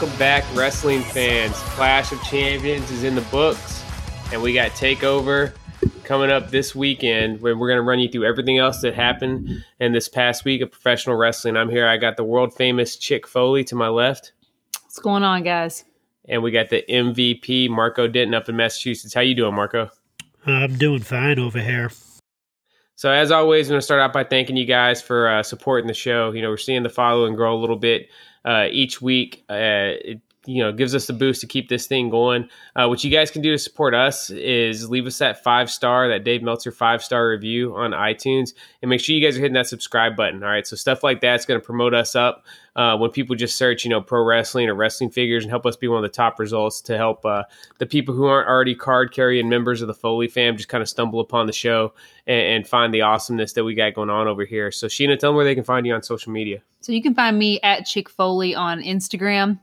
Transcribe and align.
All 0.00 0.06
right, 0.06 0.12
welcome 0.12 0.18
back, 0.18 0.56
wrestling 0.56 1.02
fans. 1.02 1.52
Clash 1.74 2.10
of 2.10 2.22
Champions 2.22 2.90
is 2.90 3.04
in 3.04 3.14
the 3.14 3.20
books, 3.22 3.84
and 4.32 4.40
we 4.40 4.54
got 4.54 4.70
Takeover 4.70 5.52
coming 6.04 6.30
up 6.30 6.50
this 6.50 6.74
weekend. 6.74 7.42
Where 7.42 7.54
we're 7.54 7.68
going 7.68 7.76
to 7.76 7.82
run 7.82 7.98
you 7.98 8.08
through 8.08 8.24
everything 8.24 8.56
else 8.56 8.80
that 8.80 8.94
happened 8.94 9.62
in 9.78 9.92
this 9.92 10.08
past 10.08 10.46
week 10.46 10.62
of 10.62 10.70
professional 10.70 11.16
wrestling. 11.16 11.54
I'm 11.54 11.68
here. 11.68 11.86
I 11.86 11.98
got 11.98 12.16
the 12.16 12.24
world 12.24 12.54
famous 12.54 12.96
Chick 12.96 13.26
Foley 13.26 13.62
to 13.64 13.74
my 13.74 13.88
left, 13.88 14.32
What's 14.84 14.98
going 15.00 15.22
on, 15.22 15.42
guys? 15.42 15.84
and 16.26 16.42
we 16.42 16.50
got 16.50 16.70
the 16.70 16.82
MVP 16.88 17.68
Marco 17.68 18.08
Denton 18.08 18.32
up 18.32 18.48
in 18.48 18.56
Massachusetts. 18.56 19.12
How 19.12 19.20
you 19.20 19.34
doing, 19.34 19.54
Marco? 19.54 19.90
I'm 20.46 20.78
doing 20.78 21.00
fine 21.00 21.38
over 21.38 21.60
here. 21.60 21.90
So 22.94 23.10
as 23.10 23.30
always, 23.30 23.68
I'm 23.68 23.72
going 23.72 23.80
to 23.80 23.84
start 23.84 24.00
out 24.00 24.12
by 24.14 24.24
thanking 24.24 24.56
you 24.56 24.66
guys 24.66 25.02
for 25.02 25.28
uh, 25.28 25.42
supporting 25.42 25.88
the 25.88 25.94
show. 25.94 26.32
You 26.32 26.40
know, 26.40 26.48
we're 26.48 26.56
seeing 26.56 26.82
the 26.84 26.88
following 26.90 27.34
grow 27.34 27.54
a 27.54 27.60
little 27.60 27.76
bit 27.78 28.08
uh, 28.44 28.66
each 28.70 29.00
week. 29.00 29.44
Uh, 29.48 29.96
it 30.04 30.20
you 30.46 30.62
know 30.62 30.72
gives 30.72 30.94
us 30.94 31.06
the 31.06 31.12
boost 31.12 31.40
to 31.42 31.46
keep 31.46 31.68
this 31.68 31.86
thing 31.86 32.10
going. 32.10 32.48
Uh, 32.74 32.86
what 32.86 33.04
you 33.04 33.10
guys 33.10 33.30
can 33.30 33.42
do 33.42 33.52
to 33.52 33.58
support 33.58 33.94
us 33.94 34.30
is 34.30 34.88
leave 34.88 35.06
us 35.06 35.18
that 35.18 35.42
five 35.42 35.70
star, 35.70 36.08
that 36.08 36.24
Dave 36.24 36.42
Meltzer 36.42 36.72
five 36.72 37.02
star 37.02 37.28
review 37.28 37.74
on 37.74 37.92
iTunes, 37.92 38.54
and 38.82 38.88
make 38.88 39.00
sure 39.00 39.14
you 39.14 39.24
guys 39.24 39.36
are 39.36 39.40
hitting 39.40 39.54
that 39.54 39.66
subscribe 39.66 40.16
button. 40.16 40.42
All 40.42 40.48
right, 40.48 40.66
so 40.66 40.76
stuff 40.76 41.02
like 41.02 41.20
that's 41.20 41.44
going 41.44 41.60
to 41.60 41.64
promote 41.64 41.94
us 41.94 42.16
up 42.16 42.44
uh, 42.76 42.96
when 42.96 43.10
people 43.10 43.36
just 43.36 43.56
search, 43.56 43.84
you 43.84 43.90
know, 43.90 44.00
pro 44.00 44.22
wrestling 44.24 44.68
or 44.68 44.74
wrestling 44.74 45.10
figures, 45.10 45.44
and 45.44 45.50
help 45.50 45.66
us 45.66 45.76
be 45.76 45.88
one 45.88 45.98
of 45.98 46.02
the 46.02 46.14
top 46.14 46.38
results 46.38 46.80
to 46.82 46.96
help 46.96 47.24
uh, 47.26 47.42
the 47.78 47.86
people 47.86 48.14
who 48.14 48.26
aren't 48.26 48.48
already 48.48 48.74
card 48.74 49.12
carrying 49.12 49.48
members 49.48 49.82
of 49.82 49.88
the 49.88 49.94
Foley 49.94 50.28
fam 50.28 50.56
just 50.56 50.68
kind 50.68 50.82
of 50.82 50.88
stumble 50.88 51.20
upon 51.20 51.46
the 51.46 51.52
show 51.52 51.92
and, 52.26 52.40
and 52.40 52.68
find 52.68 52.94
the 52.94 53.02
awesomeness 53.02 53.52
that 53.54 53.64
we 53.64 53.74
got 53.74 53.94
going 53.94 54.10
on 54.10 54.28
over 54.28 54.44
here. 54.44 54.70
So 54.70 54.86
Sheena, 54.86 55.18
tell 55.18 55.30
them 55.30 55.36
where 55.36 55.44
they 55.44 55.54
can 55.54 55.64
find 55.64 55.86
you 55.86 55.94
on 55.94 56.02
social 56.02 56.32
media. 56.32 56.62
So 56.80 56.92
you 56.92 57.02
can 57.02 57.14
find 57.14 57.38
me 57.38 57.60
at 57.62 57.86
Chick 57.86 58.08
Foley 58.08 58.54
on 58.54 58.82
Instagram. 58.82 59.58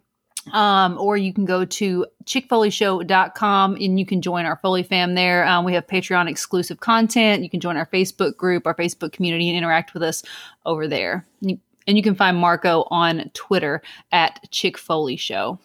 Um, 0.54 0.98
or 0.98 1.18
you 1.18 1.34
can 1.34 1.44
go 1.44 1.66
to 1.66 2.06
chickfoleyshow.com 2.24 3.76
and 3.76 4.00
you 4.00 4.06
can 4.06 4.22
join 4.22 4.46
our 4.46 4.56
Foley 4.58 4.84
fam 4.84 5.16
there. 5.16 5.46
Um, 5.46 5.66
we 5.66 5.74
have 5.74 5.88
Patreon 5.88 6.30
exclusive 6.30 6.80
content. 6.80 7.44
You 7.44 7.50
can 7.50 7.60
join 7.60 7.78
our 7.78 7.86
Facebook 7.86 8.38
group, 8.38 8.66
our 8.66 8.76
Facebook 8.76 9.12
community, 9.12 9.50
and 9.50 9.58
interact 9.58 9.94
with 9.94 10.04
us 10.04 10.24
over 10.66 10.88
there. 10.88 11.26
You- 11.42 11.60
And 11.88 11.98
you 11.98 12.04
can 12.04 12.16
find 12.16 12.38
Marco 12.38 12.86
on 12.92 13.32
Twitter 13.34 13.82
at 14.12 14.40
Chick 14.52 14.78
Foley 14.78 15.16
Show. 15.16 15.60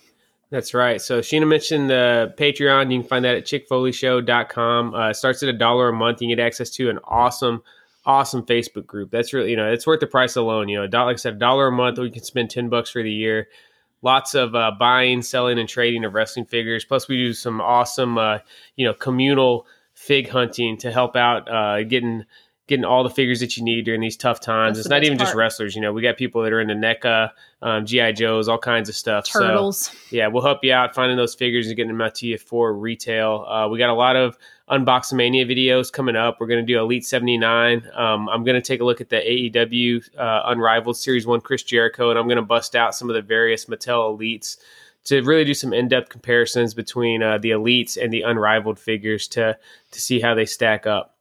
That's 0.53 0.75
right. 0.75 1.01
So 1.01 1.21
Sheena 1.21 1.49
mentioned 1.49 1.89
the 1.89 2.35
Patreon. 2.37 2.93
You 2.93 3.01
can 3.01 3.09
find 3.09 3.25
that 3.25 3.37
at 3.37 3.45
chickfoleyshow.com. 3.45 4.95
Uh, 4.95 5.09
it 5.09 5.15
starts 5.15 5.43
at 5.43 5.49
a 5.49 5.55
dollar 5.55 5.89
a 5.89 5.93
month. 5.95 6.21
You 6.21 6.29
get 6.29 6.45
access 6.45 6.69
to 6.73 6.91
an 6.91 6.99
awesome, 7.05 7.63
awesome 8.05 8.45
Facebook 8.45 8.87
group. 8.87 9.11
That's 9.11 9.33
really, 9.33 9.51
you 9.51 9.57
know, 9.57 9.73
it's 9.73 9.87
worth 9.87 10.01
the 10.01 10.07
price 10.07 10.37
alone. 10.37 10.69
You 10.69 10.87
know, 10.87 11.05
like 11.05 11.15
I 11.15 11.17
said, 11.17 11.35
a 11.37 11.39
dollar 11.39 11.69
a 11.69 11.73
month, 11.73 11.99
or 11.99 12.05
you 12.05 12.13
can 12.13 12.23
spend 12.23 12.51
10 12.51 12.69
bucks 12.69 12.91
for 12.91 13.03
the 13.03 13.11
year. 13.11 13.49
Lots 14.03 14.35
of 14.35 14.55
uh, 14.55 14.73
buying, 14.79 15.23
selling, 15.23 15.59
and 15.59 15.67
trading 15.69 16.05
of 16.05 16.13
wrestling 16.13 16.45
figures. 16.45 16.85
Plus, 16.85 17.09
we 17.09 17.17
do 17.17 17.33
some 17.33 17.63
awesome, 17.63 18.19
uh, 18.19 18.41
you 18.77 18.85
know, 18.85 18.93
communal 18.93 19.67
fig 19.95 20.29
hunting 20.29 20.77
to 20.79 20.91
help 20.91 21.17
out 21.17 21.51
uh, 21.51 21.83
getting 21.85 22.27
getting 22.69 22.85
all 22.85 23.03
the 23.03 23.11
figures 23.11 23.41
that 23.41 23.57
you 23.57 23.65
need 23.65 23.85
during 23.85 24.01
these 24.01 24.17
tough 24.17 24.41
times. 24.41 24.77
That's 24.77 24.87
it's 24.87 24.91
not 24.91 25.05
even 25.05 25.19
just 25.19 25.35
wrestlers. 25.35 25.75
You 25.75 25.83
know, 25.83 25.93
we 25.93 26.01
got 26.01 26.17
people 26.17 26.43
that 26.43 26.53
are 26.53 26.61
into 26.61 26.75
NECA, 26.75 27.31
um, 27.61 27.85
GI 27.85 28.13
Joes, 28.13 28.49
all 28.49 28.59
kinds 28.59 28.89
of 28.89 28.95
stuff. 28.95 29.27
So, 29.27 29.41
Turtles. 29.41 29.95
yeah, 30.11 30.29
we'll 30.29 30.43
help 30.43 30.63
you 30.63 30.73
out 30.73 30.95
finding 30.95 31.17
those 31.17 31.35
figures 31.35 31.67
and 31.67 31.77
getting 31.77 31.89
them 31.89 32.01
out 32.01 32.15
to 32.17 32.27
you 32.27 32.39
for 32.39 32.73
retail. 32.73 33.45
Uh, 33.49 33.69
we 33.69 33.79
got 33.79 33.91
a 33.91 33.95
lot 33.95 34.17
of 34.17 34.39
Unboxing 34.71 35.15
Mania 35.15 35.45
videos 35.45 35.93
coming 35.93 36.17
up. 36.17 36.39
We're 36.41 36.47
going 36.47 36.65
to 36.65 36.73
do 36.73 36.79
Elite 36.79 37.05
79. 37.05 37.83
Um, 37.95 38.29
I'm 38.29 38.45
going 38.45 38.55
to 38.55 38.67
take 38.67 38.81
a 38.81 38.85
look 38.85 39.01
at 39.01 39.11
the 39.11 39.17
AEW 39.17 40.17
uh, 40.17 40.43
Unrivaled 40.47 40.97
Series 40.97 41.27
1 41.27 41.41
Chris 41.41 41.63
Jericho, 41.63 42.11
and 42.11 42.19
I'm 42.19 42.27
going 42.27 42.37
to 42.37 42.43
bust 42.43 42.77
out 42.77 42.95
some 42.95 43.11
of 43.11 43.15
the 43.15 43.23
various 43.23 43.67
Mattel 43.67 44.17
Elites 44.17 44.57
to 45.05 45.21
really 45.23 45.45
do 45.45 45.53
some 45.53 45.73
in-depth 45.73 46.09
comparisons 46.09 46.75
between 46.75 47.23
uh, 47.23 47.39
the 47.39 47.51
elites 47.51 48.03
and 48.03 48.13
the 48.13 48.23
unrivaled 48.23 48.79
figures 48.79 49.27
to 49.29 49.59
to 49.91 50.01
see 50.01 50.21
how 50.21 50.35
they 50.35 50.47
stack 50.47 50.87
up. 50.87 51.17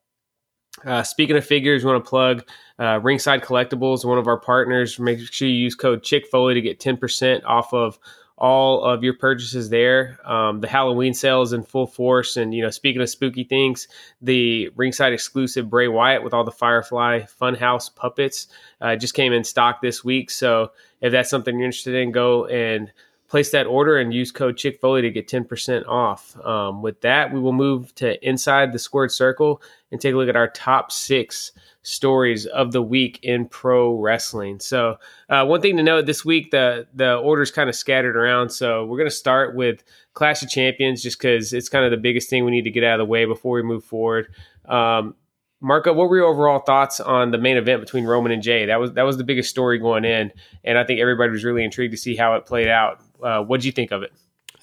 Uh, 0.86 1.04
speaking 1.04 1.36
of 1.36 1.46
figures, 1.46 1.84
we 1.84 1.92
want 1.92 2.04
to 2.04 2.10
plug 2.10 2.48
uh, 2.80 3.00
Ringside 3.02 3.42
Collectibles, 3.42 4.06
one 4.06 4.18
of 4.18 4.28
our 4.28 4.40
partners. 4.40 4.98
Make 5.00 5.20
sure 5.20 5.48
you 5.48 5.54
use 5.54 5.76
code 5.76 6.04
Chick 6.04 6.28
Foley 6.28 6.54
to 6.54 6.62
get 6.62 6.80
10% 6.80 7.44
off 7.46 7.74
of 7.74 8.00
all 8.42 8.84
of 8.84 9.04
your 9.04 9.14
purchases 9.14 9.70
there. 9.70 10.18
Um, 10.26 10.62
the 10.62 10.68
Halloween 10.68 11.14
sale 11.14 11.44
is 11.44 11.54
in 11.54 11.62
full 11.62 11.86
force. 11.86 12.38
And, 12.38 12.56
you 12.56 12.64
know, 12.64 12.72
speaking 12.72 13.00
of 13.00 13.10
spooky 13.10 13.44
things, 13.44 13.88
the 14.20 14.70
Ringside 14.76 15.14
exclusive 15.14 15.70
Bray 15.70 15.88
Wyatt 15.88 16.24
with 16.24 16.34
all 16.34 16.44
the 16.44 16.52
Firefly 16.52 17.22
Funhouse 17.40 17.94
puppets 17.94 18.48
uh, 18.82 18.96
just 18.96 19.14
came 19.14 19.32
in 19.32 19.44
stock 19.44 19.80
this 19.82 20.04
week. 20.04 20.32
So 20.32 20.72
if 21.02 21.12
that's 21.12 21.30
something 21.30 21.56
you're 21.56 21.66
interested 21.66 21.94
in, 21.94 22.12
go 22.12 22.48
and 22.48 22.92
place 23.32 23.52
that 23.52 23.66
order 23.66 23.98
and 23.98 24.14
use 24.14 24.30
code 24.30 24.58
Chick 24.58 24.82
Foley 24.82 25.02
to 25.02 25.10
get 25.10 25.26
10% 25.26 25.88
off. 25.88 26.38
Um, 26.46 26.82
with 26.82 27.00
that, 27.00 27.32
we 27.32 27.40
will 27.40 27.54
move 27.54 27.96
to 27.96 28.28
inside 28.28 28.74
the 28.74 28.78
squared 28.78 29.10
circle 29.10 29.62
and 29.90 30.02
take 30.02 30.14
a 30.14 30.18
look 30.18 30.28
at 30.28 30.36
our 30.36 30.50
top 30.50 30.92
six 30.92 31.54
stories 31.82 32.46
of 32.46 32.74
the 32.74 32.82
week 32.82 33.22
in 33.24 33.48
pro 33.48 33.98
wrestling. 33.98 34.60
So, 34.60 34.98
uh, 35.30 35.46
one 35.46 35.62
thing 35.62 35.78
to 35.78 35.84
note 35.84 36.08
this 36.08 36.26
week, 36.26 36.52
the 36.52 36.88
the 36.94 37.16
orders 37.16 37.52
kind 37.52 37.70
of 37.70 37.76
scattered 37.76 38.18
around. 38.18 38.50
So, 38.50 38.84
we're 38.84 38.98
going 38.98 39.10
to 39.10 39.16
start 39.16 39.56
with 39.56 39.82
Clash 40.14 40.44
of 40.44 40.50
Champions, 40.50 41.02
just 41.02 41.18
because 41.18 41.54
it's 41.54 41.70
kind 41.70 41.86
of 41.86 41.92
the 41.92 41.98
biggest 41.98 42.30
thing 42.30 42.44
we 42.44 42.52
need 42.52 42.66
to 42.66 42.70
get 42.72 42.84
out 42.84 43.00
of 43.00 43.08
the 43.08 43.10
way 43.10 43.24
before 43.24 43.56
we 43.56 43.64
move 43.64 43.86
forward. 43.86 44.28
Um, 44.66 45.16
Marco, 45.62 45.94
what 45.94 46.10
were 46.10 46.18
your 46.18 46.26
overall 46.26 46.60
thoughts 46.60 47.00
on 47.00 47.32
the 47.32 47.38
main 47.38 47.56
event 47.56 47.80
between 47.80 48.04
Roman 48.04 48.32
and 48.32 48.42
Jay? 48.42 48.66
That 48.66 48.80
was 48.80 48.92
that 48.94 49.04
was 49.04 49.16
the 49.16 49.24
biggest 49.24 49.50
story 49.50 49.78
going 49.78 50.04
in, 50.04 50.34
and 50.66 50.78
I 50.78 50.84
think 50.84 51.00
everybody 51.00 51.32
was 51.32 51.46
really 51.46 51.64
intrigued 51.64 51.94
to 51.94 51.98
see 51.98 52.18
how 52.18 52.36
it 52.36 52.46
played 52.46 52.68
out. 52.68 53.00
Uh, 53.22 53.42
what 53.44 53.58
did 53.58 53.66
you 53.66 53.72
think 53.72 53.92
of 53.92 54.04
it? 54.04 54.12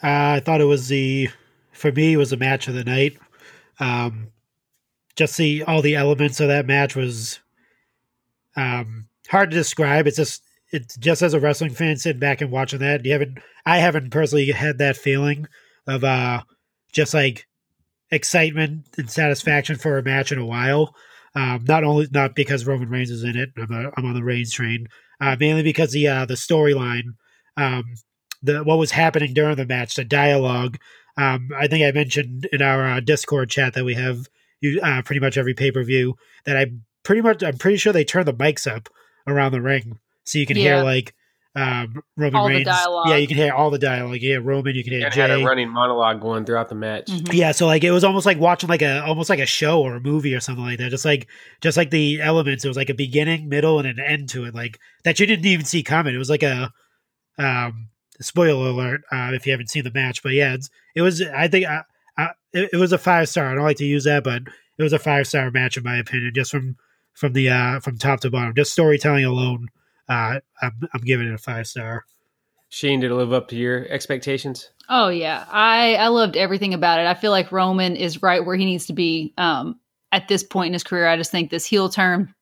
Uh, 0.03 0.37
I 0.37 0.41
thought 0.41 0.61
it 0.61 0.65
was 0.65 0.89
the, 0.89 1.29
for 1.73 1.93
me, 1.93 2.15
it 2.15 2.17
was 2.17 2.31
the 2.31 2.37
match 2.37 2.69
of 2.69 2.75
the 2.75 2.85
night. 2.85 3.17
Um, 3.81 4.29
just 5.17 5.37
the 5.37 5.65
all 5.65 5.83
the 5.83 5.97
elements 5.97 6.39
of 6.39 6.49
that 6.49 6.67
match 6.67 6.95
was 6.95 7.41
um, 8.57 9.09
hard 9.29 9.51
to 9.51 9.57
describe. 9.57 10.07
It's 10.07 10.17
just 10.17 10.43
it's 10.71 10.97
just 10.97 11.23
as 11.23 11.35
a 11.35 11.41
wrestling 11.41 11.75
fan 11.75 11.97
sitting 11.97 12.21
back 12.21 12.41
and 12.41 12.51
watching 12.51 12.81
that. 12.81 13.05
You 13.05 13.13
haven't, 13.13 13.39
I 13.65 13.79
haven't 13.79 14.11
personally 14.11 14.51
had 14.51 14.79
that 14.79 14.97
feeling 14.97 15.47
of 15.87 16.05
uh, 16.05 16.43
just 16.93 17.15
like 17.15 17.47
excitement 18.11 18.87
and 18.97 19.11
satisfaction 19.11 19.77
for 19.77 19.99
a 19.99 20.03
match 20.03 20.31
in 20.33 20.39
a 20.39 20.47
while. 20.47 20.95
Um, 21.35 21.65
not 21.67 21.85
only 21.85 22.09
not 22.13 22.35
because 22.35 22.67
Roman 22.67 22.89
Reigns 22.89 23.11
is 23.11 23.25
in 23.25 23.37
it, 23.37 23.51
I'm, 23.57 23.73
a, 23.73 23.91
I'm 23.97 24.05
on 24.05 24.15
the 24.15 24.25
Reigns 24.25 24.53
train, 24.53 24.89
uh, 25.21 25.37
mainly 25.39 25.63
because 25.63 25.93
the 25.93 26.09
uh, 26.09 26.25
the 26.27 26.35
storyline, 26.35 27.15
um, 27.57 27.85
the 28.43 28.63
what 28.65 28.79
was 28.79 28.93
happening 28.93 29.35
during 29.35 29.57
the 29.57 29.67
match, 29.67 29.95
the 29.95 30.05
dialogue. 30.05 30.79
Um, 31.17 31.51
I 31.57 31.67
think 31.67 31.85
I 31.85 31.91
mentioned 31.93 32.49
in 32.53 32.63
our 32.63 32.87
uh, 32.87 33.01
Discord 33.01 33.51
chat 33.51 33.75
that 33.75 33.85
we 33.85 33.95
have 33.95 34.27
uh, 34.83 35.03
pretty 35.03 35.21
much 35.21 35.37
every 35.37 35.55
pay 35.55 35.71
per 35.73 35.83
view 35.83 36.17
that 36.45 36.57
I 36.57 36.67
pretty 37.03 37.23
much 37.23 37.43
I'm 37.43 37.59
pretty 37.59 37.77
sure 37.79 37.93
they 37.93 38.05
turn 38.05 38.27
the 38.27 38.35
mics 38.35 38.71
up 38.71 38.89
around 39.27 39.53
the 39.53 39.61
ring 39.61 39.99
so 40.25 40.39
you 40.39 40.47
can 40.47 40.57
Yeah. 40.57 40.77
hear 40.77 40.85
like 40.85 41.15
um, 41.57 42.03
Roman 42.17 42.37
All 42.37 42.47
the 42.47 42.55
Reigns. 42.55 42.67
dialogue. 42.67 43.09
Yeah, 43.09 43.17
you 43.17 43.27
can 43.27 43.37
hear 43.37 43.53
all 43.53 43.71
the 43.71 43.81
dialogue. 43.81 44.15
You 44.21 44.29
hear 44.29 44.41
Roman, 44.41 44.77
you 44.77 44.85
can 44.85 44.93
hear 44.93 45.07
And 45.07 45.15
had 45.15 45.31
a 45.33 45.43
running 45.45 45.71
monologue 45.71 46.21
going 46.21 46.45
throughout 46.45 46.69
the 46.69 46.77
match. 46.77 47.07
Mhm. 47.07 47.33
Yeah, 47.33 47.51
so 47.51 47.67
like 47.67 47.83
it 47.83 47.91
was 47.91 48.05
almost 48.05 48.27
like 48.27 48.39
watching 48.39 48.69
like 48.69 48.83
a 48.83 49.03
almost 49.05 49.29
like 49.29 49.41
a 49.41 49.47
show 49.47 49.81
or 49.83 49.97
a 49.97 50.01
movie 50.01 50.35
or 50.37 50.41
something 50.41 50.65
like 50.65 50.79
that. 50.79 50.91
Just 50.91 51.05
like 51.05 51.27
just 51.61 51.77
like 51.77 51.91
the 51.91 52.21
elements, 52.21 52.65
it 52.65 52.69
was 52.69 52.77
like 52.77 52.91
a 52.91 52.95
beginning, 52.95 53.49
middle, 53.49 53.81
and 53.81 53.89
an 53.89 53.99
end 53.99 54.29
to 54.31 54.45
it, 54.45 54.55
like 54.55 54.79
that 55.03 55.19
you 55.19 55.27
didn't 55.27 55.47
even 55.47 55.65
see 55.67 55.83
coming. 55.83 56.15
It 56.15 56.19
was 56.19 56.31
like 56.31 56.45
a 56.45 56.71
um 57.39 57.89
spoiler 58.21 58.69
alert 58.69 59.03
uh, 59.13 59.31
if 59.33 59.47
you 59.47 59.53
haven't 59.53 59.71
seen 59.71 59.85
the 59.85 59.93
match, 59.93 60.23
but 60.23 60.33
yeah, 60.33 60.55
it's, 60.55 60.71
it 60.95 61.03
was. 61.03 61.23
I 61.23 61.49
think 61.49 61.67
I, 61.67 61.83
I, 62.17 62.31
it, 62.53 62.71
it 62.73 62.77
was 62.77 62.93
a 62.93 62.99
five 62.99 63.29
star. 63.29 63.51
I 63.51 63.55
don't 63.55 63.65
like 63.65 63.79
to 63.79 63.85
use 63.85 64.05
that, 64.05 64.25
but 64.25 64.43
it 64.79 64.83
was 64.83 64.93
a 64.93 64.99
five 64.99 65.27
star 65.27 65.51
match 65.51 65.77
in 65.77 65.85
my 65.85 65.97
opinion, 65.97 66.33
just 66.35 66.51
from 66.51 66.77
from 67.13 67.33
the 67.33 67.51
uh 67.51 67.81
from 67.81 67.99
top 67.99 68.21
to 68.21 68.31
bottom, 68.31 68.55
just 68.55 68.73
storytelling 68.73 69.25
alone. 69.25 69.69
Uh, 70.09 70.41
I'm 70.63 70.81
I'm 70.93 71.03
giving 71.03 71.29
it 71.29 71.35
a 71.35 71.39
five 71.39 71.67
star. 71.67 72.05
Shane, 72.71 73.01
did 73.01 73.11
it 73.11 73.15
live 73.15 73.33
up 73.33 73.49
to 73.49 73.57
your 73.57 73.87
expectations? 73.89 74.71
Oh 74.89 75.09
yeah, 75.09 75.45
I 75.51 75.95
I 75.97 76.09
loved 76.09 76.37
everything 76.37 76.75
about 76.75 77.01
it. 77.01 77.07
I 77.07 77.15
feel 77.15 77.31
like 77.31 77.53
Roman 77.53 77.97
is 77.97 78.23
right 78.23 78.45
where 78.45 78.57
he 78.57 78.65
needs 78.65 78.87
to 78.87 78.93
be 78.93 79.33
um, 79.39 79.81
at 80.13 80.29
this 80.29 80.43
point 80.43 80.69
in 80.69 80.73
his 80.75 80.85
career. 80.85 81.09
I 81.09 81.17
just 81.17 81.31
think 81.31 81.51
this 81.51 81.67
heel 81.67 81.89
turn. 81.89 82.35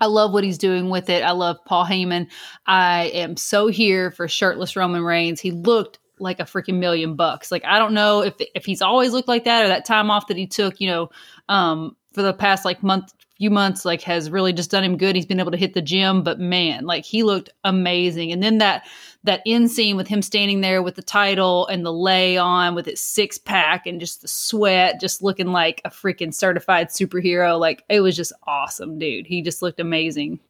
I 0.00 0.06
love 0.06 0.32
what 0.32 0.44
he's 0.44 0.58
doing 0.58 0.90
with 0.90 1.08
it. 1.08 1.22
I 1.22 1.32
love 1.32 1.58
Paul 1.64 1.84
Heyman. 1.84 2.28
I 2.66 3.04
am 3.14 3.36
so 3.36 3.68
here 3.68 4.10
for 4.10 4.26
shirtless 4.26 4.76
Roman 4.76 5.02
Reigns. 5.02 5.40
He 5.40 5.50
looked 5.50 5.98
like 6.18 6.40
a 6.40 6.44
freaking 6.44 6.78
million 6.78 7.16
bucks. 7.16 7.52
Like 7.52 7.64
I 7.64 7.78
don't 7.78 7.94
know 7.94 8.22
if 8.22 8.34
if 8.54 8.64
he's 8.64 8.82
always 8.82 9.12
looked 9.12 9.28
like 9.28 9.44
that 9.44 9.64
or 9.64 9.68
that 9.68 9.84
time 9.84 10.10
off 10.10 10.28
that 10.28 10.36
he 10.36 10.46
took, 10.46 10.80
you 10.80 10.88
know, 10.88 11.10
um, 11.48 11.96
for 12.12 12.22
the 12.22 12.32
past 12.32 12.64
like 12.64 12.82
month 12.82 13.12
few 13.36 13.50
months 13.50 13.84
like 13.84 14.02
has 14.02 14.30
really 14.30 14.52
just 14.52 14.70
done 14.70 14.84
him 14.84 14.96
good. 14.96 15.16
He's 15.16 15.26
been 15.26 15.40
able 15.40 15.50
to 15.50 15.56
hit 15.56 15.74
the 15.74 15.82
gym, 15.82 16.22
but 16.22 16.38
man, 16.38 16.86
like 16.86 17.04
he 17.04 17.22
looked 17.22 17.50
amazing. 17.64 18.32
And 18.32 18.42
then 18.42 18.58
that 18.58 18.86
that 19.24 19.42
end 19.46 19.70
scene 19.70 19.96
with 19.96 20.06
him 20.06 20.22
standing 20.22 20.60
there 20.60 20.82
with 20.82 20.94
the 20.94 21.02
title 21.02 21.66
and 21.66 21.84
the 21.84 21.92
lei 21.92 22.36
on 22.36 22.74
with 22.74 22.86
his 22.86 23.00
six 23.00 23.38
pack 23.38 23.86
and 23.86 23.98
just 23.98 24.22
the 24.22 24.28
sweat, 24.28 25.00
just 25.00 25.22
looking 25.22 25.48
like 25.48 25.80
a 25.84 25.90
freaking 25.90 26.32
certified 26.32 26.88
superhero. 26.88 27.58
Like 27.58 27.82
it 27.88 28.00
was 28.00 28.16
just 28.16 28.32
awesome, 28.46 28.98
dude. 28.98 29.26
He 29.26 29.42
just 29.42 29.62
looked 29.62 29.80
amazing. 29.80 30.40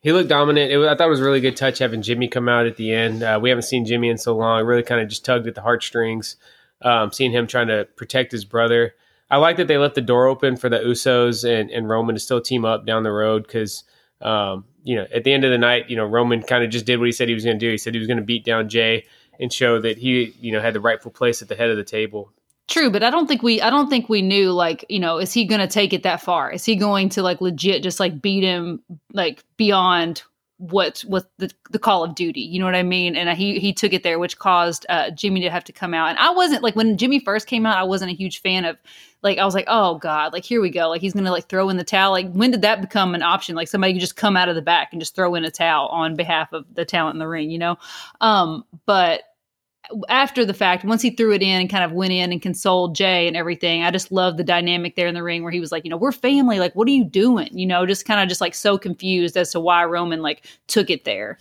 He 0.00 0.12
looked 0.12 0.28
dominant. 0.28 0.76
Was, 0.78 0.88
I 0.88 0.96
thought 0.96 1.06
it 1.06 1.10
was 1.10 1.20
a 1.20 1.24
really 1.24 1.40
good 1.40 1.56
touch 1.56 1.78
having 1.78 2.02
Jimmy 2.02 2.28
come 2.28 2.48
out 2.48 2.66
at 2.66 2.76
the 2.76 2.92
end. 2.92 3.22
Uh, 3.22 3.38
we 3.40 3.48
haven't 3.48 3.62
seen 3.62 3.84
Jimmy 3.84 4.10
in 4.10 4.18
so 4.18 4.36
long. 4.36 4.64
Really 4.64 4.82
kind 4.82 5.00
of 5.00 5.08
just 5.08 5.24
tugged 5.24 5.46
at 5.46 5.54
the 5.54 5.62
heartstrings. 5.62 6.36
Um, 6.82 7.10
seeing 7.10 7.32
him 7.32 7.48
trying 7.48 7.66
to 7.68 7.88
protect 7.96 8.30
his 8.30 8.44
brother. 8.44 8.94
I 9.30 9.36
like 9.36 9.56
that 9.58 9.68
they 9.68 9.78
left 9.78 9.94
the 9.94 10.00
door 10.00 10.26
open 10.26 10.56
for 10.56 10.68
the 10.68 10.78
Usos 10.78 11.44
and, 11.48 11.70
and 11.70 11.88
Roman 11.88 12.14
to 12.14 12.20
still 12.20 12.40
team 12.40 12.64
up 12.64 12.86
down 12.86 13.02
the 13.02 13.12
road 13.12 13.42
because, 13.42 13.84
um, 14.22 14.64
you 14.82 14.96
know, 14.96 15.06
at 15.14 15.24
the 15.24 15.32
end 15.32 15.44
of 15.44 15.50
the 15.50 15.58
night, 15.58 15.90
you 15.90 15.96
know, 15.96 16.06
Roman 16.06 16.42
kind 16.42 16.64
of 16.64 16.70
just 16.70 16.86
did 16.86 16.98
what 16.98 17.06
he 17.06 17.12
said 17.12 17.28
he 17.28 17.34
was 17.34 17.44
going 17.44 17.58
to 17.58 17.66
do. 17.66 17.70
He 17.70 17.78
said 17.78 17.94
he 17.94 17.98
was 17.98 18.06
going 18.06 18.18
to 18.18 18.24
beat 18.24 18.44
down 18.44 18.68
Jay 18.68 19.04
and 19.38 19.52
show 19.52 19.80
that 19.80 19.98
he, 19.98 20.34
you 20.40 20.52
know, 20.52 20.60
had 20.60 20.74
the 20.74 20.80
rightful 20.80 21.10
place 21.10 21.42
at 21.42 21.48
the 21.48 21.54
head 21.54 21.70
of 21.70 21.76
the 21.76 21.84
table. 21.84 22.32
True, 22.68 22.90
but 22.90 23.02
I 23.02 23.10
don't 23.10 23.26
think 23.26 23.42
we 23.42 23.62
I 23.62 23.70
don't 23.70 23.88
think 23.88 24.10
we 24.10 24.20
knew 24.20 24.52
like, 24.52 24.84
you 24.90 24.98
know, 24.98 25.18
is 25.18 25.32
he 25.32 25.46
going 25.46 25.60
to 25.60 25.66
take 25.66 25.94
it 25.94 26.02
that 26.02 26.20
far? 26.20 26.50
Is 26.50 26.66
he 26.66 26.76
going 26.76 27.08
to 27.10 27.22
like 27.22 27.40
legit 27.40 27.82
just 27.82 27.98
like 27.98 28.20
beat 28.20 28.44
him 28.44 28.82
like 29.14 29.42
beyond 29.56 30.22
what 30.58 31.00
what 31.06 31.30
the, 31.38 31.50
the 31.70 31.78
call 31.78 32.02
of 32.02 32.16
duty 32.16 32.40
you 32.40 32.58
know 32.58 32.64
what 32.64 32.74
i 32.74 32.82
mean 32.82 33.14
and 33.14 33.30
he 33.38 33.60
he 33.60 33.72
took 33.72 33.92
it 33.92 34.02
there 34.02 34.18
which 34.18 34.38
caused 34.38 34.84
uh, 34.88 35.08
jimmy 35.12 35.40
to 35.40 35.48
have 35.48 35.62
to 35.62 35.72
come 35.72 35.94
out 35.94 36.08
and 36.08 36.18
i 36.18 36.30
wasn't 36.30 36.64
like 36.64 36.74
when 36.74 36.98
jimmy 36.98 37.20
first 37.20 37.46
came 37.46 37.64
out 37.64 37.76
i 37.76 37.82
wasn't 37.84 38.10
a 38.10 38.14
huge 38.14 38.42
fan 38.42 38.64
of 38.64 38.76
like 39.22 39.38
i 39.38 39.44
was 39.44 39.54
like 39.54 39.66
oh 39.68 39.96
god 39.96 40.32
like 40.32 40.44
here 40.44 40.60
we 40.60 40.70
go 40.70 40.88
like 40.88 41.00
he's 41.00 41.12
gonna 41.12 41.30
like 41.30 41.48
throw 41.48 41.68
in 41.68 41.76
the 41.76 41.84
towel 41.84 42.10
like 42.10 42.30
when 42.32 42.50
did 42.50 42.62
that 42.62 42.80
become 42.80 43.14
an 43.14 43.22
option 43.22 43.54
like 43.54 43.68
somebody 43.68 43.92
can 43.92 44.00
just 44.00 44.16
come 44.16 44.36
out 44.36 44.48
of 44.48 44.54
the 44.54 44.62
back 44.62 44.88
and 44.92 45.00
just 45.00 45.14
throw 45.14 45.34
in 45.34 45.44
a 45.44 45.50
towel 45.50 45.88
on 45.88 46.14
behalf 46.14 46.52
of 46.52 46.64
the 46.74 46.84
talent 46.84 47.14
in 47.14 47.18
the 47.18 47.28
ring 47.28 47.50
you 47.50 47.58
know 47.58 47.76
um 48.20 48.64
but 48.86 49.22
after 50.08 50.44
the 50.44 50.54
fact, 50.54 50.84
once 50.84 51.02
he 51.02 51.10
threw 51.10 51.32
it 51.32 51.42
in 51.42 51.60
and 51.60 51.70
kind 51.70 51.84
of 51.84 51.92
went 51.92 52.12
in 52.12 52.32
and 52.32 52.42
consoled 52.42 52.94
Jay 52.94 53.26
and 53.26 53.36
everything, 53.36 53.82
I 53.82 53.90
just 53.90 54.12
loved 54.12 54.38
the 54.38 54.44
dynamic 54.44 54.96
there 54.96 55.06
in 55.06 55.14
the 55.14 55.22
ring 55.22 55.42
where 55.42 55.52
he 55.52 55.60
was 55.60 55.72
like, 55.72 55.84
you 55.84 55.90
know, 55.90 55.96
we're 55.96 56.12
family. 56.12 56.58
Like, 56.58 56.74
what 56.74 56.86
are 56.88 56.92
you 56.92 57.04
doing? 57.04 57.48
You 57.52 57.66
know, 57.66 57.86
just 57.86 58.04
kind 58.04 58.20
of 58.20 58.28
just 58.28 58.40
like 58.40 58.54
so 58.54 58.76
confused 58.76 59.36
as 59.36 59.52
to 59.52 59.60
why 59.60 59.84
Roman 59.84 60.20
like 60.20 60.44
took 60.66 60.90
it 60.90 61.04
there. 61.04 61.38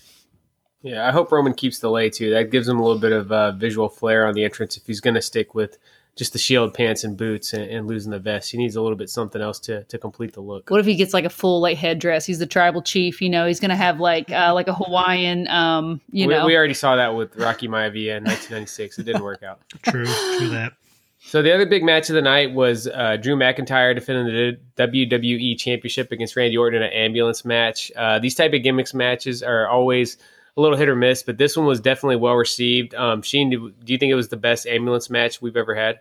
Yeah, 0.81 1.07
I 1.07 1.11
hope 1.11 1.31
Roman 1.31 1.53
keeps 1.53 1.79
the 1.79 1.89
lei 1.89 2.09
too. 2.09 2.29
That 2.29 2.51
gives 2.51 2.67
him 2.67 2.79
a 2.79 2.83
little 2.83 2.99
bit 2.99 3.11
of 3.11 3.31
uh, 3.31 3.51
visual 3.53 3.89
flair 3.89 4.25
on 4.25 4.33
the 4.33 4.45
entrance 4.45 4.77
if 4.77 4.85
he's 4.85 5.01
going 5.01 5.15
to 5.15 5.21
stick 5.21 5.53
with 5.53 5.77
just 6.17 6.33
the 6.33 6.39
shield 6.39 6.73
pants 6.73 7.03
and 7.03 7.15
boots 7.15 7.53
and, 7.53 7.63
and, 7.69 7.87
losing 7.87 8.11
the 8.11 8.19
vest. 8.19 8.51
He 8.51 8.57
needs 8.57 8.75
a 8.75 8.81
little 8.81 8.97
bit 8.97 9.09
something 9.09 9.41
else 9.41 9.59
to 9.61 9.83
to 9.85 9.97
complete 9.97 10.33
the 10.33 10.41
look. 10.41 10.69
What 10.69 10.79
if 10.79 10.85
he 10.85 10.95
gets 10.95 11.13
like 11.13 11.25
a 11.25 11.29
full 11.29 11.61
like 11.61 11.77
headdress? 11.77 12.25
He's 12.25 12.39
the 12.39 12.47
tribal 12.47 12.81
chief. 12.81 13.21
You 13.21 13.29
know, 13.29 13.45
he's 13.45 13.59
gonna 13.59 13.75
have 13.75 13.99
like 13.99 14.31
uh, 14.31 14.53
like 14.53 14.67
a 14.67 14.73
Hawaiian. 14.73 15.47
Um, 15.47 16.01
you 16.11 16.27
we, 16.27 16.33
know, 16.33 16.45
we 16.45 16.57
already 16.57 16.73
saw 16.73 16.95
that 16.95 17.15
with 17.15 17.35
Rocky 17.35 17.67
Maivia 17.67 18.17
in 18.17 18.23
1996. 18.23 18.99
It 18.99 19.03
didn't 19.03 19.23
work 19.23 19.43
out. 19.43 19.61
True, 19.83 20.05
true 20.05 20.49
that. 20.49 20.73
So 21.19 21.41
the 21.41 21.53
other 21.53 21.65
big 21.65 21.83
match 21.83 22.09
of 22.09 22.15
the 22.15 22.21
night 22.21 22.53
was 22.53 22.87
uh, 22.87 23.17
Drew 23.17 23.35
McIntyre 23.35 23.93
defending 23.93 24.27
the 24.27 24.59
WWE 24.77 25.57
Championship 25.57 26.11
against 26.11 26.35
Randy 26.35 26.57
Orton 26.57 26.81
in 26.81 26.87
an 26.87 26.93
ambulance 26.93 27.43
match. 27.43 27.91
Uh, 27.95 28.19
these 28.19 28.35
type 28.35 28.53
of 28.53 28.63
gimmicks 28.63 28.93
matches 28.93 29.43
are 29.43 29.67
always 29.67 30.17
a 30.57 30.61
little 30.61 30.77
hit 30.77 30.89
or 30.89 30.95
miss, 30.95 31.23
but 31.23 31.37
this 31.37 31.55
one 31.55 31.65
was 31.65 31.79
definitely 31.79 32.15
well 32.15 32.35
received. 32.35 32.95
Um, 32.95 33.21
Sheen, 33.21 33.49
do, 33.49 33.71
do 33.71 33.93
you 33.93 33.99
think 33.99 34.11
it 34.11 34.15
was 34.15 34.29
the 34.29 34.37
best 34.37 34.65
ambulance 34.65 35.09
match 35.09 35.41
we've 35.41 35.57
ever 35.57 35.75
had? 35.75 35.99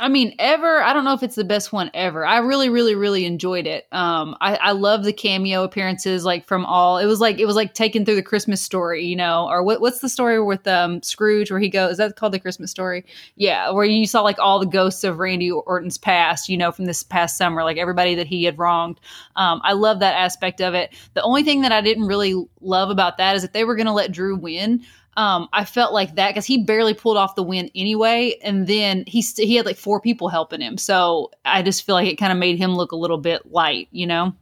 I 0.00 0.06
mean, 0.06 0.36
ever. 0.38 0.80
I 0.80 0.92
don't 0.92 1.04
know 1.04 1.12
if 1.12 1.24
it's 1.24 1.34
the 1.34 1.42
best 1.42 1.72
one 1.72 1.90
ever. 1.92 2.24
I 2.24 2.38
really, 2.38 2.68
really, 2.68 2.94
really 2.94 3.24
enjoyed 3.26 3.66
it. 3.66 3.88
Um, 3.90 4.36
I, 4.40 4.54
I 4.54 4.70
love 4.70 5.02
the 5.02 5.12
cameo 5.12 5.64
appearances, 5.64 6.24
like 6.24 6.46
from 6.46 6.64
all. 6.64 6.98
It 6.98 7.06
was 7.06 7.20
like 7.20 7.40
it 7.40 7.46
was 7.46 7.56
like 7.56 7.74
taken 7.74 8.04
through 8.04 8.14
the 8.14 8.22
Christmas 8.22 8.62
story, 8.62 9.04
you 9.04 9.16
know, 9.16 9.48
or 9.48 9.64
what, 9.64 9.80
what's 9.80 9.98
the 9.98 10.08
story 10.08 10.40
with 10.40 10.66
um 10.68 11.02
Scrooge 11.02 11.50
where 11.50 11.58
he 11.58 11.68
goes? 11.68 11.92
Is 11.92 11.98
that 11.98 12.14
called 12.14 12.32
the 12.32 12.38
Christmas 12.38 12.70
story? 12.70 13.04
Yeah, 13.34 13.70
where 13.70 13.84
you 13.84 14.06
saw 14.06 14.22
like 14.22 14.38
all 14.38 14.60
the 14.60 14.66
ghosts 14.66 15.02
of 15.02 15.18
Randy 15.18 15.50
Orton's 15.50 15.98
past, 15.98 16.48
you 16.48 16.56
know, 16.56 16.70
from 16.70 16.84
this 16.84 17.02
past 17.02 17.36
summer, 17.36 17.64
like 17.64 17.76
everybody 17.76 18.14
that 18.14 18.28
he 18.28 18.44
had 18.44 18.56
wronged. 18.56 19.00
Um, 19.34 19.60
I 19.64 19.72
love 19.72 19.98
that 19.98 20.14
aspect 20.14 20.60
of 20.60 20.74
it. 20.74 20.94
The 21.14 21.22
only 21.22 21.42
thing 21.42 21.62
that 21.62 21.72
I 21.72 21.80
didn't 21.80 22.06
really 22.06 22.46
love 22.60 22.90
about 22.90 23.18
that 23.18 23.34
is 23.34 23.42
that 23.42 23.52
they 23.52 23.64
were 23.64 23.74
going 23.74 23.86
to 23.86 23.92
let 23.92 24.12
Drew 24.12 24.36
win 24.36 24.84
um, 25.18 25.48
I 25.52 25.64
felt 25.64 25.92
like 25.92 26.14
that 26.14 26.28
because 26.28 26.46
he 26.46 26.62
barely 26.62 26.94
pulled 26.94 27.16
off 27.16 27.34
the 27.34 27.42
win 27.42 27.72
anyway, 27.74 28.38
and 28.40 28.68
then 28.68 29.02
he 29.08 29.20
st- 29.20 29.48
he 29.48 29.56
had 29.56 29.66
like 29.66 29.76
four 29.76 30.00
people 30.00 30.28
helping 30.28 30.60
him. 30.60 30.78
So 30.78 31.32
I 31.44 31.62
just 31.62 31.84
feel 31.84 31.96
like 31.96 32.06
it 32.06 32.14
kind 32.16 32.30
of 32.30 32.38
made 32.38 32.56
him 32.56 32.76
look 32.76 32.92
a 32.92 32.96
little 32.96 33.18
bit 33.18 33.50
light, 33.50 33.88
you 33.90 34.06
know. 34.06 34.32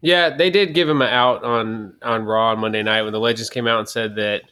Yeah, 0.00 0.34
they 0.34 0.48
did 0.48 0.72
give 0.72 0.88
him 0.88 1.02
an 1.02 1.08
out 1.08 1.44
on 1.44 1.94
on 2.00 2.24
Raw 2.24 2.52
on 2.52 2.60
Monday 2.60 2.82
night 2.82 3.02
when 3.02 3.12
the 3.12 3.20
Legends 3.20 3.50
came 3.50 3.66
out 3.66 3.80
and 3.80 3.88
said 3.88 4.14
that 4.14 4.44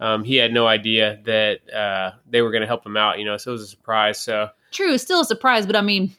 um, 0.00 0.24
he 0.24 0.36
had 0.36 0.50
no 0.50 0.66
idea 0.66 1.20
that 1.26 1.58
uh, 1.70 2.12
they 2.26 2.40
were 2.40 2.50
going 2.50 2.62
to 2.62 2.66
help 2.66 2.86
him 2.86 2.96
out. 2.96 3.18
You 3.18 3.26
know, 3.26 3.36
so 3.36 3.50
it 3.50 3.52
was 3.52 3.64
a 3.64 3.66
surprise. 3.66 4.18
So 4.18 4.48
true, 4.72 4.94
it's 4.94 5.02
still 5.02 5.20
a 5.20 5.26
surprise, 5.26 5.66
but 5.66 5.76
I 5.76 5.82
mean, 5.82 6.16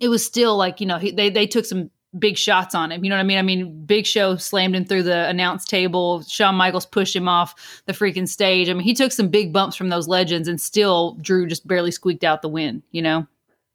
it 0.00 0.08
was 0.08 0.26
still 0.26 0.56
like 0.56 0.80
you 0.80 0.86
know 0.88 0.98
he, 0.98 1.12
they 1.12 1.30
they 1.30 1.46
took 1.46 1.64
some 1.64 1.92
big 2.16 2.36
shots 2.36 2.74
on 2.74 2.92
him. 2.92 3.04
You 3.04 3.10
know 3.10 3.16
what 3.16 3.20
I 3.20 3.24
mean? 3.24 3.38
I 3.38 3.42
mean, 3.42 3.84
Big 3.84 4.06
Show 4.06 4.36
slammed 4.36 4.74
him 4.74 4.84
through 4.84 5.02
the 5.02 5.28
announce 5.28 5.64
table. 5.64 6.22
Shawn 6.22 6.54
Michaels 6.54 6.86
pushed 6.86 7.14
him 7.14 7.28
off 7.28 7.82
the 7.86 7.92
freaking 7.92 8.28
stage. 8.28 8.68
I 8.68 8.74
mean, 8.74 8.84
he 8.84 8.94
took 8.94 9.12
some 9.12 9.28
big 9.28 9.52
bumps 9.52 9.76
from 9.76 9.88
those 9.88 10.08
legends, 10.08 10.48
and 10.48 10.60
still 10.60 11.16
Drew 11.20 11.46
just 11.46 11.66
barely 11.66 11.90
squeaked 11.90 12.24
out 12.24 12.42
the 12.42 12.48
win. 12.48 12.82
You 12.92 13.02
know? 13.02 13.26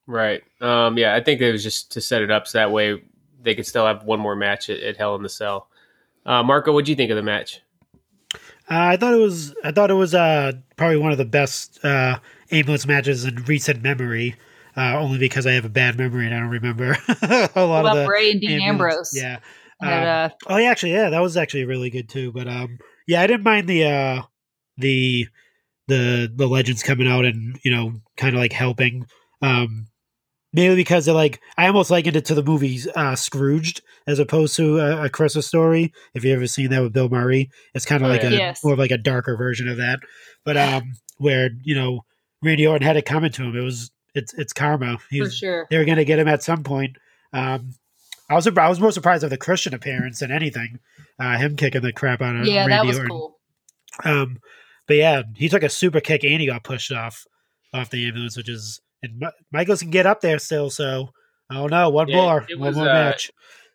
Right. 0.08 0.44
Um, 0.62 0.98
yeah, 0.98 1.16
I 1.16 1.22
think 1.22 1.42
it 1.42 1.52
was 1.52 1.64
just 1.64 1.92
to 1.94 2.02
set 2.02 2.22
it 2.22 2.32
up 2.32 2.48
so 2.48 2.58
that 2.58 2.72
way 2.72 3.02
they 3.42 3.56
could 3.56 3.66
still 3.66 3.86
have 3.86 4.04
one 4.04 4.20
more 4.20 4.36
match 4.36 4.70
at, 4.70 4.80
at 4.80 4.98
Hell 4.98 5.16
in 5.16 5.24
the 5.24 5.30
Cell. 5.30 5.68
Uh, 6.26 6.44
Marco, 6.44 6.74
what 6.74 6.86
do 6.86 6.92
you 6.92 6.96
think 6.96 7.12
of 7.12 7.18
the 7.18 7.24
match? 7.24 7.62
Uh, 8.70 8.96
I 8.96 8.98
thought 8.98 9.14
it 9.14 9.18
was. 9.18 9.54
I 9.64 9.72
thought 9.72 9.92
it 9.92 9.96
was 9.96 10.16
uh, 10.16 10.54
probably 10.78 10.98
one 10.98 11.12
of 11.12 11.18
the 11.18 11.26
best 11.26 11.84
uh, 11.84 12.20
ambulance 12.50 12.88
matches 12.88 13.26
in 13.26 13.44
recent 13.44 13.84
memory 13.84 14.36
uh, 14.76 14.98
only 14.98 15.18
because 15.18 15.46
I 15.46 15.54
have 15.54 15.66
a 15.66 15.70
bad 15.70 15.98
memory 15.98 16.26
and 16.26 16.36
I 16.36 16.40
don't 16.40 16.50
remember 16.50 16.98
a 17.56 17.66
lot 17.66 17.86
of 17.86 17.98
the 17.98 18.06
Bray 18.06 18.32
and 18.32 18.42
Dean 18.42 18.62
Ambrose. 18.62 19.12
Yeah. 19.14 19.40
Um, 19.82 19.90
uh, 19.90 20.30
oh, 20.48 20.58
yeah, 20.58 20.72
actually, 20.72 20.94
yeah, 20.94 21.10
that 21.10 21.22
was 21.22 21.36
actually 21.36 21.66
really 21.66 21.90
good 21.90 22.10
too. 22.10 22.32
But 22.32 22.48
um, 22.48 22.80
yeah, 23.08 23.22
I 23.22 23.28
didn't 23.28 23.44
mind 23.44 23.68
the 23.68 23.86
uh, 23.86 24.22
the 24.78 25.28
the 25.88 26.32
the 26.34 26.48
legends 26.48 26.84
coming 26.84 27.08
out 27.08 27.26
and 27.26 27.60
you 27.64 27.72
know 27.72 27.94
kind 28.18 28.36
of 28.36 28.40
like 28.40 28.54
helping. 28.54 29.06
Um, 29.42 29.88
mainly 30.54 30.76
because 30.76 31.06
they're 31.06 31.16
like 31.16 31.42
I 31.58 31.68
almost 31.68 31.92
likened 31.92 32.16
it 32.16 32.26
to 32.26 32.36
the 32.36 32.44
movie 32.44 32.80
uh, 32.96 33.16
Scrooged 33.16 33.82
as 34.08 34.20
opposed 34.20 34.56
to 34.58 34.80
a, 34.80 35.06
a, 35.06 35.10
Christmas 35.10 35.48
story. 35.48 35.92
If 36.14 36.24
you 36.24 36.34
ever 36.34 36.48
seen 36.48 36.70
that 36.70 36.82
with 36.82 36.94
Bill 36.94 37.10
Murray, 37.10 37.50
it's 37.74 37.86
kind 37.86 38.02
of 38.02 38.08
oh, 38.08 38.12
like 38.12 38.24
yeah. 38.24 38.30
a 38.30 38.32
yes. 38.32 38.64
more 38.64 38.74
of 38.74 38.80
like 38.80 38.92
a 38.92 38.98
darker 38.98 39.36
version 39.36 39.68
of 39.68 39.78
that. 39.78 40.00
But 40.46 40.58
um, 40.58 40.94
where 41.18 41.50
you 41.64 41.76
know 41.76 42.06
Randy 42.42 42.66
Orton 42.68 42.86
had 42.86 42.98
it 42.98 43.06
coming 43.06 43.32
to 43.32 43.44
him, 43.44 43.58
it 43.58 43.64
was 43.64 43.92
it's 44.14 44.34
it's 44.34 44.54
karma. 44.54 44.98
For 45.10 45.30
sure, 45.30 45.68
they're 45.70 45.86
going 45.86 45.98
to 45.98 46.06
get 46.06 46.20
him 46.20 46.28
at 46.28 46.44
some 46.44 46.64
point. 46.64 46.98
Um, 47.32 47.72
I 48.30 48.36
was 48.36 48.48
I 48.48 48.70
was 48.70 48.80
more 48.80 48.92
surprised 48.92 49.24
of 49.24 49.30
the 49.30 49.38
Christian 49.38 49.74
appearance 49.74 50.20
than 50.20 50.32
anything. 50.32 50.80
Uh, 51.20 51.38
him 51.38 51.56
kicking 51.56 51.82
the 51.82 51.94
crap 51.94 52.22
out 52.22 52.36
of 52.36 52.46
yeah, 52.46 52.66
Randy 52.66 52.76
that 52.76 52.86
was 52.86 52.98
Orton. 52.98 53.10
cool. 53.10 53.40
Um, 54.04 54.40
but 54.88 54.96
yeah, 54.96 55.24
he 55.36 55.50
took 55.50 55.64
a 55.64 55.70
super 55.70 56.00
kick 56.00 56.24
and 56.24 56.42
he 56.42 56.48
got 56.48 56.64
pushed 56.64 56.92
off 56.92 57.26
off 57.74 57.90
the 57.90 58.08
ambulance, 58.08 58.38
which 58.38 58.50
is 58.50 58.82
and 59.02 59.24
Michaels 59.52 59.82
can 59.82 59.92
get 59.92 60.06
up 60.06 60.22
there 60.22 60.40
still. 60.40 60.70
So 60.70 61.10
oh 61.52 61.68
no, 61.68 61.90
one 61.90 62.08
yeah, 62.08 62.16
more, 62.16 62.48
one 62.50 62.60
was, 62.60 62.76
more 62.76 62.90
uh, 62.90 62.94
match. 62.94 63.32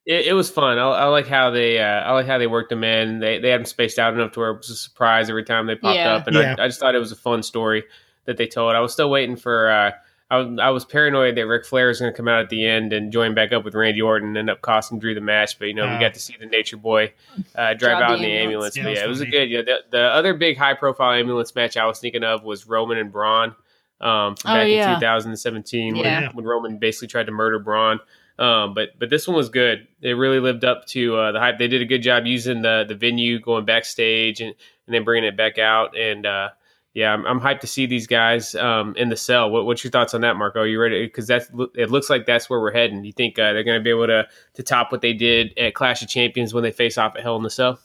It, 0.07 0.29
it, 0.29 0.33
was 0.33 0.49
fun. 0.49 0.79
I, 0.79 0.89
I, 0.89 1.05
like 1.05 1.27
how 1.27 1.51
they 1.51 1.79
uh, 1.79 2.01
I 2.01 2.13
like 2.13 2.27
how 2.27 2.39
they 2.39 2.47
worked 2.47 2.71
them 2.71 2.83
in. 2.83 3.19
They 3.21 3.39
they 3.39 3.51
had 3.51 3.61
them 3.61 3.67
spaced 3.67 3.99
out 3.99 4.15
enough 4.15 4.33
to 4.33 4.41
where 4.41 4.51
it 4.51 4.59
was 4.59 4.71
a 4.71 4.77
surprise 4.77 5.29
every 5.29 5.45
time 5.45 5.67
they 5.67 5.77
popped 5.77 5.97
yeah. 5.97 6.15
up, 6.15 6.27
and 6.27 6.37
yeah. 6.37 6.57
I, 6.59 6.65
I, 6.65 6.69
just 6.69 6.81
thought 6.81 6.95
it 6.95 6.99
was 7.01 7.13
a 7.13 7.17
fun 7.17 7.43
story 7.43 7.85
that 8.25 8.39
they 8.39 8.47
told. 8.47 8.75
I 8.75 8.81
was 8.81 8.93
still 8.93 9.11
waiting 9.11 9.37
for. 9.37 9.71
Uh, 9.71 9.91
I 10.31 10.37
was, 10.37 10.59
I 10.61 10.71
was 10.71 10.85
paranoid 10.85 11.37
that 11.37 11.47
Ric 11.47 11.65
Flair 11.65 11.89
was 11.89 12.01
going 12.01 12.13
to 12.13 12.17
come 12.17 12.29
out 12.29 12.41
at 12.41 12.51
the 12.51 12.67
end 12.67 12.93
and 12.93 13.11
join 13.11 13.35
back 13.35 13.53
up 13.53 13.65
with 13.65 13.75
Randy 13.75 14.03
Orton 14.03 14.29
and 14.29 14.37
end 14.37 14.51
up 14.51 14.61
costing 14.61 14.99
Drew 14.99 15.15
the 15.15 15.23
match. 15.23 15.59
But, 15.59 15.67
you 15.67 15.75
know, 15.75 15.87
uh, 15.87 15.95
we 15.95 16.01
got 16.01 16.15
to 16.15 16.21
see 16.21 16.35
the 16.39 16.47
Nature 16.47 16.77
Boy 16.77 17.15
uh, 17.55 17.75
drive 17.75 18.03
out 18.03 18.17
in 18.17 18.23
the 18.23 18.33
ambulance. 18.33 18.77
Yeah, 18.77 18.85
but, 18.85 18.95
yeah, 18.95 19.05
it 19.05 19.09
was 19.09 19.23
a 19.23 19.27
good, 19.27 19.49
yeah. 19.49 19.63
The, 19.63 19.79
the 19.91 20.01
other 20.01 20.35
big 20.35 20.59
high 20.59 20.75
profile 20.75 21.13
ambulance 21.13 21.55
match 21.55 21.79
I 21.79 21.87
was 21.87 21.99
thinking 21.99 22.25
of 22.25 22.45
was 22.45 22.67
Roman 22.67 22.99
and 22.99 23.11
Braun 23.11 23.55
um, 24.01 24.35
oh, 24.35 24.35
back 24.45 24.69
yeah. 24.69 24.95
in 24.95 25.01
2017 25.01 25.97
yeah. 25.97 26.21
when, 26.21 26.37
when 26.37 26.45
Roman 26.45 26.79
basically 26.79 27.09
tried 27.09 27.27
to 27.27 27.33
murder 27.33 27.59
Braun. 27.59 28.01
Um, 28.39 28.73
but 28.73 28.91
but 28.99 29.11
this 29.11 29.27
one 29.27 29.37
was 29.37 29.49
good. 29.49 29.89
It 30.01 30.13
really 30.13 30.39
lived 30.39 30.65
up 30.65 30.87
to 30.89 31.17
uh, 31.17 31.33
the 31.33 31.41
hype. 31.41 31.59
They 31.59 31.67
did 31.67 31.83
a 31.83 31.87
good 31.87 32.03
job 32.03 32.25
using 32.25 32.63
the 32.63 32.85
the 32.87 32.95
venue, 32.95 33.41
going 33.41 33.65
backstage, 33.65 34.41
and, 34.41 34.55
and 34.87 34.95
then 34.95 35.03
bringing 35.03 35.27
it 35.27 35.37
back 35.37 35.59
out. 35.59 35.99
And 35.99 36.25
uh, 36.25 36.51
yeah, 36.99 37.13
I'm, 37.13 37.25
I'm, 37.27 37.39
hyped 37.39 37.61
to 37.61 37.69
see 37.69 37.87
these 37.87 38.09
guys 38.09 38.57
um, 38.57 38.93
in 38.97 39.09
the 39.09 39.17
cell. 39.17 39.51
What, 39.51 39.67
what's 39.67 39.85
your 39.85 39.93
thoughts 39.93 40.15
on 40.15 40.23
that, 40.23 40.35
Marco? 40.35 40.63
Are 40.63 40.67
you 40.67 40.81
ready? 40.81 41.07
Because 41.07 41.29
that's 41.29 41.49
it 41.77 41.93
looks 41.93 42.11
like 42.11 42.27
that's 42.27 42.51
where 42.51 42.59
we're 42.59 42.73
heading. 42.73 43.05
You 43.05 43.13
think 43.13 43.39
uh, 43.39 43.53
they're 43.53 43.63
going 43.63 43.79
to 43.79 43.85
be 43.85 43.91
able 43.91 44.09
to 44.09 44.27
to 44.55 44.63
top 44.65 44.91
what 44.91 45.01
they 45.01 45.13
did 45.13 45.57
at 45.57 45.75
Clash 45.75 46.03
of 46.03 46.09
Champions 46.09 46.53
when 46.53 46.65
they 46.65 46.73
face 46.73 46.99
off 46.99 47.15
at 47.15 47.23
Hell 47.23 47.37
in 47.37 47.45
the 47.45 47.51
Cell? 47.51 47.79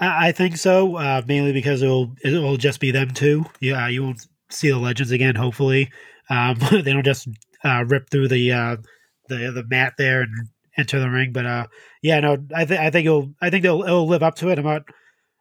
I 0.00 0.32
think 0.32 0.56
so, 0.56 0.96
uh, 0.96 1.22
mainly 1.28 1.52
because 1.52 1.80
it'll 1.80 2.12
it'll 2.24 2.56
just 2.56 2.80
be 2.80 2.90
them 2.90 3.12
two. 3.12 3.44
Yeah, 3.60 3.86
you 3.86 4.02
won't 4.02 4.26
see 4.50 4.68
the 4.68 4.78
legends 4.78 5.12
again. 5.12 5.36
Hopefully, 5.36 5.92
um, 6.28 6.56
they 6.72 6.92
don't 6.92 7.04
just 7.04 7.28
uh, 7.62 7.84
rip 7.86 8.10
through 8.10 8.28
the 8.28 8.50
uh, 8.50 8.76
the 9.28 9.52
the 9.52 9.64
mat 9.68 9.92
there 9.96 10.22
and 10.22 10.48
enter 10.76 10.98
the 10.98 11.08
ring. 11.08 11.30
But 11.30 11.46
uh, 11.46 11.66
yeah, 12.02 12.18
no, 12.18 12.38
I 12.52 12.64
think 12.64 12.80
I 12.80 12.90
think 12.90 13.06
it'll 13.06 13.32
I 13.40 13.48
think 13.50 13.64
it'll, 13.64 13.84
it'll 13.84 14.08
live 14.08 14.24
up 14.24 14.34
to 14.36 14.48
it. 14.48 14.58
I'm 14.58 14.64
not 14.64 14.82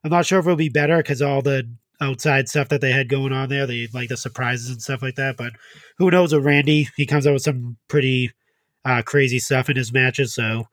I'm 0.03 0.11
not 0.11 0.27
sure 0.27 0.37
if 0.37 0.45
it'll 0.45 0.57
be 0.57 0.69
better 0.69 0.97
because 0.97 1.23
all 1.23 1.41
the 1.41 1.67
outside 2.01 2.49
stuff 2.49 2.69
that 2.69 2.81
they 2.81 2.91
had 2.91 3.09
going 3.09 3.33
on 3.33 3.49
there. 3.49 3.67
They 3.67 3.87
like 3.93 4.09
the 4.09 4.17
surprises 4.17 4.69
and 4.69 4.81
stuff 4.81 5.01
like 5.01 5.15
that. 5.15 5.37
But 5.37 5.53
who 5.97 6.11
knows 6.11 6.33
with 6.33 6.45
Randy? 6.45 6.87
He 6.95 7.05
comes 7.05 7.27
out 7.27 7.33
with 7.33 7.43
some 7.43 7.77
pretty 7.87 8.31
uh, 8.85 9.01
crazy 9.01 9.39
stuff 9.39 9.69
in 9.69 9.75
his 9.75 9.93
matches. 9.93 10.33
So 10.33 10.65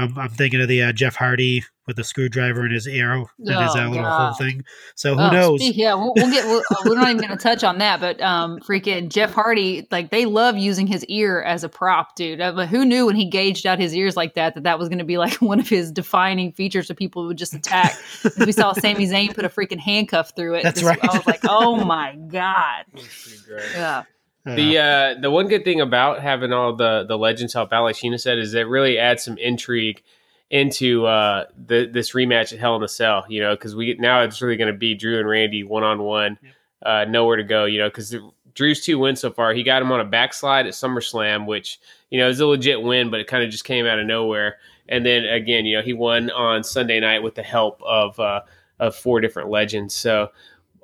I'm, 0.00 0.18
I'm 0.18 0.28
thinking 0.30 0.60
of 0.60 0.68
the 0.68 0.82
uh, 0.82 0.92
Jeff 0.92 1.14
Hardy 1.16 1.64
with 1.86 1.96
the 1.96 2.04
screwdriver 2.04 2.60
and 2.62 2.72
his 2.72 2.86
arrow 2.86 3.26
and 3.38 3.48
his 3.48 3.74
uh, 3.74 3.84
Oh, 3.86 3.90
little 3.90 4.04
whole 4.08 4.34
thing. 4.34 4.62
So 4.94 5.14
who 5.16 5.20
Oh, 5.22 5.30
knows? 5.30 5.60
speak- 5.60 5.76
yeah, 5.76 5.94
we'll, 5.94 6.12
we'll 6.14 6.30
get. 6.30 6.44
We'll, 6.44 6.62
we're 6.84 6.94
not 6.94 7.08
even 7.08 7.18
going 7.18 7.36
to 7.36 7.42
touch 7.42 7.64
on 7.64 7.78
that, 7.78 8.00
but 8.00 8.20
um, 8.20 8.60
freaking 8.60 9.08
Jeff 9.08 9.32
Hardy, 9.32 9.88
like 9.90 10.10
they 10.10 10.24
love 10.24 10.56
using 10.56 10.86
his 10.86 11.04
ear 11.06 11.42
as 11.42 11.64
a 11.64 11.68
prop, 11.68 12.14
dude. 12.14 12.40
Uh, 12.40 12.52
but 12.52 12.68
who 12.68 12.84
knew 12.84 13.06
when 13.06 13.16
he 13.16 13.24
gauged 13.24 13.66
out 13.66 13.78
his 13.80 13.94
ears 13.94 14.16
like 14.16 14.34
that 14.34 14.54
that 14.54 14.62
that 14.62 14.78
was 14.78 14.88
going 14.88 14.98
to 15.00 15.04
be 15.04 15.18
like 15.18 15.34
one 15.42 15.58
of 15.58 15.68
his 15.68 15.90
defining 15.90 16.52
features 16.52 16.86
that 16.88 16.96
people 16.96 17.26
would 17.26 17.38
just 17.38 17.54
attack? 17.54 17.96
We 18.38 18.52
saw 18.52 18.72
Sami 18.74 19.06
Zayn 19.06 19.34
put 19.34 19.44
a 19.44 19.48
freaking 19.48 19.80
handcuff 19.80 20.32
through 20.36 20.54
it. 20.56 20.62
That's 20.62 20.80
Just- 20.80 20.88
right. 20.88 20.98
I 21.10 21.16
was 21.16 21.26
like, 21.26 21.40
oh 21.48 21.76
my 21.84 22.14
god. 22.14 22.84
That's 22.94 23.24
pretty 23.24 23.38
great. 23.48 24.04
Yeah. 24.50 25.14
The 25.14 25.18
uh, 25.18 25.20
the 25.20 25.30
one 25.30 25.48
good 25.48 25.64
thing 25.64 25.80
about 25.80 26.20
having 26.20 26.52
all 26.52 26.74
the 26.74 27.04
the 27.06 27.18
legends 27.18 27.52
help 27.52 27.72
out, 27.72 27.84
like 27.84 27.96
Sheena 27.96 28.20
said, 28.20 28.38
is 28.38 28.54
it 28.54 28.68
really 28.68 28.98
adds 28.98 29.24
some 29.24 29.38
intrigue 29.38 30.02
into 30.50 31.06
uh, 31.06 31.44
the 31.66 31.86
this 31.86 32.12
rematch 32.12 32.52
at 32.52 32.58
Hell 32.58 32.76
in 32.76 32.82
a 32.82 32.88
Cell. 32.88 33.24
You 33.28 33.40
know, 33.40 33.54
because 33.54 33.74
we 33.74 33.96
now 33.98 34.22
it's 34.22 34.42
really 34.42 34.56
going 34.56 34.72
to 34.72 34.78
be 34.78 34.94
Drew 34.94 35.18
and 35.18 35.28
Randy 35.28 35.64
one 35.64 35.84
on 35.84 36.02
one, 36.02 36.38
nowhere 36.84 37.36
to 37.36 37.44
go. 37.44 37.64
You 37.64 37.78
know, 37.78 37.88
because 37.88 38.14
Drew's 38.54 38.84
two 38.84 38.98
wins 38.98 39.20
so 39.20 39.30
far. 39.30 39.52
He 39.52 39.62
got 39.62 39.82
him 39.82 39.92
on 39.92 40.00
a 40.00 40.04
backslide 40.04 40.66
at 40.66 40.72
SummerSlam, 40.72 41.46
which 41.46 41.80
you 42.10 42.18
know 42.18 42.28
is 42.28 42.40
a 42.40 42.46
legit 42.46 42.82
win, 42.82 43.10
but 43.10 43.20
it 43.20 43.26
kind 43.26 43.44
of 43.44 43.50
just 43.50 43.64
came 43.64 43.86
out 43.86 43.98
of 43.98 44.06
nowhere. 44.06 44.56
And 44.88 45.06
then 45.06 45.24
again, 45.24 45.66
you 45.66 45.76
know, 45.76 45.82
he 45.82 45.92
won 45.92 46.30
on 46.30 46.64
Sunday 46.64 46.98
night 47.00 47.22
with 47.22 47.36
the 47.36 47.42
help 47.42 47.80
of 47.82 48.18
uh, 48.18 48.42
of 48.78 48.96
four 48.96 49.20
different 49.20 49.50
legends. 49.50 49.94
So 49.94 50.30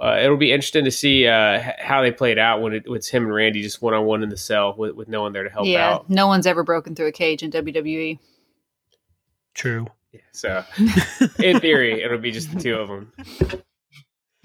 uh, 0.02 0.18
it'll 0.20 0.36
be 0.36 0.52
interesting 0.52 0.84
to 0.84 0.90
see 0.90 1.26
uh, 1.26 1.62
how 1.78 2.02
they 2.02 2.10
played 2.10 2.38
out 2.38 2.60
when 2.60 2.74
it, 2.74 2.84
it's 2.86 3.08
him 3.08 3.24
and 3.24 3.34
Randy 3.34 3.62
just 3.62 3.80
one 3.80 3.94
on 3.94 4.04
one 4.04 4.22
in 4.22 4.28
the 4.28 4.36
cell 4.36 4.74
with, 4.76 4.94
with 4.94 5.08
no 5.08 5.22
one 5.22 5.32
there 5.32 5.44
to 5.44 5.50
help 5.50 5.66
yeah. 5.66 5.90
out. 5.94 6.10
No 6.10 6.26
one's 6.26 6.46
ever 6.46 6.62
broken 6.62 6.94
through 6.94 7.06
a 7.06 7.12
cage 7.12 7.42
in. 7.42 7.50
WWE. 7.50 8.18
true. 9.54 9.86
Yeah, 10.12 10.20
so 10.32 10.64
in 11.42 11.60
theory, 11.60 12.02
it'll 12.02 12.18
be 12.18 12.30
just 12.30 12.52
the 12.52 12.60
two 12.60 12.76
of 12.76 12.88
them. 12.88 13.12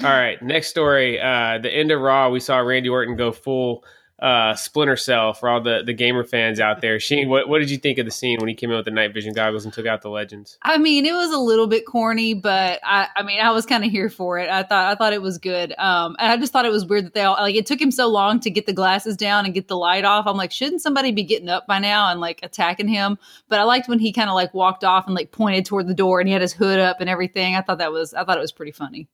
All 0.03 0.09
right, 0.09 0.41
next 0.41 0.67
story. 0.67 1.19
Uh, 1.19 1.59
the 1.59 1.71
end 1.71 1.91
of 1.91 2.01
Raw, 2.01 2.29
we 2.29 2.39
saw 2.39 2.57
Randy 2.57 2.89
Orton 2.89 3.15
go 3.15 3.31
full 3.31 3.83
uh, 4.21 4.53
Splinter 4.53 4.95
Cell 4.95 5.33
for 5.33 5.49
all 5.49 5.61
the, 5.61 5.81
the 5.83 5.93
gamer 5.93 6.23
fans 6.23 6.59
out 6.59 6.79
there. 6.79 6.99
Sheen, 6.99 7.27
what, 7.27 7.49
what 7.49 7.59
did 7.59 7.71
you 7.71 7.77
think 7.77 7.97
of 7.97 8.05
the 8.05 8.11
scene 8.11 8.37
when 8.39 8.47
he 8.47 8.53
came 8.53 8.69
in 8.69 8.75
with 8.75 8.85
the 8.85 8.91
night 8.91 9.13
vision 9.13 9.33
goggles 9.33 9.65
and 9.65 9.73
took 9.73 9.87
out 9.87 10.03
the 10.03 10.09
legends? 10.09 10.59
I 10.61 10.77
mean, 10.77 11.07
it 11.07 11.13
was 11.13 11.31
a 11.31 11.39
little 11.39 11.65
bit 11.65 11.87
corny, 11.87 12.35
but 12.35 12.79
I, 12.83 13.07
I 13.15 13.23
mean, 13.23 13.39
I 13.39 13.49
was 13.49 13.65
kind 13.65 13.83
of 13.83 13.89
here 13.89 14.09
for 14.09 14.37
it. 14.37 14.47
I 14.47 14.61
thought, 14.61 14.91
I 14.91 14.95
thought 14.95 15.13
it 15.13 15.23
was 15.23 15.39
good. 15.39 15.73
Um, 15.79 16.15
I 16.19 16.37
just 16.37 16.53
thought 16.53 16.65
it 16.65 16.71
was 16.71 16.85
weird 16.85 17.07
that 17.07 17.13
they 17.15 17.23
all 17.23 17.35
like. 17.39 17.55
It 17.55 17.65
took 17.65 17.81
him 17.81 17.89
so 17.89 18.07
long 18.07 18.39
to 18.41 18.51
get 18.51 18.67
the 18.67 18.73
glasses 18.73 19.17
down 19.17 19.45
and 19.45 19.53
get 19.55 19.67
the 19.67 19.77
light 19.77 20.05
off. 20.05 20.27
I'm 20.27 20.37
like, 20.37 20.51
shouldn't 20.51 20.83
somebody 20.83 21.11
be 21.11 21.23
getting 21.23 21.49
up 21.49 21.65
by 21.65 21.79
now 21.79 22.11
and 22.11 22.19
like 22.19 22.41
attacking 22.43 22.87
him? 22.87 23.17
But 23.49 23.59
I 23.59 23.63
liked 23.63 23.87
when 23.87 23.99
he 23.99 24.13
kind 24.13 24.29
of 24.29 24.35
like 24.35 24.53
walked 24.53 24.83
off 24.83 25.07
and 25.07 25.15
like 25.15 25.31
pointed 25.31 25.65
toward 25.65 25.87
the 25.87 25.95
door 25.95 26.19
and 26.19 26.27
he 26.27 26.33
had 26.33 26.43
his 26.43 26.53
hood 26.53 26.79
up 26.79 27.01
and 27.01 27.09
everything. 27.09 27.55
I 27.55 27.61
thought 27.61 27.79
that 27.79 27.91
was, 27.91 28.13
I 28.13 28.23
thought 28.23 28.37
it 28.37 28.41
was 28.41 28.51
pretty 28.51 28.71
funny. 28.71 29.07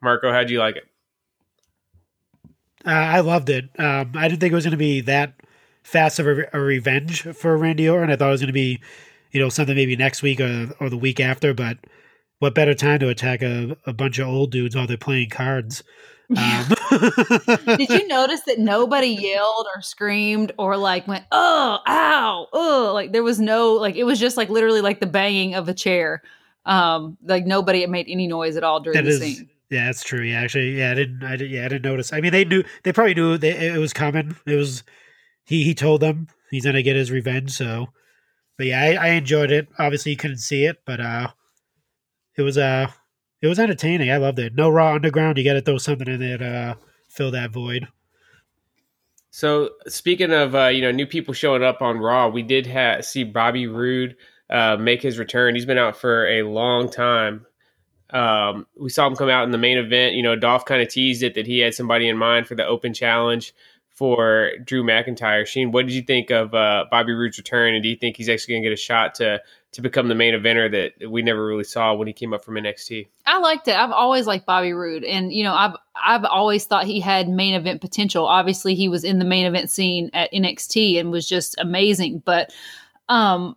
Marco, 0.00 0.32
how'd 0.32 0.48
you 0.48 0.58
like 0.58 0.76
it? 0.76 0.84
Uh, 2.84 2.90
I 2.90 3.20
loved 3.20 3.48
it. 3.50 3.70
Um, 3.78 4.12
I 4.14 4.28
didn't 4.28 4.40
think 4.40 4.52
it 4.52 4.54
was 4.54 4.64
going 4.64 4.72
to 4.72 4.76
be 4.76 5.00
that 5.02 5.34
fast 5.82 6.18
of 6.18 6.26
a, 6.26 6.48
a 6.52 6.60
revenge 6.60 7.22
for 7.22 7.56
Randy 7.56 7.88
Orton. 7.88 8.10
I 8.10 8.16
thought 8.16 8.28
it 8.28 8.32
was 8.32 8.40
going 8.40 8.48
to 8.48 8.52
be, 8.52 8.80
you 9.30 9.40
know, 9.40 9.48
something 9.48 9.76
maybe 9.76 9.96
next 9.96 10.22
week 10.22 10.40
or, 10.40 10.74
or 10.80 10.90
the 10.90 10.96
week 10.96 11.20
after. 11.20 11.54
But 11.54 11.78
what 12.38 12.54
better 12.54 12.74
time 12.74 12.98
to 13.00 13.08
attack 13.08 13.42
a, 13.42 13.76
a 13.86 13.92
bunch 13.92 14.18
of 14.18 14.28
old 14.28 14.50
dudes 14.50 14.74
while 14.74 14.86
they're 14.86 14.96
playing 14.96 15.30
cards? 15.30 15.82
Um, 16.36 16.64
Did 17.76 17.90
you 17.90 18.08
notice 18.08 18.40
that 18.42 18.56
nobody 18.58 19.08
yelled 19.08 19.66
or 19.74 19.82
screamed 19.82 20.52
or 20.58 20.76
like 20.76 21.06
went, 21.06 21.24
oh, 21.30 21.78
ow, 21.86 22.46
oh, 22.52 22.90
like 22.94 23.12
there 23.12 23.22
was 23.22 23.38
no, 23.38 23.74
like 23.74 23.96
it 23.96 24.04
was 24.04 24.18
just 24.18 24.36
like 24.36 24.48
literally 24.48 24.80
like 24.80 25.00
the 25.00 25.06
banging 25.06 25.54
of 25.54 25.68
a 25.68 25.74
chair. 25.74 26.22
Um, 26.64 27.18
like 27.24 27.44
nobody 27.44 27.86
made 27.86 28.06
any 28.08 28.26
noise 28.26 28.56
at 28.56 28.64
all 28.64 28.80
during 28.80 28.96
That 28.96 29.04
the 29.04 29.10
is, 29.10 29.20
scene. 29.20 29.50
Yeah, 29.72 29.86
that's 29.86 30.04
true. 30.04 30.20
Yeah, 30.20 30.40
actually, 30.40 30.78
yeah, 30.78 30.90
I 30.90 30.94
didn't, 30.94 31.24
I 31.24 31.36
did, 31.36 31.50
yeah, 31.50 31.64
I 31.64 31.68
didn't 31.68 31.90
notice. 31.90 32.12
I 32.12 32.20
mean, 32.20 32.30
they 32.32 32.44
knew, 32.44 32.62
they 32.82 32.92
probably 32.92 33.14
knew 33.14 33.38
that 33.38 33.74
it 33.74 33.78
was 33.78 33.94
coming. 33.94 34.36
It 34.46 34.56
was, 34.56 34.84
he, 35.44 35.64
he 35.64 35.74
told 35.74 36.02
them 36.02 36.28
he's 36.50 36.66
gonna 36.66 36.82
get 36.82 36.94
his 36.94 37.10
revenge. 37.10 37.52
So, 37.52 37.88
but 38.58 38.66
yeah, 38.66 38.82
I, 38.82 38.92
I 38.92 39.08
enjoyed 39.12 39.50
it. 39.50 39.68
Obviously, 39.78 40.12
you 40.12 40.18
couldn't 40.18 40.38
see 40.38 40.66
it, 40.66 40.82
but 40.84 41.00
uh, 41.00 41.28
it 42.36 42.42
was 42.42 42.58
uh, 42.58 42.88
it 43.40 43.48
was 43.48 43.58
entertaining. 43.58 44.10
I 44.10 44.18
loved 44.18 44.38
it. 44.38 44.54
No 44.54 44.68
Raw 44.68 44.94
Underground. 44.94 45.38
You 45.38 45.44
got 45.44 45.54
to 45.54 45.62
throw 45.62 45.78
something 45.78 46.06
in 46.06 46.20
there 46.20 46.38
to 46.38 46.46
uh, 46.46 46.74
fill 47.08 47.30
that 47.30 47.50
void. 47.50 47.88
So 49.30 49.70
speaking 49.88 50.32
of 50.32 50.54
uh, 50.54 50.66
you 50.66 50.82
know 50.82 50.92
new 50.92 51.06
people 51.06 51.34
showing 51.34 51.62
up 51.62 51.80
on 51.80 51.98
Raw, 51.98 52.28
we 52.28 52.42
did 52.42 52.66
ha- 52.66 53.00
see 53.00 53.24
Bobby 53.24 53.66
Roode 53.66 54.16
uh, 54.50 54.76
make 54.78 55.02
his 55.02 55.18
return. 55.18 55.54
He's 55.54 55.66
been 55.66 55.78
out 55.78 55.96
for 55.96 56.26
a 56.28 56.42
long 56.42 56.90
time. 56.90 57.46
Um, 58.12 58.66
we 58.78 58.90
saw 58.90 59.06
him 59.06 59.16
come 59.16 59.28
out 59.28 59.44
in 59.44 59.50
the 59.50 59.58
main 59.58 59.78
event. 59.78 60.14
You 60.14 60.22
know, 60.22 60.36
Dolph 60.36 60.64
kind 60.64 60.82
of 60.82 60.88
teased 60.88 61.22
it 61.22 61.34
that 61.34 61.46
he 61.46 61.60
had 61.60 61.74
somebody 61.74 62.08
in 62.08 62.16
mind 62.16 62.46
for 62.46 62.54
the 62.54 62.66
Open 62.66 62.92
Challenge 62.92 63.54
for 63.88 64.52
Drew 64.64 64.82
McIntyre. 64.82 65.46
Sheen, 65.46 65.70
what 65.70 65.86
did 65.86 65.94
you 65.94 66.02
think 66.02 66.30
of 66.30 66.54
uh, 66.54 66.86
Bobby 66.90 67.12
Roode's 67.12 67.38
return, 67.38 67.74
and 67.74 67.82
do 67.82 67.88
you 67.88 67.96
think 67.96 68.16
he's 68.16 68.28
actually 68.28 68.54
going 68.54 68.62
to 68.62 68.68
get 68.68 68.74
a 68.74 68.76
shot 68.76 69.14
to 69.16 69.40
to 69.72 69.80
become 69.80 70.08
the 70.08 70.14
main 70.14 70.34
eventer 70.34 70.70
that 70.70 71.10
we 71.10 71.22
never 71.22 71.46
really 71.46 71.64
saw 71.64 71.94
when 71.94 72.06
he 72.06 72.12
came 72.12 72.34
up 72.34 72.44
from 72.44 72.56
NXT? 72.56 73.08
I 73.24 73.38
liked 73.38 73.68
it. 73.68 73.74
I've 73.74 73.90
always 73.90 74.26
liked 74.26 74.44
Bobby 74.44 74.72
Roode, 74.72 75.04
and 75.04 75.32
you 75.32 75.44
know, 75.44 75.54
I've 75.54 75.76
I've 75.94 76.24
always 76.24 76.64
thought 76.64 76.84
he 76.84 77.00
had 77.00 77.28
main 77.28 77.54
event 77.54 77.80
potential. 77.80 78.26
Obviously, 78.26 78.74
he 78.74 78.88
was 78.88 79.04
in 79.04 79.18
the 79.18 79.24
main 79.24 79.46
event 79.46 79.70
scene 79.70 80.10
at 80.14 80.32
NXT 80.32 80.98
and 80.98 81.10
was 81.10 81.28
just 81.28 81.54
amazing. 81.58 82.22
But 82.24 82.52
um, 83.08 83.56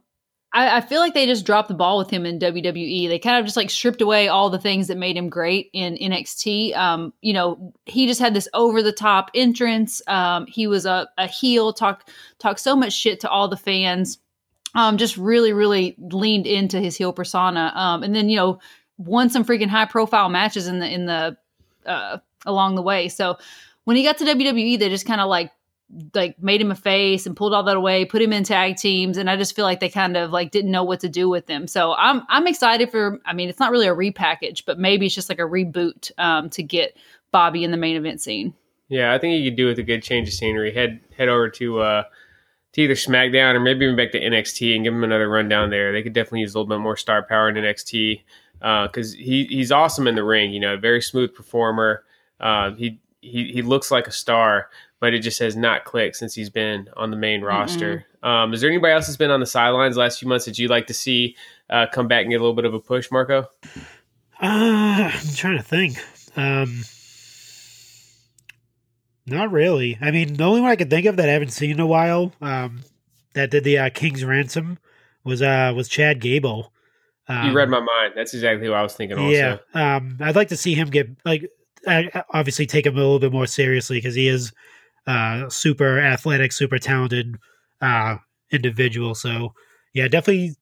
I, 0.56 0.78
I 0.78 0.82
feel 0.82 1.02
like 1.02 1.14
they 1.14 1.26
just 1.26 1.46
dropped 1.46 1.68
the 1.68 1.74
ball 1.74 1.98
with 1.98 2.10
him 2.10 2.26
in 2.26 2.40
WWE. 2.40 3.10
They 3.10 3.20
kind 3.20 3.38
of 3.38 3.46
just 3.46 3.58
like 3.58 3.70
stripped 3.70 4.02
away 4.02 4.30
all 4.30 4.50
the 4.50 4.58
things 4.58 4.88
that 4.88 4.98
made 4.98 5.18
him 5.18 5.30
great 5.30 5.70
in 5.74 5.98
NXT. 5.98 6.76
Um, 6.76 7.14
you 7.22 7.34
know, 7.34 7.74
he 7.86 8.08
just 8.08 8.22
had 8.22 8.34
this 8.34 8.48
over 8.54 8.82
the 8.82 8.94
top 8.94 9.30
entrance. 9.36 10.02
Um, 10.08 10.48
he 10.48 10.66
was 10.66 10.86
a, 10.86 11.10
a 11.18 11.28
heel, 11.28 11.74
talk 11.74 12.10
talk 12.40 12.58
so 12.58 12.76
much 12.76 12.94
shit 12.94 13.20
to 13.20 13.30
all 13.30 13.50
the 13.50 13.58
fans. 13.58 14.18
Um, 14.76 14.98
just 14.98 15.18
really, 15.18 15.52
really 15.52 15.96
leaned 16.00 16.48
into 16.48 16.80
his 16.80 16.96
heel 16.96 17.12
persona. 17.12 17.72
Um, 17.76 18.02
and 18.02 18.16
then 18.16 18.30
you 18.30 18.38
know 18.38 18.60
won 18.98 19.30
some 19.30 19.44
freaking 19.44 19.68
high 19.68 19.86
profile 19.86 20.30
matches 20.30 20.68
in 20.68 20.80
the 20.80 20.90
in 20.90 21.06
the 21.06 21.38
uh, 21.86 22.20
along 22.46 22.76
the 22.76 22.82
way. 22.82 23.10
So 23.10 23.38
when 23.84 23.98
he 23.98 24.04
got 24.04 24.18
to 24.20 24.26
WWE, 24.26 24.80
they 24.80 24.88
just 24.88 25.06
kind 25.06 25.20
of 25.20 25.28
like 25.28 25.52
like 26.13 26.42
made 26.42 26.62
him 26.62 26.72
a 26.72 26.75
face 26.75 27.25
and 27.25 27.36
pulled 27.36 27.54
all 27.54 27.63
that 27.63 27.77
away, 27.77 28.06
put 28.06 28.22
him 28.22 28.34
in 28.34 28.44
tag 28.44 28.77
teams, 28.77 29.18
and 29.18 29.30
I 29.30 29.38
just 29.38 29.56
feel 29.56 29.65
like 29.65 29.80
they 29.80 29.89
kind 29.89 30.18
of 30.18 30.32
like 30.32 30.51
didn't 30.51 30.72
know 30.72 30.84
what 30.84 31.00
to 31.01 31.10
do 31.10 31.30
with 31.30 31.48
him. 31.48 31.68
So 31.68 31.94
I'm 31.94 32.24
I'm 32.27 32.48
excited 32.48 32.92
for. 32.92 33.20
I 33.25 33.34
mean, 33.34 33.50
it's 33.50 33.60
not 33.60 33.72
really 33.72 33.88
a 33.88 33.96
repackage, 33.96 34.63
but 34.65 34.80
maybe 34.80 35.06
it's 35.06 35.15
just 35.15 35.30
like 35.30 35.39
a 35.39 35.44
reboot 35.44 36.12
um, 36.18 36.50
to 36.51 36.63
get 36.63 36.98
Bobby 37.32 37.63
in 37.63 37.72
the 37.72 37.77
main 37.77 37.96
event 37.96 38.22
scene. 38.22 38.54
Yeah, 38.88 39.13
I 39.13 39.20
think 39.20 39.38
you 39.38 39.50
could 39.50 39.58
do 39.58 39.68
with 39.68 39.80
a 39.80 39.84
good 39.84 40.04
change 40.04 40.27
of 40.27 40.34
scenery. 40.34 40.74
Head 40.74 41.01
head 41.18 41.30
over 41.30 41.50
to 41.50 41.80
uh, 41.80 42.04
to 42.74 42.82
either 42.82 42.94
SmackDown 42.94 43.54
or 43.54 43.60
maybe 43.60 43.86
even 43.86 43.96
back 43.96 44.12
to 44.12 44.20
NXT 44.20 44.75
and 44.75 44.84
give 44.84 44.94
him 44.94 45.04
another 45.04 45.30
run 45.30 45.48
down 45.48 45.70
there. 45.70 45.92
They 45.94 46.04
could 46.04 46.13
definitely 46.13 46.42
use 46.42 46.54
a 46.54 46.60
little 46.60 46.70
bit 46.70 46.82
more 46.82 46.98
star 46.98 47.24
power 47.24 47.50
in 47.50 47.56
NXT 47.56 48.24
because 48.60 49.13
he 49.13 49.46
he's 49.46 49.72
awesome 49.72 50.08
in 50.08 50.15
the 50.15 50.24
ring. 50.24 50.54
You 50.54 50.60
know, 50.60 50.77
very 50.77 51.01
smooth 51.01 51.34
performer. 51.34 52.04
Uh, 52.39 52.72
he 52.72 53.00
he 53.25 53.51
he 53.53 53.62
looks 53.62 53.91
like 53.91 54.08
a 54.08 54.12
star, 54.12 54.70
but 55.00 55.13
it 55.13 55.20
just 55.20 55.39
has 55.39 55.55
not 55.55 55.84
clicked 55.86 56.15
since 56.15 56.34
he's 56.34 56.50
been 56.50 56.89
on 56.96 57.12
the 57.12 57.17
main 57.17 57.41
roster. 57.41 58.05
Um, 58.24 58.53
is 58.53 58.62
there 58.62 58.70
anybody 58.70 58.94
else 58.94 59.08
that's 59.08 59.17
been 59.17 59.32
on 59.32 59.39
the 59.39 59.46
sidelines 59.46 59.96
the 59.96 60.01
last 60.01 60.20
few 60.20 60.27
months 60.27 60.46
that 60.46 60.58
you'd 60.58 60.72
like 60.72 60.88
to 60.88 60.94
see 60.94 61.36
uh, 61.70 61.86
come 61.91 62.08
back 62.08 62.22
and 62.24 62.32
get 62.32 62.38
a 62.38 62.44
little 62.44 62.55
bit 62.55 62.65
of 62.65 62.74
a 62.74 62.79
push, 62.79 63.12
Marco? 63.12 63.48
Uh, 64.41 65.12
I'm 65.13 65.36
trying 65.36 65.58
to 65.58 65.63
think. 65.63 65.98
Um, 66.36 66.84
not 69.27 69.51
really. 69.51 69.98
I 70.01 70.12
mean, 70.12 70.34
the 70.36 70.44
only 70.44 70.62
one 70.62 70.72
I 70.72 70.75
can 70.75 70.89
think 70.89 71.05
of 71.05 71.17
that 71.17 71.29
I 71.29 71.34
haven't 71.34 71.50
seen 71.50 71.72
in 71.72 71.79
a 71.79 71.88
while, 71.88 72.34
um, 72.41 72.82
that 73.34 73.51
did 73.51 73.63
the 73.63 73.77
uh, 73.77 73.89
King's 73.89 74.24
Ransom 74.24 74.77
was 75.24 75.41
uh 75.41 75.74
was 75.75 75.88
Chad 75.89 76.22
Gable. 76.22 76.72
Um, 77.27 77.48
you 77.48 77.53
read 77.53 77.70
my 77.70 77.79
mind. 77.79 78.13
That's 78.15 78.34
exactly 78.34 78.70
what 78.70 78.77
I 78.77 78.84
was 78.84 78.94
thinking. 78.94 79.17
Also, 79.17 79.32
Yeah, 79.32 79.58
um, 79.74 80.17
I'd 80.22 80.36
like 80.36 80.50
to 80.50 80.58
see 80.58 80.75
him 80.75 80.89
get 80.89 81.10
like 81.25 81.50
I, 81.88 82.24
obviously 82.32 82.65
take 82.65 82.86
him 82.86 82.96
a 82.96 83.00
little 83.00 83.20
bit 83.20 83.32
more 83.32 83.48
seriously 83.48 83.98
because 83.98 84.15
he 84.15 84.27
is 84.27 84.51
uh 85.08 85.50
super 85.50 86.00
athletic, 86.00 86.51
super 86.51 86.80
talented 86.80 87.36
uh 87.82 88.18
individual. 88.51 89.15
So 89.15 89.54
yeah, 89.94 90.08
definitely 90.08 90.56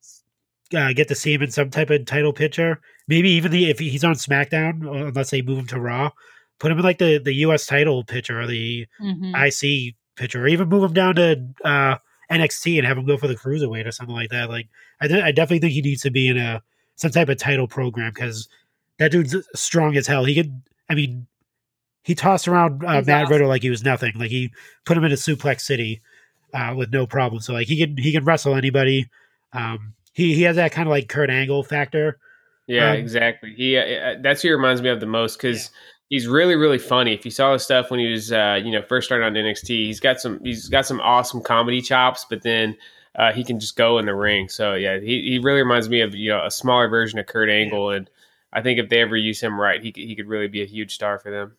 uh, 0.74 0.92
get 0.92 1.08
to 1.08 1.14
see 1.14 1.32
him 1.34 1.42
in 1.42 1.50
some 1.50 1.70
type 1.70 1.90
of 1.90 2.04
title 2.06 2.32
picture. 2.32 2.80
Maybe 3.08 3.30
even 3.30 3.52
the 3.52 3.70
if 3.70 3.78
he's 3.78 4.04
on 4.04 4.14
SmackDown, 4.14 5.08
unless 5.08 5.30
they 5.30 5.42
move 5.42 5.58
him 5.58 5.66
to 5.68 5.80
Raw, 5.80 6.10
put 6.58 6.70
him 6.72 6.78
in 6.78 6.84
like 6.84 6.98
the 6.98 7.18
the 7.18 7.34
U.S. 7.34 7.66
title 7.66 8.04
picture 8.04 8.40
or 8.40 8.46
the 8.46 8.86
Mm-hmm. 9.00 9.34
IC 9.34 9.94
picture, 10.16 10.42
or 10.44 10.48
even 10.48 10.68
move 10.68 10.84
him 10.84 10.92
down 10.94 11.16
to 11.16 11.44
uh, 11.64 11.96
NXT 12.30 12.78
and 12.78 12.86
have 12.86 12.96
him 12.96 13.04
go 13.06 13.16
for 13.16 13.26
the 13.26 13.34
cruiserweight 13.34 13.86
or 13.86 13.90
something 13.92 14.14
like 14.14 14.30
that. 14.30 14.48
Like, 14.48 14.68
I, 15.00 15.08
th- 15.08 15.22
I 15.22 15.32
definitely 15.32 15.58
think 15.60 15.72
he 15.72 15.82
needs 15.82 16.02
to 16.02 16.10
be 16.10 16.28
in 16.28 16.38
a 16.38 16.62
some 16.96 17.10
type 17.10 17.28
of 17.28 17.36
title 17.38 17.66
program 17.66 18.12
because 18.14 18.48
that 18.98 19.10
dude's 19.10 19.36
strong 19.54 19.96
as 19.96 20.06
hell. 20.06 20.24
He 20.24 20.36
could, 20.36 20.62
I 20.88 20.94
mean, 20.94 21.26
he 22.02 22.14
tossed 22.14 22.46
around 22.46 22.84
uh, 22.84 23.02
Matt 23.02 23.24
awesome. 23.24 23.32
Riddle 23.32 23.48
like 23.48 23.62
he 23.62 23.70
was 23.70 23.82
nothing. 23.82 24.12
Like 24.16 24.30
he 24.30 24.52
put 24.84 24.96
him 24.96 25.04
in 25.04 25.12
a 25.12 25.16
suplex 25.16 25.62
city 25.62 26.02
uh, 26.52 26.74
with 26.76 26.92
no 26.92 27.06
problem. 27.06 27.40
So 27.40 27.52
like 27.52 27.66
he 27.66 27.78
can 27.78 27.96
he 27.96 28.12
can 28.12 28.24
wrestle 28.24 28.54
anybody. 28.54 29.08
Um, 29.52 29.94
he 30.12 30.34
he 30.34 30.42
has 30.42 30.56
that 30.56 30.72
kind 30.72 30.86
of 30.86 30.90
like 30.90 31.08
Kurt 31.08 31.30
Angle 31.30 31.62
factor. 31.64 32.18
Yeah, 32.66 32.92
Um, 32.92 32.96
exactly. 32.96 33.54
He 33.54 33.76
uh, 33.76 34.16
that's 34.22 34.42
who 34.42 34.48
he 34.48 34.52
reminds 34.52 34.82
me 34.82 34.90
of 34.90 35.00
the 35.00 35.06
most 35.06 35.36
because 35.36 35.70
he's 36.08 36.26
really 36.26 36.54
really 36.54 36.78
funny. 36.78 37.14
If 37.14 37.24
you 37.24 37.30
saw 37.30 37.54
his 37.54 37.62
stuff 37.62 37.90
when 37.90 38.00
he 38.00 38.10
was 38.10 38.32
uh, 38.32 38.60
you 38.62 38.70
know 38.70 38.82
first 38.82 39.06
started 39.06 39.24
on 39.24 39.32
NXT, 39.34 39.68
he's 39.68 40.00
got 40.00 40.20
some 40.20 40.40
he's 40.44 40.68
got 40.68 40.86
some 40.86 41.00
awesome 41.00 41.42
comedy 41.42 41.80
chops, 41.82 42.24
but 42.28 42.42
then. 42.42 42.76
Uh, 43.16 43.32
he 43.32 43.44
can 43.44 43.60
just 43.60 43.76
go 43.76 43.96
in 43.98 44.06
the 44.06 44.14
ring. 44.14 44.48
So 44.48 44.74
yeah, 44.74 44.98
he, 44.98 45.22
he 45.22 45.38
really 45.38 45.60
reminds 45.60 45.88
me 45.88 46.00
of 46.00 46.16
you 46.16 46.30
know 46.30 46.44
a 46.44 46.50
smaller 46.50 46.88
version 46.88 47.16
of 47.20 47.26
Kurt 47.26 47.48
Angle, 47.48 47.90
and 47.90 48.10
I 48.54 48.62
think 48.62 48.78
if 48.78 48.88
they 48.88 49.00
ever 49.00 49.16
use 49.16 49.40
him 49.40 49.60
right, 49.60 49.82
he 49.82 49.92
could- 49.92 50.04
he 50.04 50.14
could 50.14 50.28
really 50.28 50.48
be 50.48 50.62
a 50.62 50.66
huge 50.66 50.94
star 50.94 51.18
for 51.18 51.30
them. 51.30 51.56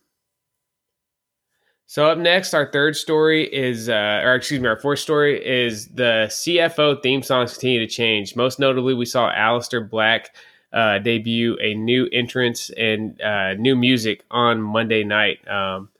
So 1.88 2.10
up 2.10 2.18
next, 2.18 2.52
our 2.52 2.70
third 2.72 2.96
story 2.96 3.44
is, 3.44 3.88
uh, 3.88 4.20
or 4.24 4.34
excuse 4.34 4.60
me, 4.60 4.66
our 4.66 4.76
fourth 4.76 4.98
story 4.98 5.44
is 5.46 5.86
the 5.88 6.26
CFO 6.28 7.00
theme 7.00 7.22
songs 7.22 7.52
continue 7.52 7.78
to 7.78 7.86
change. 7.86 8.34
Most 8.34 8.58
notably, 8.58 8.92
we 8.92 9.04
saw 9.04 9.30
Aleister 9.32 9.88
Black 9.88 10.34
uh, 10.72 10.98
debut 10.98 11.56
a 11.60 11.74
new 11.74 12.08
entrance 12.12 12.70
and 12.70 13.20
uh, 13.20 13.54
new 13.54 13.76
music 13.76 14.24
on 14.32 14.60
Monday 14.60 15.04
night. 15.04 15.46
Um, 15.46 15.90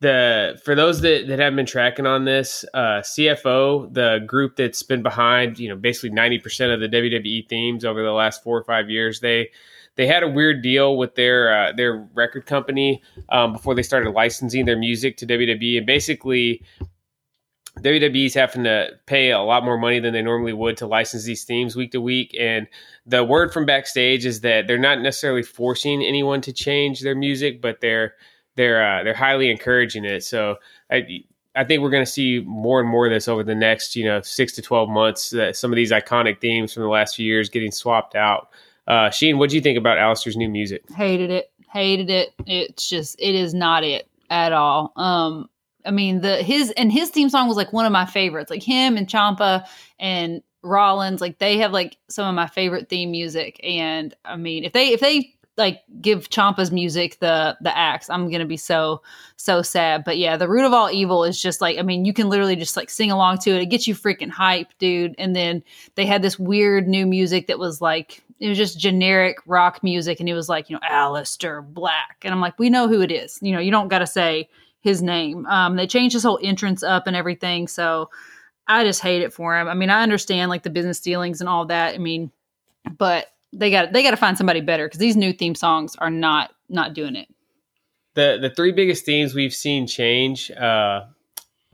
the 0.00 0.60
for 0.64 0.74
those 0.74 1.00
that, 1.00 1.28
that 1.28 1.38
haven't 1.38 1.56
been 1.56 1.66
tracking 1.66 2.06
on 2.06 2.24
this, 2.26 2.64
uh, 2.74 3.00
CFO, 3.00 3.92
the 3.92 4.22
group 4.26 4.56
that's 4.56 4.82
been 4.82 5.02
behind, 5.02 5.58
you 5.58 5.68
know, 5.68 5.76
basically 5.76 6.10
ninety 6.10 6.38
percent 6.38 6.72
of 6.72 6.80
the 6.80 6.88
WWE 6.88 7.48
themes 7.48 7.84
over 7.86 8.02
the 8.02 8.12
last 8.12 8.42
four 8.42 8.58
or 8.58 8.64
five 8.64 8.90
years, 8.90 9.20
they 9.20 9.50
they 9.96 10.06
had 10.06 10.22
a 10.22 10.28
weird 10.28 10.62
deal 10.62 10.96
with 10.96 11.14
their 11.14 11.52
uh, 11.52 11.72
their 11.72 12.08
record 12.14 12.46
company 12.46 13.02
um, 13.28 13.52
before 13.52 13.74
they 13.74 13.82
started 13.82 14.10
licensing 14.10 14.64
their 14.64 14.78
music 14.78 15.16
to 15.18 15.26
WWE, 15.26 15.78
and 15.78 15.86
basically 15.86 16.62
WWE's 17.78 18.34
having 18.34 18.64
to 18.64 18.90
pay 19.06 19.30
a 19.30 19.40
lot 19.40 19.64
more 19.64 19.78
money 19.78 20.00
than 20.00 20.12
they 20.12 20.22
normally 20.22 20.52
would 20.52 20.76
to 20.78 20.86
license 20.86 21.24
these 21.24 21.44
themes 21.44 21.76
week 21.76 21.92
to 21.92 22.00
week. 22.00 22.34
And 22.38 22.66
the 23.06 23.24
word 23.24 23.52
from 23.52 23.64
backstage 23.64 24.26
is 24.26 24.40
that 24.40 24.66
they're 24.66 24.78
not 24.78 25.00
necessarily 25.00 25.42
forcing 25.42 26.02
anyone 26.02 26.40
to 26.42 26.52
change 26.52 27.00
their 27.00 27.14
music, 27.14 27.60
but 27.60 27.80
they're 27.80 28.14
they're 28.56 28.84
uh, 28.84 29.04
they're 29.04 29.14
highly 29.14 29.50
encouraging 29.50 30.04
it. 30.04 30.24
So 30.24 30.56
I. 30.90 31.24
I 31.56 31.64
think 31.64 31.82
we're 31.82 31.90
going 31.90 32.04
to 32.04 32.10
see 32.10 32.44
more 32.46 32.78
and 32.78 32.88
more 32.88 33.06
of 33.06 33.12
this 33.12 33.26
over 33.26 33.42
the 33.42 33.56
next, 33.56 33.96
you 33.96 34.04
know, 34.04 34.20
six 34.20 34.52
to 34.52 34.62
twelve 34.62 34.88
months. 34.88 35.30
That 35.30 35.56
some 35.56 35.72
of 35.72 35.76
these 35.76 35.90
iconic 35.90 36.40
themes 36.40 36.72
from 36.72 36.84
the 36.84 36.88
last 36.88 37.16
few 37.16 37.26
years 37.26 37.48
getting 37.48 37.72
swapped 37.72 38.14
out. 38.14 38.50
Uh, 38.86 39.10
Sheen, 39.10 39.38
what 39.38 39.50
do 39.50 39.56
you 39.56 39.62
think 39.62 39.78
about 39.78 39.98
Aleister's 39.98 40.36
new 40.36 40.48
music? 40.48 40.82
hated 40.96 41.30
it. 41.30 41.50
Hated 41.72 42.10
it. 42.10 42.34
It's 42.46 42.88
just 42.88 43.16
it 43.20 43.34
is 43.34 43.54
not 43.54 43.84
it 43.84 44.08
at 44.28 44.52
all. 44.52 44.92
Um 44.96 45.48
i 45.86 45.90
mean 45.90 46.20
the 46.20 46.42
his 46.42 46.70
and 46.72 46.92
his 46.92 47.10
theme 47.10 47.30
song 47.30 47.48
was 47.48 47.56
like 47.56 47.72
one 47.72 47.86
of 47.86 47.92
my 47.92 48.06
favorites. 48.06 48.50
Like 48.50 48.62
him 48.62 48.96
and 48.96 49.06
Ciampa 49.06 49.66
and 49.98 50.42
rollins 50.62 51.20
like 51.20 51.38
they 51.38 51.58
have 51.58 51.72
like 51.72 51.96
some 52.10 52.26
of 52.28 52.34
my 52.34 52.46
favorite 52.48 52.88
theme 52.88 53.12
music. 53.12 53.60
And 53.62 54.14
i 54.24 54.36
mean 54.36 54.64
if 54.64 54.72
they 54.72 54.88
if 54.88 55.00
they 55.00 55.32
like 55.56 55.82
give 56.00 56.30
Ciampa's 56.30 56.70
music 56.72 57.18
the 57.20 57.56
the 57.60 57.76
axe. 57.76 58.08
I'm 58.10 58.30
gonna 58.30 58.46
be 58.46 58.56
so 58.56 59.02
so 59.36 59.62
sad. 59.62 60.04
But 60.04 60.18
yeah 60.18 60.36
the 60.36 60.48
root 60.48 60.64
of 60.64 60.72
all 60.72 60.90
evil 60.90 61.24
is 61.24 61.40
just 61.40 61.60
like 61.60 61.78
i 61.78 61.82
mean 61.82 62.04
you 62.04 62.12
can 62.12 62.28
literally 62.28 62.56
just 62.56 62.76
like 62.76 62.90
sing 62.90 63.10
along 63.10 63.38
to 63.38 63.50
it. 63.50 63.62
It 63.62 63.66
gets 63.66 63.86
you 63.86 63.94
freaking 63.94 64.30
hype 64.30 64.68
dude. 64.78 65.14
And 65.18 65.36
then 65.36 65.62
they 65.94 66.06
had 66.06 66.22
this 66.22 66.38
weird 66.38 66.88
new 66.88 67.06
music 67.06 67.46
that 67.48 67.58
was 67.58 67.80
like 67.80 68.22
it 68.38 68.48
was 68.48 68.56
just 68.56 68.78
generic 68.78 69.38
rock 69.46 69.82
music 69.82 70.18
and 70.18 70.28
it 70.28 70.34
was 70.34 70.48
like 70.48 70.70
you 70.70 70.76
know 70.76 70.88
Aleister 70.90 71.66
Black. 71.66 72.18
And 72.22 72.32
I'm 72.32 72.40
like 72.40 72.58
we 72.58 72.70
know 72.70 72.88
who 72.88 73.02
it 73.02 73.12
is. 73.12 73.38
You 73.42 73.52
know 73.52 73.60
you 73.60 73.70
don't 73.70 73.88
got 73.88 73.98
to 74.00 74.06
say 74.06 74.48
his 74.80 75.02
name. 75.02 75.46
Um 75.46 75.76
they 75.76 75.86
changed 75.86 76.14
his 76.14 76.22
whole 76.22 76.40
entrance 76.42 76.82
up 76.82 77.06
and 77.06 77.14
everything 77.16 77.68
so 77.68 78.10
I 78.66 78.84
just 78.84 79.02
hate 79.02 79.22
it 79.22 79.32
for 79.32 79.58
him. 79.58 79.68
I 79.68 79.74
mean 79.74 79.90
I 79.90 80.02
understand 80.02 80.48
like 80.48 80.62
the 80.62 80.70
business 80.70 81.00
dealings 81.00 81.40
and 81.40 81.48
all 81.48 81.66
that 81.66 81.94
I 81.94 81.98
mean 81.98 82.30
but 82.96 83.26
they 83.52 83.70
got 83.70 83.92
they 83.92 84.02
got 84.02 84.10
to 84.10 84.16
find 84.16 84.36
somebody 84.36 84.60
better 84.60 84.86
because 84.86 84.98
these 84.98 85.16
new 85.16 85.32
theme 85.32 85.54
songs 85.54 85.96
are 85.96 86.10
not 86.10 86.52
not 86.68 86.94
doing 86.94 87.16
it 87.16 87.28
the 88.14 88.38
the 88.40 88.50
three 88.50 88.72
biggest 88.72 89.04
themes 89.04 89.34
we've 89.34 89.54
seen 89.54 89.86
change 89.86 90.50
uh, 90.52 91.02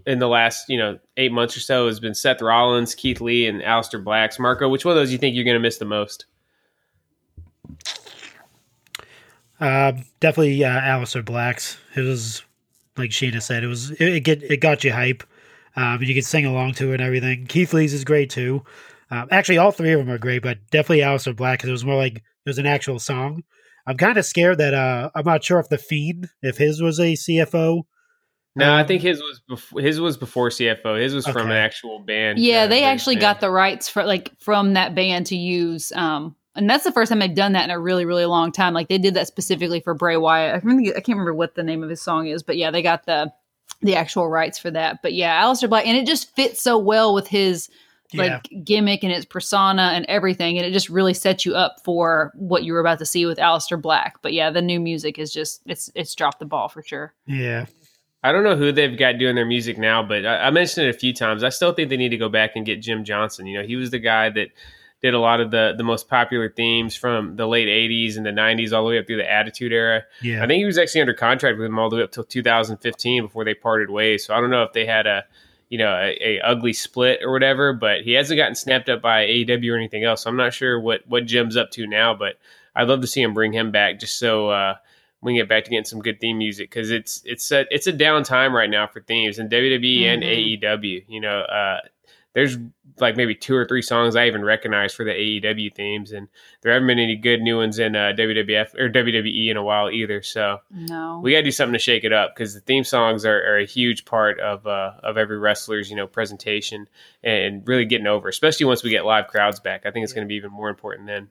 in 0.06 0.18
the 0.18 0.28
last 0.28 0.68
you 0.68 0.78
know 0.78 0.98
eight 1.16 1.32
months 1.32 1.56
or 1.56 1.60
so 1.60 1.86
has 1.86 2.00
been 2.00 2.14
Seth 2.14 2.42
Rollins, 2.42 2.94
Keith 2.94 3.20
Lee, 3.20 3.46
and 3.46 3.60
Aleister 3.62 4.02
Blacks. 4.02 4.38
Marco, 4.38 4.68
which 4.68 4.84
one 4.84 4.92
of 4.92 4.96
those 4.96 5.08
do 5.08 5.12
you 5.12 5.18
think 5.18 5.34
you're 5.34 5.44
going 5.44 5.54
to 5.56 5.60
miss 5.60 5.78
the 5.78 5.84
most? 5.84 6.26
Um, 9.58 10.04
definitely 10.20 10.62
uh, 10.62 10.80
Aleister 10.80 11.24
Black's. 11.24 11.78
It 11.94 12.02
was 12.02 12.42
like 12.96 13.10
Sheena 13.10 13.42
said. 13.42 13.64
It 13.64 13.68
was 13.68 13.90
it, 13.92 14.00
it 14.00 14.20
get 14.20 14.42
it 14.42 14.60
got 14.60 14.84
you 14.84 14.92
hype. 14.92 15.24
Um, 15.74 16.02
you 16.02 16.14
could 16.14 16.24
sing 16.24 16.46
along 16.46 16.72
to 16.74 16.90
it 16.92 16.94
and 16.94 17.02
everything. 17.02 17.46
Keith 17.46 17.74
Lee's 17.74 17.92
is 17.92 18.04
great 18.04 18.30
too. 18.30 18.64
Um, 19.10 19.28
actually, 19.30 19.58
all 19.58 19.70
three 19.70 19.92
of 19.92 20.00
them 20.00 20.10
are 20.10 20.18
great, 20.18 20.42
but 20.42 20.58
definitely 20.70 21.00
Aleister 21.04 21.34
Black 21.34 21.58
because 21.58 21.68
it 21.68 21.72
was 21.72 21.84
more 21.84 21.96
like 21.96 22.16
it 22.16 22.22
was 22.46 22.58
an 22.58 22.66
actual 22.66 22.98
song. 22.98 23.42
I'm 23.86 23.96
kind 23.96 24.16
of 24.18 24.24
scared 24.24 24.58
that 24.58 24.74
uh, 24.74 25.10
I'm 25.14 25.24
not 25.24 25.44
sure 25.44 25.60
if 25.60 25.68
the 25.68 25.78
feed 25.78 26.26
if 26.42 26.56
his 26.58 26.82
was 26.82 26.98
a 26.98 27.12
CFO. 27.12 27.82
No, 28.56 28.72
I 28.72 28.80
Um, 28.80 28.86
think 28.86 29.02
his 29.02 29.20
was 29.20 29.40
before, 29.48 29.80
his 29.80 30.00
was 30.00 30.16
before 30.16 30.48
CFO. 30.48 31.00
His 31.00 31.14
was 31.14 31.26
from 31.26 31.46
an 31.50 31.52
actual 31.52 32.00
band. 32.00 32.38
yeah 32.38 32.62
uh, 32.62 32.66
they 32.68 32.82
actually 32.84 33.16
band. 33.16 33.20
got 33.20 33.40
the 33.40 33.50
rights 33.50 33.88
for 33.88 34.02
like 34.02 34.32
from 34.40 34.72
that 34.74 34.94
band 34.94 35.26
to 35.26 35.36
use 35.36 35.92
um 35.92 36.34
and 36.54 36.68
that's 36.70 36.84
the 36.84 36.90
first 36.92 37.10
time 37.10 37.18
they've 37.18 37.34
done 37.34 37.52
that 37.52 37.64
in 37.64 37.70
a 37.70 37.78
really 37.78 38.06
really 38.06 38.24
long 38.24 38.50
time 38.50 38.72
like 38.72 38.88
they 38.88 38.96
did 38.98 39.12
that 39.14 39.26
specifically 39.26 39.80
for 39.80 39.92
Bray 39.94 40.16
Wyatt 40.16 40.54
I, 40.54 40.58
remember, 40.66 40.90
I 40.90 40.94
can't 41.00 41.08
remember 41.10 41.34
what 41.34 41.54
the 41.54 41.62
name 41.62 41.82
of 41.84 41.90
his 41.90 42.00
song 42.00 42.26
is 42.28 42.42
but 42.42 42.56
yeah 42.56 42.70
they 42.70 42.80
got 42.82 43.04
the 43.04 43.30
the 43.82 43.94
actual 43.94 44.26
rights 44.26 44.58
for 44.58 44.70
that 44.70 45.00
but 45.02 45.12
yeah 45.12 45.38
Aleister 45.42 45.68
Black 45.68 45.86
and 45.86 45.96
it 45.98 46.06
just 46.06 46.34
fits 46.34 46.62
so 46.62 46.78
well 46.78 47.12
with 47.12 47.28
his 47.28 47.68
like 48.14 48.48
gimmick 48.64 49.02
and 49.02 49.12
its 49.12 49.24
persona 49.24 49.90
and 49.94 50.06
everything 50.06 50.58
and 50.58 50.66
it 50.66 50.72
just 50.72 50.88
really 50.88 51.14
sets 51.14 51.44
you 51.44 51.54
up 51.54 51.76
for 51.84 52.32
what 52.34 52.64
you 52.64 52.72
were 52.72 52.80
about 52.80 52.98
to 52.98 53.06
see 53.06 53.26
with 53.26 53.38
Aleister 53.38 53.80
Black 53.80 54.16
but 54.22 54.32
yeah 54.32 54.50
the 54.50 54.62
new 54.62 54.80
music 54.80 55.18
is 55.18 55.32
just 55.32 55.62
it's 55.66 55.90
it's 55.94 56.14
dropped 56.14 56.38
the 56.38 56.46
ball 56.46 56.68
for 56.68 56.82
sure 56.82 57.14
yeah. 57.26 57.66
I 58.22 58.32
don't 58.32 58.42
know 58.42 58.56
who 58.56 58.72
they've 58.72 58.98
got 58.98 59.18
doing 59.18 59.36
their 59.36 59.46
music 59.46 59.78
now, 59.78 60.02
but 60.02 60.26
I, 60.26 60.46
I 60.46 60.50
mentioned 60.50 60.88
it 60.88 60.94
a 60.96 60.98
few 60.98 61.12
times. 61.12 61.44
I 61.44 61.48
still 61.50 61.72
think 61.72 61.90
they 61.90 61.96
need 61.96 62.08
to 62.08 62.16
go 62.16 62.28
back 62.28 62.56
and 62.56 62.66
get 62.66 62.82
Jim 62.82 63.04
Johnston. 63.04 63.46
You 63.46 63.58
know, 63.58 63.64
he 63.64 63.76
was 63.76 63.90
the 63.90 64.00
guy 64.00 64.30
that 64.30 64.48
did 65.02 65.14
a 65.14 65.20
lot 65.20 65.40
of 65.40 65.52
the 65.52 65.74
the 65.76 65.84
most 65.84 66.08
popular 66.08 66.48
themes 66.48 66.96
from 66.96 67.36
the 67.36 67.46
late 67.46 67.68
'80s 67.68 68.16
and 68.16 68.26
the 68.26 68.30
'90s 68.30 68.72
all 68.72 68.82
the 68.82 68.90
way 68.90 68.98
up 68.98 69.06
through 69.06 69.18
the 69.18 69.30
Attitude 69.30 69.72
Era. 69.72 70.02
Yeah. 70.22 70.42
I 70.42 70.46
think 70.46 70.58
he 70.58 70.64
was 70.64 70.78
actually 70.78 71.02
under 71.02 71.14
contract 71.14 71.58
with 71.58 71.68
them 71.68 71.78
all 71.78 71.88
the 71.88 71.96
way 71.96 72.02
up 72.02 72.10
till 72.10 72.24
2015 72.24 73.22
before 73.22 73.44
they 73.44 73.54
parted 73.54 73.90
ways. 73.90 74.26
So 74.26 74.34
I 74.34 74.40
don't 74.40 74.50
know 74.50 74.64
if 74.64 74.72
they 74.72 74.86
had 74.86 75.06
a, 75.06 75.24
you 75.68 75.78
know, 75.78 75.92
a, 75.92 76.16
a 76.20 76.40
ugly 76.40 76.72
split 76.72 77.20
or 77.22 77.32
whatever. 77.32 77.72
But 77.72 78.02
he 78.02 78.12
hasn't 78.12 78.38
gotten 78.38 78.54
snapped 78.54 78.88
up 78.88 79.02
by 79.02 79.26
AEW 79.26 79.72
or 79.72 79.76
anything 79.76 80.04
else. 80.04 80.22
So 80.22 80.30
I'm 80.30 80.36
not 80.36 80.54
sure 80.54 80.78
what 80.80 81.02
what 81.06 81.26
Jim's 81.26 81.56
up 81.56 81.70
to 81.72 81.86
now. 81.86 82.14
But 82.14 82.38
I'd 82.74 82.88
love 82.88 83.00
to 83.00 83.06
see 83.06 83.22
him 83.22 83.34
bring 83.34 83.52
him 83.52 83.70
back 83.70 83.98
just 83.98 84.18
so 84.18 84.50
uh, 84.50 84.74
we 85.22 85.32
can 85.32 85.40
get 85.40 85.48
back 85.48 85.64
to 85.64 85.70
getting 85.70 85.84
some 85.84 86.02
good 86.02 86.20
theme 86.20 86.38
music 86.38 86.70
because 86.70 86.90
it's 86.90 87.22
it's 87.24 87.50
a 87.50 87.64
it's 87.70 87.86
a 87.86 87.92
down 87.92 88.22
time 88.22 88.54
right 88.54 88.70
now 88.70 88.86
for 88.86 89.00
themes 89.00 89.38
and 89.38 89.50
WWE 89.50 90.04
and 90.04 90.22
Mhm. 90.22 90.60
AEW. 90.62 91.04
You 91.08 91.20
know, 91.20 91.40
uh, 91.40 91.80
there's 92.36 92.58
like 93.00 93.16
maybe 93.16 93.34
two 93.34 93.56
or 93.56 93.64
three 93.64 93.80
songs 93.80 94.14
I 94.14 94.26
even 94.26 94.44
recognize 94.44 94.92
for 94.92 95.04
the 95.04 95.10
AEW 95.10 95.74
themes, 95.74 96.12
and 96.12 96.28
there 96.60 96.70
haven't 96.70 96.86
been 96.86 96.98
any 96.98 97.16
good 97.16 97.40
new 97.40 97.56
ones 97.56 97.78
in 97.78 97.96
uh, 97.96 98.12
WWF 98.14 98.78
or 98.78 98.90
WWE 98.90 99.50
in 99.50 99.56
a 99.56 99.62
while 99.62 99.90
either. 99.90 100.20
So 100.20 100.58
no 100.70 101.18
we 101.22 101.32
got 101.32 101.38
to 101.38 101.44
do 101.44 101.50
something 101.50 101.72
to 101.72 101.78
shake 101.78 102.04
it 102.04 102.12
up 102.12 102.36
because 102.36 102.52
the 102.52 102.60
theme 102.60 102.84
songs 102.84 103.24
are, 103.24 103.38
are 103.38 103.56
a 103.56 103.64
huge 103.64 104.04
part 104.04 104.38
of 104.38 104.66
uh, 104.66 104.92
of 105.02 105.16
every 105.16 105.38
wrestler's 105.38 105.88
you 105.88 105.96
know 105.96 106.06
presentation 106.06 106.90
and 107.24 107.66
really 107.66 107.86
getting 107.86 108.06
over, 108.06 108.28
especially 108.28 108.66
once 108.66 108.82
we 108.82 108.90
get 108.90 109.06
live 109.06 109.28
crowds 109.28 109.58
back. 109.58 109.86
I 109.86 109.90
think 109.90 110.04
it's 110.04 110.12
going 110.12 110.26
to 110.26 110.28
be 110.28 110.36
even 110.36 110.52
more 110.52 110.68
important 110.68 111.06
then. 111.06 111.28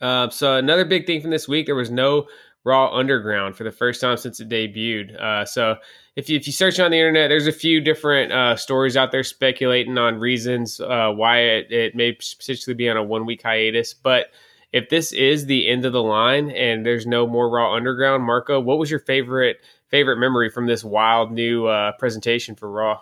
Uh, 0.00 0.30
so 0.30 0.54
another 0.54 0.84
big 0.84 1.06
thing 1.06 1.20
from 1.20 1.30
this 1.30 1.48
week, 1.48 1.66
there 1.66 1.74
was 1.74 1.90
no 1.90 2.28
Raw 2.64 2.94
Underground 2.94 3.56
for 3.56 3.64
the 3.64 3.70
first 3.70 4.00
time 4.00 4.16
since 4.16 4.40
it 4.40 4.48
debuted. 4.48 5.18
Uh, 5.18 5.44
so 5.44 5.76
if 6.16 6.28
you, 6.28 6.36
if 6.36 6.46
you 6.46 6.52
search 6.52 6.78
on 6.78 6.90
the 6.90 6.98
internet, 6.98 7.30
there's 7.30 7.46
a 7.46 7.52
few 7.52 7.80
different 7.80 8.32
uh, 8.32 8.56
stories 8.56 8.96
out 8.96 9.12
there 9.12 9.24
speculating 9.24 9.96
on 9.96 10.18
reasons 10.18 10.80
uh, 10.80 11.10
why 11.14 11.38
it, 11.38 11.72
it 11.72 11.94
may 11.94 12.12
potentially 12.12 12.74
be 12.74 12.88
on 12.88 12.96
a 12.96 13.02
one 13.02 13.24
week 13.24 13.42
hiatus. 13.42 13.94
But 13.94 14.26
if 14.72 14.88
this 14.88 15.12
is 15.12 15.46
the 15.46 15.68
end 15.68 15.84
of 15.84 15.92
the 15.92 16.02
line 16.02 16.50
and 16.50 16.84
there's 16.84 17.06
no 17.06 17.26
more 17.26 17.48
Raw 17.48 17.74
Underground, 17.74 18.24
Marco, 18.24 18.60
what 18.60 18.78
was 18.78 18.90
your 18.90 19.00
favorite 19.00 19.60
favorite 19.88 20.18
memory 20.18 20.50
from 20.50 20.66
this 20.66 20.84
wild 20.84 21.32
new 21.32 21.66
uh, 21.66 21.92
presentation 21.92 22.54
for 22.54 22.70
Raw? 22.70 23.00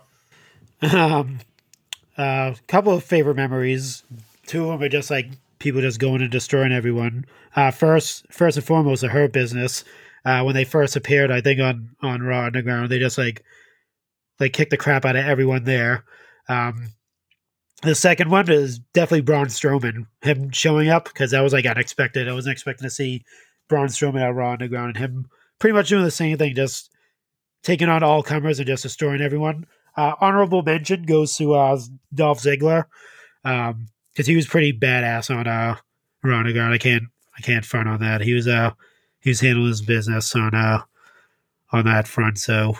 Um, 0.80 1.40
a 2.16 2.22
uh, 2.22 2.54
couple 2.66 2.94
of 2.94 3.04
favorite 3.04 3.36
memories. 3.36 4.04
Two 4.46 4.70
of 4.70 4.78
them 4.78 4.86
are 4.86 4.88
just 4.88 5.10
like 5.10 5.30
people 5.58 5.80
just 5.80 6.00
going 6.00 6.22
and 6.22 6.30
destroying 6.30 6.72
everyone. 6.72 7.24
Uh, 7.56 7.70
first, 7.70 8.26
first 8.30 8.56
and 8.56 8.66
foremost, 8.66 9.04
Hurt 9.04 9.32
Business. 9.32 9.84
Uh, 10.24 10.42
when 10.42 10.54
they 10.54 10.64
first 10.64 10.96
appeared, 10.96 11.30
I 11.30 11.40
think 11.40 11.60
on 11.60 11.90
on 12.02 12.22
Raw 12.22 12.46
Underground, 12.46 12.90
they 12.90 12.98
just 12.98 13.18
like 13.18 13.44
they 14.38 14.48
kicked 14.48 14.70
the 14.70 14.76
crap 14.76 15.04
out 15.04 15.16
of 15.16 15.24
everyone 15.24 15.64
there. 15.64 16.04
Um, 16.48 16.92
the 17.82 17.94
second 17.94 18.30
one 18.30 18.50
is 18.50 18.80
definitely 18.92 19.22
Braun 19.22 19.46
Strowman, 19.46 20.06
him 20.22 20.50
showing 20.50 20.88
up 20.88 21.04
because 21.04 21.30
that 21.30 21.40
was 21.40 21.52
like 21.52 21.66
unexpected. 21.66 22.28
I 22.28 22.32
wasn't 22.32 22.52
expecting 22.52 22.86
to 22.86 22.90
see 22.90 23.24
Braun 23.68 23.88
Strowman 23.88 24.20
at 24.20 24.34
Raw 24.34 24.52
Underground 24.52 24.88
and 24.88 24.96
him 24.96 25.28
pretty 25.58 25.74
much 25.74 25.88
doing 25.88 26.04
the 26.04 26.10
same 26.10 26.36
thing, 26.38 26.54
just 26.54 26.90
taking 27.62 27.88
on 27.88 28.02
all 28.02 28.22
comers 28.22 28.58
and 28.58 28.66
just 28.66 28.82
destroying 28.82 29.20
everyone. 29.20 29.66
Uh, 29.96 30.14
honorable 30.20 30.62
mention 30.62 31.02
goes 31.04 31.36
to 31.36 31.54
uh, 31.54 31.78
Dolph 32.14 32.40
Ziggler. 32.40 32.84
Um, 33.44 33.88
because 34.18 34.26
he 34.26 34.34
was 34.34 34.48
pretty 34.48 34.72
badass 34.72 35.30
on 35.34 35.46
uh 35.46 35.76
Underground. 36.24 36.74
I 36.74 36.78
can't 36.78 37.04
I 37.38 37.40
can't 37.40 37.64
front 37.64 37.88
on 37.88 38.00
that. 38.00 38.20
He 38.20 38.34
was 38.34 38.48
uh 38.48 38.72
he 39.20 39.30
was 39.30 39.40
handling 39.40 39.68
his 39.68 39.80
business 39.80 40.34
on 40.34 40.56
uh 40.56 40.82
on 41.70 41.84
that 41.84 42.08
front. 42.08 42.36
So 42.38 42.74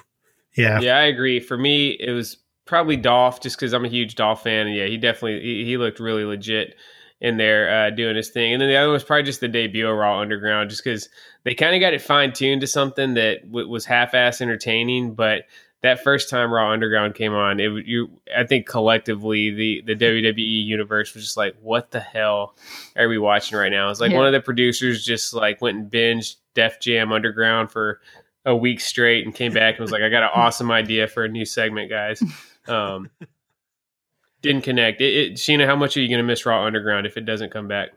yeah, 0.56 0.80
yeah, 0.80 0.98
I 0.98 1.04
agree. 1.04 1.38
For 1.38 1.56
me, 1.56 1.90
it 2.00 2.10
was 2.10 2.38
probably 2.64 2.96
Dolph, 2.96 3.40
just 3.40 3.56
because 3.56 3.72
I'm 3.72 3.84
a 3.84 3.88
huge 3.88 4.16
Dolph 4.16 4.42
fan. 4.42 4.66
And 4.66 4.74
yeah, 4.74 4.86
he 4.86 4.96
definitely 4.96 5.40
he, 5.40 5.64
he 5.64 5.76
looked 5.76 6.00
really 6.00 6.24
legit 6.24 6.74
in 7.20 7.36
there 7.36 7.70
uh, 7.70 7.90
doing 7.90 8.16
his 8.16 8.30
thing. 8.30 8.52
And 8.52 8.60
then 8.60 8.68
the 8.68 8.76
other 8.76 8.88
one 8.88 8.94
was 8.94 9.04
probably 9.04 9.22
just 9.22 9.40
the 9.40 9.48
debut 9.48 9.88
of 9.88 9.96
Raw 9.96 10.20
Underground, 10.20 10.70
just 10.70 10.82
because 10.82 11.08
they 11.44 11.54
kind 11.54 11.76
of 11.76 11.80
got 11.80 11.94
it 11.94 12.02
fine 12.02 12.32
tuned 12.32 12.62
to 12.62 12.66
something 12.66 13.14
that 13.14 13.42
w- 13.46 13.68
was 13.68 13.84
half 13.84 14.12
ass 14.12 14.40
entertaining. 14.40 15.14
But 15.14 15.44
that 15.82 16.02
first 16.02 16.28
time 16.28 16.52
Raw 16.52 16.72
Underground 16.72 17.14
came 17.14 17.32
on, 17.32 17.60
it 17.60 17.86
you 17.86 18.10
I 18.36 18.44
think 18.44 18.66
collectively 18.66 19.50
the 19.50 19.82
the 19.82 19.94
WWE 20.04 20.64
universe 20.64 21.14
was 21.14 21.24
just 21.24 21.36
like, 21.36 21.56
what 21.60 21.90
the 21.90 22.00
hell 22.00 22.54
are 22.96 23.08
we 23.08 23.18
watching 23.18 23.58
right 23.58 23.70
now? 23.70 23.90
It's 23.90 24.00
like 24.00 24.10
yeah. 24.10 24.18
one 24.18 24.26
of 24.26 24.32
the 24.32 24.40
producers 24.40 25.04
just 25.04 25.34
like 25.34 25.60
went 25.60 25.78
and 25.78 25.90
binged 25.90 26.36
Def 26.54 26.80
Jam 26.80 27.12
Underground 27.12 27.70
for 27.70 28.00
a 28.44 28.56
week 28.56 28.80
straight 28.80 29.24
and 29.24 29.34
came 29.34 29.52
back 29.52 29.74
and 29.74 29.82
was 29.82 29.92
like, 29.92 30.02
I 30.02 30.08
got 30.08 30.22
an 30.22 30.30
awesome 30.34 30.70
idea 30.70 31.06
for 31.06 31.24
a 31.24 31.28
new 31.28 31.44
segment, 31.44 31.90
guys. 31.90 32.22
Um, 32.66 33.10
didn't 34.42 34.62
connect. 34.62 35.00
It, 35.00 35.14
it, 35.14 35.32
Sheena, 35.34 35.66
how 35.66 35.76
much 35.76 35.96
are 35.96 36.00
you 36.00 36.08
going 36.08 36.18
to 36.18 36.24
miss 36.24 36.46
Raw 36.46 36.64
Underground 36.64 37.06
if 37.06 37.16
it 37.16 37.24
doesn't 37.24 37.52
come 37.52 37.68
back? 37.68 37.90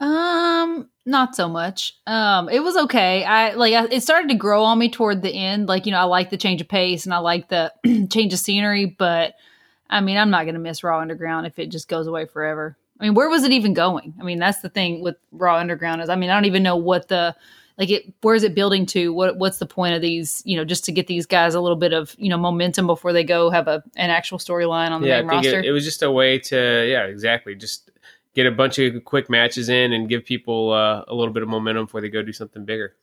Um, 0.00 0.88
not 1.06 1.36
so 1.36 1.48
much. 1.48 1.96
Um, 2.06 2.48
it 2.48 2.60
was 2.60 2.76
okay. 2.76 3.24
I 3.24 3.54
like 3.54 3.74
I, 3.74 3.86
it 3.86 4.02
started 4.02 4.28
to 4.30 4.34
grow 4.34 4.64
on 4.64 4.78
me 4.78 4.90
toward 4.90 5.22
the 5.22 5.30
end. 5.30 5.68
Like 5.68 5.86
you 5.86 5.92
know, 5.92 5.98
I 5.98 6.04
like 6.04 6.30
the 6.30 6.36
change 6.36 6.60
of 6.60 6.68
pace 6.68 7.04
and 7.04 7.14
I 7.14 7.18
like 7.18 7.48
the 7.48 7.72
change 8.10 8.32
of 8.32 8.38
scenery, 8.38 8.86
but 8.86 9.34
I 9.88 10.00
mean, 10.00 10.16
I'm 10.16 10.30
not 10.30 10.44
going 10.44 10.54
to 10.54 10.60
miss 10.60 10.82
Raw 10.82 11.00
Underground 11.00 11.46
if 11.46 11.58
it 11.58 11.66
just 11.66 11.88
goes 11.88 12.06
away 12.06 12.26
forever. 12.26 12.76
I 12.98 13.04
mean, 13.04 13.14
where 13.14 13.28
was 13.28 13.44
it 13.44 13.52
even 13.52 13.74
going? 13.74 14.14
I 14.20 14.24
mean, 14.24 14.38
that's 14.38 14.60
the 14.60 14.68
thing 14.68 15.02
with 15.02 15.16
Raw 15.32 15.56
Underground 15.56 16.00
is 16.00 16.08
I 16.08 16.16
mean, 16.16 16.30
I 16.30 16.34
don't 16.34 16.46
even 16.46 16.62
know 16.62 16.76
what 16.76 17.08
the 17.08 17.36
like 17.78 17.90
it 17.90 18.12
where's 18.22 18.42
it 18.42 18.54
building 18.54 18.86
to 18.86 19.12
what 19.12 19.36
what's 19.36 19.58
the 19.58 19.66
point 19.66 19.94
of 19.94 20.02
these 20.02 20.42
you 20.44 20.56
know 20.56 20.64
just 20.64 20.84
to 20.84 20.92
get 20.92 21.06
these 21.06 21.26
guys 21.26 21.54
a 21.54 21.60
little 21.60 21.76
bit 21.76 21.92
of 21.92 22.14
you 22.18 22.28
know 22.28 22.38
momentum 22.38 22.86
before 22.86 23.12
they 23.12 23.24
go 23.24 23.50
have 23.50 23.68
a 23.68 23.82
an 23.96 24.10
actual 24.10 24.38
storyline 24.38 24.90
on 24.90 25.02
the 25.02 25.08
yeah, 25.08 25.20
main 25.20 25.28
roster 25.28 25.58
it, 25.58 25.66
it, 25.66 25.72
was 25.72 25.84
just 25.84 26.02
a 26.02 26.10
way 26.10 26.38
to 26.38 26.56
yeah 26.88 27.04
exactly 27.04 27.54
just 27.54 27.90
get 28.34 28.46
a 28.46 28.50
bunch 28.50 28.78
of 28.78 29.04
quick 29.04 29.30
matches 29.30 29.68
in 29.68 29.92
and 29.92 30.08
give 30.08 30.24
people 30.24 30.72
uh, 30.72 31.04
a 31.08 31.14
little 31.14 31.32
bit 31.32 31.42
of 31.42 31.48
momentum 31.48 31.86
before 31.86 32.00
they 32.00 32.08
go 32.08 32.22
do 32.22 32.32
something 32.32 32.64
bigger 32.64 32.94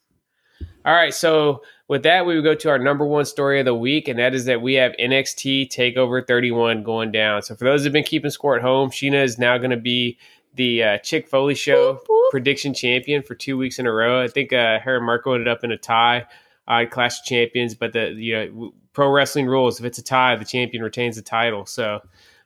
all 0.86 0.94
right 0.94 1.14
so 1.14 1.62
with 1.88 2.04
that 2.04 2.26
we 2.26 2.36
would 2.36 2.44
go 2.44 2.54
to 2.54 2.70
our 2.70 2.80
number 2.80 3.06
one 3.06 3.26
story 3.26 3.60
of 3.60 3.66
the 3.66 3.74
week 3.74 4.08
and 4.08 4.20
that 4.20 4.34
is 4.34 4.46
that 4.46 4.62
we 4.62 4.76
have 4.76 4.92
nxt 5.00 5.70
takeover 5.70 6.26
31 6.26 6.84
going 6.84 7.12
down 7.12 7.42
so 7.42 7.56
for 7.56 7.64
those 7.66 7.84
who've 7.84 7.94
been 7.94 8.04
keeping 8.04 8.30
score 8.30 8.56
at 8.56 8.62
home 8.62 8.92
sheena 8.92 9.24
is 9.24 9.40
now 9.40 9.58
going 9.58 9.72
to 9.72 9.78
be 9.78 10.18
the 10.56 10.84
uh, 10.84 10.98
Chick 11.00 11.28
Foley 11.28 11.56
show 11.56 11.94
whoop, 11.94 12.06
whoop. 12.08 12.32
prediction 12.32 12.74
champion 12.74 13.24
for 13.24 13.36
two 13.36 13.58
weeks 13.58 13.80
in 13.80 13.88
a 13.88 13.92
row. 13.92 14.22
I 14.22 14.28
think 14.28 14.54
uh, 14.54 14.80
her 14.80 14.98
and 14.98 15.06
Marco 15.06 15.34
ended 15.34 15.48
up 15.48 15.64
in 15.64 15.72
a 15.72 15.78
tie, 15.78 16.26
uh, 16.68 16.86
Clash 16.90 17.20
of 17.20 17.26
Champions. 17.26 17.76
But 17.76 17.94
the 17.94 18.12
you 18.12 18.34
know 18.34 18.74
pro 18.94 19.10
wrestling 19.10 19.48
rules: 19.48 19.80
if 19.80 19.86
it's 19.86 19.98
a 19.98 20.04
tie, 20.04 20.36
the 20.36 20.46
champion 20.46 20.84
retains 20.84 21.16
the 21.16 21.22
title. 21.22 21.66
So, 21.66 22.02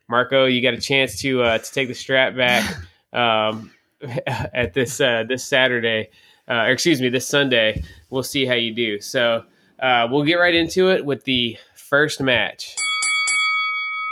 Marco, 0.08 0.46
you 0.46 0.62
got 0.62 0.74
a 0.74 0.80
chance 0.80 1.20
to 1.20 1.42
uh, 1.42 1.58
to 1.58 1.72
take 1.72 1.88
the 1.88 1.94
strap 1.94 2.36
back 2.36 2.76
um, 3.12 3.70
at 4.26 4.74
this 4.74 5.00
uh, 5.00 5.24
this 5.28 5.44
Saturday, 5.44 6.08
uh, 6.48 6.62
or 6.62 6.70
excuse 6.70 7.00
me, 7.00 7.08
this 7.08 7.26
Sunday. 7.26 7.82
We'll 8.10 8.22
see 8.22 8.46
how 8.46 8.54
you 8.54 8.74
do. 8.74 9.00
So, 9.00 9.44
uh, 9.80 10.08
we'll 10.10 10.24
get 10.24 10.36
right 10.36 10.54
into 10.54 10.90
it 10.90 11.04
with 11.04 11.24
the 11.24 11.56
first 11.74 12.20
match. 12.20 12.74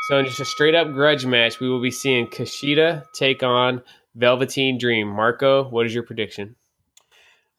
So 0.09 0.19
in 0.19 0.27
just 0.27 0.41
a 0.41 0.45
straight 0.45 0.75
up 0.75 0.93
grudge 0.93 1.25
match, 1.25 1.61
we 1.61 1.69
will 1.71 1.81
be 1.81 1.91
seeing 1.91 2.27
Kushida 2.27 3.05
take 3.15 3.43
on 3.43 3.83
Velveteen 4.15 4.79
Dream. 4.79 5.09
Marco, 5.09 5.65
what 5.71 5.87
is 5.87 5.95
your 5.95 6.03
prediction? 6.03 6.57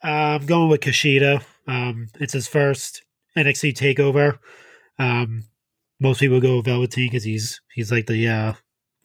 Uh, 0.03 0.37
I'm 0.37 0.45
going 0.45 0.69
with 0.69 0.81
Kushida. 0.81 1.43
Um, 1.65 2.07
it's 2.19 2.33
his 2.33 2.47
first 2.47 3.01
NXT 3.35 3.73
takeover. 3.73 4.37
Um, 4.99 5.45
most 5.99 6.19
people 6.19 6.41
go 6.41 6.57
with 6.57 6.65
Velveteen 6.65 7.09
because 7.09 7.23
he's 7.23 7.61
he's 7.73 7.91
like 7.91 8.07
the 8.07 8.27
uh, 8.27 8.53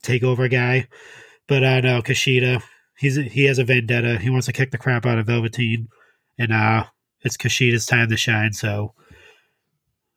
takeover 0.02 0.50
guy. 0.50 0.88
But 1.46 1.64
uh, 1.64 1.80
know 1.80 2.02
Kushida, 2.02 2.62
he's 2.98 3.16
he 3.16 3.44
has 3.44 3.58
a 3.58 3.64
vendetta. 3.64 4.18
He 4.18 4.30
wants 4.30 4.46
to 4.46 4.52
kick 4.52 4.70
the 4.70 4.78
crap 4.78 5.06
out 5.06 5.18
of 5.18 5.26
Velveteen, 5.26 5.88
and 6.38 6.52
uh, 6.52 6.84
it's 7.22 7.36
Kushida's 7.36 7.86
time 7.86 8.08
to 8.08 8.16
shine. 8.16 8.52
So 8.52 8.94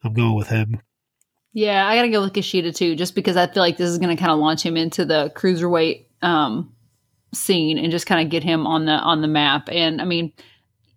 I'm 0.04 0.14
going 0.14 0.36
with 0.36 0.50
him. 0.50 0.82
Yeah, 1.54 1.88
I 1.88 1.96
gotta 1.96 2.10
go 2.10 2.22
with 2.22 2.34
Kushida 2.34 2.76
too, 2.76 2.96
just 2.96 3.16
because 3.16 3.38
I 3.38 3.48
feel 3.48 3.62
like 3.62 3.78
this 3.78 3.90
is 3.90 4.00
gonna 4.00 4.18
kind 4.18 4.32
of 4.32 4.40
launch 4.40 4.64
him 4.64 4.78
into 4.78 5.06
the 5.06 5.32
cruiserweight 5.36 6.06
um, 6.22 6.74
scene 7.34 7.78
and 7.78 7.92
just 7.92 8.08
kind 8.08 8.26
of 8.26 8.32
get 8.32 8.44
him 8.44 8.66
on 8.66 8.86
the 8.86 8.94
on 8.94 9.22
the 9.22 9.28
map. 9.28 9.70
And 9.72 10.02
I 10.02 10.06
mean, 10.06 10.34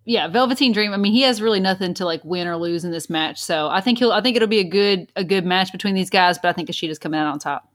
yeah, 0.07 0.29
Velveteen 0.29 0.71
Dream. 0.71 0.93
I 0.93 0.97
mean, 0.97 1.11
he 1.11 1.23
has 1.23 1.41
really 1.41 1.59
nothing 1.59 1.93
to 1.95 2.05
like 2.05 2.23
win 2.23 2.47
or 2.47 2.55
lose 2.55 2.85
in 2.85 2.91
this 2.91 3.09
match, 3.09 3.43
so 3.43 3.67
I 3.67 3.81
think 3.81 3.99
he'll. 3.99 4.13
I 4.13 4.21
think 4.21 4.37
it'll 4.37 4.47
be 4.47 4.59
a 4.59 4.63
good 4.63 5.11
a 5.17 5.23
good 5.25 5.45
match 5.45 5.73
between 5.73 5.95
these 5.95 6.09
guys. 6.09 6.37
But 6.37 6.47
I 6.47 6.53
think 6.53 6.69
Kushida's 6.69 6.97
coming 6.97 7.19
out 7.19 7.27
on 7.27 7.39
top. 7.39 7.69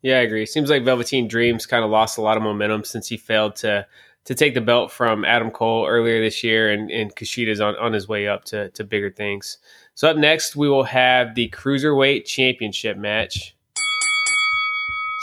Yeah, 0.00 0.16
I 0.16 0.22
agree. 0.22 0.46
Seems 0.46 0.70
like 0.70 0.82
Velveteen 0.82 1.28
Dreams 1.28 1.66
kind 1.66 1.84
of 1.84 1.90
lost 1.90 2.16
a 2.16 2.22
lot 2.22 2.38
of 2.38 2.42
momentum 2.42 2.84
since 2.84 3.06
he 3.06 3.18
failed 3.18 3.54
to 3.56 3.86
to 4.24 4.34
take 4.34 4.54
the 4.54 4.62
belt 4.62 4.92
from 4.92 5.26
Adam 5.26 5.50
Cole 5.50 5.86
earlier 5.86 6.22
this 6.22 6.42
year, 6.42 6.72
and 6.72 6.90
and 6.90 7.14
Kushida's 7.14 7.60
on 7.60 7.76
on 7.76 7.92
his 7.92 8.08
way 8.08 8.28
up 8.28 8.44
to 8.46 8.70
to 8.70 8.82
bigger 8.82 9.10
things. 9.10 9.58
So 9.92 10.08
up 10.08 10.16
next, 10.16 10.56
we 10.56 10.70
will 10.70 10.84
have 10.84 11.34
the 11.34 11.50
Cruiserweight 11.50 12.24
Championship 12.24 12.96
match. 12.96 13.54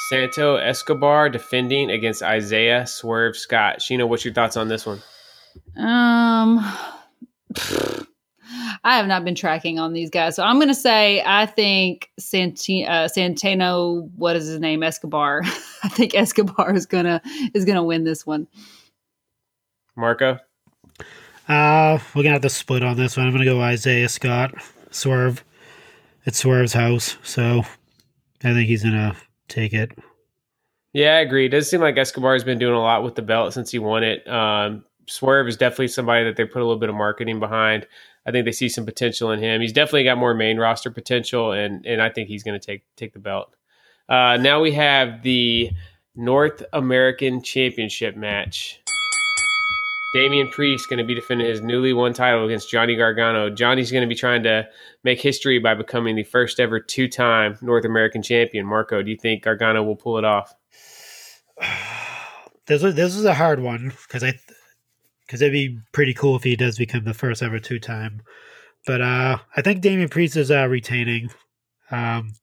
Santo 0.09 0.57
Escobar 0.57 1.27
defending 1.29 1.89
against 1.89 2.21
Isaiah 2.21 2.85
Swerve 2.85 3.35
Scott. 3.35 3.79
Sheena, 3.79 4.07
what's 4.07 4.23
your 4.23 4.33
thoughts 4.35 4.57
on 4.57 4.67
this 4.67 4.85
one? 4.85 5.01
Um, 5.77 6.59
I 8.83 8.97
have 8.97 9.07
not 9.07 9.23
been 9.23 9.35
tracking 9.35 9.79
on 9.79 9.93
these 9.93 10.09
guys, 10.09 10.35
so 10.35 10.43
I'm 10.43 10.57
going 10.57 10.67
to 10.67 10.75
say 10.75 11.23
I 11.25 11.45
think 11.45 12.09
Santi- 12.19 12.85
uh, 12.85 13.07
Santino, 13.07 14.09
what 14.15 14.35
is 14.35 14.47
his 14.47 14.59
name, 14.59 14.83
Escobar. 14.83 15.41
I 15.83 15.89
think 15.89 16.15
Escobar 16.15 16.73
is 16.73 16.85
gonna 16.85 17.21
is 17.53 17.65
gonna 17.65 17.83
win 17.83 18.03
this 18.03 18.25
one. 18.25 18.47
Marco. 19.95 20.37
Uh, 21.47 21.99
we're 22.15 22.23
gonna 22.23 22.33
have 22.33 22.41
to 22.41 22.49
split 22.49 22.83
on 22.83 22.97
this 22.97 23.17
one. 23.17 23.25
I'm 23.25 23.31
gonna 23.33 23.45
go 23.45 23.61
Isaiah 23.61 24.09
Scott, 24.09 24.53
Swerve. 24.91 25.43
It's 26.25 26.37
Swerve's 26.37 26.73
house, 26.73 27.17
so 27.23 27.63
I 28.43 28.53
think 28.53 28.67
he's 28.67 28.83
gonna 28.83 29.15
take 29.47 29.73
it. 29.73 29.97
Yeah, 30.93 31.15
I 31.15 31.19
agree. 31.21 31.45
It 31.45 31.49
does 31.49 31.69
seem 31.69 31.81
like 31.81 31.97
Escobar 31.97 32.33
has 32.33 32.43
been 32.43 32.59
doing 32.59 32.75
a 32.75 32.79
lot 32.79 33.03
with 33.03 33.15
the 33.15 33.21
belt 33.21 33.53
since 33.53 33.71
he 33.71 33.79
won 33.79 34.03
it. 34.03 34.27
Um, 34.27 34.83
Swerve 35.07 35.47
is 35.47 35.57
definitely 35.57 35.89
somebody 35.89 36.23
that 36.25 36.35
they 36.35 36.45
put 36.45 36.61
a 36.61 36.65
little 36.65 36.79
bit 36.79 36.89
of 36.89 36.95
marketing 36.95 37.39
behind. 37.39 37.87
I 38.25 38.31
think 38.31 38.45
they 38.45 38.51
see 38.51 38.69
some 38.69 38.85
potential 38.85 39.31
in 39.31 39.39
him. 39.39 39.61
He's 39.61 39.73
definitely 39.73 40.03
got 40.03 40.17
more 40.17 40.33
main 40.33 40.57
roster 40.57 40.91
potential, 40.91 41.51
and 41.51 41.85
and 41.85 42.01
I 42.01 42.09
think 42.09 42.27
he's 42.27 42.43
going 42.43 42.59
to 42.59 42.65
take 42.65 42.83
take 42.95 43.13
the 43.13 43.19
belt. 43.19 43.55
Uh, 44.07 44.37
now 44.37 44.61
we 44.61 44.73
have 44.73 45.23
the 45.23 45.71
North 46.15 46.63
American 46.73 47.41
Championship 47.41 48.15
match. 48.15 48.81
Damian 50.13 50.49
Priest 50.49 50.83
is 50.83 50.87
going 50.87 50.97
to 50.97 51.05
be 51.05 51.15
defending 51.15 51.47
his 51.47 51.61
newly 51.61 51.93
won 51.93 52.11
title 52.11 52.45
against 52.45 52.69
Johnny 52.69 52.97
Gargano. 52.97 53.49
Johnny's 53.49 53.91
going 53.91 54.01
to 54.01 54.09
be 54.09 54.15
trying 54.15 54.43
to 54.43 54.67
make 55.05 55.21
history 55.21 55.57
by 55.57 55.73
becoming 55.73 56.17
the 56.17 56.23
first 56.23 56.59
ever 56.59 56.81
two 56.81 57.07
time 57.07 57.57
North 57.61 57.85
American 57.85 58.21
champion. 58.21 58.65
Marco, 58.65 59.01
do 59.01 59.09
you 59.09 59.17
think 59.17 59.43
Gargano 59.43 59.83
will 59.83 59.95
pull 59.95 60.17
it 60.17 60.25
off? 60.25 60.53
This 62.67 62.83
is, 62.83 62.95
this 62.95 63.15
is 63.15 63.25
a 63.25 63.33
hard 63.33 63.59
one 63.59 63.91
because 64.03 64.23
I 64.23 64.33
because 65.31 65.41
it'd 65.41 65.53
be 65.53 65.79
pretty 65.93 66.13
cool 66.13 66.35
if 66.35 66.43
he 66.43 66.57
does 66.57 66.77
become 66.77 67.05
the 67.05 67.13
first 67.13 67.41
ever 67.41 67.57
two 67.57 67.79
time. 67.79 68.21
But 68.85 68.99
uh, 68.99 69.37
I 69.55 69.61
think 69.61 69.79
Damian 69.79 70.09
Priest 70.09 70.35
is 70.35 70.51
uh, 70.51 70.67
retaining. 70.67 71.29
Um, 71.89 72.33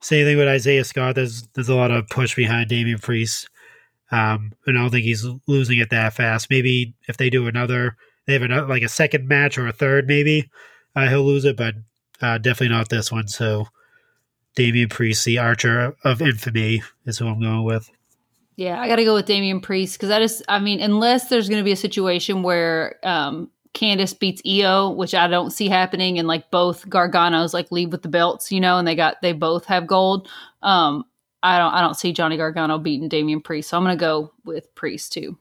same 0.00 0.24
thing 0.24 0.38
with 0.38 0.46
Isaiah 0.46 0.84
Scott. 0.84 1.16
There's 1.16 1.48
there's 1.54 1.68
a 1.68 1.74
lot 1.74 1.90
of 1.90 2.06
push 2.06 2.36
behind 2.36 2.68
Damian 2.68 3.00
Priest. 3.00 3.48
Um, 4.12 4.52
and 4.68 4.78
I 4.78 4.82
don't 4.82 4.90
think 4.90 5.02
he's 5.02 5.26
losing 5.48 5.80
it 5.80 5.90
that 5.90 6.12
fast. 6.12 6.48
Maybe 6.48 6.94
if 7.08 7.16
they 7.16 7.28
do 7.28 7.48
another, 7.48 7.96
they 8.26 8.34
have 8.34 8.42
another, 8.42 8.68
like 8.68 8.84
a 8.84 8.88
second 8.88 9.26
match 9.26 9.58
or 9.58 9.66
a 9.66 9.72
third, 9.72 10.06
maybe 10.06 10.48
uh, 10.94 11.08
he'll 11.08 11.24
lose 11.24 11.44
it, 11.44 11.56
but 11.56 11.74
uh, 12.22 12.38
definitely 12.38 12.76
not 12.76 12.88
this 12.88 13.10
one. 13.10 13.26
So 13.26 13.66
Damian 14.54 14.90
Priest, 14.90 15.24
the 15.24 15.38
Archer 15.38 15.96
of 16.04 16.22
Infamy, 16.22 16.84
is 17.04 17.18
who 17.18 17.26
I'm 17.26 17.40
going 17.40 17.64
with. 17.64 17.90
Yeah, 18.56 18.80
I 18.80 18.88
got 18.88 18.96
to 18.96 19.04
go 19.04 19.14
with 19.14 19.26
Damian 19.26 19.60
Priest 19.60 19.96
because 19.96 20.10
I 20.10 20.18
just, 20.18 20.42
I 20.48 20.58
mean, 20.58 20.80
unless 20.80 21.28
there's 21.28 21.48
going 21.48 21.60
to 21.60 21.64
be 21.64 21.72
a 21.72 21.76
situation 21.76 22.42
where 22.42 22.98
um, 23.02 23.50
Candice 23.74 24.18
beats 24.18 24.40
Io, 24.46 24.90
which 24.90 25.14
I 25.14 25.28
don't 25.28 25.50
see 25.50 25.68
happening, 25.68 26.18
and 26.18 26.26
like 26.26 26.50
both 26.50 26.88
Garganos 26.88 27.52
like 27.52 27.70
leave 27.70 27.92
with 27.92 28.02
the 28.02 28.08
belts, 28.08 28.50
you 28.50 28.58
know, 28.58 28.78
and 28.78 28.88
they 28.88 28.94
got 28.94 29.20
they 29.20 29.32
both 29.32 29.66
have 29.66 29.86
gold. 29.86 30.28
Um, 30.62 31.04
I 31.42 31.58
don't 31.58 31.74
I 31.74 31.82
don't 31.82 31.94
see 31.94 32.12
Johnny 32.12 32.38
Gargano 32.38 32.78
beating 32.78 33.08
Damian 33.08 33.42
Priest, 33.42 33.68
so 33.68 33.76
I'm 33.76 33.84
gonna 33.84 33.96
go 33.96 34.32
with 34.46 34.74
Priest 34.74 35.12
too. 35.12 35.38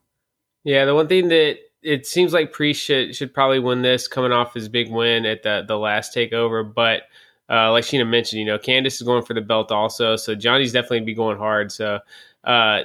Yeah, 0.65 0.83
the 0.83 0.93
one 0.93 1.07
thing 1.07 1.29
that 1.29 1.59
it 1.81 2.05
seems 2.05 2.33
like 2.33 2.51
Priest 2.51 2.83
should 2.83 3.15
should 3.15 3.33
probably 3.33 3.59
win 3.59 3.81
this, 3.81 4.09
coming 4.09 4.33
off 4.33 4.53
his 4.53 4.67
big 4.67 4.91
win 4.91 5.25
at 5.25 5.43
the 5.43 5.63
the 5.65 5.77
last 5.77 6.13
takeover. 6.13 6.71
But 6.71 7.03
uh, 7.49 7.71
like 7.71 7.85
Sheena 7.85 8.07
mentioned, 8.07 8.41
you 8.41 8.45
know, 8.45 8.57
Candice 8.57 8.95
is 8.95 9.03
going 9.03 9.23
for 9.23 9.33
the 9.33 9.41
belt 9.41 9.71
also, 9.71 10.17
so 10.17 10.35
Johnny's 10.35 10.73
definitely 10.73 11.01
be 11.01 11.13
going 11.13 11.37
hard. 11.37 11.71
So 11.71 11.99
uh, 12.43 12.81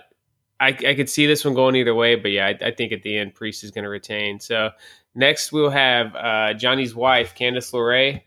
I, 0.60 0.68
I 0.68 0.94
could 0.94 1.08
see 1.08 1.26
this 1.26 1.44
one 1.44 1.54
going 1.54 1.74
either 1.74 1.94
way, 1.94 2.16
but 2.16 2.30
yeah, 2.30 2.46
I, 2.46 2.66
I 2.66 2.70
think 2.70 2.92
at 2.92 3.02
the 3.02 3.16
end 3.16 3.34
Priest 3.34 3.64
is 3.64 3.70
going 3.70 3.84
to 3.84 3.88
retain. 3.88 4.38
So 4.40 4.70
next 5.14 5.52
we'll 5.52 5.70
have 5.70 6.14
uh, 6.14 6.54
Johnny's 6.54 6.94
wife, 6.94 7.34
Candice 7.34 7.72
LeRae, 7.72 8.20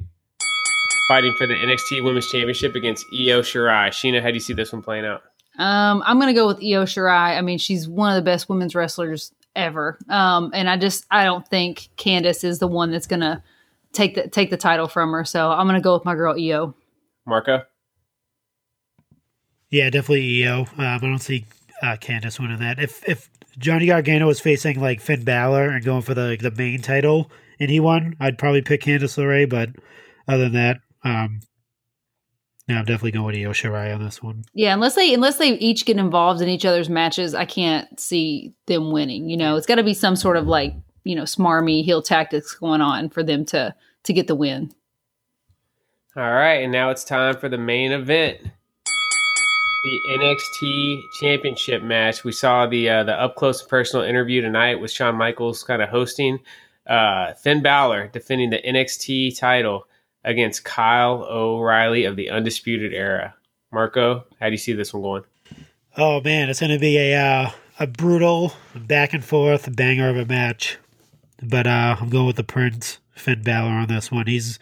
fighting 1.07 1.33
for 1.37 1.45
the 1.45 1.53
NXT 1.53 2.03
Women's 2.03 2.29
Championship 2.29 2.73
against 2.75 3.05
Io 3.13 3.41
Shirai. 3.41 3.89
Sheena, 3.89 4.21
how 4.21 4.29
do 4.29 4.33
you 4.33 4.39
see 4.39 4.53
this 4.53 4.73
one 4.73 4.81
playing 4.81 5.05
out? 5.05 5.21
Um, 5.59 6.01
I'm 6.05 6.19
gonna 6.19 6.33
go 6.33 6.47
with 6.47 6.57
Io 6.57 6.83
Shirai. 6.85 7.37
I 7.37 7.41
mean, 7.41 7.59
she's 7.59 7.87
one 7.87 8.09
of 8.09 8.15
the 8.15 8.25
best 8.25 8.49
women's 8.49 8.73
wrestlers 8.73 9.31
ever. 9.55 9.99
Um, 10.09 10.49
and 10.55 10.67
I 10.67 10.77
just 10.77 11.05
I 11.11 11.25
don't 11.25 11.47
think 11.47 11.89
Candice 11.97 12.43
is 12.43 12.57
the 12.57 12.67
one 12.67 12.89
that's 12.89 13.05
gonna 13.05 13.43
take 13.91 14.15
the 14.15 14.27
take 14.27 14.49
the 14.49 14.57
title 14.57 14.87
from 14.87 15.11
her. 15.11 15.23
So 15.23 15.51
I'm 15.51 15.67
gonna 15.67 15.81
go 15.81 15.93
with 15.93 16.05
my 16.05 16.15
girl 16.15 16.35
Io. 16.39 16.73
Marco. 17.27 17.61
Yeah, 19.69 19.91
definitely 19.91 20.43
Io. 20.43 20.61
Um, 20.61 20.67
I 20.77 20.97
don't 20.97 21.19
see 21.19 21.45
uh, 21.83 21.97
Candice 21.97 22.39
winning 22.39 22.59
that. 22.59 22.79
If 22.79 23.07
if 23.07 23.29
Johnny 23.59 23.87
Gargano 23.87 24.25
was 24.27 24.39
facing 24.39 24.79
like 24.79 25.01
Finn 25.01 25.23
Balor 25.23 25.69
and 25.69 25.83
going 25.83 26.01
for 26.01 26.13
the 26.13 26.29
like, 26.29 26.41
the 26.41 26.51
main 26.51 26.81
title 26.81 27.29
and 27.59 27.69
he 27.69 27.79
won, 27.79 28.15
I'd 28.19 28.37
probably 28.37 28.61
pick 28.61 28.81
Candice 28.81 29.17
LeRae. 29.17 29.49
But 29.49 29.69
other 30.27 30.49
than 30.49 30.53
that, 30.53 30.77
um, 31.03 31.41
yeah, 32.67 32.79
I'm 32.79 32.85
definitely 32.85 33.11
going 33.11 33.25
with 33.25 33.35
Io 33.35 33.51
Shirai 33.51 33.93
on 33.93 34.03
this 34.03 34.23
one. 34.23 34.45
Yeah, 34.53 34.73
unless 34.73 34.95
they 34.95 35.13
unless 35.13 35.37
they 35.37 35.49
each 35.49 35.85
get 35.85 35.97
involved 35.97 36.41
in 36.41 36.47
each 36.47 36.65
other's 36.65 36.89
matches, 36.89 37.35
I 37.35 37.45
can't 37.45 37.99
see 37.99 38.53
them 38.67 38.91
winning. 38.91 39.29
You 39.29 39.37
know, 39.37 39.57
it's 39.57 39.67
got 39.67 39.75
to 39.75 39.83
be 39.83 39.93
some 39.93 40.15
sort 40.15 40.37
of 40.37 40.47
like 40.47 40.73
you 41.03 41.15
know 41.15 41.23
smarmy 41.23 41.83
heel 41.83 42.01
tactics 42.01 42.55
going 42.55 42.81
on 42.81 43.09
for 43.09 43.21
them 43.21 43.43
to 43.47 43.75
to 44.03 44.13
get 44.13 44.27
the 44.27 44.35
win. 44.35 44.73
All 46.15 46.31
right, 46.31 46.63
and 46.63 46.71
now 46.71 46.91
it's 46.91 47.03
time 47.03 47.37
for 47.37 47.49
the 47.49 47.57
main 47.57 47.91
event, 47.91 48.39
the 49.83 49.99
NXT 50.17 51.01
Championship 51.19 51.83
match. 51.83 52.23
We 52.23 52.31
saw 52.31 52.65
the 52.65 52.89
uh, 52.89 53.03
the 53.03 53.19
up 53.19 53.35
close 53.35 53.61
and 53.61 53.69
personal 53.69 54.05
interview 54.05 54.41
tonight 54.41 54.75
with 54.75 54.91
Shawn 54.91 55.15
Michaels 55.15 55.63
kind 55.63 55.81
of 55.81 55.89
hosting. 55.89 56.39
Uh, 56.87 57.33
Finn 57.33 57.61
Balor 57.61 58.07
defending 58.07 58.49
the 58.49 58.59
NXT 58.59 59.37
title 59.37 59.87
against 60.23 60.63
Kyle 60.63 61.23
O'Reilly 61.29 62.05
of 62.05 62.15
the 62.15 62.29
Undisputed 62.29 62.93
Era. 62.93 63.35
Marco, 63.71 64.25
how 64.39 64.47
do 64.47 64.51
you 64.51 64.57
see 64.57 64.73
this 64.73 64.93
one 64.93 65.03
going? 65.03 65.23
Oh 65.97 66.21
man, 66.21 66.49
it's 66.49 66.59
going 66.59 66.71
to 66.71 66.79
be 66.79 66.97
a 66.97 67.15
uh, 67.15 67.51
a 67.79 67.87
brutal 67.87 68.53
back 68.75 69.13
and 69.13 69.23
forth 69.23 69.75
banger 69.75 70.09
of 70.09 70.17
a 70.17 70.25
match. 70.25 70.77
But 71.41 71.67
uh, 71.67 71.97
I'm 71.99 72.09
going 72.09 72.27
with 72.27 72.37
the 72.37 72.43
Prince 72.43 72.99
Finn 73.15 73.43
Balor 73.43 73.71
on 73.71 73.87
this 73.87 74.11
one. 74.11 74.27
He's 74.27 74.59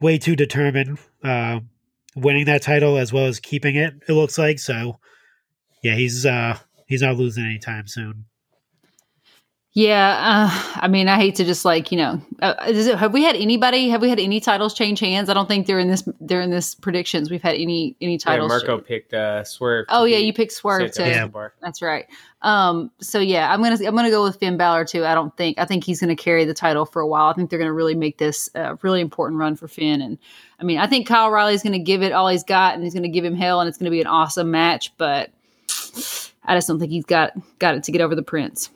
way 0.00 0.18
too 0.18 0.36
determined, 0.36 0.98
uh, 1.24 1.60
winning 2.14 2.44
that 2.46 2.62
title 2.62 2.98
as 2.98 3.12
well 3.12 3.26
as 3.26 3.40
keeping 3.40 3.76
it. 3.76 3.94
It 4.08 4.12
looks 4.12 4.38
like 4.38 4.58
so. 4.58 4.98
Yeah, 5.82 5.94
he's 5.94 6.24
uh, 6.26 6.58
he's 6.86 7.02
not 7.02 7.16
losing 7.16 7.44
anytime 7.44 7.86
soon. 7.86 8.26
Yeah, 9.74 10.50
uh, 10.52 10.80
I 10.82 10.88
mean, 10.88 11.08
I 11.08 11.16
hate 11.16 11.36
to 11.36 11.44
just 11.44 11.64
like 11.64 11.90
you 11.90 11.96
know, 11.96 12.20
uh, 12.42 12.54
it, 12.66 12.94
have 12.98 13.14
we 13.14 13.22
had 13.22 13.36
anybody? 13.36 13.88
Have 13.88 14.02
we 14.02 14.10
had 14.10 14.18
any 14.18 14.38
titles 14.38 14.74
change 14.74 15.00
hands? 15.00 15.30
I 15.30 15.34
don't 15.34 15.48
think 15.48 15.66
they're 15.66 15.78
in 15.78 15.88
this. 15.88 16.06
They're 16.20 16.42
in 16.42 16.50
this 16.50 16.74
predictions. 16.74 17.30
We've 17.30 17.40
had 17.40 17.54
any 17.54 17.96
any 18.02 18.18
titles. 18.18 18.50
Yeah, 18.50 18.58
Marco 18.58 18.78
picked 18.82 19.14
uh, 19.14 19.44
Swerve. 19.44 19.86
Oh 19.88 20.04
yeah, 20.04 20.18
you 20.18 20.34
picked 20.34 20.52
Swerve 20.52 20.92
too. 20.92 21.04
Yeah. 21.04 21.26
That's 21.62 21.80
right. 21.80 22.04
Um, 22.42 22.90
so 23.00 23.18
yeah, 23.18 23.50
I'm 23.50 23.62
gonna 23.62 23.78
I'm 23.86 23.96
gonna 23.96 24.10
go 24.10 24.22
with 24.22 24.38
Finn 24.38 24.58
Balor 24.58 24.84
too. 24.84 25.06
I 25.06 25.14
don't 25.14 25.34
think 25.38 25.58
I 25.58 25.64
think 25.64 25.84
he's 25.84 26.00
gonna 26.00 26.16
carry 26.16 26.44
the 26.44 26.52
title 26.52 26.84
for 26.84 27.00
a 27.00 27.06
while. 27.06 27.30
I 27.30 27.32
think 27.32 27.48
they're 27.48 27.58
gonna 27.58 27.72
really 27.72 27.94
make 27.94 28.18
this 28.18 28.50
a 28.54 28.74
really 28.82 29.00
important 29.00 29.40
run 29.40 29.56
for 29.56 29.68
Finn. 29.68 30.02
And 30.02 30.18
I 30.60 30.64
mean, 30.64 30.76
I 30.76 30.86
think 30.86 31.06
Kyle 31.06 31.30
Riley's 31.30 31.62
gonna 31.62 31.78
give 31.78 32.02
it 32.02 32.12
all 32.12 32.28
he's 32.28 32.44
got, 32.44 32.74
and 32.74 32.84
he's 32.84 32.92
gonna 32.92 33.08
give 33.08 33.24
him 33.24 33.36
hell, 33.36 33.60
and 33.60 33.68
it's 33.70 33.78
gonna 33.78 33.90
be 33.90 34.02
an 34.02 34.06
awesome 34.06 34.50
match. 34.50 34.92
But 34.98 35.30
I 36.44 36.56
just 36.56 36.68
don't 36.68 36.78
think 36.78 36.92
he's 36.92 37.06
got 37.06 37.32
got 37.58 37.74
it 37.74 37.84
to 37.84 37.92
get 37.92 38.02
over 38.02 38.14
the 38.14 38.22
Prince. 38.22 38.68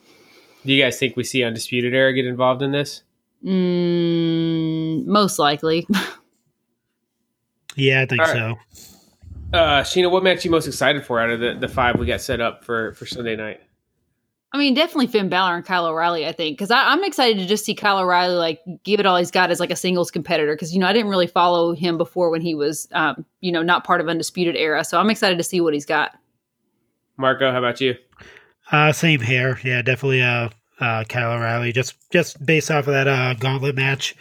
Do 0.67 0.73
you 0.73 0.83
guys 0.83 0.99
think 0.99 1.15
we 1.15 1.23
see 1.23 1.45
Undisputed 1.45 1.93
Era 1.93 2.11
get 2.11 2.25
involved 2.25 2.61
in 2.61 2.73
this? 2.73 3.03
Mm, 3.41 5.05
most 5.05 5.39
likely. 5.39 5.87
yeah, 7.77 8.01
I 8.01 8.05
think 8.05 8.21
right. 8.21 8.33
so. 8.33 8.55
Uh, 9.53 9.81
Sheena, 9.83 10.11
what 10.11 10.23
match 10.23 10.43
you 10.43 10.51
most 10.51 10.67
excited 10.67 11.05
for 11.05 11.21
out 11.21 11.29
of 11.29 11.39
the, 11.39 11.53
the 11.57 11.69
five 11.69 11.97
we 11.97 12.05
got 12.05 12.19
set 12.19 12.41
up 12.41 12.65
for, 12.65 12.91
for 12.95 13.05
Sunday 13.05 13.37
night? 13.37 13.61
I 14.51 14.57
mean, 14.57 14.73
definitely 14.73 15.07
Finn 15.07 15.29
Balor 15.29 15.55
and 15.55 15.65
Kyle 15.65 15.85
O'Reilly. 15.85 16.27
I 16.27 16.33
think 16.33 16.57
because 16.57 16.69
I'm 16.69 17.01
excited 17.05 17.39
to 17.39 17.45
just 17.45 17.63
see 17.63 17.73
Kyle 17.73 17.99
O'Reilly 17.99 18.35
like 18.35 18.59
give 18.83 18.99
it 18.99 19.05
all 19.05 19.15
he's 19.15 19.31
got 19.31 19.51
as 19.51 19.61
like 19.61 19.71
a 19.71 19.75
singles 19.77 20.11
competitor. 20.11 20.53
Because 20.53 20.73
you 20.73 20.79
know 20.79 20.87
I 20.87 20.91
didn't 20.91 21.09
really 21.09 21.27
follow 21.27 21.75
him 21.75 21.97
before 21.97 22.29
when 22.29 22.41
he 22.41 22.55
was 22.55 22.89
um, 22.91 23.25
you 23.39 23.53
know 23.53 23.61
not 23.61 23.85
part 23.85 24.01
of 24.01 24.09
Undisputed 24.09 24.57
Era. 24.57 24.83
So 24.83 24.99
I'm 24.99 25.09
excited 25.09 25.37
to 25.37 25.45
see 25.45 25.61
what 25.61 25.73
he's 25.73 25.85
got. 25.85 26.11
Marco, 27.15 27.53
how 27.53 27.59
about 27.59 27.79
you? 27.79 27.95
Uh, 28.71 28.91
same 28.91 29.21
here. 29.21 29.59
Yeah, 29.63 29.81
definitely. 29.81 30.21
Uh, 30.21 30.49
uh, 30.79 31.03
Kyle 31.07 31.31
O'Reilly 31.31 31.71
just 31.71 31.95
just 32.11 32.43
based 32.45 32.71
off 32.71 32.87
of 32.87 32.93
that 32.93 33.07
uh, 33.07 33.33
gauntlet 33.33 33.75
match 33.75 34.15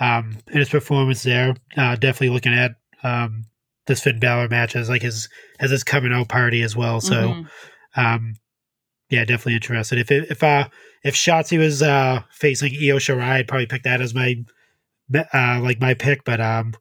um, 0.00 0.36
and 0.48 0.58
his 0.58 0.68
performance 0.68 1.22
there. 1.22 1.54
Uh, 1.76 1.96
definitely 1.96 2.30
looking 2.30 2.54
at 2.54 2.72
um, 3.02 3.44
this 3.86 4.02
Finn 4.02 4.18
Balor 4.18 4.48
match 4.48 4.76
as 4.76 4.88
like 4.88 5.02
his 5.02 5.28
as 5.60 5.70
his 5.70 5.84
coming 5.84 6.12
out 6.12 6.28
party 6.28 6.62
as 6.62 6.76
well. 6.76 7.00
So, 7.00 7.14
mm-hmm. 7.14 8.00
um, 8.00 8.34
yeah, 9.10 9.24
definitely 9.24 9.54
interested. 9.54 9.98
If 9.98 10.10
it, 10.10 10.30
if 10.30 10.42
uh 10.42 10.68
if 11.02 11.14
Shotzi 11.14 11.58
was 11.58 11.82
uh 11.82 12.22
facing 12.30 12.72
Io 12.72 12.96
Shirai, 12.96 13.22
I'd 13.22 13.48
probably 13.48 13.66
pick 13.66 13.82
that 13.82 14.00
as 14.00 14.14
my 14.14 14.36
uh 15.14 15.60
like 15.62 15.80
my 15.80 15.94
pick. 15.94 16.24
But 16.24 16.40
um, 16.40 16.74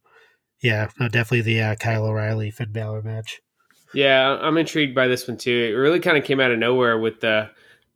yeah, 0.61 0.89
no, 0.99 1.07
definitely 1.07 1.41
the 1.41 1.61
uh, 1.61 1.75
Kyle 1.75 2.05
O'Reilly 2.05 2.51
Finn 2.51 2.71
Balor 2.71 3.01
match. 3.01 3.41
Yeah, 3.93 4.37
I'm 4.41 4.57
intrigued 4.57 4.95
by 4.95 5.07
this 5.07 5.27
one 5.27 5.37
too. 5.37 5.69
It 5.73 5.75
really 5.75 5.99
kind 5.99 6.17
of 6.17 6.23
came 6.23 6.39
out 6.39 6.51
of 6.51 6.59
nowhere 6.59 6.97
with 6.97 7.19
the 7.19 7.49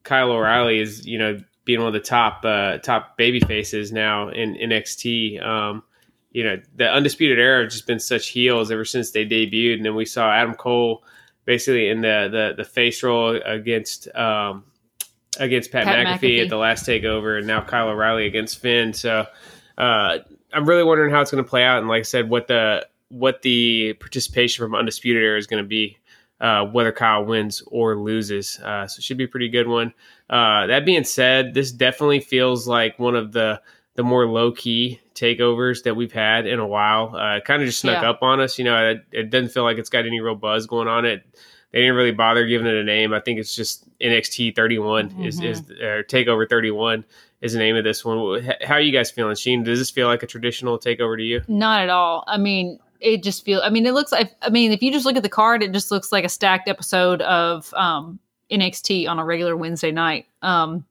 Kyle 0.06 0.32
O'Reilly 0.32 0.80
is 0.80 1.06
you 1.06 1.20
know 1.20 1.42
being 1.66 1.80
one 1.80 1.88
of 1.88 1.94
the 1.94 2.00
top 2.00 2.46
uh, 2.46 2.78
top 2.78 3.18
baby 3.18 3.42
faces 3.42 3.92
now 3.92 4.30
in 4.30 4.56
NXT. 4.56 5.46
Um, 5.46 5.84
you 6.32 6.44
know 6.44 6.62
the 6.76 6.90
undisputed 6.90 7.40
era 7.40 7.64
have 7.64 7.72
just 7.72 7.88
been 7.88 8.00
such 8.00 8.30
heels 8.30 8.72
ever 8.72 8.86
since 8.86 9.12
they 9.12 9.26
debuted, 9.26 9.76
and 9.76 9.86
then 9.86 9.96
we 9.96 10.06
saw 10.06 10.32
Adam 10.32 10.54
Cole 10.56 11.04
basically 11.44 11.90
in 11.90 12.02
the 12.02 12.30
the, 12.32 12.64
the 12.64 12.70
face 12.70 13.04
role 13.04 13.36
against 13.46 14.08
um, 14.16 14.64
against 15.40 15.72
Pat, 15.72 15.86
Pat 15.86 16.06
McAfee, 16.06 16.20
McAfee, 16.20 16.44
at 16.44 16.50
the 16.50 16.58
last 16.58 16.86
takeover, 16.86 17.38
and 17.38 17.48
now 17.48 17.62
Kyle 17.62 17.90
O'Reilly 17.90 18.26
against 18.26 18.60
Finn. 18.60 18.94
So 18.94 19.26
uh, 19.78 20.18
I'm 20.54 20.66
really 20.66 20.84
wondering 20.84 21.12
how 21.12 21.22
it's 21.22 21.32
going 21.32 21.44
to 21.44 21.50
play 21.50 21.64
out, 21.64 21.80
and 21.80 21.88
like 21.88 22.00
I 22.00 22.04
said, 22.04 22.30
what 22.30 22.48
the 22.48 22.88
what 23.10 23.42
the 23.42 23.94
participation 23.94 24.64
from 24.64 24.76
Undisputed 24.76 25.22
Era 25.22 25.38
is 25.38 25.48
going 25.48 25.64
to 25.64 25.68
be, 25.68 25.98
uh, 26.42 26.66
whether 26.66 26.92
Kyle 26.92 27.24
wins 27.24 27.64
or 27.68 27.98
loses. 27.98 28.60
Uh, 28.60 28.88
so 28.88 29.00
it 29.00 29.04
should 29.04 29.18
be 29.18 29.24
a 29.24 29.28
pretty 29.28 29.50
good 29.50 29.68
one. 29.68 29.94
Uh, 30.30 30.68
that 30.68 30.86
being 30.86 31.04
said, 31.04 31.54
this 31.54 31.72
definitely 31.72 32.20
feels 32.20 32.68
like 32.68 33.00
one 33.00 33.16
of 33.16 33.32
the 33.32 33.62
the 33.96 34.04
more 34.04 34.28
low 34.28 34.52
key 34.52 35.00
takeovers 35.14 35.84
that 35.84 35.96
we've 35.96 36.12
had 36.12 36.46
in 36.46 36.60
a 36.60 36.68
while. 36.68 37.16
Uh, 37.16 37.40
kind 37.40 37.62
of 37.62 37.68
just 37.68 37.80
snuck 37.80 38.02
yeah. 38.02 38.10
up 38.10 38.22
on 38.22 38.42
us. 38.42 38.60
You 38.60 38.66
know, 38.66 38.90
it, 38.90 39.06
it, 39.12 39.30
doesn't 39.30 39.50
feel 39.50 39.64
like 39.64 39.78
it's 39.78 39.90
got 39.90 40.06
any 40.06 40.20
real 40.20 40.36
buzz 40.36 40.68
going 40.68 40.90
on 40.90 41.06
it. 41.06 41.24
They 41.72 41.80
didn't 41.80 41.96
really 41.96 42.12
bother 42.12 42.46
giving 42.46 42.68
it 42.68 42.76
a 42.76 42.84
name. 42.84 43.14
I 43.14 43.22
think 43.22 43.40
it's 43.40 43.56
just 43.56 43.88
NXT 44.00 44.56
31 44.56 45.10
mm-hmm. 45.10 45.24
is 45.26 45.42
is 45.42 45.62
or 45.82 46.04
Takeover 46.04 46.48
31 46.48 47.06
is 47.42 47.54
the 47.54 47.60
name 47.60 47.76
of 47.76 47.84
this 47.84 48.04
one. 48.04 48.44
How 48.62 48.76
are 48.76 48.82
you 48.82 48.92
guys 48.92 49.12
feeling, 49.12 49.36
Sheen? 49.36 49.64
Does 49.64 49.80
this 49.80 49.92
feel 49.92 50.08
like 50.08 50.24
a 50.24 50.28
traditional 50.28 50.80
takeover 50.80 51.18
to 51.18 51.24
you? 51.24 51.42
Not 51.48 51.82
at 51.82 51.90
all. 51.90 52.24
I 52.28 52.38
mean, 52.38 52.80
it 53.06 53.24
just 53.24 53.46
feels. 53.46 53.62
I 53.64 53.70
mean, 53.70 53.86
it 53.86 53.94
looks 53.94 54.12
like. 54.12 54.34
I 54.42 54.50
mean, 54.50 54.72
if 54.72 54.82
you 54.82 54.92
just 54.92 55.06
look 55.06 55.16
at 55.16 55.24
the 55.24 55.30
card, 55.30 55.62
it 55.62 55.72
just 55.72 55.92
looks 55.92 56.12
like 56.12 56.26
a 56.26 56.30
stacked 56.30 56.68
episode 56.68 57.22
of 57.22 57.72
um, 57.76 58.20
NXT 58.52 59.08
on 59.08 59.20
a 59.20 59.26
regular 59.26 59.56
Wednesday 59.56 59.92
night. 59.92 60.26
Um, 60.42 60.86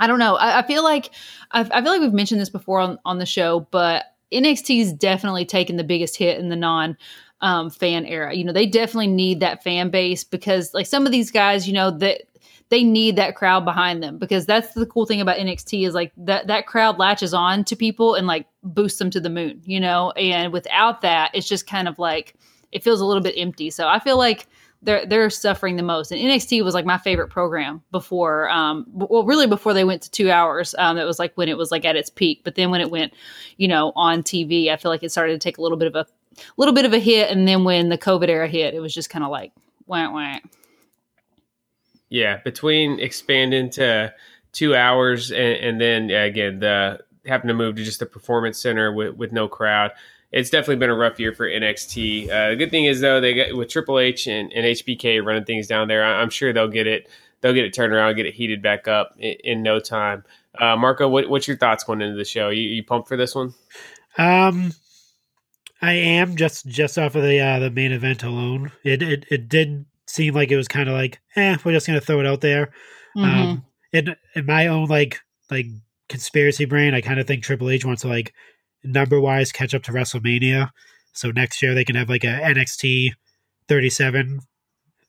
I 0.00 0.08
don't 0.08 0.18
know. 0.18 0.34
I, 0.34 0.58
I 0.58 0.62
feel 0.66 0.82
like 0.82 1.10
I've, 1.52 1.70
i 1.70 1.80
feel 1.80 1.92
like 1.92 2.00
we've 2.00 2.12
mentioned 2.12 2.40
this 2.40 2.50
before 2.50 2.80
on, 2.80 2.98
on 3.04 3.18
the 3.18 3.26
show, 3.26 3.68
but 3.70 4.06
NXT 4.32 4.80
NXT's 4.80 4.92
definitely 4.94 5.44
taken 5.44 5.76
the 5.76 5.84
biggest 5.84 6.16
hit 6.16 6.40
in 6.40 6.48
the 6.48 6.56
non 6.56 6.96
um, 7.40 7.70
fan 7.70 8.04
era. 8.04 8.34
You 8.34 8.42
know, 8.42 8.52
they 8.52 8.66
definitely 8.66 9.06
need 9.06 9.40
that 9.40 9.62
fan 9.62 9.90
base 9.90 10.24
because 10.24 10.74
like 10.74 10.86
some 10.86 11.06
of 11.06 11.12
these 11.12 11.30
guys, 11.30 11.68
you 11.68 11.74
know, 11.74 11.92
that 11.98 12.22
they 12.70 12.82
need 12.82 13.16
that 13.16 13.36
crowd 13.36 13.64
behind 13.64 14.02
them 14.02 14.18
because 14.18 14.46
that's 14.46 14.74
the 14.74 14.86
cool 14.86 15.06
thing 15.06 15.20
about 15.20 15.36
NXT 15.36 15.86
is 15.86 15.94
like 15.94 16.12
that 16.16 16.46
that 16.46 16.66
crowd 16.66 16.98
latches 16.98 17.34
on 17.34 17.64
to 17.64 17.76
people 17.76 18.14
and 18.14 18.26
like 18.26 18.46
boosts 18.62 18.98
them 18.98 19.10
to 19.10 19.20
the 19.20 19.30
moon, 19.30 19.60
you 19.64 19.80
know. 19.80 20.10
And 20.12 20.52
without 20.52 21.02
that, 21.02 21.30
it's 21.34 21.48
just 21.48 21.66
kind 21.66 21.88
of 21.88 21.98
like 21.98 22.34
it 22.72 22.82
feels 22.82 23.00
a 23.00 23.04
little 23.04 23.22
bit 23.22 23.34
empty. 23.36 23.70
So 23.70 23.86
I 23.86 23.98
feel 23.98 24.18
like 24.18 24.48
they're 24.84 25.06
they're 25.06 25.30
suffering 25.30 25.76
the 25.76 25.82
most. 25.82 26.12
And 26.12 26.20
NXT 26.20 26.62
was 26.64 26.74
like 26.74 26.84
my 26.84 26.98
favorite 26.98 27.28
program 27.28 27.82
before, 27.90 28.50
um, 28.50 28.86
well, 28.92 29.24
really 29.24 29.46
before 29.46 29.74
they 29.74 29.84
went 29.84 30.02
to 30.02 30.10
two 30.10 30.30
hours. 30.30 30.74
Um, 30.78 30.98
it 30.98 31.04
was 31.04 31.18
like 31.18 31.32
when 31.36 31.48
it 31.48 31.56
was 31.56 31.70
like 31.70 31.84
at 31.84 31.96
its 31.96 32.10
peak. 32.10 32.42
But 32.44 32.54
then 32.54 32.70
when 32.70 32.80
it 32.80 32.90
went, 32.90 33.14
you 33.56 33.68
know, 33.68 33.92
on 33.96 34.22
TV, 34.22 34.70
I 34.70 34.76
feel 34.76 34.90
like 34.90 35.02
it 35.02 35.10
started 35.10 35.32
to 35.32 35.38
take 35.38 35.58
a 35.58 35.62
little 35.62 35.78
bit 35.78 35.88
of 35.88 35.94
a 35.94 36.06
little 36.56 36.74
bit 36.74 36.84
of 36.84 36.92
a 36.92 36.98
hit. 36.98 37.30
And 37.30 37.48
then 37.48 37.64
when 37.64 37.88
the 37.88 37.98
COVID 37.98 38.28
era 38.28 38.48
hit, 38.48 38.74
it 38.74 38.80
was 38.80 38.94
just 38.94 39.10
kind 39.10 39.24
of 39.24 39.30
like 39.30 39.52
wah 39.86 40.10
wah. 40.10 40.38
Yeah, 42.14 42.36
between 42.44 43.00
expanding 43.00 43.70
to 43.70 44.14
two 44.52 44.76
hours 44.76 45.32
and, 45.32 45.40
and 45.40 45.80
then 45.80 46.10
again 46.10 46.60
the 46.60 47.00
having 47.26 47.48
to 47.48 47.54
move 47.54 47.74
to 47.74 47.82
just 47.82 47.98
the 47.98 48.06
performance 48.06 48.56
center 48.60 48.92
with, 48.92 49.16
with 49.16 49.32
no 49.32 49.48
crowd 49.48 49.90
it's 50.34 50.50
definitely 50.50 50.76
been 50.76 50.90
a 50.90 50.96
rough 50.96 51.20
year 51.20 51.32
for 51.32 51.48
NXT. 51.48 52.28
Uh, 52.28 52.50
the 52.50 52.56
good 52.56 52.72
thing 52.72 52.86
is 52.86 53.00
though, 53.00 53.20
they 53.20 53.34
got 53.34 53.56
with 53.56 53.68
Triple 53.68 54.00
H 54.00 54.26
and, 54.26 54.52
and 54.52 54.66
HBK 54.66 55.24
running 55.24 55.44
things 55.44 55.68
down 55.68 55.86
there. 55.86 56.04
I'm 56.04 56.28
sure 56.28 56.52
they'll 56.52 56.66
get 56.66 56.88
it. 56.88 57.08
they'll 57.40 57.52
get 57.52 57.64
it 57.64 57.72
turned 57.72 57.92
around, 57.92 58.16
get 58.16 58.26
it 58.26 58.34
heated 58.34 58.60
back 58.60 58.88
up 58.88 59.14
in, 59.16 59.36
in 59.44 59.62
no 59.62 59.78
time. 59.78 60.24
Uh, 60.60 60.74
Marco, 60.74 61.08
what, 61.08 61.30
what's 61.30 61.46
your 61.46 61.56
thoughts 61.56 61.84
going 61.84 62.02
into 62.02 62.16
the 62.16 62.24
show? 62.24 62.48
You, 62.48 62.62
you 62.62 62.82
pumped 62.82 63.06
for 63.06 63.16
this 63.16 63.32
one? 63.32 63.54
Um, 64.18 64.72
I 65.80 65.92
am 65.92 66.34
just 66.34 66.66
just 66.66 66.98
off 66.98 67.14
of 67.14 67.22
the 67.22 67.38
uh, 67.38 67.60
the 67.60 67.70
main 67.70 67.92
event 67.92 68.24
alone. 68.24 68.72
It 68.82 69.02
it 69.02 69.26
it 69.30 69.48
did 69.48 69.84
seem 70.14 70.34
like 70.34 70.50
it 70.50 70.56
was 70.56 70.68
kind 70.68 70.88
of 70.88 70.94
like, 70.94 71.20
eh, 71.36 71.56
we're 71.64 71.72
just 71.72 71.86
gonna 71.86 72.00
throw 72.00 72.20
it 72.20 72.26
out 72.26 72.40
there. 72.40 72.72
Mhm. 73.16 73.24
Um, 73.24 73.64
in 73.92 74.16
in 74.34 74.46
my 74.46 74.66
own 74.68 74.86
like 74.86 75.20
like 75.50 75.66
conspiracy 76.08 76.64
brain, 76.64 76.94
I 76.94 77.00
kind 77.00 77.20
of 77.20 77.26
think 77.26 77.42
Triple 77.42 77.70
H 77.70 77.84
wants 77.84 78.02
to 78.02 78.08
like 78.08 78.32
number 78.82 79.20
wise 79.20 79.52
catch 79.52 79.74
up 79.74 79.82
to 79.84 79.92
WrestleMania, 79.92 80.70
so 81.12 81.30
next 81.30 81.62
year 81.62 81.74
they 81.74 81.84
can 81.84 81.96
have 81.96 82.08
like 82.08 82.24
a 82.24 82.40
NXT 82.40 83.10
37 83.68 84.40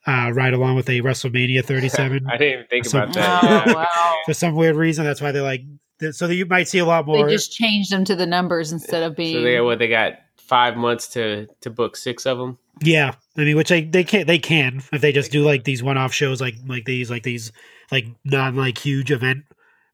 uh, 0.08 0.32
right 0.34 0.54
along 0.54 0.76
with 0.76 0.88
a 0.90 1.02
WrestleMania 1.02 1.64
37 1.66 2.28
I 2.32 2.38
didn't 2.38 2.54
even 2.54 2.66
think 2.68 2.86
So- 2.86 3.00
about 3.04 3.14
that. 3.16 3.68
Oh, 3.68 3.74
wow. 3.74 4.16
for 4.26 4.34
some 4.34 4.56
weird 4.56 4.76
reason. 4.76 5.04
That's 5.04 5.22
why 5.22 5.32
they're 5.32 5.42
like 5.42 5.62
th- 6.00 6.14
so 6.14 6.28
that 6.28 6.36
you 6.36 6.46
might 6.46 6.68
see 6.68 6.80
a 6.80 6.86
lot 6.86 7.06
more. 7.06 7.18
They 7.18 7.22
more. 7.24 7.30
just 7.30 7.52
changed 7.54 7.92
them 7.92 8.06
to 8.06 8.16
the 8.16 8.26
numbers 8.26 8.72
instead 8.72 9.04
of 9.04 9.16
being. 9.16 9.34
So 9.36 9.42
they 9.42 9.56
got 9.58 9.64
what 9.66 9.80
they 9.80 9.88
got 9.88 10.14
five 10.48 10.76
months 10.78 11.08
to 11.10 11.48
to 11.62 11.70
book 11.70 11.96
six 11.96 12.26
of 12.26 12.38
them. 12.38 12.58
Yeah, 12.82 13.16
I 13.38 13.42
mean, 13.42 13.56
which 13.56 13.70
they 13.70 13.84
they 13.84 14.04
can 14.04 14.28
they 14.28 14.40
can 14.40 14.84
if 14.92 15.02
they 15.02 15.12
just 15.12 15.32
do 15.32 15.44
like 15.44 15.64
these 15.64 15.82
one 15.84 15.98
off 15.98 16.14
shows 16.14 16.42
like 16.42 16.56
like 16.68 16.86
these 16.86 17.10
like 17.10 17.24
these 17.24 17.52
like 17.92 18.06
non 18.24 18.56
like 18.56 18.78
huge 18.78 19.12
event 19.12 19.46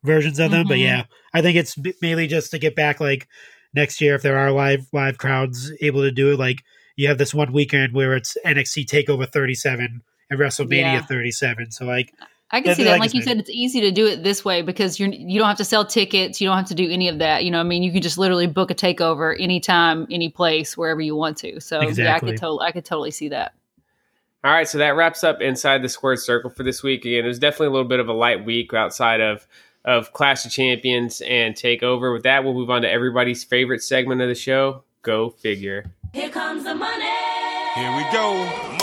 versions 0.04 0.40
of 0.40 0.52
them. 0.52 0.68
But 0.68 0.78
Mhm. 0.78 0.84
yeah, 0.84 1.04
I 1.34 1.42
think 1.42 1.58
it's 1.58 1.76
mainly 2.02 2.28
just 2.28 2.52
to 2.52 2.60
get 2.60 2.76
back 2.76 3.00
like 3.00 3.28
next 3.74 4.02
year 4.02 4.16
if 4.16 4.22
there 4.22 4.38
are 4.38 4.52
live 4.52 4.88
live 4.92 5.18
crowds 5.18 5.72
able 5.82 6.02
to 6.02 6.12
do 6.12 6.32
it. 6.32 6.40
Like 6.40 6.64
you 6.96 7.08
have 7.08 7.18
this 7.18 7.34
one 7.34 7.54
weekend 7.54 7.94
where 7.94 8.16
it's 8.16 8.36
NXT 8.46 8.86
Takeover 8.86 9.32
37 9.32 10.02
and 10.30 10.40
WrestleMania 10.40 10.82
Yeah. 10.82 11.02
37. 11.06 11.72
So 11.72 11.86
like 11.86 12.14
I 12.52 12.62
can 12.62 12.70
Yeah, 12.70 12.74
see 12.76 12.84
that. 12.84 12.92
like 12.92 13.00
Like 13.00 13.14
you 13.14 13.22
said, 13.22 13.38
it's 13.40 13.50
easy 13.50 13.82
to 13.82 13.92
do 13.92 14.06
it 14.08 14.24
this 14.24 14.44
way 14.44 14.62
because 14.62 15.00
you're 15.00 15.10
you 15.10 15.40
don't 15.40 15.48
have 15.48 15.58
to 15.58 15.66
sell 15.66 15.86
tickets. 15.86 16.42
You 16.42 16.48
don't 16.48 16.58
have 16.58 16.68
to 16.68 16.76
do 16.76 16.90
any 16.90 17.08
of 17.08 17.20
that. 17.20 17.46
You 17.46 17.52
know, 17.52 17.60
I 17.60 17.64
mean, 17.64 17.82
you 17.84 17.92
can 17.92 18.02
just 18.02 18.18
literally 18.18 18.48
book 18.48 18.72
a 18.72 18.76
takeover 18.76 19.36
anytime, 19.40 20.08
any 20.12 20.30
place, 20.30 20.76
wherever 20.76 21.00
you 21.02 21.16
want 21.16 21.38
to. 21.38 21.60
So 21.62 21.82
yeah, 21.82 22.16
I 22.16 22.20
could 22.20 22.38
totally, 22.38 22.66
I 22.66 22.72
could 22.72 22.86
totally 22.86 23.12
see 23.12 23.30
that. 23.30 23.54
All 24.44 24.52
right, 24.52 24.68
so 24.68 24.80
that 24.80 24.96
wraps 24.96 25.24
up 25.24 25.40
inside 25.40 25.84
the 25.84 25.90
squared 25.90 26.18
circle 26.20 26.50
for 26.50 26.64
this 26.64 26.82
week. 26.82 27.06
Again, 27.06 27.26
it 27.26 27.28
was 27.28 27.38
definitely 27.38 27.68
a 27.68 27.72
little 27.72 27.88
bit 27.88 28.00
of 28.00 28.10
a 28.10 28.14
light 28.14 28.44
week 28.44 28.74
outside 28.74 29.22
of 29.22 29.48
of 29.86 30.14
Clash 30.14 30.46
of 30.46 30.52
Champions 30.52 31.22
and 31.22 31.56
Takeover. 31.56 32.14
With 32.14 32.24
that, 32.24 32.44
we'll 32.44 32.54
move 32.54 32.70
on 32.70 32.82
to 32.84 32.90
everybody's 32.90 33.44
favorite 33.44 33.82
segment 33.84 34.22
of 34.22 34.28
the 34.28 34.36
show. 34.36 34.84
Go 35.04 35.30
figure. 35.30 35.94
Here 36.14 36.30
comes 36.30 36.64
the 36.64 36.76
money. 36.76 37.10
Here 37.76 37.96
we 37.96 38.04
go. 38.12 38.34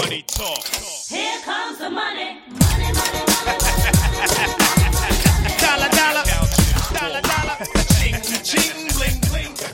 Money 0.00 0.22
talk. 0.26 0.64
Here 0.64 1.40
comes 1.42 1.78
the 1.78 1.90
money. 1.90 2.38
Money, 2.47 2.47
money, 2.47 2.47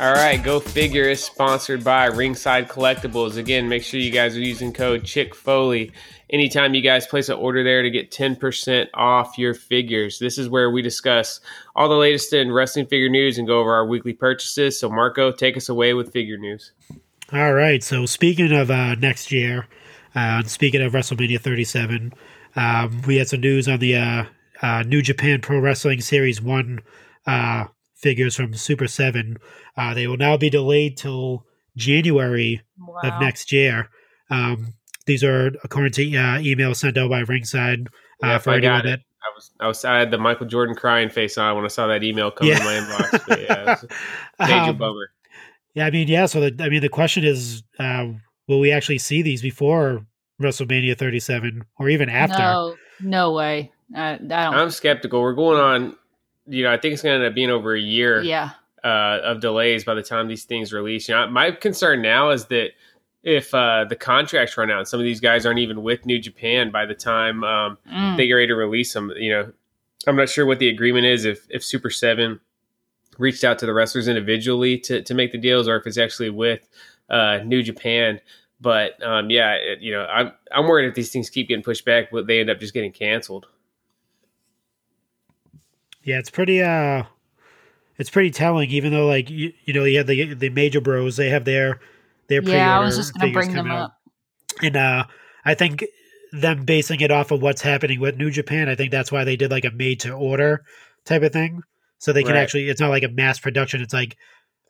All 0.01 0.13
right, 0.13 0.43
Go 0.43 0.59
Figure 0.59 1.05
is 1.05 1.23
sponsored 1.23 1.85
by 1.85 2.07
Ringside 2.07 2.69
Collectibles. 2.69 3.37
Again, 3.37 3.69
make 3.69 3.85
sure 3.85 4.01
you 4.01 4.11
guys 4.11 4.37
are 4.37 4.41
using 4.41 4.73
code 4.73 5.05
Chick 5.05 5.35
Foley 5.37 5.93
anytime 6.31 6.75
you 6.75 6.83
guys 6.83 7.07
place 7.07 7.29
an 7.29 7.37
order 7.37 7.63
there 7.63 7.83
to 7.83 7.91
get 7.91 8.11
10% 8.11 8.89
off 8.93 9.39
your 9.39 9.55
figures. 9.55 10.19
This 10.19 10.37
is 10.37 10.49
where 10.49 10.71
we 10.71 10.83
discuss 10.83 11.41
all 11.77 11.89
the 11.89 11.95
latest 11.95 12.33
in 12.33 12.51
wrestling 12.51 12.87
figure 12.87 13.09
news 13.09 13.39
and 13.39 13.47
go 13.47 13.61
over 13.61 13.73
our 13.73 13.87
weekly 13.87 14.13
purchases. 14.13 14.79
So, 14.79 14.91
Marco, 14.91 15.31
take 15.31 15.57
us 15.57 15.69
away 15.69 15.95
with 15.95 16.13
figure 16.13 16.39
news. 16.39 16.73
All 17.33 17.55
right. 17.55 17.83
So 17.83 18.05
speaking 18.05 18.53
of 18.53 18.71
uh, 18.71 18.97
next 18.97 19.31
year, 19.31 19.67
uh, 20.15 20.43
speaking 20.43 20.83
of 20.83 20.93
WrestleMania 20.93 21.41
37, 21.41 22.13
um, 22.57 23.03
we 23.07 23.17
had 23.17 23.29
some 23.29 23.41
news 23.41 23.69
on 23.69 23.79
the 23.79 23.97
uh, 23.97 24.25
uh, 24.61 24.83
New 24.83 25.03
Japan 25.03 25.41
Pro 25.41 25.61
Wrestling 25.61 26.01
Series 26.01 26.43
One 26.43 26.83
uh, 27.27 27.67
figures 28.05 28.37
from 28.37 28.53
Super7. 28.53 29.37
Uh, 29.77 29.95
they 29.95 30.07
will 30.07 30.17
now 30.19 30.37
be 30.37 30.51
delayed 30.51 30.97
till 30.97 31.45
January 31.77 32.61
Wow. 32.79 33.01
of 33.03 33.21
next 33.21 33.51
year. 33.51 33.89
Um, 34.31 34.75
these 35.07 35.25
are 35.25 35.51
according 35.65 35.93
to 35.93 36.17
uh, 36.17 36.39
email 36.41 36.75
sent 36.75 36.97
out 36.99 37.11
by 37.11 37.21
Ringside 37.21 37.89
uh, 38.23 38.27
Yeah, 38.27 38.39
for 38.39 38.51
I 38.51 38.57
anyone 38.59 38.79
got 38.79 38.85
that 38.85 38.99
it. 39.01 39.01
I 39.23 39.31
was, 39.35 39.51
I 39.61 39.67
was, 39.69 39.85
I 39.85 39.99
had 39.99 40.11
the 40.11 40.19
Michael 40.19 40.47
Jordan 40.47 40.75
crying 40.75 41.09
face 41.09 41.39
on 41.39 41.57
when 41.57 41.65
I 41.65 41.69
saw 41.69 41.87
that 41.87 42.03
email 42.05 42.31
come 42.31 42.47
in 42.49 42.59
my 42.59 42.75
inbox. 42.75 43.27
But 43.27 43.41
yeah, 43.41 43.63
it 43.63 43.67
was 43.67 43.85
a 44.39 44.47
major 44.47 44.71
Um, 44.71 44.77
bummer. 44.79 45.11
Yeah, 45.75 45.87
I 45.87 45.91
mean, 45.91 46.09
yeah. 46.09 46.27
So, 46.27 46.41
the, 46.49 46.63
I 46.65 46.69
mean, 46.69 46.83
the 46.83 46.89
question 46.91 47.25
is, 47.25 47.63
uh, 47.79 48.07
will 48.47 48.61
we 48.61 48.71
actually 48.71 48.99
see 48.99 49.23
these 49.23 49.41
before 49.43 50.07
WrestleMania 50.41 50.97
37, 50.99 51.65
or 51.79 51.89
even 51.89 52.09
after? 52.11 52.39
No, 52.39 52.77
no 53.01 53.33
way. 53.33 53.73
I, 53.95 54.13
I 54.13 54.17
don't. 54.19 54.33
I'm 54.55 54.71
skeptical. 54.71 55.21
We're 55.23 55.35
going 55.35 55.59
on, 55.59 55.97
you 56.47 56.63
know, 56.63 56.73
I 56.73 56.77
think 56.79 56.95
it's 56.95 57.03
going 57.03 57.19
to 57.19 57.25
end 57.25 57.31
up 57.31 57.35
being 57.35 57.51
over 57.51 57.75
a 57.75 57.81
year. 57.81 58.23
yeah. 58.23 58.51
uh, 58.83 59.21
of 59.25 59.41
delays 59.41 59.83
by 59.85 59.95
the 59.95 60.03
time 60.03 60.29
these 60.29 60.45
things 60.45 60.73
release. 60.73 61.09
You 61.09 61.15
know, 61.15 61.29
my 61.29 61.51
concern 61.53 62.03
now 62.03 62.31
is 62.31 62.47
that 62.47 62.71
if 63.23 63.55
uh, 63.55 63.87
the 63.89 63.97
contracts 63.97 64.59
run 64.59 64.71
out, 64.71 64.87
some 64.87 65.01
of 65.01 65.05
these 65.05 65.21
guys 65.21 65.47
aren't 65.47 65.59
even 65.61 65.83
with 65.83 66.05
New 66.05 66.19
Japan 66.19 66.71
by 66.71 66.85
the 66.85 66.95
time 66.95 67.43
um, 67.45 67.79
Mm. 67.91 68.17
they 68.19 68.27
get 68.27 68.35
ready 68.35 68.49
to 68.49 68.55
release 68.55 68.93
them. 68.93 69.11
You 69.17 69.31
know, 69.31 69.53
I'm 70.07 70.17
not 70.17 70.29
sure 70.29 70.45
what 70.45 70.59
the 70.59 70.69
agreement 70.69 71.07
is 71.07 71.25
if 71.25 71.47
if 71.49 71.63
Super7 71.63 72.41
reached 73.19 73.45
out 73.45 73.59
to 73.61 73.67
the 73.67 73.73
wrestlers 73.73 74.09
individually 74.09 74.77
to 74.81 75.01
to 75.03 75.15
make 75.15 75.33
the 75.33 75.39
deals, 75.39 75.67
or 75.69 75.77
if 75.77 75.87
it's 75.87 75.97
actually 75.97 76.29
with 76.31 76.69
uh, 77.09 77.39
New 77.45 77.63
Japan. 77.63 78.21
But 78.61 79.03
um, 79.03 79.31
yeah, 79.31 79.53
it, 79.55 79.81
you 79.81 79.93
know, 79.93 80.05
I'm 80.05 80.33
I'm 80.53 80.67
worried 80.67 80.89
if 80.89 80.95
these 80.95 81.11
things 81.11 81.31
keep 81.31 81.49
getting 81.49 81.65
pushed 81.65 81.85
back, 81.87 82.11
they 82.27 82.41
end 82.41 82.51
up 82.51 82.61
just 82.61 82.75
getting 82.75 82.93
canceled? 82.93 83.47
Yeah, 86.05 86.19
it's 86.19 86.31
pretty 86.31 86.63
uh 86.63 87.05
it's 87.99 88.11
pretty 88.11 88.31
telling 88.31 88.71
even 88.71 88.93
though 88.93 89.07
like 89.07 89.31
you, 89.31 89.53
you 89.65 89.73
know, 89.73 89.85
you 89.85 89.99
have 89.99 90.07
the 90.07 90.35
the 90.35 90.51
major 90.51 90.81
bros, 90.81 91.17
they 91.17 91.31
have 91.31 91.45
their 91.45 91.81
their 92.29 92.43
Yeah, 92.43 92.77
I 92.77 92.81
was 92.81 92.97
pre-order 92.97 92.97
just 92.97 93.19
gonna 93.19 93.33
bring 93.33 93.49
them 93.49 93.57
coming 93.59 93.73
out. 93.73 93.83
up. 93.83 93.97
And 94.63 94.77
uh 94.77 95.05
I 95.45 95.55
think 95.55 95.85
them 96.33 96.65
basing 96.65 97.01
it 97.01 97.11
off 97.11 97.31
of 97.31 97.43
what's 97.43 97.63
happening 97.63 98.01
with 98.01 98.17
New 98.17 98.31
Japan, 98.31 98.69
I 98.69 98.75
think 98.75 98.91
that's 98.91 99.13
why 99.13 99.25
they 99.25 99.37
did 99.37 99.51
like 99.51 99.65
a 99.65 99.71
made 99.71 100.01
to 100.01 100.13
order 100.13 100.65
type 101.05 101.23
of 101.23 101.33
thing. 101.33 101.63
So 101.99 102.13
they 102.13 102.23
can 102.25 102.35
Right. 102.35 102.43
actually 102.43 102.69
it's 102.69 102.81
not 102.81 102.91
like 102.91 103.05
a 103.05 103.09
mass 103.09 103.39
production, 103.39 103.81
it's 103.81 103.95
like 103.95 104.17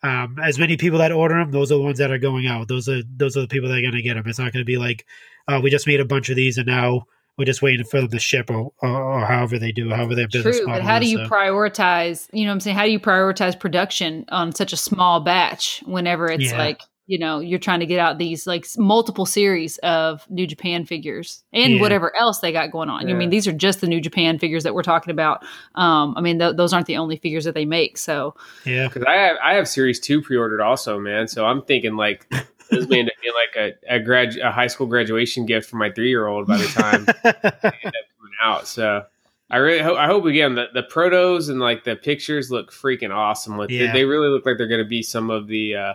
um, 0.02 0.36
as 0.42 0.58
many 0.58 0.76
people 0.76 0.98
that 0.98 1.12
order 1.12 1.34
them, 1.36 1.50
those 1.50 1.72
are 1.72 1.76
the 1.76 1.82
ones 1.82 1.98
that 1.98 2.10
are 2.10 2.18
going 2.18 2.46
out. 2.46 2.68
Those 2.68 2.88
are 2.88 3.02
those 3.16 3.36
are 3.36 3.40
the 3.40 3.48
people 3.48 3.68
that 3.70 3.78
are 3.78 3.80
going 3.80 3.94
to 3.94 4.02
get 4.02 4.14
them. 4.14 4.24
It's 4.26 4.38
not 4.38 4.52
going 4.52 4.60
to 4.62 4.66
be 4.66 4.76
like, 4.76 5.06
oh, 5.48 5.60
we 5.60 5.70
just 5.70 5.86
made 5.86 6.00
a 6.00 6.04
bunch 6.04 6.28
of 6.28 6.36
these 6.36 6.58
and 6.58 6.66
now 6.66 7.06
we're 7.36 7.44
just 7.44 7.62
waiting 7.62 7.84
for 7.84 8.00
them 8.00 8.10
to 8.10 8.18
ship 8.18 8.50
or, 8.50 8.72
or, 8.78 8.88
or 8.88 9.26
however 9.26 9.58
they 9.58 9.72
do, 9.72 9.90
however 9.90 10.14
their 10.14 10.28
business 10.28 10.58
True, 10.58 10.66
but 10.66 10.72
model 10.72 10.86
how 10.86 10.98
do 10.98 11.08
you 11.08 11.18
so. 11.18 11.24
prioritize? 11.28 12.28
You 12.32 12.44
know, 12.44 12.50
what 12.50 12.54
I'm 12.54 12.60
saying, 12.60 12.76
how 12.76 12.84
do 12.84 12.90
you 12.90 13.00
prioritize 13.00 13.58
production 13.58 14.24
on 14.28 14.52
such 14.52 14.72
a 14.72 14.76
small 14.76 15.20
batch 15.20 15.82
whenever 15.86 16.26
it's 16.30 16.50
Yeah. 16.50 16.58
like 16.58 16.80
you 17.06 17.18
know 17.18 17.38
you're 17.38 17.58
trying 17.58 17.80
to 17.80 17.86
get 17.86 17.98
out 17.98 18.16
these 18.16 18.46
like 18.46 18.64
multiple 18.78 19.26
series 19.26 19.76
of 19.82 20.24
New 20.30 20.46
Japan 20.46 20.86
figures 20.86 21.44
and 21.52 21.74
Yeah. 21.74 21.80
whatever 21.82 22.16
else 22.16 22.38
they 22.38 22.50
got 22.50 22.70
going 22.70 22.88
on. 22.88 23.10
I 23.10 23.12
mean, 23.12 23.28
these 23.28 23.46
are 23.46 23.52
just 23.52 23.82
the 23.82 23.86
New 23.86 24.00
Japan 24.00 24.38
figures 24.38 24.62
that 24.62 24.72
we're 24.72 24.82
talking 24.82 25.10
about. 25.10 25.44
Um, 25.74 26.14
I 26.16 26.22
mean, 26.22 26.38
th- 26.38 26.56
those 26.56 26.72
aren't 26.72 26.86
the 26.86 26.96
only 26.96 27.18
figures 27.18 27.44
that 27.44 27.52
they 27.54 27.66
make. 27.66 27.98
So 27.98 28.34
yeah. 28.64 28.88
Because 28.88 29.02
I 29.02 29.16
have 29.16 29.36
I 29.44 29.54
have 29.54 29.68
Series 29.68 30.00
Two 30.00 30.22
pre-ordered 30.22 30.62
also, 30.62 30.98
man. 30.98 31.28
So 31.28 31.44
I'm 31.44 31.60
thinking 31.60 31.96
like 31.96 32.26
this 32.74 32.88
may 32.88 32.98
end 33.00 33.08
up 33.08 33.14
being 33.22 33.34
like 33.34 33.74
a 33.88 33.94
a, 33.96 34.00
grad, 34.00 34.36
a 34.38 34.50
high 34.52 34.66
school 34.66 34.86
graduation 34.86 35.46
gift 35.46 35.68
for 35.68 35.76
my 35.76 35.90
three 35.90 36.08
year 36.08 36.26
old 36.26 36.46
by 36.46 36.56
the 36.56 36.66
time 36.66 37.04
they 37.22 37.30
end 37.30 37.36
up 37.44 37.62
coming 37.62 38.34
out. 38.42 38.66
So 38.66 39.04
I 39.50 39.58
really 39.58 39.80
hope 39.82 39.96
I 39.98 40.06
hope 40.06 40.24
again 40.24 40.54
the 40.54 40.66
the 40.72 40.82
protos 40.82 41.50
and 41.50 41.60
like 41.60 41.84
the 41.84 41.96
pictures 41.96 42.50
look 42.50 42.72
freaking 42.72 43.14
awesome. 43.14 43.56
With 43.56 43.70
Yeah. 43.70 43.92
they 43.92 44.04
really 44.04 44.28
look 44.28 44.44
like 44.46 44.58
they're 44.58 44.68
going 44.68 44.82
to 44.82 44.88
be 44.88 45.02
some 45.02 45.30
of 45.30 45.46
the 45.46 45.76
uh, 45.76 45.94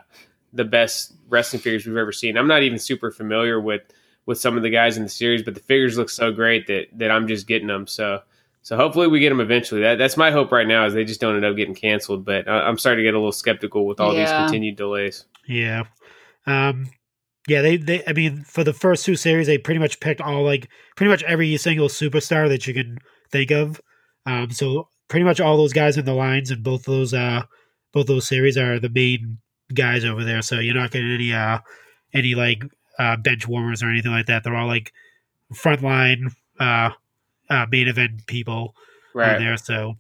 the 0.54 0.66
best 0.66 1.14
wrestling 1.30 1.62
figures 1.62 1.86
we've 1.86 1.98
ever 1.98 2.12
seen. 2.12 2.38
I'm 2.38 2.48
not 2.48 2.64
even 2.64 2.80
super 2.80 3.12
familiar 3.12 3.60
with 3.60 3.82
with 4.26 4.40
some 4.40 4.56
of 4.58 4.64
the 4.64 4.70
guys 4.70 4.98
in 4.98 5.04
the 5.04 5.10
series, 5.10 5.42
but 5.44 5.56
the 5.56 5.60
figures 5.60 5.98
look 5.98 6.10
so 6.10 6.32
great 6.32 6.68
that 6.68 6.88
that 6.98 7.12
I'm 7.12 7.28
just 7.28 7.48
getting 7.48 7.68
them. 7.68 7.88
So. 7.88 8.22
So 8.62 8.76
hopefully 8.76 9.08
we 9.08 9.22
get 9.22 9.30
them 9.30 9.40
eventually. 9.40 9.82
That, 9.82 9.98
that's 9.98 10.18
my 10.18 10.32
hope 10.32 10.52
right 10.52 10.68
now 10.68 10.86
is 10.86 10.94
they 10.94 11.06
just 11.06 11.22
don't 11.22 11.38
end 11.38 11.46
up 11.46 11.56
getting 11.56 11.74
canceled. 11.74 12.26
But 12.26 12.46
I, 12.48 12.60
I'm 12.68 12.78
starting 12.78 13.00
to 13.00 13.08
get 13.08 13.14
a 13.16 13.18
little 13.18 13.32
skeptical 13.32 13.88
with 13.88 14.02
all 14.02 14.14
these 14.14 14.30
continued 14.30 14.76
delays. 14.76 15.26
Yeah. 15.48 15.84
Um 16.46 16.90
yeah, 17.48 17.62
they, 17.62 17.78
they 17.78 18.04
I 18.08 18.14
mean 18.14 18.44
for 18.44 18.64
the 18.64 18.74
first 18.74 19.06
two 19.06 19.16
series 19.16 19.48
they 19.48 19.58
pretty 19.58 19.80
much 19.80 20.00
picked 20.00 20.22
all 20.22 20.44
like 20.44 20.68
pretty 20.96 21.10
much 21.10 21.24
every 21.24 21.56
single 21.58 21.88
superstar 21.88 22.48
that 22.50 22.68
you 22.68 22.74
can 22.74 22.98
think 23.32 23.52
of. 23.52 23.82
Um 24.26 24.52
so 24.52 24.90
pretty 25.08 25.24
much 25.24 25.40
all 25.40 25.58
those 25.58 25.74
guys 25.74 25.98
in 25.98 26.06
the 26.06 26.14
lines 26.14 26.52
and 26.52 26.64
both 26.64 26.84
those 26.84 27.14
uh 27.14 27.44
both 27.94 28.08
those 28.08 28.28
series 28.28 28.58
are 28.58 28.80
the 28.80 28.90
main 28.90 29.40
guys 29.74 30.06
over 30.06 30.24
there. 30.24 30.42
So 30.42 30.60
you're 30.60 30.76
not 30.76 30.92
getting 30.92 31.12
any 31.12 31.34
uh 31.34 31.60
any 32.14 32.36
like 32.36 32.64
uh 33.00 33.18
bench 33.18 33.48
warmers 33.48 33.82
or 33.82 33.90
anything 33.90 34.12
like 34.12 34.28
that. 34.28 34.44
They're 34.44 34.56
all 34.56 34.68
like 34.68 34.92
frontline 35.54 36.32
uh 36.60 36.92
uh 37.50 37.66
main 37.72 37.88
event 37.88 38.28
people 38.28 38.76
Right. 39.16 39.40
there. 39.40 39.58
So 39.58 39.96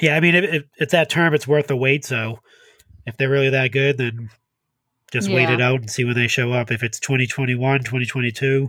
yeah, 0.00 0.16
I 0.16 0.20
mean 0.20 0.34
if, 0.34 0.44
if 0.54 0.62
it's 0.78 0.92
that 0.92 1.10
term 1.10 1.34
it's 1.34 1.46
worth 1.46 1.66
the 1.66 1.76
wait, 1.76 2.04
so 2.04 2.38
if 3.06 3.16
they're 3.18 3.28
really 3.28 3.50
that 3.50 3.72
good 3.72 3.98
then 3.98 4.30
just 5.12 5.30
wait 5.30 5.50
it 5.50 5.60
out 5.60 5.80
and 5.80 5.90
see 5.90 6.04
when 6.04 6.14
they 6.14 6.26
show 6.28 6.52
up. 6.52 6.70
If 6.70 6.82
it's 6.82 6.98
2021, 7.00 7.80
2022, 7.80 8.68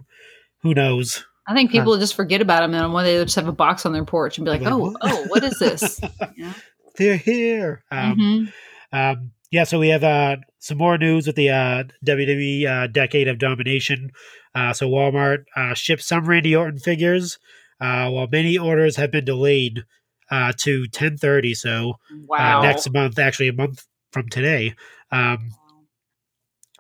who 0.61 0.73
knows? 0.73 1.25
I 1.47 1.53
think 1.53 1.71
people 1.71 1.97
just 1.97 2.15
forget 2.15 2.41
about 2.41 2.61
them, 2.61 2.73
and 2.73 2.93
one 2.93 3.03
day 3.05 3.17
they 3.17 3.23
just 3.23 3.35
have 3.35 3.47
a 3.47 3.51
box 3.53 3.85
on 3.85 3.93
their 3.93 4.05
porch 4.05 4.37
and 4.37 4.45
be 4.45 4.51
like, 4.51 4.61
Like, 4.61 4.71
"Oh, 4.73 4.77
what? 4.77 4.95
oh, 5.01 5.23
what 5.27 5.43
is 5.43 5.57
this?" 5.59 5.99
Yeah. 6.37 6.53
They're 6.97 7.17
here. 7.17 7.83
Um, 7.91 8.17
Mhm. 8.17 8.53
Um, 8.93 9.31
yeah, 9.51 9.63
so 9.65 9.79
we 9.79 9.89
have 9.89 10.03
uh, 10.03 10.37
some 10.59 10.77
more 10.77 10.97
news 10.97 11.27
with 11.27 11.35
the 11.35 11.49
uh, 11.49 11.83
WWE 12.05 12.65
uh, 12.65 12.87
Decade 12.87 13.27
of 13.27 13.39
Domination. 13.39 14.11
Uh, 14.55 14.71
so 14.73 14.87
Walmart 14.89 15.45
uh, 15.55 15.73
shipped 15.73 16.03
some 16.03 16.25
Randy 16.25 16.55
Orton 16.55 16.79
figures, 16.79 17.39
uh, 17.81 18.09
while 18.09 18.27
many 18.31 18.57
orders 18.57 18.95
have 18.97 19.11
been 19.11 19.25
delayed 19.25 19.83
uh, 20.31 20.53
to 20.59 20.85
10:30. 20.85 21.55
So 21.55 21.95
Wow. 22.27 22.59
uh, 22.59 22.63
next 22.63 22.91
month, 22.93 23.19
actually 23.19 23.47
a 23.49 23.53
month 23.53 23.85
from 24.11 24.29
today. 24.29 24.75
Um, 25.11 25.49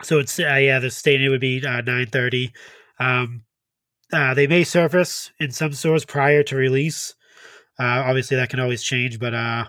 so 0.03 0.19
it's 0.19 0.39
uh, 0.39 0.55
yeah, 0.55 0.79
the 0.79 0.91
stating 0.91 1.25
it 1.25 1.29
would 1.29 1.41
be 1.41 1.59
uh, 1.65 1.81
9:30. 1.81 2.51
Um, 2.99 3.43
uh, 4.11 4.33
they 4.33 4.47
may 4.47 4.63
surface 4.63 5.31
in 5.39 5.51
some 5.51 5.73
stores 5.73 6.05
prior 6.05 6.43
to 6.43 6.55
release. 6.55 7.15
Uh, 7.79 8.03
obviously, 8.05 8.37
that 8.37 8.49
can 8.49 8.59
always 8.59 8.83
change. 8.83 9.19
But 9.19 9.33
uh, 9.33 9.65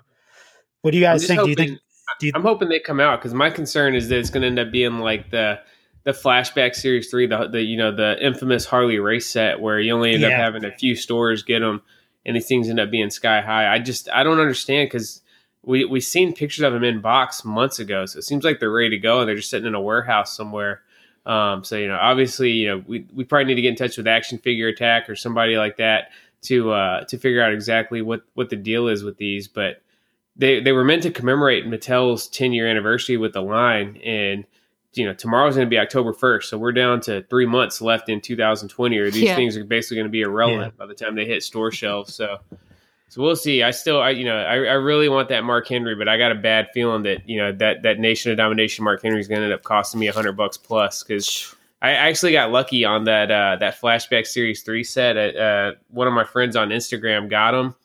what 0.82 0.90
do 0.90 0.98
you 0.98 1.04
guys 1.04 1.26
think? 1.26 1.42
do 1.42 1.48
you 1.48 1.56
think? 1.56 1.78
Do 2.20 2.26
you, 2.26 2.32
I'm 2.34 2.42
hoping 2.42 2.68
they 2.68 2.78
come 2.78 3.00
out 3.00 3.18
because 3.18 3.34
my 3.34 3.50
concern 3.50 3.94
is 3.94 4.08
that 4.08 4.18
it's 4.18 4.30
going 4.30 4.42
to 4.42 4.46
end 4.46 4.58
up 4.58 4.70
being 4.70 4.98
like 4.98 5.30
the 5.30 5.60
the 6.04 6.12
flashback 6.12 6.74
series 6.74 7.10
three, 7.10 7.26
the, 7.26 7.48
the 7.48 7.62
you 7.62 7.76
know 7.76 7.94
the 7.94 8.24
infamous 8.24 8.66
Harley 8.66 8.98
race 8.98 9.28
set 9.28 9.60
where 9.60 9.80
you 9.80 9.92
only 9.92 10.14
end 10.14 10.24
up 10.24 10.32
having 10.32 10.64
a 10.64 10.70
few 10.70 10.94
stores 10.94 11.42
get 11.42 11.60
them, 11.60 11.82
and 12.24 12.36
these 12.36 12.46
things 12.46 12.68
end 12.68 12.78
up 12.78 12.90
being 12.90 13.10
sky 13.10 13.40
high. 13.40 13.72
I 13.72 13.78
just 13.78 14.08
I 14.10 14.22
don't 14.22 14.38
understand 14.38 14.86
because 14.86 15.22
we 15.66 15.84
we 15.84 16.00
seen 16.00 16.34
pictures 16.34 16.62
of 16.64 16.72
them 16.72 16.84
in 16.84 17.00
box 17.00 17.44
months 17.44 17.78
ago, 17.78 18.06
so 18.06 18.18
it 18.18 18.22
seems 18.22 18.44
like 18.44 18.60
they're 18.60 18.70
ready 18.70 18.90
to 18.90 18.98
go 18.98 19.20
and 19.20 19.28
they're 19.28 19.36
just 19.36 19.50
sitting 19.50 19.66
in 19.66 19.74
a 19.74 19.80
warehouse 19.80 20.36
somewhere. 20.36 20.82
Um, 21.26 21.64
so 21.64 21.76
you 21.76 21.88
know, 21.88 21.98
obviously, 22.00 22.50
you 22.52 22.68
know, 22.68 22.84
we 22.86 23.06
we 23.14 23.24
probably 23.24 23.46
need 23.46 23.54
to 23.56 23.62
get 23.62 23.70
in 23.70 23.76
touch 23.76 23.96
with 23.96 24.06
Action 24.06 24.38
Figure 24.38 24.68
Attack 24.68 25.08
or 25.08 25.16
somebody 25.16 25.56
like 25.56 25.76
that 25.78 26.10
to 26.42 26.72
uh 26.72 27.04
to 27.04 27.16
figure 27.16 27.42
out 27.42 27.52
exactly 27.52 28.02
what 28.02 28.22
what 28.34 28.50
the 28.50 28.56
deal 28.56 28.88
is 28.88 29.02
with 29.02 29.16
these, 29.16 29.48
but 29.48 29.80
they 30.36 30.60
they 30.60 30.72
were 30.72 30.84
meant 30.84 31.02
to 31.04 31.10
commemorate 31.10 31.64
Mattel's 31.66 32.28
10 32.28 32.52
year 32.52 32.66
anniversary 32.68 33.16
with 33.16 33.32
the 33.32 33.40
line, 33.42 33.96
and 34.04 34.44
you 34.92 35.06
know 35.06 35.14
tomorrow's 35.14 35.54
going 35.54 35.66
to 35.66 35.70
be 35.70 35.78
October 35.78 36.12
1st, 36.12 36.44
so 36.44 36.58
we're 36.58 36.72
down 36.72 37.00
to 37.02 37.22
three 37.30 37.46
months 37.46 37.80
left 37.80 38.08
in 38.10 38.20
2020, 38.20 38.98
or 38.98 39.10
these 39.10 39.22
Yeah. 39.22 39.34
things 39.36 39.56
are 39.56 39.64
basically 39.64 39.96
going 39.96 40.08
to 40.08 40.12
be 40.12 40.20
irrelevant 40.22 40.76
by 40.76 40.84
the 40.86 40.94
time 40.94 41.14
they 41.14 41.24
hit 41.24 41.42
store 41.42 41.72
shelves. 41.72 42.14
So. 42.14 42.38
So 43.14 43.22
we'll 43.22 43.36
see. 43.36 43.62
I 43.62 43.70
still, 43.70 44.00
I 44.02 44.10
you 44.10 44.24
know, 44.24 44.36
I, 44.36 44.54
I 44.54 44.72
really 44.72 45.08
want 45.08 45.28
that 45.28 45.44
Mark 45.44 45.68
Henry, 45.68 45.94
but 45.94 46.08
I 46.08 46.18
got 46.18 46.32
a 46.32 46.34
bad 46.34 46.70
feeling 46.74 47.04
that 47.04 47.28
you 47.28 47.38
know 47.38 47.52
that 47.52 47.82
that 47.84 48.00
Nation 48.00 48.32
of 48.32 48.36
Domination 48.36 48.84
Mark 48.84 49.04
Henry 49.04 49.20
is 49.20 49.28
going 49.28 49.38
to 49.38 49.44
end 49.44 49.52
up 49.54 49.62
costing 49.62 50.00
me 50.00 50.08
a 50.08 50.12
hundred 50.12 50.32
bucks 50.32 50.56
plus 50.56 51.04
because 51.04 51.54
I 51.80 51.92
actually 51.92 52.32
got 52.32 52.50
lucky 52.50 52.84
on 52.84 53.04
that 53.04 53.30
uh, 53.30 53.54
that 53.60 53.80
Flashback 53.80 54.26
Series 54.26 54.64
three 54.64 54.82
set. 54.82 55.16
Uh, 55.16 55.74
one 55.90 56.08
of 56.08 56.12
my 56.12 56.24
friends 56.24 56.56
on 56.56 56.70
Instagram 56.70 57.30
got 57.30 57.52
them 57.52 57.76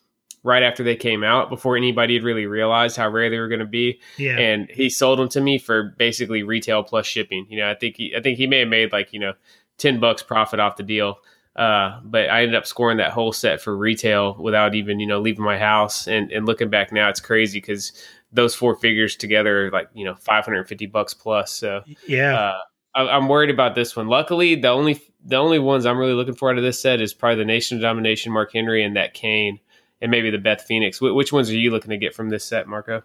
right 0.42 0.64
after 0.64 0.82
they 0.82 0.96
came 0.96 1.22
out, 1.22 1.48
before 1.48 1.76
anybody 1.76 2.14
had 2.14 2.24
really 2.24 2.46
realized 2.46 2.96
how 2.96 3.08
rare 3.08 3.30
they 3.30 3.38
were 3.38 3.46
going 3.46 3.60
to 3.60 3.66
be, 3.66 4.00
yeah, 4.16 4.36
and 4.36 4.68
he 4.68 4.90
sold 4.90 5.20
them 5.20 5.28
to 5.28 5.40
me 5.40 5.58
for 5.58 5.94
basically 5.96 6.42
retail 6.42 6.82
plus 6.82 7.06
shipping. 7.06 7.46
You 7.48 7.58
know, 7.58 7.70
I 7.70 7.76
think 7.76 7.98
he, 7.98 8.16
I 8.16 8.20
think 8.20 8.36
he 8.36 8.48
may 8.48 8.58
have 8.58 8.68
made 8.68 8.90
like 8.90 9.12
you 9.12 9.20
know 9.20 9.34
ten 9.78 10.00
bucks 10.00 10.24
profit 10.24 10.58
off 10.58 10.76
the 10.76 10.82
deal. 10.82 11.20
Uh, 11.60 12.00
but 12.04 12.30
I 12.30 12.40
ended 12.40 12.54
up 12.54 12.64
scoring 12.64 12.96
that 12.96 13.12
whole 13.12 13.32
set 13.32 13.60
for 13.60 13.76
retail 13.76 14.34
without 14.40 14.74
even 14.74 14.98
you 14.98 15.06
know 15.06 15.20
leaving 15.20 15.44
my 15.44 15.58
house. 15.58 16.08
And 16.08 16.32
and 16.32 16.46
looking 16.46 16.70
back 16.70 16.90
now, 16.90 17.10
it's 17.10 17.20
crazy 17.20 17.58
because 17.58 17.92
those 18.32 18.54
four 18.54 18.74
figures 18.74 19.14
together 19.14 19.66
are 19.66 19.70
like 19.70 19.90
you 19.92 20.06
know 20.06 20.14
550 20.14 20.86
bucks 20.86 21.12
plus. 21.12 21.52
So 21.52 21.82
yeah. 22.08 22.34
uh, 22.34 22.58
I, 22.94 23.02
I'm 23.14 23.28
worried 23.28 23.50
about 23.50 23.74
this 23.74 23.94
one. 23.94 24.08
Luckily, 24.08 24.54
the 24.54 24.68
only 24.68 25.02
the 25.22 25.36
only 25.36 25.58
ones 25.58 25.84
I'm 25.84 25.98
really 25.98 26.14
looking 26.14 26.34
for 26.34 26.50
out 26.50 26.56
of 26.56 26.64
this 26.64 26.80
set 26.80 27.02
is 27.02 27.12
probably 27.12 27.36
the 27.36 27.44
Nation 27.44 27.76
of 27.76 27.82
Domination, 27.82 28.32
Mark 28.32 28.54
Henry, 28.54 28.82
and 28.82 28.96
that 28.96 29.12
Kane, 29.12 29.60
and 30.00 30.10
maybe 30.10 30.30
the 30.30 30.38
Beth 30.38 30.62
Phoenix. 30.62 30.98
Wh- 30.98 31.14
which 31.14 31.30
ones 31.30 31.50
are 31.50 31.58
you 31.58 31.70
looking 31.70 31.90
to 31.90 31.98
get 31.98 32.14
from 32.14 32.30
this 32.30 32.42
set, 32.42 32.68
Marco? 32.68 33.02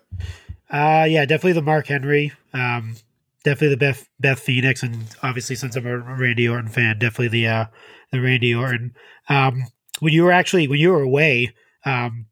Uh 0.70 1.06
yeah, 1.10 1.26
definitely 1.26 1.52
the 1.52 1.62
Mark 1.62 1.88
Henry. 1.88 2.32
Um 2.54 2.96
definitely 3.46 3.70
the 3.70 3.78
Beth 3.78 4.10
Beth 4.20 4.40
Phoenix 4.40 4.84
and 4.84 5.06
obviously 5.24 5.56
since 5.56 5.78
I'm 5.78 5.86
a 5.88 5.98
Randy 5.98 6.50
Orton 6.50 6.68
fan, 6.70 7.00
definitely 7.00 7.30
the 7.30 7.48
uh 7.48 7.66
the 8.12 8.20
Randy 8.20 8.54
Orton. 8.54 8.94
Um 9.30 9.64
when 10.02 10.12
you 10.12 10.24
were 10.24 10.34
actually 10.34 10.68
when 10.68 10.80
you 10.80 10.90
were 10.92 11.02
away, 11.02 11.54
um 11.86 12.26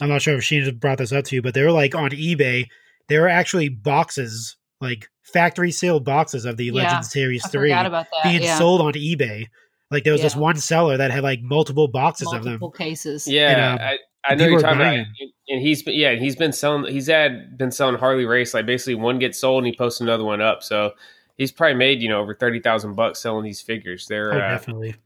I'm 0.00 0.08
not 0.08 0.22
sure 0.22 0.36
if 0.36 0.42
Sheena 0.44 0.78
brought 0.78 0.98
this 0.98 1.12
up 1.12 1.24
to 1.26 1.34
you, 1.36 1.42
but 1.42 1.54
they 1.54 1.62
were 1.62 1.72
like 1.72 1.94
on 1.96 2.10
eBay, 2.10 2.66
there 3.08 3.22
were 3.22 3.28
actually 3.28 3.68
boxes, 3.68 4.56
like 4.80 5.08
factory 5.22 5.72
sealed 5.72 6.04
boxes 6.04 6.44
of 6.44 6.56
the 6.56 6.66
Yeah, 6.66 6.72
Legend 6.72 7.04
Series 7.06 7.44
I 7.44 7.48
3 7.48 7.68
forgot 7.70 7.86
about 7.86 8.06
that. 8.12 8.22
being 8.30 8.42
yeah. 8.42 8.56
sold 8.56 8.80
on 8.80 8.92
eBay. 8.92 9.46
Like 9.90 10.04
there 10.04 10.12
was 10.12 10.22
this 10.22 10.36
one 10.36 10.56
seller 10.56 10.96
that 10.96 11.10
had 11.10 11.22
like 11.24 11.40
multiple 11.42 11.88
boxes 11.88 12.28
of 12.32 12.44
them. 12.44 12.52
multiple 12.52 12.70
cases. 12.70 13.26
Yeah, 13.26 13.50
And, 13.50 13.60
um, 13.60 13.86
I, 13.88 13.98
I 14.28 14.34
know 14.34 14.46
you're 14.46 14.60
talking 14.60 14.76
about, 14.76 14.90
buying 14.90 15.06
and, 15.20 15.30
and 15.48 15.60
he's 15.62 15.82
been 15.82 15.94
yeah, 15.94 16.14
he's 16.14 16.36
been 16.36 16.52
selling. 16.52 16.92
He's 16.92 17.06
had 17.06 17.56
been 17.56 17.70
selling 17.70 17.96
Harley 17.96 18.26
Race 18.26 18.52
like 18.54 18.66
basically 18.66 18.94
one 18.96 19.18
gets 19.18 19.38
sold 19.40 19.64
and 19.64 19.66
he 19.72 19.76
posts 19.76 20.00
another 20.00 20.24
one 20.24 20.40
up. 20.40 20.62
So 20.62 20.92
he's 21.38 21.52
probably 21.52 21.76
made 21.76 22.02
you 22.02 22.08
know 22.08 22.20
over 22.20 22.34
thirty 22.34 22.60
thousand 22.60 22.94
bucks 22.94 23.20
selling 23.20 23.44
these 23.44 23.60
figures. 23.60 24.06
They're 24.06 24.32
Oh, 24.34 24.36
uh, 24.36 24.50
definitely. 24.50 24.96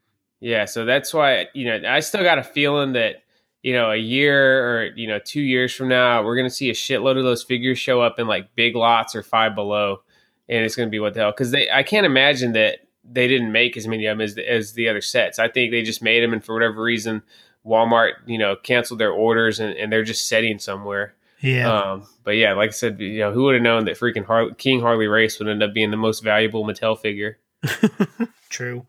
yeah, 0.41 0.65
so 0.65 0.85
that's 0.85 1.15
why 1.15 1.47
you 1.55 1.65
know 1.67 1.89
I 1.89 2.01
still 2.01 2.23
got 2.23 2.39
a 2.39 2.43
feeling 2.43 2.93
that 2.95 3.23
you 3.63 3.73
know 3.73 3.91
a 3.93 3.97
year 3.97 4.67
or 4.69 4.85
you 4.97 5.07
know 5.07 5.19
two 5.25 5.41
years 5.43 5.73
from 5.73 5.89
now 5.89 6.23
we're 6.25 6.37
gonna 6.37 6.51
see 6.51 6.71
a 6.71 6.75
shitload 6.75 7.17
of 7.17 7.25
those 7.25 7.43
figures 7.45 7.79
show 7.79 8.01
up 8.03 8.19
in 8.19 8.27
like 8.27 8.55
big 8.57 8.75
lots 8.75 9.15
or 9.15 9.23
five 9.23 9.55
below, 9.55 10.03
and 10.49 10.65
it's 10.65 10.75
gonna 10.75 10.91
be 10.91 10.99
what 11.01 11.15
the 11.15 11.21
hell 11.21 11.31
because 11.31 11.51
they 11.53 11.71
I 11.71 11.83
can't 11.85 12.05
imagine 12.05 12.53
that 12.53 12.79
they 13.09 13.29
didn't 13.29 13.53
make 13.53 13.77
as 13.77 13.87
many 13.87 14.07
of 14.07 14.17
them 14.17 14.23
as 14.25 14.35
the, 14.35 14.51
as 14.51 14.73
the 14.73 14.89
other 14.89 15.03
sets. 15.03 15.39
I 15.39 15.47
think 15.49 15.71
they 15.71 15.83
just 15.83 16.03
made 16.03 16.23
them, 16.23 16.33
and 16.33 16.43
for 16.45 16.53
whatever 16.55 16.83
reason, 16.83 17.23
Walmart 17.65 18.13
you 18.27 18.39
know 18.39 18.57
canceled 18.57 19.01
their 19.01 19.13
orders 19.13 19.61
and, 19.61 19.75
and 19.77 19.93
they're 19.93 20.05
just 20.05 20.29
setting 20.29 20.59
somewhere. 20.59 21.15
Yeah. 21.41 21.71
Um, 21.73 22.07
but 22.23 22.33
yeah, 22.33 22.55
like 22.55 22.71
I 22.71 22.73
said, 22.73 22.99
you 23.01 23.19
know, 23.19 23.33
who 23.33 23.45
would 23.45 23.55
have 23.55 23.63
known 23.63 23.85
that 23.85 23.99
freaking 23.99 24.25
Har- 24.25 24.53
King 24.55 24.81
Harley 24.81 25.07
Race 25.09 25.39
would 25.39 25.49
end 25.49 25.63
up 25.63 25.75
being 25.75 25.91
the 25.91 25.97
most 25.99 26.21
valuable 26.25 26.65
Mattel 26.65 26.99
figure? 26.99 27.39
True. 28.49 28.87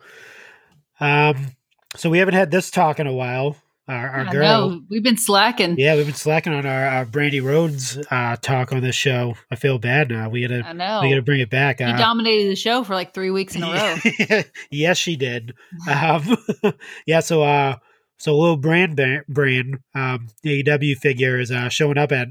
Um, 1.00 1.48
so 1.96 2.10
we 2.10 2.20
haven't 2.20 2.36
had 2.36 2.52
this 2.52 2.72
talk 2.72 3.00
in 3.00 3.08
a 3.08 3.14
while. 3.14 3.58
Our, 3.88 4.10
our 4.10 4.20
I 4.22 4.32
girl, 4.32 4.70
know. 4.70 4.82
We've 4.90 5.04
been 5.04 5.18
slacking. 5.18 5.76
yeah, 5.78 5.96
we've 5.96 6.06
been 6.08 6.16
slacking 6.16 6.54
on 6.54 6.66
our, 6.66 6.86
our 6.88 7.06
Brandi 7.06 7.44
Rhodes 7.44 8.00
uh, 8.10 8.36
talk 8.38 8.72
on 8.72 8.82
this 8.82 8.96
show. 8.96 9.36
I 9.52 9.56
feel 9.58 9.78
bad 9.78 10.10
now. 10.10 10.28
We 10.30 10.42
gotta 10.48 10.66
I 10.66 10.74
know. 10.74 11.02
we 11.04 11.10
gotta 11.10 11.22
bring 11.22 11.40
it 11.42 11.52
back. 11.52 11.78
he 11.80 11.84
Uh, 11.86 11.96
dominated 11.98 12.50
the 12.50 12.56
show 12.56 12.84
for 12.84 12.96
like 12.96 13.14
three 13.14 13.30
weeks 13.30 13.56
in 13.56 13.62
a 13.64 13.72
row. 13.72 14.42
yes, 14.72 14.98
she 14.98 15.16
did. 15.16 15.54
Um, 15.88 16.38
yeah, 17.06 17.20
so 17.20 17.44
uh, 17.44 17.76
so 18.18 18.34
a 18.34 18.38
little 18.38 18.58
brand 18.58 19.00
brand 19.28 19.80
um, 19.94 20.28
the 20.42 20.64
AEW 20.64 20.96
figure 20.98 21.40
is 21.40 21.52
uh, 21.52 21.70
showing 21.70 21.98
up 21.98 22.12
at 22.12 22.30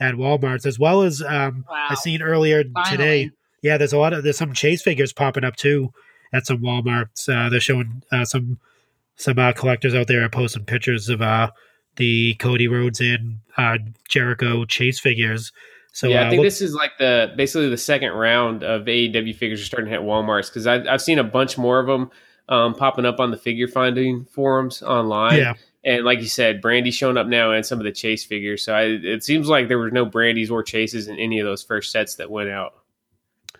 at 0.00 0.14
Walmart's 0.14 0.66
as 0.66 0.78
well 0.78 1.02
as 1.02 1.22
um, 1.22 1.64
Wow. 1.68 1.86
I 1.90 1.94
seen 1.94 2.22
earlier 2.22 2.64
today. 2.90 3.30
Yeah, 3.62 3.78
there's 3.78 3.92
a 3.94 3.98
lot 3.98 4.12
of 4.12 4.22
there's 4.22 4.36
some 4.36 4.52
Chase 4.52 4.82
figures 4.82 5.12
popping 5.12 5.44
up 5.44 5.56
too 5.56 5.92
at 6.32 6.46
some 6.46 6.58
WalMarts. 6.58 7.28
Uh, 7.28 7.48
they're 7.48 7.60
showing 7.60 8.02
uh, 8.12 8.24
some 8.24 8.58
some 9.16 9.38
uh, 9.38 9.52
collectors 9.52 9.94
out 9.94 10.06
there 10.08 10.22
are 10.22 10.28
posting 10.28 10.64
pictures 10.64 11.08
of 11.08 11.22
uh, 11.22 11.50
the 11.96 12.34
Cody 12.34 12.68
Rhodes 12.68 13.00
and 13.00 13.38
uh, 13.56 13.78
Jericho 14.08 14.64
Chase 14.66 15.00
figures. 15.00 15.52
So 15.92 16.08
yeah, 16.08 16.24
uh, 16.24 16.26
I 16.26 16.28
think 16.28 16.40
look- 16.40 16.46
this 16.46 16.60
is 16.60 16.74
like 16.74 16.92
the 16.98 17.32
basically 17.36 17.70
the 17.70 17.78
second 17.78 18.12
round 18.12 18.62
of 18.62 18.82
AEW 18.82 19.34
figures 19.34 19.62
are 19.62 19.64
starting 19.64 19.90
to 19.90 19.98
hit 19.98 20.06
WalMarts 20.06 20.48
because 20.48 20.66
I've 20.66 21.00
seen 21.00 21.18
a 21.18 21.24
bunch 21.24 21.56
more 21.56 21.78
of 21.80 21.86
them 21.86 22.10
um, 22.48 22.74
popping 22.74 23.06
up 23.06 23.20
on 23.20 23.30
the 23.30 23.36
figure 23.36 23.68
finding 23.68 24.24
forums 24.24 24.82
online. 24.82 25.38
yeah, 25.38 25.54
And 25.84 26.04
like 26.04 26.20
you 26.20 26.28
said, 26.28 26.60
Brandi's 26.60 26.94
showing 26.94 27.16
up 27.16 27.26
now 27.26 27.52
and 27.52 27.64
some 27.64 27.78
of 27.78 27.84
the 27.84 27.92
Chase 27.92 28.24
figures. 28.24 28.62
So 28.64 28.74
I, 28.74 28.82
it 28.84 29.24
seems 29.24 29.48
like 29.48 29.68
there 29.68 29.78
were 29.78 29.90
no 29.90 30.04
Brandis 30.04 30.50
or 30.50 30.62
Chases 30.62 31.08
in 31.08 31.18
any 31.18 31.40
of 31.40 31.46
those 31.46 31.62
first 31.62 31.90
sets 31.90 32.16
that 32.16 32.30
went 32.30 32.50
out. 32.50 32.74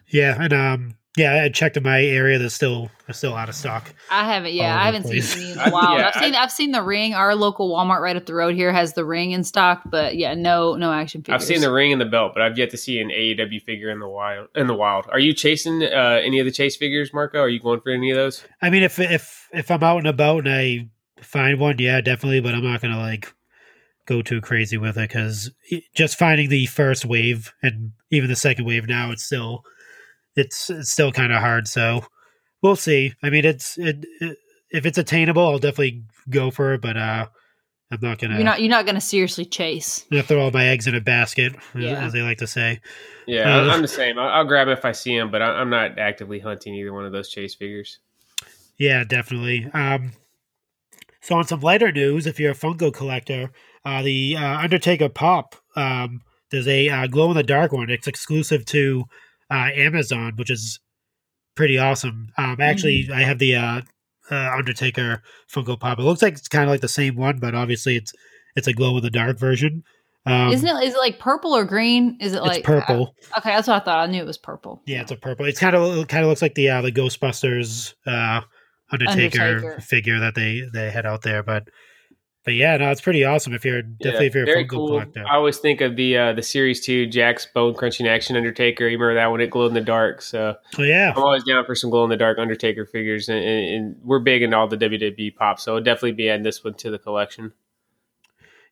yeah, 0.08 0.36
and 0.40 0.52
um, 0.52 0.96
yeah, 1.16 1.42
I 1.44 1.48
checked 1.48 1.76
in 1.76 1.82
my 1.82 2.02
area. 2.02 2.38
There's 2.38 2.52
still 2.54 2.90
they're 3.06 3.14
still 3.14 3.34
out 3.34 3.48
of 3.48 3.54
stock. 3.54 3.92
I 4.10 4.24
haven't. 4.32 4.52
Yeah, 4.52 4.78
I 4.78 4.84
haven't 4.86 5.04
the 5.04 5.20
seen 5.20 5.22
place. 5.22 5.36
any 5.36 5.52
in 5.52 5.58
a 5.58 5.70
while. 5.74 5.98
yeah, 5.98 6.10
I've 6.14 6.22
seen. 6.22 6.34
I've 6.34 6.52
seen 6.52 6.72
the 6.72 6.82
ring. 6.82 7.14
Our 7.14 7.34
local 7.34 7.70
Walmart 7.70 8.00
right 8.00 8.16
up 8.16 8.26
the 8.26 8.34
road 8.34 8.54
here 8.54 8.72
has 8.72 8.92
the 8.92 9.04
ring 9.04 9.30
in 9.30 9.42
stock, 9.42 9.82
but 9.86 10.16
yeah, 10.16 10.34
no, 10.34 10.74
no 10.76 10.92
action 10.92 11.22
figures. 11.22 11.42
I've 11.42 11.46
seen 11.46 11.60
the 11.62 11.72
ring 11.72 11.90
and 11.92 12.00
the 12.00 12.04
belt, 12.06 12.32
but 12.34 12.42
I've 12.42 12.58
yet 12.58 12.70
to 12.70 12.76
see 12.76 13.00
an 13.00 13.08
AEW 13.08 13.62
figure 13.62 13.90
in 13.90 13.98
the 13.98 14.08
wild. 14.08 14.48
In 14.54 14.66
the 14.66 14.74
wild, 14.74 15.06
are 15.10 15.18
you 15.18 15.32
chasing 15.32 15.82
uh, 15.82 16.20
any 16.22 16.38
of 16.38 16.44
the 16.44 16.52
Chase 16.52 16.76
figures, 16.76 17.12
Marco? 17.14 17.40
Are 17.40 17.48
you 17.48 17.60
going 17.60 17.80
for 17.80 17.90
any 17.92 18.10
of 18.10 18.16
those? 18.16 18.44
I 18.60 18.68
mean, 18.70 18.82
if 18.82 18.98
if 18.98 19.48
if 19.52 19.70
I'm 19.70 19.82
out 19.82 19.98
and 19.98 20.06
about 20.08 20.46
and 20.46 20.54
I 20.54 20.88
find 21.22 21.58
one, 21.58 21.76
yeah, 21.78 22.00
definitely. 22.02 22.40
But 22.40 22.54
I'm 22.54 22.64
not 22.64 22.82
gonna 22.82 22.98
like 23.00 23.32
go 24.06 24.22
too 24.22 24.40
crazy 24.40 24.76
with 24.76 24.96
it 24.98 25.08
because 25.08 25.50
just 25.94 26.18
finding 26.18 26.48
the 26.48 26.66
first 26.66 27.04
wave 27.04 27.52
and 27.62 27.92
even 28.10 28.28
the 28.28 28.36
second 28.36 28.64
wave 28.64 28.86
now, 28.86 29.10
it's 29.10 29.24
still 29.24 29.64
it's 30.36 30.70
it's 30.70 30.90
still 30.90 31.12
kind 31.12 31.32
of 31.32 31.40
hard. 31.40 31.66
So 31.68 32.04
we'll 32.62 32.76
see. 32.76 33.14
I 33.22 33.30
mean, 33.30 33.44
it's 33.44 33.76
it, 33.78 34.04
it 34.20 34.38
if 34.70 34.86
it's 34.86 34.98
attainable, 34.98 35.46
I'll 35.46 35.58
definitely 35.58 36.04
go 36.30 36.50
for 36.50 36.74
it. 36.74 36.82
But 36.82 36.96
uh, 36.96 37.26
I'm 37.90 37.98
not 38.00 38.18
gonna 38.18 38.34
You're 38.36 38.44
not. 38.44 38.60
You're 38.60 38.70
not 38.70 38.84
going 38.84 38.94
to 38.96 39.00
seriously 39.00 39.44
chase. 39.44 40.04
I'm 40.10 40.16
gonna 40.18 40.22
throw 40.24 40.40
all 40.40 40.50
my 40.50 40.66
eggs 40.66 40.86
in 40.86 40.94
a 40.94 41.00
basket, 41.00 41.54
as- 41.74 41.82
Yeah. 41.82 42.04
as 42.04 42.12
they 42.12 42.22
like 42.22 42.38
to 42.38 42.46
say. 42.46 42.80
Yeah, 43.26 43.42
Uh, 43.56 43.60
I'm- 43.62 43.70
I'm 43.70 43.82
the 43.82 43.88
same. 43.88 44.18
I'll, 44.18 44.28
I'll 44.28 44.44
grab 44.44 44.68
it 44.68 44.72
if 44.72 44.84
I 44.84 44.92
see 44.92 45.16
them, 45.16 45.30
but 45.30 45.40
I, 45.42 45.46
I'm 45.46 45.70
not 45.70 45.98
actively 45.98 46.38
hunting 46.40 46.74
either 46.74 46.92
one 46.92 47.04
of 47.06 47.12
those 47.12 47.28
Chase 47.28 47.54
figures. 47.54 47.98
Yeah, 48.78 49.04
definitely. 49.04 49.68
Um, 49.72 50.12
So 51.22 51.34
on 51.36 51.44
some 51.46 51.60
lighter 51.60 51.90
news, 51.90 52.26
if 52.26 52.38
you're 52.38 52.52
a 52.52 52.56
Funko 52.56 52.92
collector, 52.92 53.50
uh, 53.84 54.02
the 54.02 54.36
uh, 54.36 54.58
Undertaker 54.58 55.08
pop, 55.08 55.56
um, 55.74 56.22
there's 56.50 56.68
a 56.68 56.88
uh, 56.88 57.06
glow 57.08 57.30
in 57.30 57.36
the 57.36 57.42
dark 57.42 57.72
one. 57.72 57.90
It's 57.90 58.06
exclusive 58.06 58.64
to 58.66 59.04
uh, 59.50 59.70
Amazon, 59.74 60.32
which 60.36 60.50
is 60.50 60.80
pretty 61.54 61.78
awesome. 61.78 62.28
Um, 62.36 62.56
actually, 62.60 63.08
I 63.12 63.20
have 63.22 63.38
the 63.38 63.56
uh, 63.56 63.80
uh, 64.30 64.50
Undertaker 64.56 65.22
Funko 65.52 65.78
Pop. 65.78 65.98
It 65.98 66.02
looks 66.02 66.22
like 66.22 66.34
it's 66.34 66.48
kind 66.48 66.64
of 66.64 66.70
like 66.70 66.80
the 66.80 66.88
same 66.88 67.16
one, 67.16 67.38
but 67.38 67.54
obviously 67.54 67.96
it's 67.96 68.12
it's 68.56 68.66
a 68.66 68.72
glow 68.72 68.96
in 68.96 69.02
the 69.02 69.10
dark 69.10 69.38
version. 69.38 69.84
Um, 70.24 70.52
Isn't 70.52 70.68
it? 70.68 70.84
Is 70.84 70.94
it 70.94 70.98
like 70.98 71.20
purple 71.20 71.54
or 71.54 71.64
green? 71.64 72.18
Is 72.20 72.32
it 72.32 72.38
It's 72.38 72.46
like 72.46 72.64
purple. 72.64 73.14
okay, 73.38 73.50
that's 73.50 73.68
what 73.68 73.80
I 73.80 73.84
thought. 73.84 74.08
I 74.08 74.10
knew 74.10 74.20
it 74.22 74.26
was 74.26 74.38
purple. 74.38 74.82
Yeah, 74.84 75.02
it's 75.02 75.12
a 75.12 75.16
purple. 75.16 75.46
It's 75.46 75.60
kind 75.60 75.76
of 75.76 75.98
it 75.98 76.08
kind 76.08 76.24
of 76.24 76.28
looks 76.28 76.42
like 76.42 76.54
the 76.56 76.68
uh, 76.70 76.82
the 76.82 76.90
Ghostbusters 76.90 77.94
uh, 78.06 78.40
Undertaker, 78.90 79.40
Undertaker. 79.40 79.80
figure 79.80 80.18
that 80.18 80.34
they 80.34 80.62
they 80.72 80.90
had 80.90 81.06
out 81.06 81.22
there, 81.22 81.44
but 81.44 81.68
but 82.46 82.54
yeah, 82.54 82.76
no, 82.76 82.92
it's 82.92 83.00
pretty 83.00 83.24
awesome 83.24 83.52
if 83.54 83.64
you're 83.64 83.82
definitely 83.82 84.28
if 84.28 84.34
you're 84.36 84.44
a 84.44 84.64
Funko 84.64 84.70
cool. 84.70 84.86
collector. 84.86 85.24
I 85.28 85.34
always 85.34 85.58
think 85.58 85.80
of 85.80 85.96
the 85.96 86.16
uh, 86.16 86.32
the 86.32 86.42
series 86.42 86.80
two 86.80 87.08
Jakks 87.08 87.52
Bone 87.52 87.74
Crunching 87.74 88.06
Action 88.06 88.36
Undertaker. 88.36 88.84
You 88.84 88.96
remember 88.96 89.16
that 89.16 89.26
one? 89.26 89.40
It 89.40 89.50
glowed 89.50 89.66
in 89.66 89.74
the 89.74 89.80
dark. 89.80 90.22
So 90.22 90.54
Oh 90.78 90.82
yeah, 90.84 91.12
I'm 91.14 91.24
always 91.24 91.42
down 91.42 91.66
for 91.66 91.74
some 91.74 91.90
glow 91.90 92.04
in 92.04 92.10
the 92.10 92.16
dark 92.16 92.38
Undertaker 92.38 92.86
figures, 92.86 93.28
and, 93.28 93.38
and, 93.38 93.74
and 93.74 93.96
we're 94.04 94.20
big 94.20 94.42
into 94.42 94.56
all 94.56 94.68
the 94.68 94.76
WWE 94.76 95.34
pops. 95.34 95.64
So 95.64 95.74
I'll 95.74 95.82
definitely 95.82 96.12
be 96.12 96.30
adding 96.30 96.44
this 96.44 96.62
one 96.62 96.74
to 96.74 96.90
the 96.92 97.00
collection. 97.00 97.52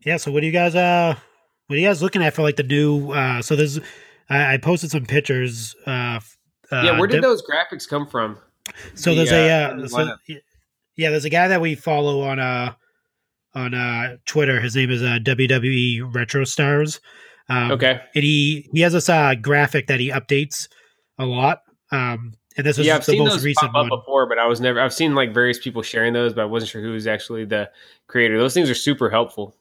yeah. 0.05 0.19
So 0.19 0.31
what 0.31 0.43
do 0.43 0.47
you 0.47 0.53
guys 0.53 0.77
uh 0.77 1.17
what 1.67 1.75
are 1.75 1.81
you 1.81 1.89
guys 1.89 2.01
looking 2.01 2.23
at 2.23 2.33
for 2.33 2.43
like 2.43 2.55
the 2.55 2.63
new? 2.63 3.11
uh 3.11 3.43
So 3.43 3.57
there's 3.57 3.81
I, 4.31 4.55
I 4.55 4.59
posted 4.59 4.93
some 4.93 5.05
pictures. 5.05 5.75
uh, 5.85 5.91
uh 5.91 6.21
yeah, 6.71 6.97
where 6.97 7.09
did 7.09 7.25
those 7.25 7.43
graphics 7.43 7.89
come 7.89 8.07
from? 8.07 8.39
So 8.95 9.17
the, 9.17 9.25
there's 9.25 9.33
uh, 9.33 9.75
a 9.75 9.81
the 9.81 9.85
uh, 9.85 9.89
so, 9.89 10.17
yeah, 10.95 11.11
there's 11.11 11.25
a 11.25 11.31
guy 11.31 11.49
that 11.49 11.61
we 11.61 11.75
follow 11.75 12.21
on 12.21 12.39
uh 12.39 12.75
on 13.55 13.75
uh 13.75 14.17
Twitter. 14.27 14.61
His 14.61 14.77
name 14.77 14.91
is 14.91 15.03
uh, 15.03 15.19
WWE 15.23 16.15
Retro 16.15 16.45
Stars. 16.45 17.01
Um, 17.49 17.73
Okay. 17.73 18.01
and 18.15 18.25
he 18.25 18.69
he 18.73 18.81
has 18.81 18.93
this 18.95 19.09
uh 19.09 19.35
graphic 19.35 19.87
that 19.89 20.01
he 20.01 20.11
updates 20.11 20.69
a 21.19 21.27
lot. 21.27 21.63
Um, 21.93 22.35
and 22.57 22.65
this 22.67 22.79
is 22.79 22.87
yeah, 22.87 22.95
I've 22.97 23.05
the 23.05 23.13
seen 23.13 23.25
most 23.25 23.33
those 23.35 23.45
recent 23.45 23.73
pop 23.73 23.85
up 23.87 23.91
one. 23.91 23.99
before, 24.01 24.27
but 24.29 24.39
I 24.39 24.47
was 24.47 24.61
never. 24.61 24.81
I've 24.81 24.95
seen 24.95 25.15
like 25.15 25.35
various 25.35 25.59
people 25.59 25.83
sharing 25.83 26.13
those, 26.13 26.33
but 26.33 26.43
I 26.43 26.45
wasn't 26.47 26.71
sure 26.71 26.81
who 26.83 26.93
was 26.93 27.07
actually 27.07 27.45
the 27.45 27.71
creator. 28.07 28.39
Those 28.39 28.55
things 28.55 28.71
are 28.71 28.75
super 28.75 29.11
helpful. 29.11 29.57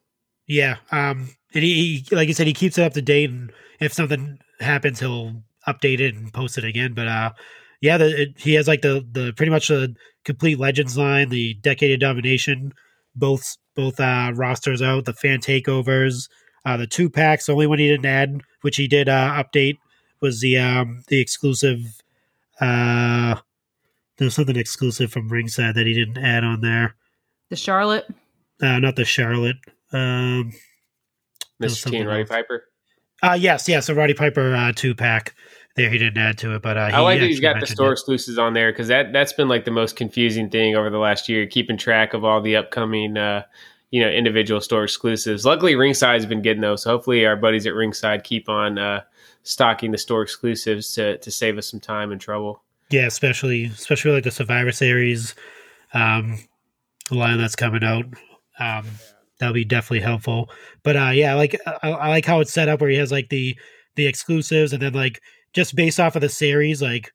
Yeah. 0.48 0.76
Um, 0.92 1.30
and 1.54 1.64
he, 1.64 2.04
he 2.08 2.16
like 2.16 2.30
I 2.30 2.34
said, 2.34 2.48
he 2.48 2.54
keeps 2.54 2.78
it 2.78 2.84
up 2.84 2.94
to 2.94 3.02
date, 3.02 3.30
and 3.30 3.52
if 3.80 3.94
something 3.94 4.38
happens, 4.60 5.00
he'll 5.00 5.42
update 5.68 6.00
it 6.00 6.16
and 6.16 6.32
post 6.34 6.58
it 6.58 6.64
again. 6.66 6.94
But 6.94 7.08
uh, 7.08 7.32
yeah, 7.82 7.98
the, 7.98 8.22
it, 8.24 8.30
he 8.38 8.54
has 8.56 8.68
like 8.68 8.82
the 8.82 9.06
the 9.12 9.34
pretty 9.34 9.52
much 9.52 9.68
the 9.70 9.96
complete 10.24 10.60
Legends 10.60 10.98
line, 10.98 11.30
the 11.30 11.56
Decade 11.56 11.92
of 11.94 12.00
Domination, 12.00 12.74
both 13.16 13.58
both 13.76 14.00
uh 14.00 14.32
rosters 14.36 14.82
out, 14.82 15.06
the 15.06 15.14
fan 15.14 15.40
takeovers, 15.40 16.30
uh, 16.66 16.78
the 16.78 16.88
two 16.88 17.10
packs. 17.10 17.46
The 17.46 17.54
only 17.54 17.68
one 17.68 17.80
he 17.80 17.88
didn't 17.88 18.06
add, 18.06 18.42
which 18.62 18.78
he 18.78 18.88
did 18.88 19.10
uh 19.10 19.44
update, 19.44 19.78
was 20.22 20.42
the 20.42 20.58
um 20.58 21.04
the 21.08 21.20
exclusive. 21.20 22.02
Uh, 22.60 23.36
there's 24.18 24.36
something 24.36 24.56
exclusive 24.56 25.12
from 25.12 25.28
Ringside 25.28 25.76
that 25.76 25.88
he 25.88 25.94
didn't 25.94 26.24
add 26.24 26.44
on 26.44 26.62
there. 26.62 26.96
The 27.50 27.56
Charlotte. 27.56 28.06
Uh, 28.62 28.80
not 28.80 28.96
the 28.96 29.06
Charlotte. 29.06 29.58
Um. 29.92 30.54
Mr. 31.62 31.90
T 31.90 31.98
and 31.98 32.08
Roddy 32.08 32.22
else. 32.22 32.30
Piper. 32.30 32.66
Uh 33.22 33.38
yes, 33.40 33.70
yes, 33.70 33.88
a 33.90 33.96
Roddy 33.96 34.14
Piper 34.14 34.54
uh, 34.54 34.72
two 34.76 34.94
pack. 34.94 35.34
There, 35.76 35.90
he 35.90 35.98
didn't 35.98 36.22
add 36.22 36.38
to 36.40 36.54
it, 36.54 36.62
but 36.62 36.78
uh, 36.78 36.88
he 36.88 36.94
I 36.94 37.00
like 37.00 37.20
that 37.20 37.28
he's 37.28 37.40
got 37.40 37.60
the 37.60 37.66
store 37.66 37.90
it. 37.90 37.94
exclusives 37.94 38.38
on 38.38 38.54
there 38.54 38.72
because 38.72 38.90
that 38.90 39.12
that's 39.12 39.34
been 39.34 39.48
like 39.48 39.66
the 39.66 39.72
most 39.72 39.96
confusing 39.96 40.50
thing 40.50 40.76
over 40.76 40.92
the 40.92 41.00
last 41.00 41.28
year, 41.28 41.48
keeping 41.48 41.78
track 41.78 42.14
of 42.14 42.24
all 42.24 42.42
the 42.42 42.56
upcoming, 42.56 43.18
uh, 43.18 43.44
you 43.90 44.00
know, 44.00 44.10
individual 44.10 44.62
store 44.62 44.84
exclusives. 44.84 45.46
Luckily, 45.46 45.74
Ringside's 45.74 46.28
been 46.28 46.44
getting 46.44 46.62
those. 46.62 46.84
So 46.84 46.92
hopefully, 46.92 47.26
our 47.26 47.36
buddies 47.36 47.66
at 47.66 47.74
Ringside 47.74 48.24
keep 48.24 48.50
on 48.50 48.78
uh, 48.78 49.02
stocking 49.42 49.92
the 49.92 49.98
store 49.98 50.22
exclusives 50.22 50.94
to 50.94 51.18
to 51.18 51.32
save 51.32 51.58
us 51.58 51.72
some 51.72 51.80
time 51.80 52.12
and 52.12 52.22
trouble. 52.22 52.62
Yeah, 52.92 53.08
especially 53.08 53.66
especially 53.66 54.12
like 54.12 54.26
the 54.26 54.32
Survivor 54.32 54.72
Series, 54.72 55.34
um, 55.96 56.38
line 57.10 57.40
that's 57.40 57.56
coming 57.56 57.84
out. 57.84 58.06
Um, 58.60 58.86
that'll 59.40 59.54
be 59.54 59.66
definitely 59.66 60.02
helpful. 60.02 60.52
But 60.84 60.98
uh, 60.98 61.12
yeah, 61.14 61.34
like 61.34 61.60
I, 61.66 61.90
I 61.90 62.10
like 62.10 62.26
how 62.26 62.42
it's 62.42 62.54
set 62.54 62.70
up 62.70 62.80
where 62.80 62.92
he 62.92 62.98
has 62.98 63.12
like 63.12 63.30
the 63.30 63.58
the 63.96 64.06
exclusives, 64.06 64.72
and 64.72 64.82
then 64.82 64.94
like 64.94 65.20
just 65.54 65.76
based 65.76 66.00
off 66.00 66.16
of 66.16 66.22
the 66.22 66.30
series, 66.30 66.82
like 66.82 67.12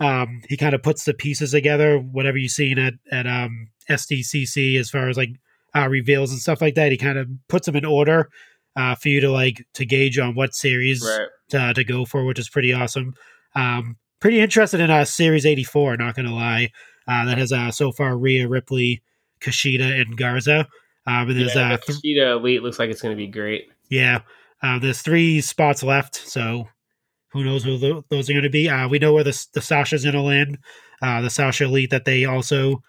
um, 0.00 0.42
he 0.48 0.56
kind 0.56 0.74
of 0.74 0.82
puts 0.82 1.04
the 1.04 1.14
pieces 1.14 1.50
together. 1.52 1.98
Whatever 1.98 2.36
you've 2.38 2.50
seen 2.52 2.78
at 2.78 2.94
at 3.10 3.26
um, 3.26 3.68
SDCC 3.90 4.78
as 4.78 4.90
far 4.90 5.08
as 5.08 5.16
like 5.16 5.30
uh, 5.74 5.88
reveals 5.88 6.30
and 6.32 6.40
stuff 6.40 6.60
like 6.60 6.74
that, 6.74 6.92
he 6.92 6.98
kind 6.98 7.18
of 7.18 7.28
puts 7.48 7.66
them 7.66 7.76
in 7.76 7.84
order 7.84 8.28
uh, 8.76 8.94
for 8.94 9.08
you 9.08 9.20
to 9.20 9.30
like 9.30 9.66
to 9.74 9.84
gauge 9.86 10.18
on 10.18 10.34
what 10.34 10.54
series 10.54 11.02
Right. 11.02 11.28
to, 11.50 11.74
to 11.74 11.84
go 11.84 12.04
for, 12.04 12.24
which 12.24 12.38
is 12.38 12.48
pretty 12.48 12.72
awesome. 12.72 13.14
Um, 13.54 13.96
pretty 14.20 14.40
interested 14.40 14.80
in 14.80 14.90
uh, 14.90 15.04
Series 15.04 15.46
84, 15.46 15.96
not 15.96 16.14
going 16.14 16.26
to 16.28 16.34
lie. 16.34 16.70
Uh, 17.08 17.24
that 17.24 17.38
has 17.38 17.52
uh, 17.52 17.70
so 17.70 17.92
far 17.92 18.16
Rhea 18.18 18.48
Ripley, 18.48 19.02
Kushida, 19.40 20.00
and 20.00 20.16
Garza. 20.16 20.66
Um, 21.06 21.28
and 21.30 21.38
there's 21.40 21.54
Yeah, 21.54 21.74
uh, 21.74 21.76
th- 21.78 21.98
Kushida 21.98 22.32
Elite 22.36 22.62
looks 22.62 22.78
like 22.78 22.90
it's 22.90 23.00
going 23.00 23.14
to 23.14 23.16
be 23.16 23.28
great. 23.28 23.68
yeah, 23.88 24.20
uh, 24.62 24.78
there's 24.78 25.00
three 25.02 25.40
spots 25.40 25.82
left, 25.82 26.16
so 26.16 26.68
who 27.32 27.44
knows 27.44 27.64
who 27.64 27.78
tho- 27.78 28.04
those 28.08 28.28
are 28.30 28.32
going 28.32 28.44
to 28.44 28.50
be? 28.50 28.68
Uh, 28.68 28.88
we 28.88 28.98
know 28.98 29.12
where 29.12 29.24
the 29.24 29.46
the 29.54 29.62
Sasha's 29.62 30.04
going 30.04 30.14
to 30.14 30.22
land. 30.22 30.58
Uh, 31.02 31.20
the 31.20 31.30
Sasha 31.30 31.64
Elite 31.64 31.90
that 31.90 32.04
they 32.04 32.24
also 32.24 32.82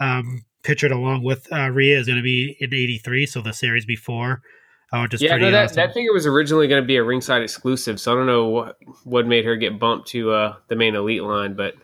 um, 0.00 0.44
pictured 0.62 0.92
along 0.92 1.24
with 1.24 1.52
uh, 1.52 1.70
Rhea 1.70 1.98
is 1.98 2.06
going 2.06 2.18
to 2.18 2.22
be 2.22 2.56
in 2.60 2.72
'83, 2.72 3.26
so 3.26 3.40
the 3.40 3.52
series 3.52 3.84
before. 3.84 4.42
Uh, 4.90 5.02
which 5.02 5.14
is 5.14 5.22
yeah, 5.22 5.36
no, 5.36 5.50
that, 5.50 5.64
awesome. 5.64 5.76
that 5.76 5.92
figure 5.92 6.14
was 6.14 6.24
originally 6.24 6.66
going 6.66 6.82
to 6.82 6.86
be 6.86 6.96
a 6.96 7.04
ringside 7.04 7.42
exclusive, 7.42 8.00
so 8.00 8.12
I 8.12 8.14
don't 8.14 8.26
know 8.26 8.48
what 8.48 8.78
what 9.04 9.26
made 9.26 9.44
her 9.44 9.56
get 9.56 9.78
bumped 9.78 10.08
to 10.08 10.32
uh, 10.32 10.56
the 10.68 10.76
main 10.76 10.94
elite 10.94 11.22
line, 11.22 11.54
but 11.54 11.74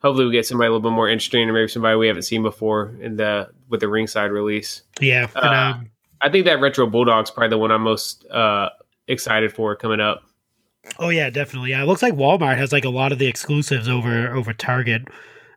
hopefully 0.00 0.24
we 0.26 0.32
get 0.32 0.46
somebody 0.46 0.68
a 0.68 0.70
little 0.70 0.88
bit 0.88 0.94
more 0.94 1.08
interesting, 1.08 1.48
or 1.48 1.52
maybe 1.52 1.68
somebody 1.68 1.96
we 1.96 2.06
haven't 2.06 2.22
seen 2.22 2.42
before 2.42 2.96
in 3.02 3.16
the 3.16 3.50
with 3.68 3.80
the 3.80 3.88
ringside 3.88 4.30
release. 4.30 4.82
yeah, 4.98 5.26
and, 5.34 5.44
uh, 5.44 5.78
um, 5.78 5.90
I 6.22 6.30
think 6.30 6.46
that 6.46 6.60
retro 6.60 6.86
bulldog's 6.86 7.30
probably 7.30 7.50
the 7.50 7.58
one 7.58 7.70
I'm 7.70 7.82
most 7.82 8.24
uh, 8.30 8.70
excited 9.08 9.52
for 9.52 9.76
coming 9.76 10.00
up. 10.00 10.22
Oh 10.98 11.08
yeah, 11.08 11.30
definitely. 11.30 11.70
Yeah, 11.70 11.82
it 11.82 11.86
looks 11.86 12.02
like 12.02 12.14
Walmart 12.14 12.56
has 12.56 12.72
like 12.72 12.84
a 12.84 12.90
lot 12.90 13.12
of 13.12 13.18
the 13.18 13.26
exclusives 13.26 13.88
over 13.88 14.34
over 14.34 14.52
Target 14.52 15.02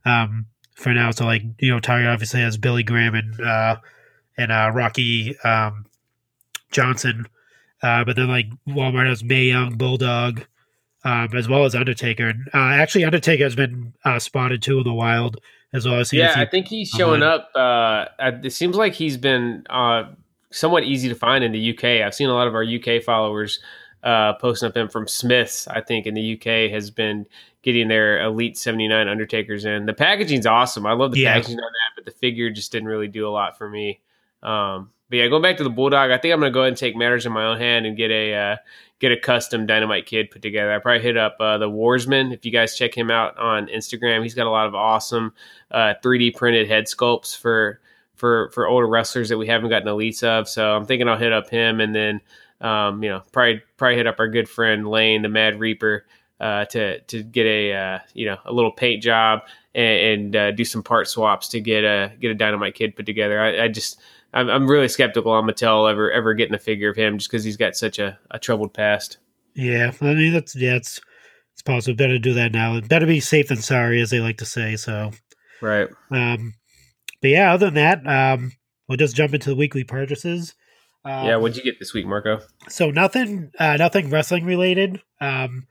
um, 0.05 0.47
for 0.75 0.93
now. 0.93 1.11
So 1.11 1.25
like 1.25 1.43
you 1.59 1.71
know, 1.71 1.79
Target 1.79 2.07
obviously 2.09 2.41
has 2.41 2.57
Billy 2.57 2.83
Graham 2.83 3.15
and 3.15 3.39
uh, 3.41 3.77
and 4.37 4.51
uh, 4.51 4.71
Rocky 4.73 5.37
um, 5.43 5.85
Johnson, 6.71 7.27
uh, 7.83 8.03
but 8.03 8.15
then 8.15 8.27
like 8.27 8.47
Walmart 8.67 9.07
has 9.07 9.23
Mae 9.23 9.45
Young, 9.45 9.75
Bulldog, 9.77 10.45
um, 11.03 11.29
as 11.35 11.47
well 11.47 11.65
as 11.65 11.75
Undertaker. 11.75 12.27
And 12.29 12.47
uh, 12.53 12.57
actually, 12.81 13.05
Undertaker 13.05 13.43
has 13.43 13.55
been 13.55 13.93
uh, 14.03 14.19
spotted 14.19 14.61
too 14.61 14.79
in 14.79 14.83
the 14.83 14.93
wild 14.93 15.37
as 15.73 15.85
well. 15.85 15.99
I've 15.99 16.11
Yeah, 16.11 16.33
I 16.35 16.45
think 16.45 16.67
he's 16.67 16.89
showing 16.89 17.21
online. 17.21 17.41
up. 17.41 17.51
Uh, 17.55 18.05
at- 18.19 18.45
it 18.45 18.51
seems 18.51 18.75
like 18.75 18.93
he's 18.93 19.17
been 19.17 19.65
uh, 19.69 20.03
somewhat 20.51 20.83
easy 20.83 21.09
to 21.09 21.15
find 21.15 21.43
in 21.43 21.51
the 21.51 21.71
UK. 21.77 22.05
I've 22.05 22.15
seen 22.15 22.29
a 22.29 22.33
lot 22.33 22.47
of 22.47 22.55
our 22.55 22.63
UK 22.63 23.03
followers 23.03 23.59
uh, 24.03 24.33
posting 24.35 24.69
up 24.69 24.77
him 24.77 24.87
from 24.89 25.07
Smyths. 25.07 25.67
I 25.67 25.81
think 25.81 26.05
in 26.05 26.13
the 26.13 26.33
UK 26.33 26.71
has 26.71 26.91
been 26.91 27.25
getting 27.63 27.87
their 27.87 28.21
Elite 28.23 28.57
seventy 28.57 28.87
nine 28.87 29.07
Undertakers 29.07 29.65
in. 29.65 29.85
The 29.85 29.93
packaging's 29.93 30.45
awesome. 30.45 30.85
I 30.85 30.93
love 30.93 31.11
the 31.11 31.21
Yeah. 31.21 31.33
packaging 31.33 31.57
on 31.59 31.71
that, 31.71 31.95
but 31.95 32.05
the 32.05 32.11
figure 32.11 32.49
just 32.49 32.71
didn't 32.71 32.87
really 32.87 33.07
do 33.07 33.27
a 33.27 33.31
lot 33.31 33.57
for 33.57 33.69
me. 33.69 33.99
Um, 34.43 34.91
but 35.09 35.17
yeah, 35.17 35.27
going 35.27 35.41
back 35.41 35.57
to 35.57 35.63
the 35.63 35.69
Bulldog, 35.69 36.11
I 36.11 36.17
think 36.17 36.33
I'm 36.33 36.39
gonna 36.39 36.51
go 36.51 36.61
ahead 36.61 36.69
and 36.69 36.77
take 36.77 36.95
matters 36.95 37.25
in 37.25 37.31
my 37.31 37.45
own 37.45 37.57
hand 37.57 37.85
and 37.85 37.95
get 37.97 38.11
a 38.11 38.33
uh, 38.35 38.55
get 38.99 39.11
a 39.11 39.17
custom 39.17 39.65
Dynamite 39.65 40.05
Kid 40.05 40.31
put 40.31 40.41
together. 40.41 40.71
I 40.73 40.79
probably 40.79 41.01
hit 41.01 41.17
up 41.17 41.37
uh, 41.39 41.57
the 41.57 41.69
Warsman. 41.69 42.33
If 42.33 42.45
you 42.45 42.51
guys 42.51 42.75
check 42.77 42.95
him 42.95 43.09
out 43.09 43.37
on 43.37 43.67
Instagram, 43.67 44.21
he's 44.23 44.33
got 44.33 44.47
a 44.47 44.49
lot 44.51 44.67
of 44.67 44.75
awesome 44.75 45.33
uh, 45.71 45.93
3D 46.03 46.35
printed 46.35 46.67
head 46.67 46.85
sculpts 46.85 47.37
for 47.37 47.79
for 48.15 48.49
for 48.53 48.67
older 48.67 48.87
wrestlers 48.87 49.29
that 49.29 49.37
we 49.37 49.47
haven't 49.47 49.69
gotten 49.69 49.87
elites 49.87 50.23
of. 50.23 50.47
So 50.49 50.75
I'm 50.75 50.85
thinking 50.85 51.07
I'll 51.07 51.17
hit 51.17 51.31
up 51.33 51.49
him 51.49 51.79
and 51.79 51.95
then 51.95 52.19
um, 52.61 53.03
you 53.03 53.09
know 53.09 53.21
probably 53.31 53.61
probably 53.77 53.97
hit 53.97 54.07
up 54.07 54.19
our 54.19 54.27
good 54.27 54.49
friend 54.49 54.87
Lane, 54.87 55.21
the 55.21 55.29
Mad 55.29 55.59
Reaper, 55.59 56.05
uh, 56.39 56.65
to 56.65 56.99
to 57.01 57.23
get 57.23 57.45
a 57.45 57.73
uh, 57.73 57.99
you 58.13 58.25
know 58.25 58.37
a 58.45 58.53
little 58.53 58.71
paint 58.71 59.03
job 59.03 59.41
and, 59.73 59.99
and 59.99 60.35
uh, 60.35 60.51
do 60.51 60.65
some 60.65 60.83
part 60.83 61.07
swaps 61.07 61.49
to 61.49 61.61
get 61.61 61.83
a 61.83 62.13
get 62.19 62.31
a 62.31 62.35
Dynamite 62.35 62.75
Kid 62.75 62.95
put 62.95 63.05
together. 63.05 63.39
I, 63.39 63.65
I 63.65 63.67
just 63.67 63.99
I'm, 64.33 64.49
I'm 64.49 64.67
really 64.67 64.87
skeptical 64.87 65.31
on 65.31 65.45
Mattel 65.45 65.89
ever 65.89 66.11
ever 66.11 66.33
getting 66.33 66.55
a 66.55 66.59
figure 66.59 66.89
of 66.89 66.95
him 66.95 67.17
just 67.17 67.29
because 67.31 67.43
he's 67.43 67.57
got 67.57 67.75
such 67.75 67.99
a, 67.99 68.17
a 68.31 68.39
troubled 68.39 68.73
past. 68.73 69.17
Yeah, 69.55 69.91
I 70.01 70.13
mean 70.13 70.33
that's 70.33 70.55
yeah, 70.55 70.75
it's 70.75 70.99
it's 71.53 71.61
possible. 71.63 71.95
Better 71.95 72.19
do 72.19 72.33
that 72.35 72.51
now. 72.51 72.79
Better 72.81 73.07
be 73.07 73.19
safe 73.19 73.47
than 73.47 73.57
sorry, 73.57 74.01
as 74.01 74.09
they 74.09 74.19
like 74.19 74.37
to 74.37 74.45
say. 74.45 74.75
So. 74.75 75.11
Right. 75.61 75.89
Um, 76.11 76.53
but 77.21 77.29
yeah, 77.29 77.53
other 77.53 77.71
than 77.71 77.75
that, 77.75 78.07
um, 78.07 78.51
we'll 78.87 78.97
just 78.97 79.15
jump 79.15 79.33
into 79.33 79.49
the 79.49 79.55
weekly 79.55 79.83
purchases. 79.83 80.53
Um, 81.07 81.25
Yeah. 81.25 81.37
What'd 81.37 81.57
you 81.57 81.63
get 81.63 81.79
this 81.79 81.93
week, 81.93 82.05
Marco? 82.05 82.41
so 82.69 82.91
nothing, 82.91 83.51
uh, 83.59 83.77
nothing 83.77 84.09
wrestling 84.09 84.45
related. 84.45 85.01
Um, 85.21 85.67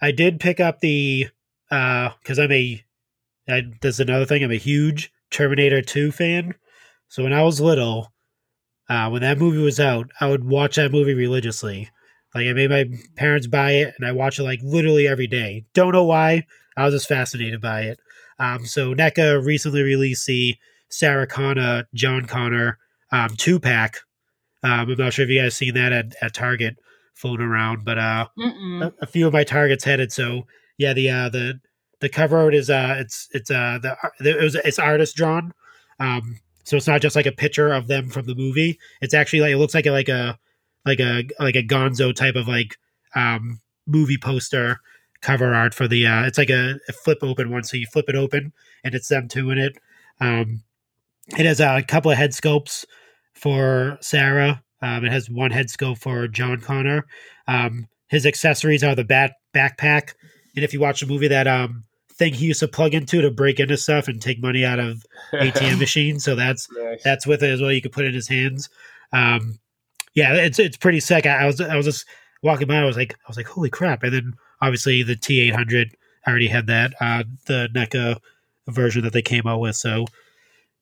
I 0.00 0.12
did 0.12 0.40
pick 0.40 0.60
up 0.60 0.80
the 0.80 1.28
because 1.68 2.38
I'm 2.38 2.52
a 2.52 2.84
I, 3.48 3.62
there's 3.80 4.00
another 4.00 4.24
thing. 4.26 4.42
I'm 4.44 4.50
a 4.50 4.56
huge 4.56 5.10
Terminator 5.30 5.82
Two 5.82 6.12
fan, 6.12 6.54
So 7.08 7.22
when 7.22 7.32
I 7.32 7.42
was 7.42 7.60
little, 7.60 8.12
uh, 8.88 9.08
when 9.10 9.22
that 9.22 9.38
movie 9.38 9.58
was 9.62 9.80
out, 9.80 10.10
I 10.20 10.28
would 10.28 10.44
watch 10.44 10.76
that 10.76 10.92
movie 10.92 11.14
religiously. 11.14 11.90
Like 12.34 12.46
I 12.46 12.52
made 12.52 12.70
my 12.70 12.84
parents 13.16 13.46
buy 13.46 13.72
it, 13.72 13.94
and 13.98 14.06
I 14.06 14.12
watch 14.12 14.38
it 14.38 14.44
like 14.44 14.60
literally 14.62 15.06
every 15.06 15.26
day. 15.26 15.64
Don't 15.74 15.92
know 15.92 16.04
why. 16.04 16.46
I 16.76 16.84
was 16.84 16.94
just 16.94 17.08
fascinated 17.08 17.60
by 17.60 17.82
it. 17.82 17.98
Um, 18.38 18.66
so 18.66 18.94
NECA 18.94 19.44
recently 19.44 19.82
released 19.82 20.26
the 20.26 20.56
Sarah 20.88 21.26
Connor, 21.26 21.84
John 21.94 22.26
Connor 22.26 22.78
um, 23.12 23.30
two 23.36 23.60
pack. 23.60 23.98
Um, 24.64 24.90
I'm 24.90 24.96
not 24.96 25.12
sure 25.12 25.24
if 25.24 25.30
you 25.30 25.40
guys 25.40 25.54
seen 25.54 25.74
that 25.74 25.92
at, 25.92 26.14
at 26.22 26.34
Target 26.34 26.76
floating 27.12 27.46
around, 27.46 27.84
but 27.84 27.98
uh, 27.98 28.26
a, 28.82 28.92
a 29.02 29.06
few 29.06 29.26
of 29.26 29.32
my 29.32 29.44
targets 29.44 29.84
headed. 29.84 30.10
So 30.10 30.46
yeah, 30.78 30.92
the 30.94 31.10
uh, 31.10 31.28
the 31.28 31.60
the 32.00 32.08
cover 32.08 32.36
art 32.36 32.54
is 32.54 32.68
uh 32.70 32.96
it's 32.98 33.28
it's 33.32 33.50
uh 33.50 33.78
the, 33.80 33.96
the 34.20 34.38
it 34.38 34.42
was 34.42 34.54
it's 34.56 34.78
artist 34.78 35.16
drawn. 35.16 35.52
Um, 36.00 36.40
so 36.64 36.76
it's 36.76 36.86
not 36.86 37.02
just 37.02 37.14
like 37.14 37.26
a 37.26 37.32
picture 37.32 37.72
of 37.72 37.86
them 37.86 38.08
from 38.08 38.26
the 38.26 38.34
movie. 38.34 38.78
It's 39.00 39.14
actually 39.14 39.40
like 39.40 39.52
it 39.52 39.58
looks 39.58 39.74
like 39.74 39.86
a 39.86 39.90
like 39.90 40.08
a 40.08 40.38
like 40.84 41.00
a 41.00 41.24
like 41.38 41.56
a 41.56 41.66
Mondo 41.70 42.12
type 42.12 42.34
of 42.34 42.48
like 42.48 42.76
um 43.14 43.60
movie 43.86 44.18
poster 44.18 44.80
cover 45.20 45.54
art 45.54 45.72
for 45.72 45.86
the 45.86 46.06
uh 46.06 46.24
it's 46.24 46.38
like 46.38 46.50
a, 46.50 46.76
a 46.88 46.92
flip 46.92 47.18
open 47.22 47.50
one. 47.50 47.64
So 47.64 47.76
you 47.76 47.86
flip 47.86 48.08
it 48.08 48.16
open 48.16 48.52
and 48.82 48.94
it's 48.94 49.08
them 49.08 49.28
two 49.28 49.50
in 49.50 49.58
it. 49.58 49.76
Um, 50.20 50.62
it 51.38 51.46
has 51.46 51.60
a 51.60 51.82
couple 51.82 52.10
of 52.10 52.18
head 52.18 52.30
sculpts 52.30 52.84
for 53.34 53.98
Sarah. 54.00 54.62
Um, 54.82 55.04
it 55.04 55.12
has 55.12 55.30
one 55.30 55.50
head 55.50 55.66
sculpt 55.68 55.98
for 55.98 56.28
John 56.28 56.60
Connor. 56.60 57.04
Um, 57.48 57.86
his 58.08 58.26
accessories 58.26 58.84
are 58.84 58.94
the 58.94 59.04
bat 59.04 59.32
backpack, 59.54 60.12
and 60.54 60.64
if 60.64 60.72
you 60.72 60.80
watch 60.80 61.00
the 61.00 61.06
movie, 61.06 61.28
that 61.28 61.46
um 61.46 61.84
thing 62.16 62.32
he 62.34 62.46
used 62.46 62.60
to 62.60 62.68
plug 62.68 62.94
into 62.94 63.20
to 63.22 63.30
break 63.30 63.58
into 63.58 63.76
stuff 63.76 64.06
and 64.06 64.22
take 64.22 64.40
money 64.40 64.64
out 64.64 64.78
of 64.78 65.04
ATM 65.32 65.80
machines. 65.80 66.22
So 66.22 66.34
that's 66.36 66.68
Nice. 66.70 67.02
that's 67.02 67.26
with 67.26 67.42
it 67.42 67.50
as 67.50 67.60
well. 67.60 67.72
You 67.72 67.82
could 67.82 67.92
put 67.92 68.04
it 68.04 68.08
in 68.08 68.14
his 68.14 68.28
hands. 68.28 68.68
Um, 69.12 69.58
yeah, 70.14 70.34
it's 70.34 70.58
it's 70.58 70.76
pretty 70.76 71.00
sick. 71.00 71.26
I, 71.26 71.42
I 71.42 71.46
was 71.46 71.60
I 71.60 71.74
was 71.76 71.86
just 71.86 72.06
walking 72.42 72.68
by. 72.68 72.76
I 72.76 72.84
was 72.84 72.96
like 72.96 73.14
I 73.14 73.28
was 73.28 73.36
like 73.36 73.46
holy 73.48 73.70
crap! 73.70 74.02
And 74.02 74.12
then 74.12 74.34
obviously 74.60 75.02
the 75.02 75.16
T 75.16 75.40
eight 75.40 75.54
hundred 75.54 75.96
I 76.26 76.30
already 76.30 76.48
had 76.48 76.66
that 76.68 76.94
uh, 77.00 77.24
the 77.46 77.68
NECA 77.74 78.18
version 78.68 79.02
that 79.02 79.12
they 79.12 79.22
came 79.22 79.46
out 79.46 79.60
with. 79.60 79.76
So 79.76 80.04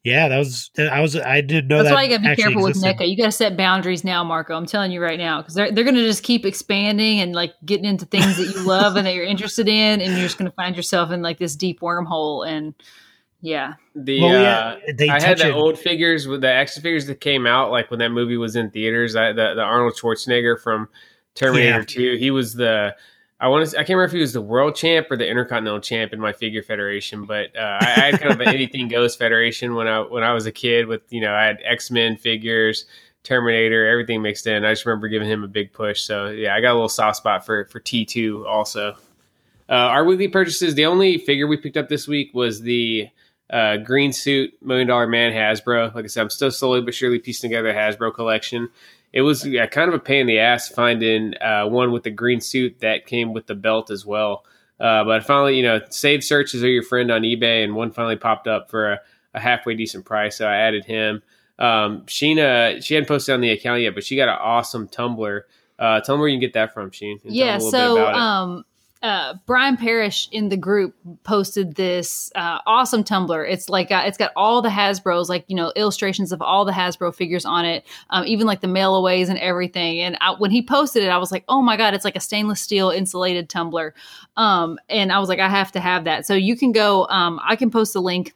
yeah, 0.05 0.29
that 0.29 0.39
was 0.39 0.71
I 0.79 1.01
was 1.01 1.17
I 1.17 1.41
didn't 1.41 1.69
know 1.69 1.79
That's 1.79 1.91
that 1.91 1.95
why 1.95 2.03
you 2.05 2.11
got 2.11 2.17
to 2.17 2.23
be 2.23 2.29
actually 2.29 2.43
careful 2.45 2.63
with 2.63 2.71
existed. 2.71 2.97
NECA. 2.99 3.09
You 3.09 3.17
got 3.17 3.27
to 3.27 3.33
set 3.33 3.57
boundaries 3.57 4.03
now, 4.05 4.25
Marco. 4.25 4.57
I'm 4.57 4.67
telling 4.67 4.91
you 4.93 5.01
right 5.01 5.19
now 5.19 5.41
because 5.41 5.55
they're 5.55 5.71
they're 5.71 5.85
going 5.85 5.95
to 5.97 6.03
just 6.05 6.23
keep 6.25 6.45
expanding 6.45 7.21
and 7.21 7.35
like 7.35 7.53
getting 7.65 7.85
into 7.85 8.05
things 8.07 8.37
that 8.37 8.47
you 8.47 8.67
love 8.67 8.97
and 8.97 9.07
that 9.07 9.15
you're 9.15 9.25
interested 9.25 9.69
in, 9.69 10.01
and 10.01 10.13
you're 10.13 10.23
just 10.27 10.39
going 10.39 10.51
to 10.51 10.55
find 10.57 10.77
yourself 10.77 11.11
in 11.13 11.23
like 11.23 11.39
this 11.39 11.55
deep 11.55 11.81
wormhole. 11.81 12.47
And 12.49 12.75
yeah, 13.41 13.75
The 13.95 14.21
Well, 14.21 14.37
uh, 14.37 14.77
yeah, 14.87 14.93
they 14.97 15.09
I 15.09 15.21
had 15.21 15.39
the 15.39 15.49
it. 15.49 15.55
old 15.55 15.79
figures 15.79 16.27
with 16.27 16.41
the 16.43 16.51
action 16.53 16.83
figures 16.83 17.07
that 17.07 17.21
came 17.21 17.47
out, 17.47 17.71
like 17.71 17.91
when 17.91 17.99
that 18.01 18.11
movie 18.11 18.37
was 18.37 18.57
in 18.57 18.71
theaters. 18.71 19.15
I, 19.17 19.33
the 19.33 19.55
the 19.55 19.63
Arnold 19.63 19.95
Schwarzenegger 19.95 20.61
from 20.61 20.89
Terminator 21.35 21.79
Yeah. 21.79 21.85
Two. 21.87 22.17
He 22.17 22.31
was 22.31 22.55
the 22.55 22.95
I 23.43 23.49
want 23.49 23.69
to. 23.69 23.77
I 23.77 23.81
can't 23.81 23.97
remember 23.97 24.05
if 24.05 24.13
he 24.13 24.21
was 24.21 24.33
the 24.33 24.41
world 24.41 24.77
champ 24.77 25.11
or 25.11 25.17
the 25.17 25.29
intercontinental 25.29 25.81
champ 25.81 26.13
in 26.13 26.21
my 26.21 26.33
figure 26.33 26.63
federation, 26.63 27.25
but 27.25 27.57
uh, 27.57 27.79
I, 27.81 27.87
I 27.87 28.01
had 28.11 28.21
kind 28.21 28.33
of 28.33 28.41
an 28.41 28.49
anything 28.55 28.87
goes 28.87 29.17
federation 29.17 29.75
when 29.75 29.89
I 29.89 29.99
when 29.99 30.23
I 30.23 30.33
was 30.33 30.47
a 30.47 30.53
kid. 30.53 30.87
With 30.87 31.03
you 31.11 31.21
know, 31.21 31.35
I 31.35 31.43
had 31.43 31.59
X 31.65 31.91
Men 31.91 32.17
figures, 32.17 32.87
Terminator, 33.25 33.85
everything 33.89 34.23
mixed 34.23 34.47
in. 34.47 34.65
I 34.65 34.71
just 34.71 34.87
remember 34.87 35.09
giving 35.09 35.29
him 35.29 35.43
a 35.43 35.49
big 35.49 35.73
push. 35.73 36.03
So 36.03 36.29
yeah, 36.29 36.55
I 36.55 36.61
got 36.61 36.71
a 36.71 36.75
little 36.75 36.89
soft 36.89 37.17
spot 37.17 37.45
for 37.45 37.65
for 37.65 37.81
T 37.81 38.05
two 38.05 38.47
also. 38.47 38.95
Uh, 39.69 39.73
our 39.73 40.05
weekly 40.05 40.29
purchases. 40.29 40.77
The 40.77 40.87
only 40.87 41.19
figure 41.19 41.49
we 41.49 41.57
picked 41.57 41.77
up 41.77 41.89
this 41.89 42.07
week 42.07 42.31
was 42.33 42.61
the 42.61 43.09
uh, 43.51 43.79
green 43.79 44.13
suit 44.13 44.55
million 44.63 44.87
dollar 44.87 45.09
man 45.09 45.33
Hasbro. 45.33 45.93
Like 45.97 46.05
I 46.05 46.07
said, 46.07 46.23
I'm 46.23 46.31
still 46.31 46.53
slowly 46.53 46.81
but 46.81 46.95
surely 46.95 47.19
piecing 47.19 47.51
together 47.51 47.71
a 47.71 47.75
Hasbro 47.75 48.15
collection. 48.15 48.69
It 49.13 49.23
was 49.23 49.47
yeah, 49.47 49.67
kind 49.67 49.89
of 49.89 49.95
a 49.95 49.99
pain 49.99 50.23
in 50.23 50.27
the 50.27 50.39
ass 50.39 50.69
finding 50.69 51.35
uh, 51.41 51.67
one 51.67 51.93
with 51.93 52.03
the 52.03 52.11
green 52.11 52.41
suit 52.41 52.81
that 52.81 53.07
came 53.07 53.33
with 53.33 53.47
the 53.47 53.55
belt 53.55 53.91
as 53.91 54.07
well. 54.07 54.45
Uh, 54.81 55.05
but 55.05 55.25
finally, 55.25 55.57
you 55.57 55.63
know, 55.63 55.81
save 55.91 56.25
searches 56.25 56.65
are 56.65 56.69
your 56.69 56.83
friend 56.83 57.11
on 57.11 57.23
eBay, 57.23 57.63
and 57.63 57.75
one 57.77 57.91
finally 57.93 58.17
popped 58.17 58.49
up 58.49 58.71
for 58.71 58.93
a, 58.93 59.01
a 59.35 59.41
halfway 59.41 59.75
decent 59.75 60.05
price. 60.05 60.37
So 60.37 60.47
I 60.47 60.57
added 60.57 60.85
him. 60.85 61.23
Um, 61.59 62.03
Sheena, 62.07 62.83
she 62.83 62.95
hadn't 62.95 63.07
posted 63.07 63.35
on 63.35 63.41
the 63.41 63.51
account 63.51 63.83
yet, 63.83 63.95
but 63.95 64.03
she 64.03 64.17
got 64.17 64.29
an 64.29 64.39
awesome 64.41 64.89
tumbler. 64.89 65.47
Uh, 65.79 66.01
tell 66.01 66.15
them 66.15 66.21
where 66.21 66.29
you 66.29 66.35
can 66.37 66.41
get 66.41 66.55
that 66.55 66.73
from, 66.75 66.91
Sheen. 66.91 67.21
yeah. 67.25 67.59
them 67.59 67.61
a 67.61 67.65
little 67.65 67.71
bit 67.71 67.79
So 67.79 67.97
about 67.97 68.15
it. 68.15 68.21
um, 68.21 68.65
uh, 69.03 69.35
Brian 69.47 69.77
Parrish 69.77 70.29
in 70.31 70.49
the 70.49 70.57
group 70.57 70.95
posted 71.25 71.75
this 71.75 72.31
uh, 72.37 72.61
awesome 72.67 73.03
tumbler. 73.03 73.45
It's 73.45 73.69
like 73.69 73.91
uh, 73.91 74.05
it's 74.07 74.17
got 74.17 74.31
all 74.37 74.63
the 74.63 74.69
Hasbro's, 74.69 75.29
like 75.29 75.45
you 75.49 75.57
know, 75.57 75.73
illustrations 75.75 76.31
of 76.31 76.41
all 76.41 76.65
the 76.65 76.73
Hasbro 76.73 77.15
figures 77.15 77.45
on 77.45 77.65
it, 77.65 77.85
um, 78.11 78.25
even 78.27 78.47
like 78.47 78.61
the 78.61 78.69
mailaways 78.69 79.29
and 79.29 79.39
everything. 79.39 80.01
And 80.01 80.17
I, 80.21 80.35
when 80.35 80.53
he 80.53 80.63
posted 80.63 81.03
it, 81.03 81.09
I 81.09 81.19
was 81.19 81.33
like, 81.33 81.45
oh 81.49 81.63
my 81.63 81.77
god, 81.77 81.95
it's 81.95 82.05
like 82.05 82.17
a 82.17 82.21
stainless 82.21 82.61
steel 82.61 82.91
insulated 82.91 83.49
tumbler. 83.49 83.93
Um, 84.37 84.79
and 84.89 85.11
I 85.11 85.19
was 85.19 85.29
like, 85.29 85.41
I 85.41 85.49
have 85.49 85.73
to 85.73 85.81
have 85.81 86.05
that. 86.05 86.25
So 86.27 86.35
you 86.35 86.57
can 86.57 86.73
go. 86.73 87.07
Um, 87.09 87.41
I 87.43 87.57
can 87.57 87.71
post 87.71 87.95
the 87.95 88.03
link 88.03 88.35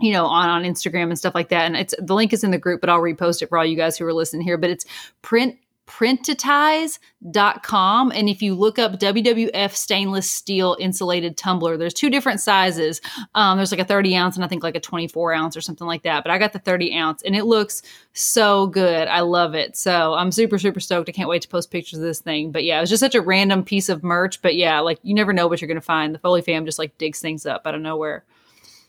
you 0.00 0.10
know 0.10 0.26
on 0.26 0.48
on 0.48 0.64
instagram 0.64 1.04
and 1.04 1.16
stuff 1.16 1.36
like 1.36 1.50
that 1.50 1.66
and 1.66 1.76
it's 1.76 1.94
the 1.98 2.14
link 2.14 2.32
is 2.32 2.42
in 2.42 2.50
the 2.50 2.58
group 2.58 2.80
but 2.80 2.90
i'll 2.90 3.00
repost 3.00 3.42
it 3.42 3.48
for 3.48 3.56
all 3.56 3.64
you 3.64 3.76
guys 3.76 3.96
who 3.96 4.04
are 4.04 4.12
listening 4.12 4.42
here 4.42 4.58
but 4.58 4.68
it's 4.68 4.84
print 5.22 5.56
printitize.com 5.86 8.12
and 8.12 8.28
if 8.28 8.40
you 8.40 8.54
look 8.54 8.78
up 8.78 8.98
wwf 8.98 9.72
stainless 9.72 10.30
steel 10.30 10.76
insulated 10.80 11.36
tumbler 11.36 11.76
there's 11.76 11.92
two 11.92 12.08
different 12.08 12.40
sizes. 12.40 13.02
Um, 13.34 13.58
there's 13.58 13.70
like 13.70 13.80
a 13.80 13.84
30 13.84 14.16
ounce 14.16 14.36
and 14.36 14.44
i 14.44 14.48
think 14.48 14.62
like 14.62 14.76
a 14.76 14.80
24 14.80 15.34
ounce 15.34 15.56
or 15.56 15.60
something 15.60 15.86
like 15.86 16.04
that. 16.04 16.24
But 16.24 16.30
i 16.30 16.38
got 16.38 16.54
the 16.54 16.58
30 16.58 16.96
ounce 16.96 17.22
and 17.22 17.36
it 17.36 17.44
looks 17.44 17.82
so 18.14 18.68
good. 18.68 19.08
I 19.08 19.20
love 19.20 19.54
it. 19.54 19.76
So 19.76 20.14
i'm 20.14 20.32
super 20.32 20.58
super 20.58 20.80
stoked. 20.80 21.08
I 21.08 21.12
can't 21.12 21.28
wait 21.28 21.42
to 21.42 21.48
post 21.48 21.70
pictures 21.70 21.98
of 21.98 22.04
this 22.04 22.20
thing. 22.20 22.50
But 22.50 22.64
yeah 22.64 22.78
it 22.78 22.80
was 22.80 22.90
just 22.90 23.00
such 23.00 23.14
a 23.14 23.20
random 23.20 23.62
piece 23.62 23.90
of 23.90 24.02
merch. 24.02 24.40
But 24.40 24.56
yeah 24.56 24.80
like 24.80 25.00
you 25.02 25.14
never 25.14 25.34
know 25.34 25.48
what 25.48 25.60
you're 25.60 25.68
gonna 25.68 25.82
find. 25.82 26.14
The 26.14 26.18
foley 26.18 26.40
fam 26.40 26.64
just 26.64 26.78
like 26.78 26.96
digs 26.96 27.20
things 27.20 27.44
up 27.44 27.66
out 27.66 27.74
of 27.74 27.82
nowhere. 27.82 28.24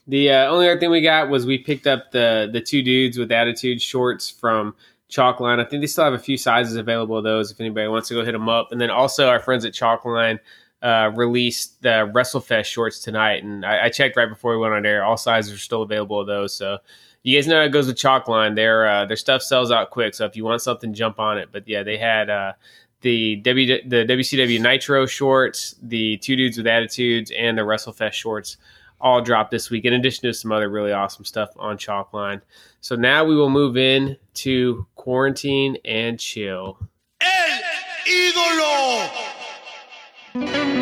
The 0.08 0.32
uh, 0.32 0.52
only 0.52 0.70
other 0.70 0.80
thing 0.80 0.92
we 0.92 1.02
got 1.02 1.30
was 1.30 1.46
we 1.46 1.58
picked 1.58 1.88
up 1.88 2.12
the 2.12 2.50
the 2.52 2.62
two 2.62 2.84
dudes 2.84 3.18
with 3.18 3.32
attitude 3.32 3.82
shorts 3.82 4.30
from 4.30 4.76
Chalkline. 5.16 5.60
I 5.60 5.68
think 5.68 5.82
they 5.82 5.88
still 5.88 6.04
have 6.04 6.14
a 6.14 6.20
few 6.20 6.38
sizes 6.38 6.76
available 6.76 7.18
of 7.18 7.24
those 7.24 7.52
if 7.52 7.60
anybody 7.60 7.88
wants 7.88 8.10
to 8.10 8.16
go 8.16 8.26
hit 8.26 8.34
them 8.34 8.50
up. 8.50 8.72
And 8.72 8.82
then 8.82 8.90
also 8.90 9.28
our 9.28 9.40
friends 9.40 9.66
at 9.66 9.74
Chalkline 9.74 10.40
uh, 10.82 11.12
released 11.16 11.82
the 11.82 12.12
WrestleFest 12.14 12.66
shorts 12.66 13.00
tonight, 13.00 13.44
and 13.44 13.66
I, 13.66 13.86
I 13.86 13.90
checked 13.90 14.18
right 14.18 14.30
before 14.30 14.52
we 14.52 14.58
went 14.58 14.74
on 14.74 14.86
air. 14.86 15.04
All 15.04 15.18
sizes 15.18 15.54
are 15.54 15.58
still 15.58 15.82
available 15.82 16.20
of 16.20 16.28
those. 16.28 16.54
So 16.54 16.78
you 17.24 17.38
guys 17.38 17.48
know 17.48 17.60
how 17.60 17.66
it 17.66 17.70
goes 17.70 17.88
with 17.88 17.96
Chalkline. 17.96 18.56
Their 18.56 18.88
uh, 18.88 19.06
their 19.06 19.18
stuff 19.18 19.42
sells 19.42 19.72
out 19.72 19.90
quick. 19.90 20.14
So 20.14 20.26
if 20.26 20.36
you 20.36 20.44
want 20.44 20.62
something, 20.62 20.94
jump 20.94 21.20
on 21.20 21.38
it. 21.38 21.50
But 21.52 21.68
yeah, 21.68 21.84
they 21.84 21.98
had. 21.98 22.30
Uh, 22.30 22.54
the 23.02 23.36
W 23.36 23.88
the 23.88 24.04
WCW 24.06 24.60
Nitro 24.60 25.06
shorts, 25.06 25.76
the 25.84 26.18
two 26.18 26.36
dudes 26.36 26.58
with 26.58 26.66
attitudes, 26.66 27.32
and 27.38 27.56
the 27.56 27.62
WrestleFest 27.62 28.14
shorts 28.14 28.58
all 29.00 29.22
dropped 29.22 29.52
this 29.52 29.70
week, 29.70 29.86
in 29.86 29.94
addition 29.94 30.24
to 30.24 30.34
some 30.34 30.52
other 30.52 30.70
really 30.70 30.92
awesome 30.92 31.26
stuff 31.26 31.50
on 31.58 31.78
Chalkline. 31.78 32.42
So 32.82 32.96
now 32.96 33.24
we 33.26 33.36
will 33.36 33.50
move 33.50 33.78
in 33.78 34.18
to 34.36 34.86
quarantine 34.96 35.78
and 35.86 36.20
chill. 36.20 36.78
El 37.22 37.62
ídolo. 40.36 40.75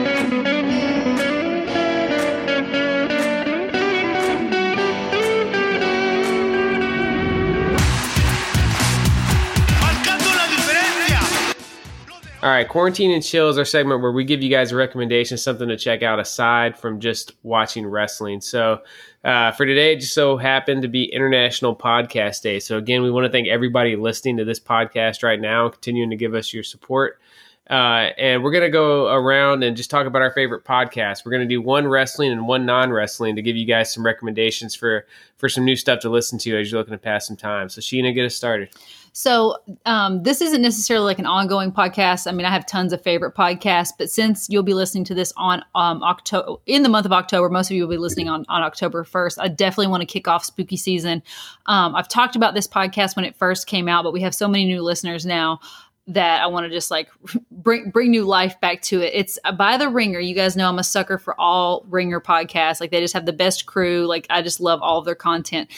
All 12.44 12.50
right, 12.50 12.68
quarantine 12.68 13.12
and 13.12 13.24
chill 13.24 13.48
is 13.48 13.58
our 13.58 13.64
segment 13.64 14.02
where 14.02 14.12
we 14.12 14.26
give 14.26 14.44
you 14.44 14.50
guys 14.50 14.74
a 14.74 14.76
recommendation, 14.76 15.38
something 15.38 15.70
to 15.70 15.78
check 15.78 16.04
out 16.04 16.20
aside 16.20 16.78
from 16.78 17.00
just 17.00 17.32
watching 17.42 17.88
wrestling. 17.88 18.42
So 18.42 18.82
uh, 19.24 19.54
for 19.54 19.66
today, 19.66 19.94
it 19.94 20.02
just 20.02 20.14
so 20.14 20.36
happened 20.36 20.82
to 20.82 20.90
be 20.90 21.06
International 21.06 21.74
Podcast 21.74 22.42
Day. 22.42 22.60
So 22.60 22.78
again, 22.78 23.02
we 23.02 23.12
want 23.12 23.24
to 23.24 23.32
thank 23.32 23.48
everybody 23.48 23.96
listening 23.96 24.36
to 24.36 24.44
this 24.44 24.60
podcast 24.60 25.24
right 25.24 25.40
now, 25.40 25.70
continuing 25.70 26.10
to 26.10 26.18
give 26.18 26.34
us 26.34 26.54
your 26.54 26.64
support. 26.64 27.22
Uh, 27.70 28.10
and 28.18 28.44
we're 28.44 28.52
going 28.52 28.66
to 28.66 28.70
go 28.70 29.08
around 29.14 29.64
and 29.64 29.78
just 29.78 29.90
talk 29.90 30.06
about 30.06 30.22
our 30.22 30.34
favorite 30.34 30.66
podcasts. 30.66 31.26
We're 31.26 31.32
going 31.32 31.48
to 31.48 31.56
do 31.56 31.62
one 31.62 31.88
wrestling 31.88 32.34
and 32.34 32.46
one 32.46 32.66
non-wrestling 32.66 33.38
to 33.38 33.42
give 33.42 33.56
you 33.56 33.64
guys 33.64 33.94
some 33.94 34.06
recommendations 34.06 34.76
for 34.76 35.08
for 35.38 35.48
some 35.48 35.64
new 35.64 35.78
stuff 35.78 36.02
to 36.02 36.10
listen 36.10 36.38
to 36.40 36.60
as 36.60 36.70
you're 36.70 36.82
looking 36.82 36.92
to 36.92 36.98
pass 36.98 37.26
some 37.26 37.38
time. 37.38 37.70
So 37.70 37.80
Sheena, 37.80 38.14
get 38.14 38.26
us 38.26 38.36
started. 38.36 38.68
So 39.16 39.58
um, 39.86 40.24
this 40.24 40.42
isn't 40.42 40.62
necessarily 40.64 41.06
like 41.06 41.20
an 41.20 41.28
ongoing 41.28 41.72
podcast. 41.72 42.26
I 42.28 42.32
mean, 42.32 42.48
I 42.48 42.50
have 42.50 42.66
tons 42.66 42.94
of 42.94 43.02
favorite 43.04 43.36
podcasts, 43.36 43.92
but 43.96 44.10
since 44.10 44.48
you'll 44.50 44.64
be 44.64 44.74
listening 44.74 45.04
to 45.06 45.14
this 45.14 45.32
on 45.38 45.64
um, 45.76 46.02
October 46.02 46.56
in 46.66 46.82
the 46.82 46.90
month 46.90 47.06
of 47.06 47.14
October, 47.14 47.48
most 47.48 47.70
of 47.70 47.78
you 47.78 47.84
will 47.84 47.92
be 47.92 47.98
listening 47.98 48.28
on 48.28 48.44
on 48.50 48.64
October 48.64 49.04
first. 49.04 49.40
I 49.40 49.50
definitely 49.50 49.88
want 49.88 50.02
to 50.02 50.08
kick 50.08 50.28
off 50.28 50.44
spooky 50.44 50.78
season. 50.78 51.22
Um, 51.68 51.96
I've 51.96 52.08
talked 52.08 52.36
about 52.36 52.56
this 52.56 52.68
podcast 52.68 53.16
when 53.16 53.24
it 53.24 53.38
first 53.38 53.68
came 53.68 53.88
out, 53.88 54.04
but 54.04 54.14
we 54.14 54.22
have 54.22 54.34
so 54.34 54.48
many 54.48 54.66
new 54.66 54.82
listeners 54.82 55.28
now 55.28 55.60
that 56.08 56.42
I 56.42 56.48
want 56.48 56.66
to 56.66 56.70
just 56.70 56.92
like 56.92 57.10
bring 57.52 57.90
bring 57.90 58.12
new 58.12 58.26
life 58.26 58.60
back 58.60 58.82
to 58.84 59.02
it. 59.02 59.12
It's 59.14 59.40
by 59.58 59.78
the 59.78 59.90
Ringer. 59.90 60.20
You 60.20 60.36
guys 60.36 60.56
know 60.56 60.68
I'm 60.68 60.80
a 60.80 60.84
sucker 60.84 61.18
for 61.18 61.40
all 61.40 61.86
Ringer 61.88 62.20
podcasts. 62.20 62.82
Like 62.82 62.92
they 62.92 63.00
just 63.00 63.14
have 63.14 63.26
the 63.26 63.34
best 63.34 63.66
crew. 63.66 64.06
Like 64.06 64.28
I 64.30 64.42
just 64.42 64.60
love 64.60 64.82
all 64.82 64.98
of 64.98 65.06
their 65.06 65.16
content. 65.16 65.70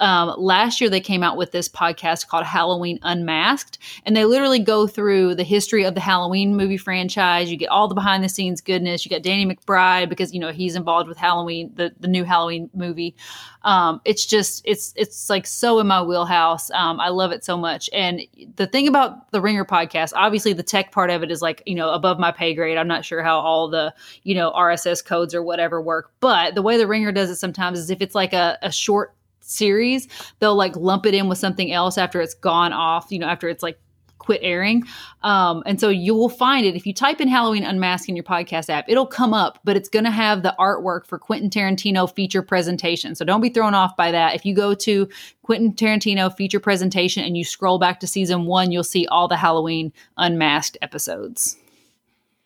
Um, 0.00 0.34
last 0.38 0.80
year 0.80 0.90
they 0.90 1.00
came 1.00 1.22
out 1.22 1.36
with 1.36 1.52
this 1.52 1.68
podcast 1.68 2.28
called 2.28 2.44
Halloween 2.44 2.98
Unmasked, 3.02 3.78
and 4.04 4.16
they 4.16 4.24
literally 4.24 4.58
go 4.58 4.86
through 4.86 5.34
the 5.34 5.44
history 5.44 5.84
of 5.84 5.94
the 5.94 6.00
Halloween 6.00 6.56
movie 6.56 6.76
franchise. 6.76 7.50
You 7.50 7.56
get 7.56 7.68
all 7.68 7.88
the 7.88 7.94
behind 7.94 8.24
the 8.24 8.28
scenes 8.28 8.60
goodness. 8.60 9.04
You 9.04 9.10
got 9.10 9.22
Danny 9.22 9.46
McBride 9.46 10.08
because 10.08 10.32
you 10.32 10.40
know 10.40 10.52
he's 10.52 10.76
involved 10.76 11.08
with 11.08 11.18
Halloween, 11.18 11.72
the 11.74 11.92
the 12.00 12.08
new 12.08 12.24
Halloween 12.24 12.70
movie. 12.74 13.14
Um, 13.62 14.00
it's 14.04 14.26
just 14.26 14.62
it's 14.64 14.92
it's 14.96 15.30
like 15.30 15.46
so 15.46 15.78
in 15.78 15.86
my 15.86 16.02
wheelhouse. 16.02 16.70
Um, 16.70 17.00
I 17.00 17.08
love 17.08 17.32
it 17.32 17.44
so 17.44 17.56
much. 17.56 17.88
And 17.92 18.22
the 18.56 18.66
thing 18.66 18.88
about 18.88 19.30
the 19.32 19.40
Ringer 19.40 19.64
podcast, 19.64 20.12
obviously 20.14 20.52
the 20.52 20.62
tech 20.62 20.92
part 20.92 21.10
of 21.10 21.22
it 21.22 21.30
is 21.30 21.40
like 21.40 21.62
you 21.66 21.74
know 21.74 21.90
above 21.90 22.18
my 22.18 22.32
pay 22.32 22.54
grade. 22.54 22.78
I'm 22.78 22.88
not 22.88 23.04
sure 23.04 23.22
how 23.22 23.38
all 23.38 23.68
the 23.68 23.94
you 24.22 24.34
know 24.34 24.50
RSS 24.52 25.04
codes 25.04 25.34
or 25.34 25.42
whatever 25.42 25.80
work, 25.80 26.12
but 26.20 26.54
the 26.54 26.62
way 26.62 26.76
the 26.76 26.86
Ringer 26.86 27.12
does 27.12 27.30
it 27.30 27.36
sometimes 27.36 27.78
is 27.78 27.90
if 27.90 28.00
it's 28.00 28.14
like 28.14 28.32
a, 28.32 28.58
a 28.62 28.72
short 28.72 29.14
series, 29.44 30.08
they'll 30.40 30.56
like 30.56 30.76
lump 30.76 31.06
it 31.06 31.14
in 31.14 31.28
with 31.28 31.38
something 31.38 31.72
else 31.72 31.98
after 31.98 32.20
it's 32.20 32.34
gone 32.34 32.72
off. 32.72 33.06
You 33.10 33.18
know, 33.18 33.26
after 33.26 33.48
it's 33.48 33.62
like 33.62 33.78
quit 34.24 34.40
airing. 34.42 34.84
Um, 35.22 35.62
and 35.66 35.78
so 35.78 35.90
you 35.90 36.14
will 36.14 36.30
find 36.30 36.64
it 36.64 36.74
if 36.74 36.86
you 36.86 36.94
type 36.94 37.20
in 37.20 37.28
Halloween 37.28 37.62
Unmasked 37.62 38.08
in 38.08 38.16
your 38.16 38.24
podcast 38.24 38.70
app, 38.70 38.86
it'll 38.88 39.06
come 39.06 39.34
up, 39.34 39.58
but 39.64 39.76
it's 39.76 39.88
going 39.88 40.06
to 40.06 40.10
have 40.10 40.42
the 40.42 40.54
artwork 40.58 41.06
for 41.06 41.18
Quentin 41.18 41.50
Tarantino 41.50 42.12
feature 42.12 42.42
presentation. 42.42 43.14
So 43.14 43.24
don't 43.24 43.42
be 43.42 43.50
thrown 43.50 43.74
off 43.74 43.96
by 43.96 44.10
that. 44.12 44.34
If 44.34 44.46
you 44.46 44.54
go 44.54 44.74
to 44.74 45.08
Quentin 45.42 45.74
Tarantino 45.74 46.34
feature 46.34 46.60
presentation 46.60 47.22
and 47.22 47.36
you 47.36 47.44
scroll 47.44 47.78
back 47.78 48.00
to 48.00 48.06
season 48.06 48.46
one, 48.46 48.72
you'll 48.72 48.82
see 48.82 49.06
all 49.06 49.28
the 49.28 49.36
Halloween 49.36 49.92
Unmasked 50.16 50.78
episodes. 50.80 51.56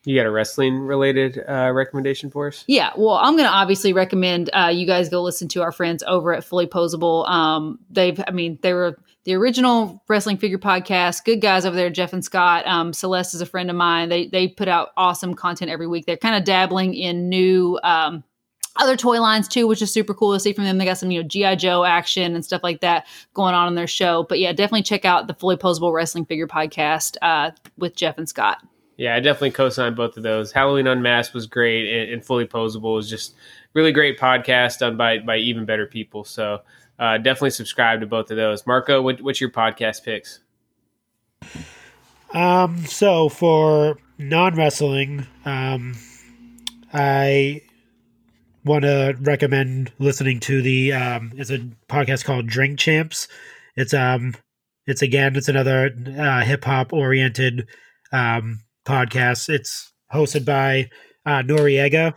You 0.08 0.16
got 0.16 0.24
a 0.24 0.30
wrestling 0.30 0.78
related 0.78 1.38
uh, 1.46 1.70
recommendation 1.70 2.30
for 2.30 2.48
us? 2.48 2.64
Yeah, 2.66 2.92
well, 2.96 3.16
I'm 3.16 3.34
going 3.34 3.44
to 3.44 3.52
obviously 3.52 3.92
recommend 3.92 4.48
uh, 4.54 4.68
you 4.68 4.86
guys 4.86 5.10
go 5.10 5.22
listen 5.22 5.48
to 5.48 5.60
our 5.60 5.70
friends 5.70 6.02
over 6.06 6.32
at 6.32 6.44
Fully 6.44 6.66
Posable. 6.66 7.28
Um, 7.28 7.78
they've, 7.90 8.18
I 8.26 8.30
mean, 8.30 8.58
they 8.62 8.72
were 8.72 8.96
the 9.24 9.34
original 9.34 10.02
wrestling 10.08 10.38
figure 10.38 10.56
podcast. 10.56 11.26
Good 11.26 11.42
guys 11.42 11.66
over 11.66 11.76
there, 11.76 11.90
Jeff 11.90 12.14
and 12.14 12.24
Scott. 12.24 12.66
Um, 12.66 12.94
Celeste 12.94 13.34
is 13.34 13.42
a 13.42 13.46
friend 13.46 13.68
of 13.68 13.76
mine. 13.76 14.08
They 14.08 14.28
they 14.28 14.48
put 14.48 14.66
out 14.66 14.92
awesome 14.96 15.34
content 15.34 15.70
every 15.70 15.86
week. 15.86 16.06
They're 16.06 16.16
kind 16.16 16.36
of 16.36 16.44
dabbling 16.44 16.94
in 16.94 17.28
new. 17.28 17.78
Um, 17.82 18.24
other 18.76 18.96
toy 18.96 19.20
lines 19.20 19.46
too, 19.46 19.66
which 19.66 19.82
is 19.82 19.92
super 19.92 20.14
cool 20.14 20.32
to 20.32 20.40
see 20.40 20.54
from 20.54 20.64
them. 20.64 20.78
They 20.78 20.86
got 20.86 20.96
some, 20.96 21.10
you 21.10 21.20
know, 21.20 21.28
GI 21.28 21.56
Joe 21.56 21.84
action 21.84 22.34
and 22.34 22.42
stuff 22.42 22.62
like 22.62 22.80
that 22.80 23.06
going 23.34 23.52
on 23.52 23.68
in 23.68 23.74
their 23.74 23.88
show. 23.88 24.22
But 24.22 24.38
yeah, 24.38 24.52
definitely 24.52 24.84
check 24.84 25.04
out 25.04 25.26
the 25.26 25.34
Fully 25.34 25.56
Posable 25.56 25.92
Wrestling 25.92 26.24
Figure 26.24 26.46
podcast 26.46 27.16
uh, 27.20 27.50
with 27.76 27.94
Jeff 27.94 28.16
and 28.16 28.28
Scott. 28.28 28.62
Yeah, 28.98 29.14
I 29.14 29.20
definitely 29.20 29.52
co-signed 29.52 29.94
both 29.94 30.16
of 30.16 30.24
those. 30.24 30.50
Halloween 30.50 30.88
Unmasked 30.88 31.32
was 31.32 31.46
great, 31.46 31.88
and, 31.88 32.14
and 32.14 32.24
Fully 32.24 32.46
Posable 32.46 32.96
was 32.96 33.08
just 33.08 33.36
really 33.72 33.92
great 33.92 34.18
podcast 34.18 34.80
done 34.80 34.96
by 34.96 35.18
by 35.18 35.36
even 35.36 35.64
better 35.64 35.86
people. 35.86 36.24
So 36.24 36.62
uh, 36.98 37.16
definitely 37.18 37.50
subscribe 37.50 38.00
to 38.00 38.06
both 38.06 38.32
of 38.32 38.36
those. 38.36 38.66
Marco, 38.66 39.00
what, 39.00 39.20
what's 39.20 39.40
your 39.40 39.50
podcast 39.50 40.02
picks? 40.02 40.40
Um, 42.34 42.84
so 42.86 43.28
for 43.28 43.98
non 44.18 44.56
wrestling, 44.56 45.28
um, 45.44 45.94
I 46.92 47.62
want 48.64 48.82
to 48.82 49.16
recommend 49.20 49.92
listening 50.00 50.40
to 50.40 50.60
the 50.60 50.92
um, 50.92 51.32
it's 51.36 51.50
a 51.50 51.58
podcast 51.88 52.24
called 52.24 52.48
Drink 52.48 52.80
Champs. 52.80 53.28
It's 53.76 53.94
um, 53.94 54.34
it's 54.88 55.02
again, 55.02 55.36
it's 55.36 55.48
another 55.48 55.94
uh, 56.18 56.40
hip 56.40 56.64
hop 56.64 56.92
oriented 56.92 57.68
um 58.10 58.60
podcast. 58.88 59.48
It's 59.48 59.92
hosted 60.12 60.44
by 60.44 60.88
uh, 61.26 61.42
Noreaga, 61.42 62.14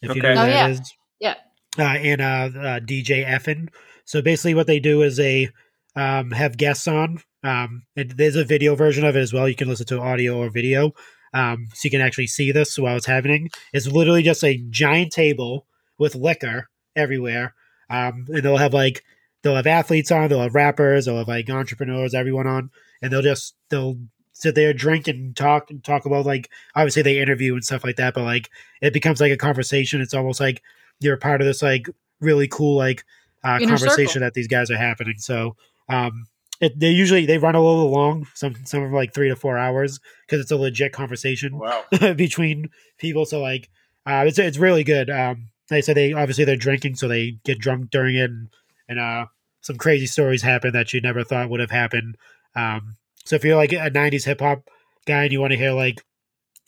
if 0.00 0.14
you 0.14 0.22
know 0.22 0.30
Okay. 0.30 0.40
who 0.40 0.46
Oh, 0.46 0.46
that 0.46 0.54
yeah. 0.54 0.68
is 0.68 0.80
Yeah. 1.20 1.34
uh, 1.78 1.82
and 1.82 2.20
uh, 2.20 2.58
uh, 2.58 2.80
DJ 2.80 3.26
EFN. 3.26 3.68
So 4.04 4.22
basically, 4.22 4.54
what 4.54 4.66
they 4.66 4.78
do 4.80 5.02
is 5.02 5.16
they 5.16 5.48
um, 5.96 6.30
have 6.30 6.56
guests 6.56 6.86
on. 6.88 7.18
Um, 7.44 7.82
and 7.96 8.12
there's 8.12 8.36
a 8.36 8.44
video 8.44 8.76
version 8.76 9.04
of 9.04 9.16
it 9.16 9.20
as 9.20 9.32
well. 9.32 9.48
You 9.48 9.56
can 9.56 9.68
listen 9.68 9.86
to 9.86 10.00
audio 10.00 10.38
or 10.38 10.48
video, 10.48 10.92
um, 11.34 11.66
so 11.74 11.80
you 11.86 11.90
can 11.90 12.00
actually 12.00 12.28
see 12.28 12.52
this 12.52 12.78
while 12.78 12.96
it's 12.96 13.06
happening. 13.06 13.50
It's 13.72 13.88
literally 13.88 14.22
just 14.22 14.44
a 14.44 14.62
giant 14.70 15.12
table 15.12 15.66
with 15.98 16.14
liquor 16.14 16.68
everywhere, 16.94 17.54
um, 17.90 18.26
and 18.28 18.44
they'll 18.44 18.58
have 18.58 18.72
like 18.74 19.02
they'll 19.42 19.56
have 19.56 19.66
athletes 19.66 20.12
on, 20.12 20.28
they'll 20.28 20.42
have 20.42 20.54
rappers, 20.54 21.06
they'll 21.06 21.18
have 21.18 21.26
like 21.26 21.50
entrepreneurs, 21.50 22.14
everyone 22.14 22.46
on, 22.46 22.70
and 23.02 23.12
they'll 23.12 23.22
just 23.22 23.54
they'll 23.70 23.98
sit 24.42 24.56
there, 24.56 24.72
drink, 24.74 25.06
and 25.06 25.36
talk 25.36 25.70
and 25.70 25.82
talk 25.84 26.04
about 26.04 26.26
like 26.26 26.50
obviously 26.74 27.02
they 27.02 27.20
interview 27.20 27.54
and 27.54 27.64
stuff 27.64 27.84
like 27.84 27.96
that, 27.96 28.12
but 28.14 28.24
like 28.24 28.50
it 28.80 28.92
becomes 28.92 29.20
like 29.20 29.30
a 29.32 29.36
conversation. 29.36 30.00
It's 30.00 30.14
almost 30.14 30.40
like 30.40 30.62
you're 31.00 31.14
a 31.14 31.18
part 31.18 31.40
of 31.40 31.46
this 31.46 31.62
like 31.62 31.88
really 32.20 32.48
cool 32.48 32.76
like 32.76 33.04
uh, 33.44 33.58
conversation 33.60 34.06
circle. 34.08 34.20
that 34.22 34.34
these 34.34 34.48
guys 34.48 34.70
are 34.70 34.76
happening. 34.76 35.14
So 35.18 35.56
um, 35.88 36.26
it, 36.60 36.78
they 36.78 36.90
usually 36.90 37.24
they 37.24 37.38
run 37.38 37.54
a 37.54 37.62
little 37.62 37.90
long. 37.90 38.26
Some 38.34 38.56
some 38.64 38.82
of 38.82 38.90
like 38.92 39.14
three 39.14 39.28
to 39.28 39.36
four 39.36 39.56
hours 39.56 40.00
because 40.26 40.40
it's 40.40 40.50
a 40.50 40.56
legit 40.56 40.92
conversation 40.92 41.58
Wow. 41.58 41.84
between 42.16 42.68
people. 42.98 43.24
So 43.24 43.40
like 43.40 43.70
uh, 44.06 44.24
it's 44.26 44.38
it's 44.40 44.58
really 44.58 44.82
good. 44.82 45.08
Um, 45.08 45.50
they 45.68 45.82
said 45.82 45.96
they 45.96 46.12
obviously 46.12 46.44
they're 46.44 46.56
drinking, 46.56 46.96
so 46.96 47.06
they 47.06 47.38
get 47.44 47.58
drunk 47.60 47.90
during 47.90 48.16
it, 48.16 48.30
and, 48.30 48.48
and 48.88 48.98
uh, 48.98 49.26
some 49.60 49.76
crazy 49.76 50.06
stories 50.06 50.42
happen 50.42 50.72
that 50.72 50.92
you 50.92 51.00
never 51.00 51.22
thought 51.22 51.48
would 51.48 51.60
have 51.60 51.70
happened. 51.70 52.16
Um, 52.56 52.96
so 53.24 53.36
if 53.36 53.44
you're 53.44 53.56
like 53.56 53.72
a 53.72 53.90
'90s 53.90 54.24
hip 54.24 54.40
hop 54.40 54.68
guy 55.06 55.24
and 55.24 55.32
you 55.32 55.40
want 55.40 55.52
to 55.52 55.58
hear 55.58 55.72
like 55.72 56.02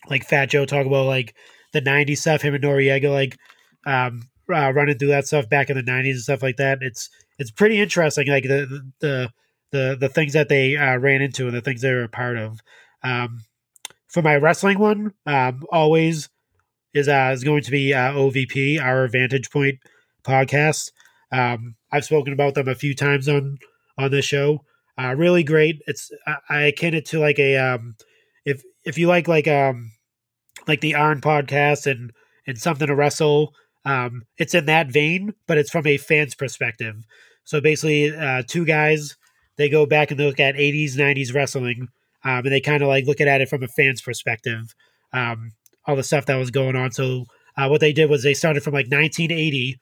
like 0.09 0.25
Fat 0.25 0.47
Joe 0.47 0.65
talk 0.65 0.85
about 0.85 1.05
like 1.05 1.35
the 1.73 1.81
'90s 1.81 2.19
stuff, 2.19 2.41
him 2.41 2.55
and 2.55 2.63
Noreaga 2.63 3.11
like 3.11 3.37
um, 3.85 4.29
uh, 4.53 4.71
running 4.73 4.97
through 4.97 5.09
that 5.09 5.27
stuff 5.27 5.49
back 5.49 5.69
in 5.69 5.77
the 5.77 5.83
'90s 5.83 6.11
and 6.11 6.19
stuff 6.19 6.43
like 6.43 6.57
that, 6.57 6.79
it's 6.81 7.09
it's 7.37 7.51
pretty 7.51 7.79
interesting. 7.79 8.27
Like 8.27 8.43
the 8.43 8.83
the 8.99 9.29
the 9.71 9.97
the 9.99 10.09
things 10.09 10.33
that 10.33 10.49
they 10.49 10.75
uh, 10.75 10.97
ran 10.97 11.21
into 11.21 11.47
and 11.47 11.55
the 11.55 11.61
things 11.61 11.81
they 11.81 11.91
were 11.91 12.03
a 12.03 12.09
part 12.09 12.37
of. 12.37 12.59
Um, 13.03 13.43
for 14.07 14.21
my 14.21 14.35
wrestling 14.35 14.79
one, 14.79 15.13
um, 15.25 15.63
always 15.71 16.29
is 16.93 17.09
uh, 17.09 17.31
is 17.33 17.43
going 17.43 17.63
to 17.63 17.71
be 17.71 17.93
uh, 17.93 18.13
OVP, 18.13 18.81
our 18.81 19.07
Vantage 19.07 19.51
Point 19.51 19.79
podcast. 20.23 20.91
Um, 21.31 21.75
I've 21.91 22.05
spoken 22.05 22.33
about 22.33 22.55
them 22.55 22.67
a 22.67 22.75
few 22.75 22.95
times 22.95 23.27
on 23.27 23.57
on 23.97 24.11
this 24.11 24.25
show. 24.25 24.63
Uh, 24.97 25.13
really 25.17 25.43
great. 25.43 25.81
It's 25.87 26.11
I, 26.25 26.37
I 26.49 26.61
akin 26.63 26.93
it 26.93 27.05
to 27.07 27.19
like 27.19 27.39
a 27.39 27.57
um, 27.57 27.95
if 28.45 28.63
if 28.85 28.97
you 28.97 29.07
like 29.07 29.27
like 29.27 29.47
um 29.47 29.91
like 30.67 30.81
the 30.81 30.95
Iron 30.95 31.21
podcast 31.21 31.89
and 31.89 32.11
and 32.47 32.57
something 32.57 32.87
to 32.87 32.95
wrestle. 32.95 33.53
Um, 33.83 34.23
it's 34.37 34.55
in 34.55 34.65
that 34.65 34.91
vein, 34.91 35.33
but 35.47 35.57
it's 35.57 35.69
from 35.69 35.85
a 35.85 35.97
fan's 35.97 36.33
perspective. 36.33 36.95
So 37.43 37.61
basically, 37.61 38.15
uh, 38.15 38.41
two 38.47 38.65
guys 38.65 39.15
they 39.57 39.69
go 39.69 39.85
back 39.85 40.11
and 40.11 40.19
look 40.19 40.39
at 40.39 40.55
80s, 40.55 40.95
90s 40.95 41.33
wrestling, 41.33 41.87
um, 42.23 42.39
and 42.39 42.51
they 42.51 42.59
kind 42.59 42.81
of 42.81 42.89
like 42.89 43.05
look 43.05 43.21
at 43.21 43.41
it 43.41 43.49
from 43.49 43.63
a 43.63 43.67
fan's 43.67 44.01
perspective. 44.01 44.75
Um, 45.13 45.51
all 45.85 45.95
the 45.95 46.03
stuff 46.03 46.25
that 46.25 46.35
was 46.35 46.51
going 46.51 46.75
on. 46.75 46.91
So 46.91 47.25
uh, 47.55 47.67
what 47.67 47.79
they 47.79 47.93
did 47.93 48.09
was 48.09 48.23
they 48.23 48.33
started 48.33 48.63
from 48.63 48.73
like 48.73 48.87
1980, 48.87 49.79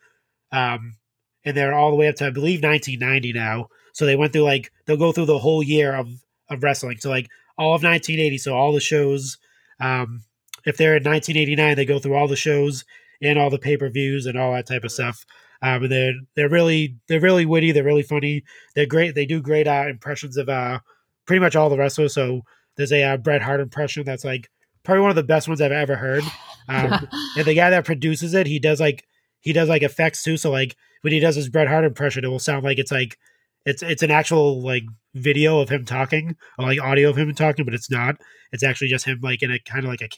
um, 0.52 0.98
and 1.46 1.56
they're 1.58 1.74
all 1.74 1.90
the 1.90 1.96
way 1.96 2.08
up 2.08 2.16
to 2.16 2.28
I 2.28 2.30
believe 2.30 2.62
1990 2.62 3.34
now. 3.34 3.68
So 3.94 4.06
they 4.06 4.16
went 4.16 4.34
through 4.34 4.44
like 4.44 4.72
they'll 4.86 4.98
go 4.98 5.12
through 5.12 5.28
the 5.28 5.40
whole 5.40 5.64
year 5.64 5.96
of 5.96 6.10
of 6.50 6.62
wrestling. 6.62 6.98
So 7.00 7.10
like 7.10 7.30
all 7.58 7.76
of 7.76 7.84
1980. 7.84 8.38
So 8.38 8.56
all 8.56 8.74
the 8.74 8.80
shows. 8.80 9.38
Um, 9.80 10.24
if 10.66 10.78
they're 10.78 10.98
in 10.98 11.04
1989, 11.04 11.76
they 11.76 11.86
go 11.86 12.00
through 12.00 12.16
all 12.16 12.28
the 12.28 12.36
shows 12.36 12.86
and 13.22 13.40
all 13.40 13.50
the 13.50 13.60
pay 13.60 13.78
per 13.78 13.90
views 13.90 14.26
and 14.26 14.38
all 14.38 14.54
that 14.54 14.68
type 14.68 14.84
of 14.84 14.92
stuff. 14.92 15.26
Um, 15.62 15.84
and 15.84 15.92
they're 15.92 16.14
they're 16.36 16.50
really 16.50 16.98
they're 17.08 17.20
really 17.20 17.46
witty. 17.46 17.72
They're 17.72 17.84
really 17.84 18.04
funny. 18.04 18.44
They're 18.76 18.86
great. 18.86 19.16
They 19.16 19.26
do 19.26 19.42
great 19.42 19.68
uh, 19.68 19.86
impressions 19.90 20.38
of 20.38 20.50
uh, 20.50 20.80
pretty 21.26 21.40
much 21.40 21.56
all 21.56 21.70
the 21.70 21.78
wrestlers. 21.78 22.14
So 22.14 22.42
there's 22.76 22.92
a 22.92 23.04
uh, 23.04 23.18
Bret 23.18 23.42
Hart 23.42 23.62
impression 23.62 24.04
that's 24.04 24.26
like 24.26 24.50
probably 24.84 25.02
one 25.02 25.10
of 25.10 25.16
the 25.16 25.24
best 25.24 25.48
ones 25.48 25.62
I've 25.62 25.72
ever 25.72 25.96
heard. 25.96 26.24
Um, 26.68 27.08
and 27.38 27.46
the 27.46 27.54
guy 27.54 27.70
that 27.70 27.86
produces 27.86 28.34
it, 28.34 28.48
he 28.48 28.60
does 28.60 28.80
like 28.80 29.06
he 29.40 29.54
does 29.54 29.70
like 29.70 29.84
effects 29.84 30.24
too. 30.24 30.38
So 30.38 30.52
like 30.52 30.76
when 31.02 31.14
he 31.14 31.20
does 31.20 31.36
his 31.36 31.50
Bret 31.50 31.68
Hart 31.68 31.86
impression, 31.86 32.26
it 32.26 32.30
will 32.30 32.40
sound 32.40 32.64
like 32.64 32.78
it's 32.78 32.92
like 32.92 33.18
it's 33.66 33.82
it's 33.82 34.04
an 34.04 34.12
actual 34.12 34.62
like 34.62 34.84
video 35.14 35.60
of 35.60 35.70
him 35.70 35.86
talking 35.86 36.36
or 36.58 36.66
like 36.66 36.82
audio 36.82 37.10
of 37.10 37.18
him 37.18 37.34
talking, 37.34 37.66
but 37.66 37.74
it's 37.74 37.90
not. 37.90 38.16
It's 38.52 38.64
actually 38.64 38.90
just 38.90 39.06
him 39.06 39.20
like 39.22 39.42
in 39.42 39.52
a 39.52 39.60
kind 39.60 39.86
of 39.86 39.90
like 39.92 40.02
a 40.02 40.10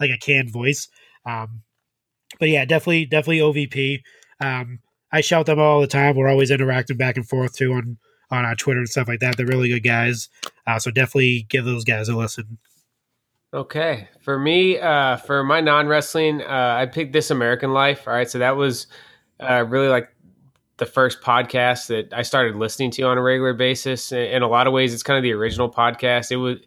like 0.00 0.10
a 0.10 0.18
canned 0.18 0.52
voice. 0.52 0.88
Um, 1.26 1.62
but 2.38 2.48
yeah, 2.48 2.64
definitely 2.64 3.06
definitely 3.06 3.38
OVP. 3.40 4.00
Um, 4.40 4.80
I 5.12 5.20
shout 5.20 5.46
them 5.46 5.58
all 5.58 5.80
the 5.80 5.86
time. 5.86 6.16
We're 6.16 6.28
always 6.28 6.50
interacting 6.50 6.96
back 6.96 7.16
and 7.16 7.28
forth 7.28 7.54
too 7.54 7.72
on 7.72 7.98
on 8.30 8.44
our 8.44 8.54
Twitter 8.54 8.80
and 8.80 8.88
stuff 8.88 9.08
like 9.08 9.20
that. 9.20 9.36
They're 9.36 9.46
really 9.46 9.68
good 9.68 9.84
guys. 9.84 10.28
Uh, 10.66 10.78
so 10.78 10.90
definitely 10.90 11.46
give 11.48 11.64
those 11.64 11.84
guys 11.84 12.08
a 12.08 12.16
listen. 12.16 12.58
Okay, 13.54 14.08
for 14.20 14.38
me, 14.38 14.78
uh, 14.78 15.16
for 15.16 15.42
my 15.42 15.62
non-wrestling, 15.62 16.42
uh, 16.42 16.76
I 16.78 16.84
picked 16.84 17.14
This 17.14 17.30
American 17.30 17.72
Life. 17.72 18.06
All 18.06 18.12
right, 18.12 18.28
so 18.28 18.38
that 18.40 18.56
was 18.58 18.88
uh, 19.40 19.64
really 19.66 19.88
like 19.88 20.10
the 20.78 20.86
first 20.86 21.20
podcast 21.20 21.88
that 21.88 22.12
I 22.12 22.22
started 22.22 22.56
listening 22.56 22.90
to 22.92 23.02
on 23.02 23.18
a 23.18 23.22
regular 23.22 23.52
basis. 23.52 24.12
In, 24.12 24.42
a 24.42 24.48
lot 24.48 24.66
of 24.66 24.72
ways, 24.72 24.94
it's 24.94 25.02
kind 25.02 25.16
of 25.16 25.22
the 25.22 25.32
original 25.32 25.70
podcast. 25.70 26.30
It 26.30 26.36
was, 26.36 26.58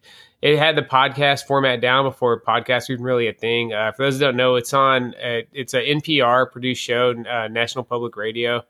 it 0.42 0.58
had 0.58 0.76
the 0.76 0.82
podcast 0.82 1.46
format 1.46 1.82
down 1.82 2.06
before 2.06 2.40
podcasts 2.42 2.90
were 2.90 2.94
even 2.94 3.06
really 3.06 3.28
a 3.28 3.34
thing. 3.34 3.74
Uh, 3.74 3.92
for 3.94 4.04
those 4.04 4.20
that 4.20 4.26
don't 4.26 4.36
know, 4.36 4.56
it's 4.56 4.74
on, 4.74 5.16
uh, 5.16 5.42
it's 5.54 5.74
a 5.74 5.82
NPR 5.82 6.52
produced 6.52 6.84
show, 6.84 7.12
uh, 7.12 7.48
National 7.48 7.84
Public 7.84 8.18
Radio, 8.18 8.64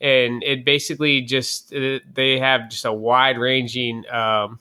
and 0.00 0.42
it 0.42 0.64
basically 0.64 1.20
just 1.22 1.74
uh, 1.74 1.98
they 2.10 2.38
have 2.38 2.70
just 2.70 2.84
a 2.84 2.92
wide 2.92 3.38
ranging. 3.38 4.08
Um, 4.10 4.58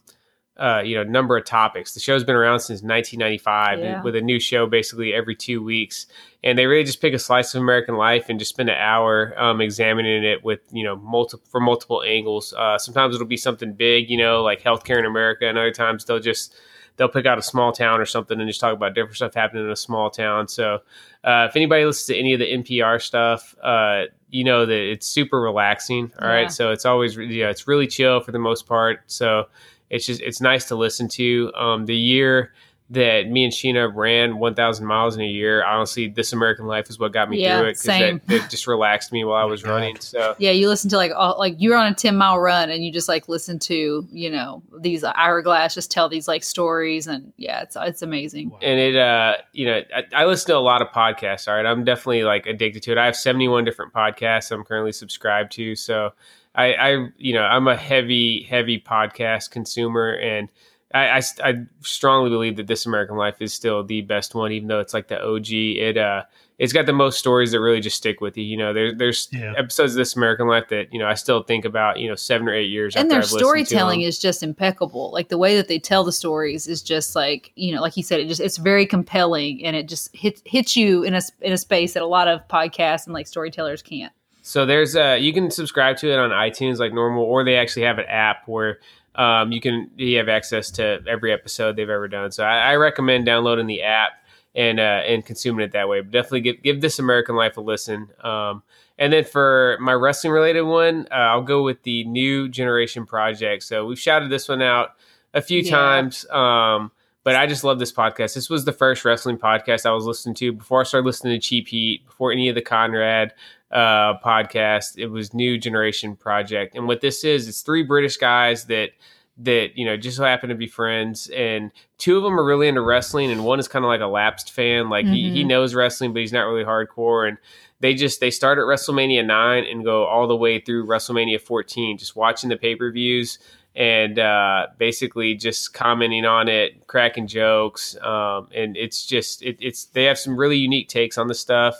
uh, 0.59 0.81
you 0.83 0.95
know, 0.95 1.03
number 1.03 1.37
of 1.37 1.45
topics. 1.45 1.93
The 1.93 1.99
show's 1.99 2.23
been 2.23 2.35
around 2.35 2.59
since 2.61 2.81
1995 2.81 3.79
Yeah. 3.79 4.01
with 4.01 4.15
a 4.15 4.21
new 4.21 4.39
show 4.39 4.65
basically 4.65 5.13
every 5.13 5.35
two 5.35 5.63
weeks. 5.63 6.07
And 6.43 6.57
they 6.57 6.65
really 6.65 6.83
just 6.83 7.01
pick 7.01 7.13
a 7.13 7.19
slice 7.19 7.53
of 7.55 7.61
American 7.61 7.95
life 7.95 8.25
and 8.29 8.39
just 8.39 8.49
spend 8.49 8.69
an 8.69 8.77
hour 8.77 9.33
um, 9.37 9.59
examining 9.61 10.23
it 10.23 10.43
with, 10.43 10.61
you 10.71 10.83
know, 10.83 10.95
multiple 10.95 11.45
from 11.51 11.63
multiple 11.63 12.03
angles. 12.05 12.53
Uh, 12.57 12.77
sometimes 12.77 13.15
it'll 13.15 13.27
be 13.27 13.37
something 13.37 13.73
big, 13.73 14.09
you 14.09 14.17
know, 14.17 14.43
like 14.43 14.61
healthcare 14.61 14.97
in 14.99 15.05
America. 15.05 15.47
And 15.47 15.57
other 15.57 15.71
times 15.71 16.05
they'll 16.05 16.19
just, 16.19 16.55
they'll 16.95 17.09
pick 17.09 17.25
out 17.25 17.37
a 17.37 17.41
small 17.43 17.71
town 17.71 17.99
or 17.99 18.05
something 18.05 18.39
and 18.39 18.49
just 18.49 18.59
talk 18.59 18.73
about 18.73 18.95
different 18.95 19.15
stuff 19.17 19.33
happening 19.35 19.65
in 19.65 19.71
a 19.71 19.75
small 19.75 20.09
town. 20.09 20.47
So 20.47 20.79
uh, 21.23 21.47
if 21.49 21.55
anybody 21.55 21.85
listens 21.85 22.07
to 22.07 22.17
any 22.17 22.33
of 22.33 22.39
the 22.39 22.51
NPR 22.51 23.01
stuff, 23.01 23.55
uh, 23.61 24.03
you 24.29 24.43
know 24.43 24.65
that 24.65 24.91
it's 24.91 25.07
super 25.07 25.39
relaxing. 25.39 26.11
All 26.21 26.27
right, 26.27 26.41
Yeah. 26.43 26.47
So 26.47 26.71
it's 26.71 26.85
always, 26.85 27.15
you 27.15 27.43
know, 27.43 27.49
it's 27.49 27.67
really 27.67 27.87
chill 27.87 28.19
for 28.21 28.31
the 28.31 28.39
most 28.39 28.65
part. 28.67 29.01
So 29.07 29.45
it's 29.89 30.05
just 30.05 30.21
it's 30.21 30.41
nice 30.41 30.65
to 30.65 30.75
listen 30.75 31.07
to. 31.09 31.51
Um, 31.55 31.85
the 31.85 31.95
year 31.95 32.53
that 32.89 33.27
me 33.27 33.43
and 33.43 33.51
Sheena 33.51 33.93
ran 33.93 34.37
1,000 34.37 34.85
miles 34.85 35.15
in 35.15 35.21
a 35.21 35.27
year, 35.27 35.61
honestly, 35.65 36.07
this 36.07 36.31
American 36.31 36.67
Life 36.67 36.89
is 36.89 36.97
what 36.97 37.11
got 37.11 37.29
me 37.29 37.41
Yeah, 37.41 37.57
through 37.57 37.67
it 37.69 37.77
because 37.81 37.99
it, 37.99 38.21
it 38.29 38.49
just 38.49 38.65
relaxed 38.65 39.11
me 39.11 39.25
while 39.25 39.35
I 39.35 39.43
was 39.43 39.65
running. 39.65 39.99
So 39.99 40.35
Yeah, 40.37 40.51
you 40.51 40.69
listen 40.69 40.89
to 40.91 40.95
like 40.95 41.11
all, 41.13 41.37
like 41.37 41.55
you're 41.57 41.75
on 41.75 41.91
a 41.91 41.93
10 41.93 42.15
mile 42.15 42.39
run 42.39 42.69
and 42.69 42.85
you 42.85 42.91
just 42.93 43.09
like 43.09 43.27
listen 43.27 43.59
to, 43.59 44.07
you 44.09 44.29
know, 44.31 44.63
these 44.79 45.03
Ira 45.03 45.43
Glass 45.43 45.73
just 45.73 45.91
tell 45.91 46.07
these 46.07 46.29
like 46.29 46.43
stories 46.43 47.07
and 47.07 47.33
yeah, 47.35 47.61
it's 47.61 47.75
it's 47.77 48.01
amazing. 48.01 48.53
and 48.61 48.79
it 48.79 48.95
uh 48.95 49.35
you 49.51 49.65
know 49.65 49.81
I, 49.93 50.03
I 50.13 50.25
listen 50.25 50.47
to 50.51 50.57
a 50.57 50.59
lot 50.59 50.81
of 50.81 50.87
podcasts 50.89 51.47
all 51.47 51.55
right 51.55 51.65
i'm 51.65 51.83
definitely 51.83 52.23
like 52.23 52.45
addicted 52.45 52.83
to 52.83 52.91
it 52.91 52.97
i 52.97 53.05
have 53.05 53.15
71 53.15 53.65
different 53.65 53.93
podcasts 53.93 54.51
i'm 54.51 54.63
currently 54.63 54.91
subscribed 54.91 55.51
to 55.53 55.75
so 55.75 56.11
i 56.57 56.73
i 56.73 57.07
you 57.17 57.33
know 57.33 57.43
i'm 57.43 57.67
a 57.67 57.75
heavy 57.77 58.43
heavy 58.49 58.79
podcast 58.79 59.51
consumer 59.51 60.11
and 60.11 60.49
I, 60.93 61.17
I, 61.17 61.21
I 61.43 61.53
strongly 61.81 62.29
believe 62.29 62.55
that 62.55 62.67
this 62.67 62.85
American 62.85 63.17
Life 63.17 63.41
is 63.41 63.53
still 63.53 63.83
the 63.83 64.01
best 64.01 64.33
one, 64.33 64.53
even 64.53 64.69
though 64.69 64.79
it's 64.79 64.93
like 64.93 65.09
the 65.09 65.21
OG. 65.21 65.47
It 65.51 65.97
uh, 65.97 66.23
it's 66.57 66.71
got 66.71 66.85
the 66.85 66.93
most 66.93 67.19
stories 67.19 67.51
that 67.51 67.59
really 67.59 67.81
just 67.81 67.97
stick 67.97 68.21
with 68.21 68.37
you. 68.37 68.45
You 68.45 68.55
know, 68.55 68.71
there, 68.73 68.95
there's 68.95 69.27
Yeah. 69.33 69.53
episodes 69.57 69.91
of 69.93 69.97
This 69.97 70.15
American 70.15 70.47
Life 70.47 70.69
that 70.69 70.93
you 70.93 70.99
know 70.99 71.05
I 71.05 71.15
still 71.15 71.43
think 71.43 71.65
about. 71.65 71.99
You 71.99 72.07
know, 72.07 72.15
seven 72.15 72.47
or 72.47 72.53
eight 72.53 72.69
years. 72.69 72.95
and 72.95 73.01
after 73.01 73.09
their 73.09 73.17
I've 73.17 73.23
listened 73.23 73.39
to 73.39 73.45
storytelling 73.45 73.99
them. 73.99 74.07
is 74.07 74.17
just 74.17 74.41
impeccable. 74.43 75.11
Like 75.11 75.27
the 75.27 75.37
way 75.37 75.57
that 75.57 75.67
they 75.67 75.77
tell 75.77 76.05
the 76.05 76.13
stories 76.13 76.67
is 76.67 76.81
just 76.81 77.17
like, 77.17 77.51
you 77.55 77.75
know, 77.75 77.81
like 77.81 77.97
you 77.97 78.03
said, 78.03 78.21
it 78.21 78.29
just 78.29 78.39
it's 78.39 78.57
very 78.57 78.85
compelling 78.85 79.65
and 79.65 79.75
it 79.75 79.89
just 79.89 80.15
hits 80.15 80.41
hits 80.45 80.77
you 80.77 81.03
in 81.03 81.13
a 81.15 81.21
in 81.41 81.51
a 81.51 81.57
space 81.57 81.95
that 81.95 82.01
a 82.01 82.07
lot 82.07 82.29
of 82.29 82.47
podcasts 82.47 83.05
and 83.07 83.13
like 83.13 83.27
storytellers 83.27 83.81
can't. 83.81 84.13
So 84.47 84.65
there's 84.65 84.95
uh 84.95 85.17
you 85.19 85.33
can 85.33 85.51
subscribe 85.51 85.97
to 85.97 86.09
it 86.09 86.17
on 86.17 86.29
iTunes 86.29 86.77
like 86.77 86.93
normal, 86.93 87.23
or 87.23 87.43
they 87.43 87.57
actually 87.57 87.83
have 87.83 87.99
an 87.99 88.05
app 88.07 88.47
where 88.47 88.79
um 89.15 89.51
you 89.51 89.59
can 89.59 89.91
you 89.97 90.17
have 90.19 90.29
access 90.29 90.71
to 90.71 91.03
every 91.05 91.33
episode 91.33 91.75
they've 91.75 91.89
ever 91.89 92.07
done. 92.07 92.31
So 92.31 92.45
I, 92.45 92.71
I 92.71 92.75
recommend 92.75 93.25
downloading 93.25 93.67
the 93.67 93.83
app 93.83 94.11
and 94.55 94.79
uh 94.79 95.01
and 95.05 95.25
consuming 95.25 95.65
it 95.65 95.73
that 95.73 95.89
way. 95.89 95.99
But 95.99 96.11
definitely 96.11 96.41
give 96.41 96.63
give 96.63 96.79
this 96.79 96.97
American 96.97 97.35
Life 97.35 97.57
a 97.57 97.61
listen. 97.61 98.07
Um 98.23 98.63
and 98.97 99.11
then 99.11 99.25
for 99.25 99.77
my 99.81 99.91
wrestling 99.91 100.31
related 100.31 100.61
one, 100.61 101.07
uh, 101.11 101.15
I'll 101.15 101.43
go 101.43 101.61
with 101.61 101.83
the 101.83 102.05
New 102.05 102.47
Generation 102.47 103.05
Project. 103.05 103.63
So 103.63 103.85
we've 103.85 103.99
shouted 103.99 104.29
this 104.29 104.47
one 104.47 104.61
out 104.61 104.95
a 105.33 105.41
few 105.41 105.61
Yeah. 105.61 105.71
times. 105.71 106.25
Um 106.29 106.91
but 107.25 107.35
I 107.35 107.45
just 107.45 107.65
love 107.65 107.77
this 107.79 107.91
podcast. 107.91 108.33
This 108.35 108.49
was 108.49 108.63
the 108.63 108.71
first 108.71 109.03
wrestling 109.03 109.37
podcast 109.37 109.85
I 109.85 109.91
was 109.91 110.05
listening 110.05 110.35
to 110.35 110.53
before 110.53 110.79
I 110.79 110.83
started 110.85 111.05
listening 111.05 111.37
to 111.37 111.45
Cheap 111.45 111.67
Heat, 111.67 112.05
before 112.05 112.31
any 112.31 112.47
of 112.47 112.55
the 112.55 112.61
Conrad 112.61 113.33
uh, 113.71 114.17
podcast. 114.19 114.97
It 114.97 115.07
was 115.07 115.33
New 115.33 115.57
Generation 115.57 116.15
Project, 116.15 116.75
and 116.75 116.87
what 116.87 117.01
this 117.01 117.23
is, 117.23 117.47
it's 117.47 117.61
three 117.61 117.83
British 117.83 118.17
guys 118.17 118.65
that 118.65 118.91
that 119.39 119.77
you 119.77 119.85
know 119.85 119.95
just 119.97 120.17
so 120.17 120.23
happen 120.23 120.49
to 120.49 120.55
be 120.55 120.67
friends, 120.67 121.27
and 121.29 121.71
two 121.97 122.17
of 122.17 122.23
them 122.23 122.39
are 122.39 122.45
really 122.45 122.67
into 122.67 122.81
wrestling, 122.81 123.29
and 123.31 123.43
one 123.45 123.59
is 123.59 123.67
kind 123.67 123.85
of 123.85 123.89
like 123.89 124.01
a 124.01 124.07
lapsed 124.07 124.51
fan, 124.51 124.89
like 124.89 125.05
he, 125.05 125.29
he 125.29 125.43
Mhm. 125.43 125.47
knows 125.47 125.75
wrestling, 125.75 126.11
but 126.13 126.21
he's 126.21 126.33
not 126.33 126.45
really 126.47 126.63
hardcore, 126.63 127.27
and 127.27 127.37
they 127.79 127.93
just 127.93 128.19
they 128.19 128.31
start 128.31 128.57
at 128.57 128.63
WrestleMania 128.63 129.23
nine 129.25 129.63
and 129.65 129.83
go 129.85 130.05
all 130.05 130.27
the 130.27 130.35
way 130.35 130.59
through 130.59 130.87
WrestleMania 130.87 131.39
fourteen, 131.39 131.97
just 131.97 132.15
watching 132.15 132.49
the 132.49 132.57
pay 132.57 132.75
per 132.75 132.91
views 132.91 133.37
and 133.75 134.17
uh, 134.17 134.65
basically 134.79 135.35
just 135.35 135.71
commenting 135.71 136.25
on 136.25 136.47
it, 136.47 136.87
cracking 136.87 137.27
jokes, 137.27 137.95
um, 138.01 138.47
and 138.55 138.75
it's 138.75 139.05
just 139.05 139.43
it, 139.43 139.55
it's 139.59 139.85
they 139.85 140.05
have 140.05 140.17
some 140.17 140.35
really 140.35 140.57
unique 140.57 140.89
takes 140.89 141.15
on 141.19 141.27
the 141.27 141.35
stuff. 141.35 141.75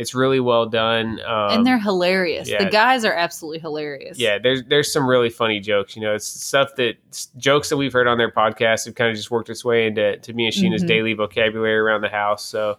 It's 0.00 0.14
really 0.14 0.40
well 0.40 0.66
done, 0.66 1.20
um, 1.26 1.50
and 1.50 1.66
they're 1.66 1.78
hilarious. 1.78 2.48
yeah. 2.48 2.64
The 2.64 2.70
guys 2.70 3.04
are 3.04 3.12
absolutely 3.12 3.58
hilarious. 3.60 4.18
yeah. 4.18 4.38
There's 4.38 4.64
there's 4.64 4.92
some 4.92 5.06
really 5.06 5.30
funny 5.30 5.60
jokes. 5.60 5.94
You 5.94 6.02
know, 6.02 6.14
it's 6.14 6.26
stuff 6.26 6.74
that 6.76 6.94
jokes 7.36 7.68
that 7.68 7.76
we've 7.76 7.92
heard 7.92 8.06
on 8.08 8.18
their 8.18 8.30
podcast 8.32 8.86
have 8.86 8.94
kind 8.94 9.10
of 9.10 9.16
just 9.16 9.30
worked 9.30 9.50
its 9.50 9.64
way 9.64 9.86
into 9.86 10.16
to 10.18 10.32
me 10.32 10.46
and 10.46 10.54
Sheena's 10.54 10.82
Mhm. 10.82 10.88
daily 10.88 11.12
vocabulary 11.12 11.76
around 11.78 12.00
the 12.00 12.08
house. 12.08 12.44
So. 12.44 12.78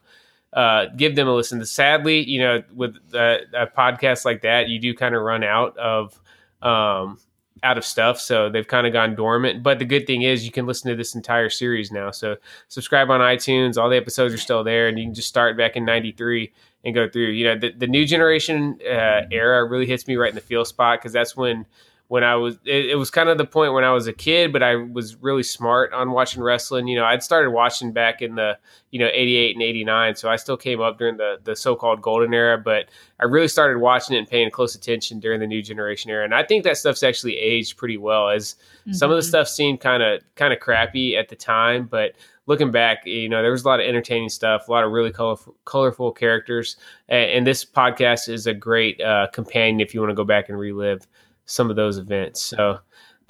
Uh, 0.54 0.88
give 0.98 1.16
them 1.16 1.30
a 1.30 1.34
listen. 1.34 1.64
Sadly, 1.66 2.30
you 2.30 2.38
know, 2.42 2.62
with 2.76 2.98
a, 3.14 3.38
a 3.54 3.68
podcast 3.68 4.26
like 4.26 4.42
that, 4.42 4.68
you 4.68 4.80
do 4.80 4.94
kind 4.94 5.16
of 5.16 5.22
run 5.22 5.46
out 5.46 5.78
of 5.78 6.20
um, 6.62 7.20
out 7.64 7.78
of 7.78 7.86
stuff. 7.86 8.20
So 8.20 8.50
they've 8.50 8.68
kind 8.68 8.88
of 8.88 8.94
gone 8.94 9.16
dormant. 9.16 9.64
But 9.64 9.80
the 9.80 9.86
good 9.86 10.08
thing 10.08 10.24
is 10.24 10.46
you 10.46 10.52
can 10.52 10.66
listen 10.66 10.90
to 10.90 10.96
this 10.96 11.16
entire 11.16 11.50
series 11.50 11.92
now. 11.92 12.12
So 12.12 12.38
subscribe 12.68 13.10
on 13.10 13.20
iTunes. 13.20 13.78
All 13.78 13.90
the 13.90 13.98
episodes 13.98 14.34
are 14.34 14.38
still 14.38 14.64
there, 14.64 14.88
and 14.88 14.98
you 14.98 15.06
can 15.06 15.14
just 15.14 15.30
start 15.30 15.58
back 15.58 15.76
in 15.76 15.86
'93 15.86 16.52
and 16.84 16.96
go 16.96 17.08
through. 17.10 17.28
You 17.28 17.46
know, 17.46 17.60
the, 17.60 17.72
the 17.72 17.88
new 17.88 18.06
generation 18.06 18.80
uh, 18.84 19.22
era 19.32 19.64
really 19.66 19.86
hits 19.86 20.08
me 20.08 20.16
right 20.16 20.30
in 20.30 20.36
the 20.36 20.42
feel 20.42 20.66
spot 20.66 21.00
because 21.00 21.14
that's 21.14 21.36
when 21.36 21.66
when 22.12 22.26
I 22.26 22.36
was 22.36 22.56
it, 22.66 22.88
it 22.90 22.96
was 22.96 23.10
kind 23.10 23.30
of 23.30 23.38
the 23.38 23.46
point 23.46 23.72
when 23.74 23.86
I 23.86 23.94
was 23.94 24.06
a 24.06 24.12
kid, 24.12 24.52
but 24.52 24.62
I 24.62 24.76
was 24.76 25.16
really 25.16 25.44
smart 25.44 25.94
on 25.94 26.12
watching 26.12 26.44
wrestling. 26.44 26.90
You 26.90 26.98
know, 26.98 27.06
I'd 27.06 27.24
started 27.24 27.52
watching 27.52 27.94
back 27.94 28.22
in 28.22 28.36
the 28.36 28.58
you 28.90 29.00
know 29.00 29.08
88 29.14 29.56
and 29.56 29.64
89 29.64 30.16
so 30.18 30.30
i 30.30 30.36
still 30.36 30.58
came 30.58 30.82
up 30.82 30.98
during 30.98 31.16
the 31.16 31.38
the 31.46 31.56
so-called 31.56 32.02
golden 32.02 32.34
era 32.34 32.58
but 32.58 32.90
i 33.22 33.24
really 33.24 33.48
started 33.48 33.80
watching 33.80 34.18
it 34.18 34.20
and 34.20 34.28
paying 34.28 34.52
close 34.52 34.76
attention 34.76 35.18
during 35.22 35.40
the 35.40 35.48
new 35.48 35.62
generation 35.62 36.12
era 36.12 36.26
and 36.26 36.36
i 36.36 36.44
think 36.44 36.66
that 36.66 36.76
stuff's 36.76 37.02
actually 37.02 37.38
aged 37.38 37.78
pretty 37.78 37.96
well 37.96 38.28
as 38.28 38.56
some 38.92 39.10
of 39.10 39.16
the 39.16 39.22
Mhm. 39.22 39.30
stuff 39.30 39.48
seemed 39.48 39.80
kind 39.80 40.04
of 40.04 40.20
kind 40.36 40.52
of 40.52 40.60
crappy 40.60 41.16
at 41.16 41.30
the 41.30 41.38
time 41.38 41.88
but 41.90 42.16
looking 42.48 42.70
back 42.70 43.06
you 43.06 43.30
know 43.30 43.42
there 43.42 43.52
was 43.54 43.64
a 43.64 43.68
lot 43.70 43.80
of 43.80 43.86
entertaining 43.86 44.28
stuff 44.28 44.68
a 44.68 44.72
lot 44.72 44.84
of 44.84 44.92
really 44.92 45.12
colorful 45.14 45.56
colorful 45.64 46.12
characters 46.12 46.76
and, 47.08 47.32
and 47.32 47.48
this 47.48 47.64
podcast 47.64 48.28
is 48.28 48.46
a 48.46 48.54
great 48.54 49.00
uh, 49.00 49.28
companion 49.32 49.80
if 49.80 49.94
you 49.94 50.02
want 50.02 50.12
to 50.12 50.16
go 50.16 50.26
back 50.26 50.50
and 50.50 50.60
relive 50.60 51.08
some 51.52 51.70
of 51.70 51.76
those 51.76 51.98
events 51.98 52.42
so 52.42 52.80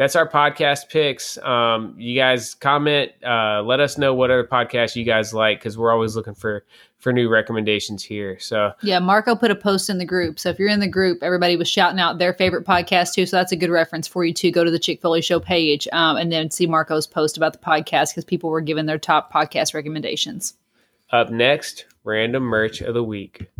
that's 0.02 0.16
our 0.16 0.28
podcast 0.28 0.90
picks. 0.90 1.38
Um, 1.38 1.94
you 1.96 2.16
guys 2.16 2.56
comment, 2.56 3.12
uh, 3.24 3.62
let 3.62 3.80
us 3.80 4.00
know 4.00 4.16
what 4.16 4.32
other 4.32 4.44
podcasts 4.44 4.96
you 4.96 5.04
guys 5.04 5.32
like 5.32 5.60
because 5.60 5.78
we're 5.78 5.92
always 5.92 6.16
looking 6.16 6.34
for 6.34 6.66
for 6.98 7.14
new 7.14 7.30
recommendations 7.30 8.04
here. 8.04 8.40
So 8.40 8.72
Yeah, 8.82 8.98
Marco 8.98 9.36
put 9.36 9.52
a 9.52 9.56
post 9.56 9.92
in 9.92 10.00
the 10.00 10.06
group. 10.06 10.40
So 10.40 10.50
if 10.50 10.58
you're 10.58 10.70
in 10.70 10.80
the 10.80 10.88
group, 10.88 11.22
everybody 11.22 11.56
was 11.56 11.68
shouting 11.68 12.00
out 12.00 12.18
their 12.18 12.34
favorite 12.34 12.66
podcast 12.66 13.14
too. 13.14 13.28
So 13.28 13.38
that's 13.38 13.52
a 13.52 13.56
good 13.56 13.70
reference 13.70 14.08
for 14.08 14.26
you 14.26 14.34
to 14.34 14.50
go 14.50 14.64
to 14.64 14.72
the 14.72 14.80
Chick 14.80 15.02
Foley 15.02 15.22
Show 15.22 15.40
page 15.40 15.88
um, 15.92 16.18
and 16.18 16.32
then 16.32 16.50
see 16.50 16.66
Marco's 16.66 17.06
post 17.06 17.38
about 17.38 17.54
the 17.54 17.60
podcast 17.60 18.10
because 18.10 18.26
people 18.26 18.50
were 18.50 18.62
giving 18.62 18.88
their 18.88 18.98
top 18.98 19.32
podcast 19.32 19.76
recommendations. 19.76 20.56
up 21.12 21.30
next, 21.30 21.86
random 22.04 22.42
merch 22.42 22.82
of 22.82 22.96
the 22.96 23.04
week. 23.04 23.52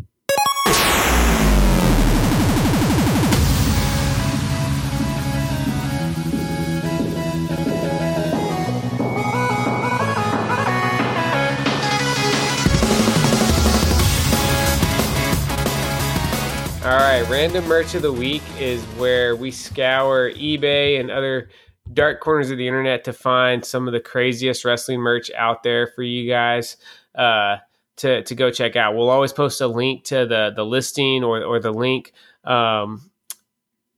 Random 17.42 17.68
merch 17.68 17.96
of 17.96 18.04
the 18.04 18.14
week 18.14 18.44
is 18.60 18.84
where 19.00 19.36
we 19.36 19.50
scour 19.50 20.30
eBay 20.34 21.00
and 21.00 21.10
other 21.10 21.50
dark 21.92 22.20
corners 22.20 22.52
of 22.52 22.60
the 22.60 22.68
internet 22.68 23.04
to 23.04 23.12
find 23.12 23.66
some 23.66 23.88
of 23.88 23.94
the 23.94 24.00
craziest 24.00 24.64
wrestling 24.64 25.00
merch 25.00 25.32
out 25.36 25.64
there 25.64 25.88
for 25.88 26.04
you 26.04 26.30
guys 26.30 26.78
uh, 27.16 27.58
to 27.96 28.22
to 28.26 28.36
go 28.36 28.52
check 28.52 28.76
out. 28.76 28.96
We'll 28.96 29.10
always 29.10 29.34
post 29.34 29.60
a 29.60 29.66
link 29.66 30.04
to 30.04 30.28
the 30.28 30.54
the 30.56 30.64
listing 30.64 31.24
or 31.24 31.44
or 31.44 31.60
the 31.60 31.74
link 31.74 32.14
um, 32.44 33.10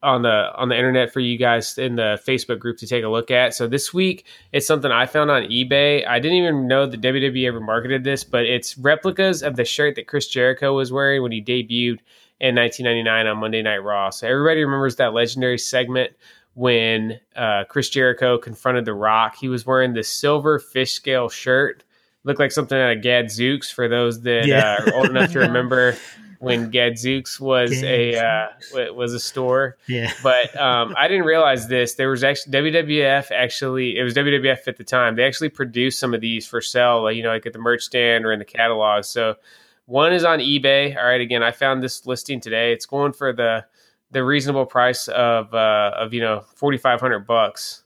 on 0.02 0.22
the 0.22 0.50
on 0.56 0.70
the 0.70 0.78
internet 0.78 1.12
for 1.12 1.20
you 1.20 1.38
guys 1.38 1.78
in 1.78 1.98
the 1.98 2.18
Facebook 2.26 2.60
group 2.60 2.78
to 2.78 2.88
take 2.88 3.04
a 3.04 3.10
look 3.10 3.30
at. 3.30 3.54
So 3.54 3.68
this 3.68 3.94
week 3.94 4.26
it's 4.54 4.66
something 4.66 4.90
I 4.90 5.06
found 5.06 5.30
on 5.30 5.44
eBay. 5.44 6.08
I 6.08 6.20
didn't 6.20 6.38
even 6.38 6.66
know 6.70 6.86
that 6.86 7.02
WWE 7.02 7.46
ever 7.46 7.60
marketed 7.60 8.06
this, 8.06 8.24
but 8.24 8.46
it's 8.46 8.78
replicas 8.78 9.44
of 9.44 9.58
the 9.58 9.66
shirt 9.66 9.96
that 9.96 10.08
Chris 10.08 10.30
Jericho 10.30 10.74
was 10.78 10.94
wearing 10.94 11.22
when 11.22 11.34
he 11.34 11.44
debuted 11.44 12.00
in 12.44 12.56
1999 12.56 13.28
on 13.28 13.38
Monday 13.38 13.62
Night 13.62 13.78
Raw. 13.78 14.10
So 14.10 14.28
everybody 14.28 14.64
remembers 14.66 14.98
that 14.98 15.14
legendary 15.14 15.58
segment 15.58 16.12
when 16.56 17.20
uh, 17.36 17.64
Chris 17.70 17.90
Jericho 17.90 18.38
confronted 18.38 18.84
The 18.86 18.94
Rock. 18.94 19.36
He 19.40 19.48
was 19.48 19.66
wearing 19.66 19.94
this 19.94 20.10
silver 20.10 20.60
fish 20.60 20.92
scale 20.92 21.30
shirt. 21.30 21.84
Looked 22.26 22.40
like 22.40 22.52
something 22.52 22.78
out 22.78 22.98
of 22.98 23.02
Gadzooks 23.02 23.72
for 23.72 23.88
those 23.88 24.22
that 24.24 24.46
Yeah. 24.46 24.78
uh, 24.80 24.92
are 24.92 24.96
old 24.96 25.06
enough 25.10 25.32
to 25.32 25.40
remember 25.48 25.96
when 26.40 26.70
Gadzooks 26.70 27.40
was 27.40 27.82
a 27.82 28.18
uh, 28.18 28.48
was 28.94 29.14
a 29.14 29.20
store. 29.20 29.78
Yeah. 29.88 30.12
But 30.22 30.56
um, 30.60 30.94
I 30.98 31.08
didn't 31.08 31.26
realize 31.26 31.70
this. 31.70 31.96
There 31.96 32.10
was 32.10 32.24
actually 32.26 32.52
WWF. 32.72 33.32
Actually, 33.32 33.98
it 33.98 34.04
was 34.04 34.14
WWF 34.14 34.68
at 34.68 34.76
the 34.78 34.84
time. 34.84 35.16
They 35.16 35.24
actually 35.24 35.50
produced 35.50 35.98
some 36.00 36.14
of 36.14 36.20
these 36.20 36.46
for 36.46 36.60
sale, 36.62 37.04
like, 37.04 37.16
you 37.16 37.24
know, 37.24 37.30
like 37.30 37.46
at 37.46 37.54
the 37.54 37.60
merch 37.60 37.84
stand 37.84 38.26
or 38.26 38.34
in 38.34 38.40
the 38.40 38.46
catalog. 38.46 39.06
So 39.06 39.36
one 39.86 40.14
is 40.14 40.24
on 40.24 40.40
eBay. 40.40 40.96
All 40.98 41.06
right, 41.06 41.22
again, 41.22 41.44
I 41.44 41.52
found 41.52 41.84
this 41.84 42.06
listing 42.06 42.40
today. 42.40 42.72
It's 42.74 42.86
going 42.86 43.14
for 43.14 43.34
the 43.34 43.66
the 44.12 44.24
reasonable 44.24 44.66
price 44.66 45.08
of 45.08 45.54
uh, 45.54 45.92
of 45.96 46.14
you 46.14 46.22
know 46.22 46.44
forty 46.56 46.78
five 46.78 47.00
hundred 47.02 47.26
bucks, 47.28 47.84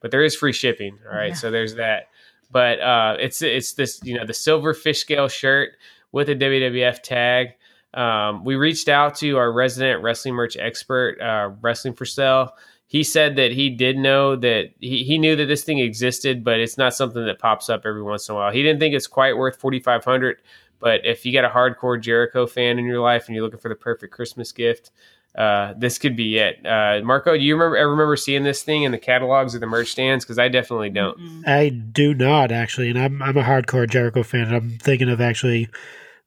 but 0.00 0.10
there 0.10 0.22
is 0.22 0.34
free 0.36 0.52
shipping. 0.52 0.98
All 1.10 1.16
right, 1.16 1.28
Yeah. 1.28 1.34
so 1.34 1.50
there's 1.50 1.74
that. 1.76 2.08
But 2.50 2.80
uh, 2.80 3.16
it's 3.20 3.42
it's 3.42 3.74
this 3.74 4.00
you 4.02 4.16
know 4.16 4.24
the 4.26 4.34
silver 4.34 4.74
fish 4.74 4.98
scale 5.00 5.28
shirt 5.28 5.70
with 6.12 6.28
a 6.28 6.34
WWF 6.34 7.02
tag. 7.02 7.48
Um, 7.94 8.44
we 8.44 8.56
reached 8.56 8.88
out 8.88 9.14
to 9.16 9.36
our 9.38 9.50
resident 9.52 10.02
wrestling 10.02 10.34
merch 10.34 10.56
expert, 10.58 11.20
uh, 11.20 11.50
Wrestling 11.62 11.94
for 11.94 12.04
Sale. 12.04 12.52
He 12.86 13.02
said 13.02 13.36
that 13.36 13.52
he 13.52 13.68
did 13.68 13.98
know 13.98 14.34
that 14.36 14.70
he, 14.80 15.04
he 15.04 15.18
knew 15.18 15.36
that 15.36 15.44
this 15.46 15.62
thing 15.62 15.78
existed, 15.78 16.42
but 16.42 16.58
it's 16.58 16.78
not 16.78 16.94
something 16.94 17.24
that 17.26 17.38
pops 17.38 17.68
up 17.68 17.82
every 17.84 18.02
once 18.02 18.28
in 18.28 18.34
a 18.34 18.38
while. 18.38 18.50
He 18.50 18.62
didn't 18.62 18.80
think 18.80 18.94
it's 18.94 19.06
quite 19.06 19.36
worth 19.36 19.56
forty 19.56 19.78
five 19.80 20.04
hundred, 20.04 20.40
but 20.80 21.04
if 21.04 21.26
you 21.26 21.32
got 21.32 21.44
a 21.44 21.48
hardcore 21.48 22.00
Jericho 22.00 22.46
fan 22.46 22.78
in 22.78 22.84
your 22.84 23.00
life 23.00 23.26
and 23.26 23.34
you're 23.34 23.44
looking 23.44 23.60
for 23.60 23.68
the 23.68 23.74
perfect 23.74 24.12
Christmas 24.12 24.52
gift, 24.52 24.90
uh, 25.36 25.74
this 25.76 25.98
could 25.98 26.16
be 26.16 26.38
it. 26.38 26.64
Uh, 26.66 27.00
Marco, 27.04 27.36
do 27.36 27.42
you 27.42 27.54
remember 27.54 27.76
ever 27.76 27.90
remember 27.90 28.16
seeing 28.16 28.42
this 28.42 28.62
thing 28.62 28.82
in 28.82 28.92
the 28.92 28.98
catalogs 28.98 29.54
or 29.54 29.58
the 29.58 29.66
merch 29.66 29.88
stands? 29.88 30.24
Because 30.24 30.38
I 30.38 30.48
definitely 30.48 30.90
don't. 30.90 31.44
I 31.46 31.68
do 31.68 32.14
not 32.14 32.50
actually, 32.50 32.90
and 32.90 32.98
I'm 32.98 33.22
I'm 33.22 33.36
a 33.36 33.42
hardcore 33.42 33.88
Jericho 33.88 34.22
fan. 34.22 34.48
and 34.48 34.56
I'm 34.56 34.70
thinking 34.78 35.08
of 35.08 35.20
actually 35.20 35.68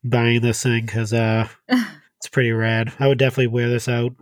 buying 0.03 0.41
this 0.41 0.63
thing 0.63 0.85
because 0.85 1.13
uh, 1.13 1.47
it's 1.67 2.29
pretty 2.31 2.51
rad. 2.51 2.93
I 2.99 3.07
would 3.07 3.17
definitely 3.17 3.47
wear 3.47 3.69
this 3.69 3.87
out. 3.87 4.13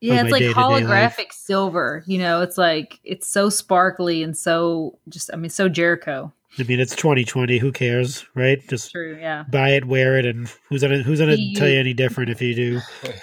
Yeah, 0.00 0.22
it's 0.22 0.30
like 0.30 0.40
day-to-day 0.40 0.60
life. 0.60 0.84
holographic 0.84 1.32
silver. 1.32 2.04
You 2.06 2.18
know, 2.18 2.40
it's 2.42 2.56
like 2.56 3.00
it's 3.02 3.26
so 3.26 3.50
sparkly 3.50 4.22
and 4.22 4.36
so 4.36 4.98
just 5.08 5.30
I 5.32 5.36
mean 5.36 5.50
so 5.50 5.68
Jericho. 5.68 6.32
I 6.58 6.62
mean, 6.64 6.80
it's 6.80 6.96
2020. 6.96 7.58
Who 7.58 7.70
cares, 7.72 8.24
right? 8.34 8.58
Just 8.68 8.90
True, 8.90 9.16
yeah. 9.20 9.44
buy 9.50 9.70
it, 9.70 9.84
wear 9.86 10.18
it, 10.18 10.26
and 10.26 10.48
who's 10.68 10.82
gonna 10.82 11.02
who's 11.02 11.20
gonna 11.20 11.34
You- 11.36 11.56
tell 11.56 11.68
you 11.68 11.78
any 11.78 11.94
different 11.94 12.30
if 12.30 12.40
you 12.42 12.54
do? 12.54 12.80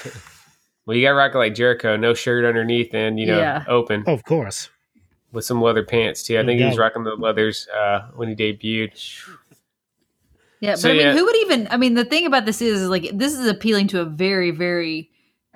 Well, 0.87 0.95
you 0.95 1.03
got 1.03 1.13
to 1.13 1.15
rock 1.15 1.33
like 1.33 1.55
Jericho, 1.55 1.97
no 1.97 2.13
shirt 2.13 2.45
underneath, 2.45 2.93
and 2.93 3.19
you 3.19 3.25
know, 3.25 3.39
Yeah. 3.39 3.63
open 3.67 4.03
Oh, 4.05 4.13
of 4.13 4.23
course. 4.23 4.69
with 5.31 5.43
some 5.43 5.59
leather 5.59 5.83
pants 5.83 6.21
too. 6.21 6.37
I 6.37 6.43
No 6.43 6.49
think 6.49 6.59
he 6.59 6.65
was 6.67 6.77
rocking 6.77 7.03
the 7.03 7.15
leathers 7.15 7.67
uh, 7.75 8.01
when 8.15 8.29
he 8.29 8.35
debuted. 8.35 8.91
Yeah, 10.59 10.75
So, 10.75 10.89
but 10.89 10.91
I 10.91 10.97
mean, 10.97 11.07
yeah. 11.07 11.13
who 11.13 11.25
would 11.25 11.35
even? 11.37 11.67
I 11.71 11.77
mean, 11.77 11.95
the 11.95 12.05
thing 12.05 12.27
about 12.27 12.45
this 12.45 12.61
is, 12.61 12.81
is 12.81 12.89
like 12.89 13.09
this 13.17 13.33
is 13.33 13.47
appealing 13.47 13.87
to 13.87 14.01
a 14.01 14.05
very, 14.05 14.51
very 14.51 15.09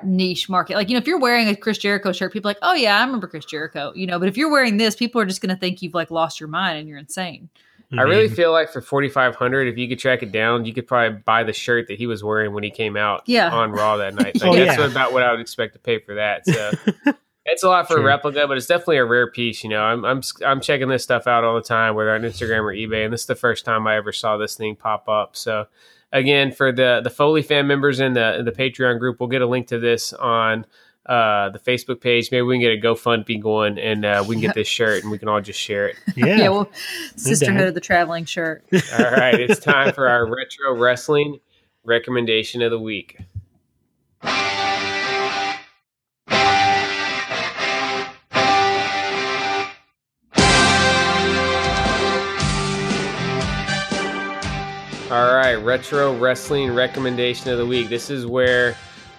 niche 0.04 0.50
market. 0.50 0.76
Like, 0.76 0.90
you 0.90 0.94
know, 0.94 1.00
if 1.00 1.08
you're 1.08 1.20
wearing 1.20 1.48
a 1.48 1.56
Chris 1.56 1.78
Jericho 1.78 2.12
shirt, 2.12 2.34
people 2.34 2.50
are 2.50 2.54
like, 2.54 2.60
oh 2.62 2.74
yeah, 2.74 2.98
I 2.98 3.04
remember 3.04 3.28
Chris 3.28 3.46
Jericho. 3.46 3.92
You 3.96 4.08
know, 4.08 4.20
but 4.20 4.28
if 4.28 4.38
you're 4.38 4.52
wearing 4.52 4.78
this, 4.78 4.96
people 4.96 5.22
are 5.22 5.26
just 5.26 5.42
going 5.42 5.54
to 5.54 5.60
think 5.60 5.82
you've 5.82 5.94
like 5.94 6.12
lost 6.12 6.40
your 6.40 6.50
mind 6.50 6.80
and 6.80 6.88
you're 6.88 6.98
insane. 6.98 7.50
I 7.98 8.04
really 8.04 8.28
mm-hmm. 8.28 8.36
feel 8.36 8.52
like 8.52 8.72
for 8.72 8.82
forty 8.82 9.10
five 9.10 9.36
hundred, 9.36 9.68
if 9.68 9.76
you 9.76 9.88
could 9.88 9.98
track 9.98 10.22
it 10.22 10.32
down, 10.32 10.66
you 10.66 10.74
could 10.74 10.86
probably 10.86 11.24
buy 11.26 11.44
the 11.44 11.54
shirt 11.54 11.88
that 11.88 11.98
he 11.98 12.06
was 12.06 12.24
wearing 12.24 12.54
when 12.54 12.64
he 12.64 12.70
came 12.70 12.96
out 12.96 13.24
Yeah. 13.26 13.50
on 13.50 13.72
Raw 13.72 13.98
that 13.98 14.14
night. 14.14 14.38
Oh, 14.44 14.52
like, 14.52 14.62
Oh, 14.62 14.66
that's 14.66 14.80
yeah. 14.80 14.86
about 14.86 15.12
what 15.12 15.24
I 15.24 15.32
would 15.32 15.40
expect 15.40 15.74
to 15.74 15.80
pay 15.80 15.98
for 15.98 16.14
that. 16.14 16.46
So 16.46 16.72
it's 17.46 17.64
a 17.64 17.68
lot 17.68 17.88
for 17.88 17.96
True. 17.96 18.04
a 18.04 18.06
replica, 18.06 18.48
but 18.48 18.58
it's 18.58 18.68
definitely 18.68 18.98
a 18.98 19.06
rare 19.06 19.32
piece. 19.32 19.64
You 19.64 19.72
know, 19.72 19.82
I'm 19.82 20.06
I'm 20.06 20.22
I'm 20.46 20.62
checking 20.62 20.88
this 20.88 21.04
stuff 21.04 21.26
out 21.26 21.44
all 21.44 21.56
the 21.56 21.64
time, 21.64 21.96
whether 21.96 22.14
on 22.14 22.22
Instagram 22.22 22.62
or 22.62 22.76
eBay, 22.76 23.06
and 23.06 23.14
this 23.14 23.22
is 23.22 23.28
the 23.28 23.36
first 23.36 23.66
time 23.66 23.88
I 23.88 23.96
ever 23.96 24.12
saw 24.12 24.38
this 24.38 24.56
thing 24.56 24.76
pop 24.76 25.10
up. 25.10 25.36
So 25.36 25.66
again, 26.12 26.52
for 26.52 26.72
the 26.72 27.02
the 27.04 27.10
Foley 27.10 27.42
fan 27.42 27.68
members 27.68 28.00
in 28.00 28.14
the 28.14 28.40
in 28.40 28.46
the 28.46 28.52
Patreon 28.52 29.00
group, 29.00 29.20
we'll 29.20 29.30
get 29.30 29.42
a 29.42 29.48
link 29.48 29.68
to 29.68 29.80
this 29.80 30.14
on. 30.14 30.66
Uh, 31.06 31.50
the 31.50 31.58
Facebook 31.58 32.02
page. 32.02 32.30
Maybe 32.30 32.44
we 32.44 32.54
can 32.54 32.62
get 32.62 32.72
a 32.72 32.80
GoFundMe 32.80 33.42
going, 33.42 33.80
and 33.80 34.06
uh, 34.06 34.24
we 34.28 34.36
can 34.36 34.42
get 34.42 34.54
this 34.62 34.68
shirt, 34.68 35.02
and 35.02 35.12
we 35.12 35.18
can 35.18 35.28
all 35.28 35.42
just 35.42 35.60
share 35.60 35.88
it. 35.88 35.96
yeah. 36.16 36.36
Yeah, 36.36 36.50
well, 36.50 36.70
Sisterhood 37.16 37.70
of 37.70 37.74
the 37.74 37.82
Traveling 37.82 38.26
Shirt. 38.26 38.64
All 38.72 39.12
right, 39.12 39.34
it's 39.40 39.60
time 39.60 39.92
for 39.94 40.08
our 40.08 40.28
retro 40.28 40.76
wrestling 40.76 41.40
recommendation 41.84 42.62
of 42.62 42.70
the 42.70 42.78
week. 42.78 43.18
All 55.12 55.34
right, 55.34 55.56
retro 55.56 56.16
wrestling 56.20 56.76
recommendation 56.76 57.50
of 57.50 57.58
the 57.58 57.66
week. 57.66 57.90
This 57.90 58.12
is 58.12 58.28
where, 58.28 58.76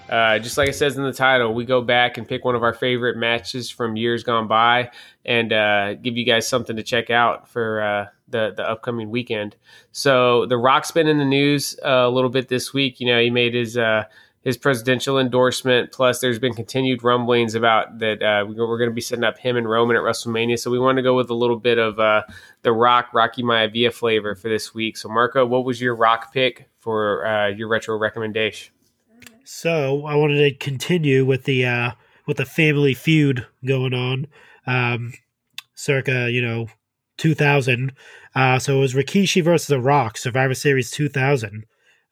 uh, 0.09 0.39
just 0.39 0.57
like 0.57 0.69
it 0.69 0.77
says 0.77 0.97
in 0.97 1.03
the 1.03 1.13
title, 1.13 1.53
we 1.53 1.65
go 1.65 1.83
back 1.83 2.17
and 2.17 2.29
pick 2.29 2.45
one 2.45 2.55
of 2.55 2.63
our 2.63 2.73
favorite 2.73 3.17
matches 3.17 3.71
from 3.71 3.97
years 3.97 4.23
gone 4.23 4.47
by 4.47 4.93
and 5.25 5.53
uh, 5.53 5.95
give 5.95 6.17
you 6.17 6.25
guys 6.25 6.47
something 6.47 6.77
to 6.77 6.85
check 6.85 7.11
out 7.11 7.49
for 7.49 7.83
uh, 7.83 8.07
the 8.29 8.55
the 8.57 8.63
upcoming 8.63 9.11
weekend. 9.11 9.57
So 9.91 10.47
the 10.47 10.57
Rock's 10.57 10.93
been 10.93 11.09
in 11.09 11.19
the 11.19 11.25
news 11.25 11.77
uh, 11.85 11.89
a 11.89 12.11
little 12.11 12.31
bit 12.31 12.47
this 12.47 12.73
week. 12.73 13.01
You 13.01 13.09
know, 13.09 13.21
he 13.21 13.31
made 13.31 13.55
his 13.55 13.77
uh, 13.77 14.05
his 14.43 14.57
presidential 14.57 15.19
endorsement. 15.19 15.93
Plus, 15.93 16.21
there's 16.21 16.39
been 16.39 16.55
continued 16.55 17.05
rumblings 17.05 17.55
about 17.55 17.99
that 17.99 18.23
uh, 18.23 18.45
we- 18.47 18.55
we're 18.55 18.79
going 18.79 18.91
to 18.91 18.95
be 18.95 19.01
setting 19.01 19.25
up 19.25 19.39
him 19.39 19.57
and 19.57 19.69
Roman 19.69 19.97
at 19.97 20.03
WrestleMania. 20.03 20.59
So 20.59 20.71
we 20.71 20.79
want 20.79 20.97
to 20.97 21.03
go 21.03 21.15
with 21.15 21.29
a 21.31 21.35
little 21.35 21.59
bit 21.59 21.79
of 21.79 21.99
uh, 21.99 22.23
the 22.63 22.73
Rock 22.73 23.13
Rocky 23.13 23.43
Maivia 23.43 23.93
flavor 23.93 24.35
for 24.35 24.49
this 24.49 24.75
week. 24.75 24.97
So 24.97 25.09
Marco, 25.09 25.45
what 25.45 25.65
was 25.65 25.81
your 25.81 25.95
Rock 25.95 26.33
pick 26.33 26.69
for 26.79 27.27
uh, 27.27 27.49
your 27.49 27.69
retro 27.69 27.99
recommendation? 27.99 28.73
So 29.45 30.07
I 30.07 30.15
wanted 30.15 30.39
to 30.39 30.55
continue 30.57 31.25
with 31.25 31.45
the 31.45 31.67
uh 31.67 31.91
with 32.27 32.37
the 32.37 32.45
family 32.45 32.95
feud 32.95 33.47
going 33.67 33.93
on, 33.93 34.29
um, 34.67 35.13
circa 35.75 36.31
you 36.31 36.41
know 36.41 36.69
two 37.17 37.35
thousand. 37.35 37.93
Uh, 38.35 38.61
so 38.61 38.77
it 38.77 38.81
was 38.81 38.95
Rikishi 38.95 39.43
versus 39.43 39.67
The 39.67 39.81
Rock, 39.81 40.17
Survivor 40.17 40.55
Series 40.55 40.93
two 40.93 41.09
thousand. 41.09 41.65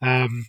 Um, 0.02 0.46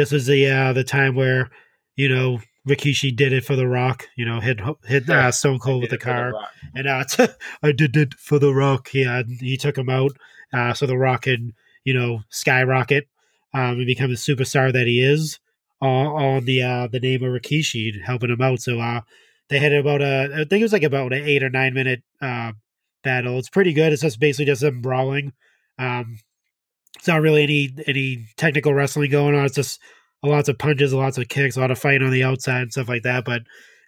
this 0.00 0.12
was 0.12 0.26
the 0.26 0.46
uh, 0.50 0.72
the 0.72 0.84
time 0.84 1.14
where 1.14 1.50
you 1.96 2.08
know 2.08 2.40
Rikishi 2.66 3.14
did 3.14 3.32
it 3.32 3.44
for 3.44 3.54
The 3.56 3.66
Rock. 3.68 4.08
You 4.16 4.24
know, 4.24 4.40
hit 4.40 4.60
hit 4.86 5.08
uh, 5.10 5.30
Stone 5.30 5.58
Cold 5.58 5.82
with 5.82 5.90
the 5.90 5.98
Did 5.98 6.02
it 6.02 6.04
for 6.04 6.10
car. 6.10 6.32
Rock. 6.32 6.50
and 6.74 6.88
uh, 6.88 7.04
I 7.62 7.72
did 7.72 7.96
it 7.96 8.14
for 8.14 8.38
the 8.38 8.54
Rock. 8.54 8.88
Yeah, 8.94 9.22
he 9.40 9.56
took 9.56 9.76
him 9.76 9.90
out, 9.90 10.12
uh, 10.52 10.72
so 10.72 10.86
the 10.86 10.96
Rock 10.96 11.22
can 11.22 11.52
you 11.84 11.92
know 11.92 12.22
skyrocket 12.30 13.06
um, 13.52 13.78
and 13.78 13.86
become 13.86 14.10
the 14.10 14.16
superstar 14.16 14.72
that 14.72 14.86
he 14.86 15.02
is. 15.02 15.38
All 15.82 16.16
on 16.16 16.44
the 16.44 16.62
uh, 16.62 16.86
the 16.88 17.00
name 17.00 17.22
of 17.22 17.30
Rikishi 17.32 18.02
helping 18.02 18.30
him 18.30 18.40
out. 18.42 18.60
So 18.60 18.80
uh, 18.80 19.00
they 19.48 19.58
had 19.58 19.72
about 19.72 20.02
a 20.02 20.30
I 20.32 20.36
think 20.44 20.60
it 20.60 20.62
was 20.62 20.72
like 20.72 20.82
about 20.82 21.12
an 21.12 21.24
eight 21.24 21.42
or 21.42 21.50
nine 21.50 21.74
minute 21.74 22.02
uh, 22.22 22.52
battle. 23.04 23.38
It's 23.38 23.48
pretty 23.50 23.72
good. 23.74 23.92
It's 23.92 24.02
just 24.02 24.20
basically 24.20 24.46
just 24.46 24.60
them 24.62 24.80
brawling. 24.82 25.32
Um, 25.78 26.18
it's 26.96 27.08
not 27.08 27.22
really 27.22 27.42
any 27.42 27.70
any 27.86 28.26
technical 28.36 28.74
wrestling 28.74 29.10
going 29.10 29.34
on. 29.34 29.44
It's 29.44 29.54
just 29.54 29.80
lots 30.22 30.48
of 30.48 30.58
punches, 30.58 30.92
lots 30.92 31.18
of 31.18 31.28
kicks, 31.28 31.56
a 31.56 31.60
lot 31.60 31.70
of 31.70 31.78
fighting 31.78 32.06
on 32.06 32.12
the 32.12 32.24
outside 32.24 32.62
and 32.62 32.72
stuff 32.72 32.88
like 32.88 33.02
that. 33.02 33.24
But 33.24 33.42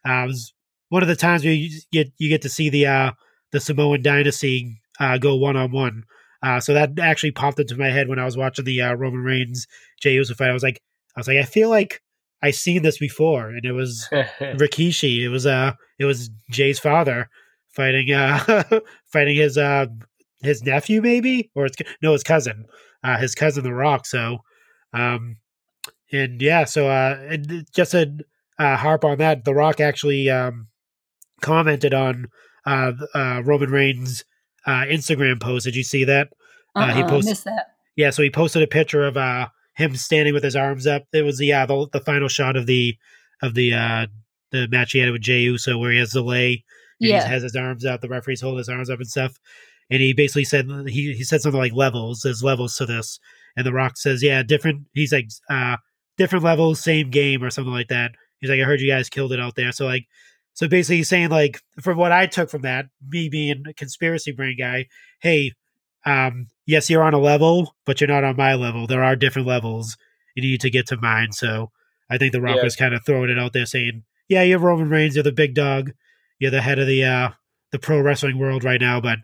uh, 0.08 0.24
it 0.24 0.26
was 0.28 0.54
one 0.88 1.02
of 1.02 1.08
the 1.08 1.16
times 1.16 1.44
where 1.44 1.52
you 1.52 1.80
get 1.92 2.12
you 2.18 2.28
get 2.28 2.42
to 2.42 2.48
see 2.48 2.70
the 2.70 2.86
uh, 2.86 3.12
the 3.52 3.60
Samoan 3.60 4.02
dynasty 4.02 4.80
uh, 5.00 5.18
go 5.18 5.36
one 5.36 5.56
on 5.56 5.72
one. 5.72 6.04
Uh, 6.42 6.58
so 6.58 6.74
that 6.74 6.98
actually 6.98 7.30
popped 7.30 7.60
into 7.60 7.76
my 7.76 7.88
head 7.88 8.08
when 8.08 8.18
I 8.18 8.24
was 8.24 8.36
watching 8.36 8.64
the 8.64 8.80
uh, 8.80 8.94
Roman 8.94 9.22
Reigns 9.22 9.66
Jey 10.00 10.14
Uso 10.14 10.34
fight. 10.34 10.50
I 10.50 10.52
was 10.52 10.64
like, 10.64 10.82
I 11.16 11.20
was 11.20 11.28
like, 11.28 11.38
I 11.38 11.44
feel 11.44 11.70
like 11.70 12.02
I've 12.42 12.56
seen 12.56 12.82
this 12.82 12.98
before, 12.98 13.48
and 13.48 13.64
it 13.64 13.72
was 13.72 14.08
Rikishi. 14.12 15.22
It 15.22 15.28
was 15.28 15.46
uh, 15.46 15.72
it 15.98 16.04
was 16.04 16.30
Jey's 16.50 16.78
father 16.78 17.28
fighting 17.68 18.12
uh, 18.12 18.62
fighting 19.12 19.36
his 19.36 19.56
uh, 19.56 19.86
his 20.42 20.62
nephew 20.62 21.00
maybe 21.00 21.50
or 21.54 21.64
his, 21.64 21.72
no 22.02 22.12
his 22.12 22.22
cousin, 22.22 22.66
uh, 23.04 23.18
his 23.18 23.34
cousin 23.34 23.64
The 23.64 23.72
Rock. 23.72 24.06
So, 24.06 24.38
um, 24.92 25.36
and 26.12 26.40
yeah, 26.42 26.64
so 26.64 26.88
uh, 26.88 27.18
and 27.28 27.66
just 27.74 27.92
to 27.92 28.18
uh, 28.58 28.76
harp 28.76 29.04
on 29.04 29.18
that, 29.18 29.44
The 29.44 29.54
Rock 29.54 29.80
actually 29.80 30.28
um 30.30 30.68
commented 31.40 31.94
on 31.94 32.26
uh, 32.66 32.92
uh 33.14 33.42
Roman 33.44 33.70
Reigns 33.70 34.24
uh 34.66 34.84
Instagram 34.84 35.40
post. 35.40 35.64
Did 35.64 35.76
you 35.76 35.82
see 35.84 36.04
that? 36.04 36.28
Uh, 36.74 36.92
he 36.94 37.02
Uh-uh, 37.02 37.20
missed 37.22 37.44
that. 37.44 37.66
Yeah, 37.96 38.10
so 38.10 38.22
he 38.22 38.30
posted 38.30 38.62
a 38.62 38.66
picture 38.66 39.06
of 39.06 39.16
uh 39.16 39.48
him 39.74 39.96
standing 39.96 40.34
with 40.34 40.44
his 40.44 40.54
arms 40.56 40.86
up. 40.86 41.04
It 41.12 41.22
was 41.22 41.38
the 41.38 41.46
yeah 41.46 41.66
the, 41.66 41.88
the 41.92 42.00
final 42.00 42.28
shot 42.28 42.56
of 42.56 42.66
the 42.66 42.96
of 43.42 43.54
the 43.54 43.74
uh 43.74 44.06
the 44.50 44.68
match 44.68 44.92
he 44.92 44.98
had 44.98 45.10
with 45.10 45.22
Jey 45.22 45.40
Uso 45.40 45.78
where 45.78 45.90
he 45.92 45.98
has 45.98 46.10
the 46.10 46.20
lei 46.22 46.62
Yeah. 47.00 47.24
he 47.24 47.30
has 47.32 47.42
his 47.42 47.56
arms 47.56 47.84
up. 47.84 48.00
The 48.02 48.08
referee's 48.08 48.40
holding 48.42 48.58
his 48.58 48.68
arms 48.68 48.90
up 48.90 48.98
and 48.98 49.08
stuff. 49.08 49.32
And 49.92 50.00
he 50.00 50.12
basically 50.14 50.44
said 50.44 50.66
he 50.88 51.12
he 51.12 51.22
said 51.22 51.42
something 51.42 51.60
like 51.60 51.74
levels. 51.74 52.20
There's 52.22 52.42
levels 52.42 52.76
to 52.76 52.86
this. 52.86 53.20
And 53.56 53.66
The 53.66 53.72
Rock 53.72 53.98
says, 53.98 54.22
yeah, 54.22 54.42
different. 54.42 54.86
He's 54.94 55.12
like 55.12 55.28
uh 55.50 55.76
different 56.16 56.44
levels, 56.44 56.80
same 56.82 57.10
game 57.10 57.44
or 57.44 57.50
something 57.50 57.72
like 57.72 57.88
that. 57.88 58.12
He's 58.38 58.48
like, 58.50 58.60
I 58.60 58.64
heard 58.64 58.80
you 58.80 58.90
guys 58.90 59.08
killed 59.10 59.32
it 59.32 59.40
out 59.40 59.54
there. 59.54 59.70
So 59.72 59.84
like, 59.84 60.06
so 60.54 60.66
basically 60.66 60.96
he's 60.96 61.08
saying 61.08 61.28
like, 61.28 61.60
from 61.80 61.98
what 61.98 62.10
I 62.12 62.26
took 62.26 62.48
from 62.50 62.62
that, 62.62 62.86
me 63.06 63.28
being 63.28 63.64
a 63.68 63.74
conspiracy 63.74 64.32
brain 64.32 64.56
guy, 64.58 64.86
hey, 65.20 65.52
um, 66.06 66.46
yes, 66.66 66.88
you're 66.90 67.02
on 67.04 67.14
a 67.14 67.18
level, 67.20 67.74
but 67.86 68.00
you're 68.00 68.08
not 68.08 68.24
on 68.24 68.36
my 68.36 68.54
level. 68.54 68.86
There 68.86 69.04
are 69.04 69.14
different 69.16 69.46
levels. 69.46 69.96
You 70.34 70.42
need 70.42 70.60
to 70.62 70.70
get 70.70 70.86
to 70.88 70.96
mine. 70.96 71.32
So 71.32 71.70
I 72.10 72.18
think 72.18 72.32
The 72.32 72.40
Rock 72.40 72.56
Yeah. 72.56 72.64
was 72.64 72.76
kind 72.76 72.94
of 72.94 73.04
throwing 73.04 73.30
it 73.30 73.38
out 73.38 73.52
there, 73.52 73.66
saying, 73.66 74.04
"Yeah, 74.28 74.42
you're 74.42 74.58
Roman 74.58 74.88
Reigns, 74.88 75.14
you're 75.14 75.22
the 75.22 75.32
big 75.32 75.54
dog, 75.54 75.92
you're 76.38 76.50
the 76.50 76.62
head 76.62 76.78
of 76.78 76.86
the 76.86 77.04
uh, 77.04 77.28
the 77.70 77.78
pro 77.78 78.00
wrestling 78.00 78.38
world 78.38 78.64
right 78.64 78.80
now, 78.80 79.00
but 79.00 79.18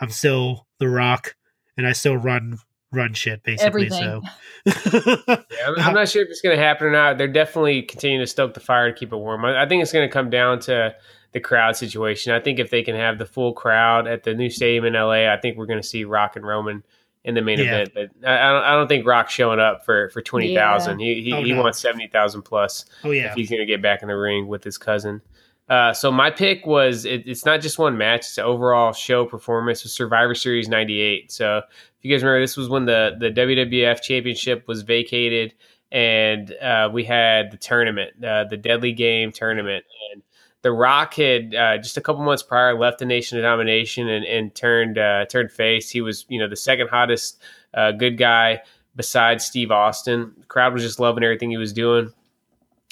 I'm 0.00 0.10
still 0.10 0.66
The 0.78 0.88
Rock, 0.88 1.34
and 1.76 1.86
I 1.86 1.92
still 1.92 2.16
run 2.16 2.58
run 2.92 3.14
shit 3.14 3.42
basically." 3.42 3.86
Everything. 3.88 4.22
So, 4.66 4.82
Yeah, 4.92 5.36
I'm, 5.66 5.74
I'm 5.78 5.94
not 5.94 6.08
sure 6.08 6.22
if 6.22 6.28
it's 6.28 6.40
going 6.40 6.56
to 6.56 6.62
happen 6.62 6.86
or 6.86 6.90
not. 6.92 7.18
They're 7.18 7.28
definitely 7.28 7.82
continuing 7.82 8.22
to 8.22 8.26
stoke 8.30 8.54
the 8.54 8.60
fire 8.60 8.90
to 8.92 8.98
keep 8.98 9.12
it 9.12 9.16
warm. 9.16 9.44
I, 9.44 9.62
I 9.62 9.68
think 9.68 9.82
it's 9.82 9.92
going 9.92 10.08
to 10.08 10.12
come 10.12 10.30
down 10.30 10.60
to 10.60 10.94
the 11.32 11.40
crowd 11.40 11.76
situation. 11.76 12.32
I 12.32 12.40
think 12.40 12.58
if 12.58 12.70
they 12.70 12.82
can 12.82 12.94
have 12.94 13.18
the 13.18 13.24
full 13.26 13.52
crowd 13.54 14.06
at 14.06 14.22
the 14.24 14.34
new 14.34 14.50
stadium 14.50 14.84
in 14.84 14.92
LA, 14.94 15.32
I 15.32 15.38
think 15.40 15.56
we're 15.56 15.66
going 15.66 15.80
to 15.80 15.86
see 15.86 16.04
Rock 16.04 16.36
and 16.36 16.46
Roman 16.46 16.84
in 17.24 17.34
the 17.34 17.40
main 17.40 17.58
Yeah. 17.58 17.64
event. 17.84 17.90
But 17.94 18.28
I, 18.28 18.48
I 18.48 18.52
don't, 18.52 18.62
I 18.64 18.70
don't 18.72 18.88
think 18.88 19.06
Rock's 19.06 19.32
showing 19.32 19.58
up 19.60 19.84
for 19.84 20.10
for 20.10 20.20
twenty 20.20 20.54
thousand. 20.54 20.98
He 20.98 21.22
he, 21.22 21.32
Oh, 21.32 21.42
he 21.42 21.52
no. 21.52 21.62
wants 21.62 21.78
seventy 21.78 22.08
thousand 22.08 22.42
plus 22.42 22.84
oh 23.04 23.10
yeah, 23.12 23.28
if 23.30 23.34
he's 23.34 23.48
going 23.48 23.60
to 23.60 23.66
get 23.66 23.80
back 23.80 24.02
in 24.02 24.08
the 24.08 24.16
ring 24.16 24.46
with 24.48 24.62
his 24.64 24.76
cousin. 24.76 25.22
Uh, 25.68 25.92
so 25.92 26.10
my 26.10 26.30
pick 26.30 26.66
was 26.66 27.04
it, 27.04 27.22
it's 27.26 27.46
not 27.46 27.60
just 27.60 27.78
one 27.78 27.96
match; 27.96 28.20
it's 28.20 28.38
overall 28.38 28.92
show 28.92 29.24
performance 29.24 29.82
with 29.82 29.92
Survivor 29.92 30.34
Series 30.34 30.68
'98. 30.68 31.30
So 31.30 31.58
if 31.58 31.64
you 32.02 32.12
guys 32.12 32.22
remember, 32.22 32.40
this 32.40 32.56
was 32.56 32.68
when 32.68 32.84
the 32.84 33.16
the 33.18 33.30
WWF 33.30 34.02
Championship 34.02 34.66
was 34.66 34.82
vacated, 34.82 35.54
and 35.90 36.52
uh, 36.54 36.90
we 36.92 37.04
had 37.04 37.52
the 37.52 37.56
tournament, 37.56 38.22
uh, 38.24 38.44
the 38.44 38.56
Deadly 38.56 38.92
Game 38.92 39.30
tournament, 39.30 39.84
and 40.12 40.22
The 40.62 40.72
Rock 40.72 41.14
had 41.14 41.54
uh, 41.54 41.78
just 41.78 41.96
a 41.96 42.00
couple 42.00 42.22
months 42.22 42.42
prior 42.42 42.76
left 42.78 42.98
the 42.98 43.06
Nation 43.06 43.38
of 43.38 43.42
Domination 43.42 44.08
and, 44.08 44.24
and 44.24 44.54
turned 44.54 44.98
uh, 44.98 45.26
turned 45.26 45.52
face. 45.52 45.90
He 45.90 46.00
was 46.00 46.26
you 46.28 46.40
know 46.40 46.48
the 46.48 46.56
second 46.56 46.88
hottest 46.88 47.40
uh, 47.72 47.92
good 47.92 48.18
guy 48.18 48.62
besides 48.96 49.44
Steve 49.44 49.70
Austin. 49.70 50.32
The 50.40 50.46
crowd 50.46 50.72
was 50.72 50.82
just 50.82 50.98
loving 50.98 51.22
everything 51.24 51.50
he 51.50 51.56
was 51.56 51.72
doing. 51.72 52.12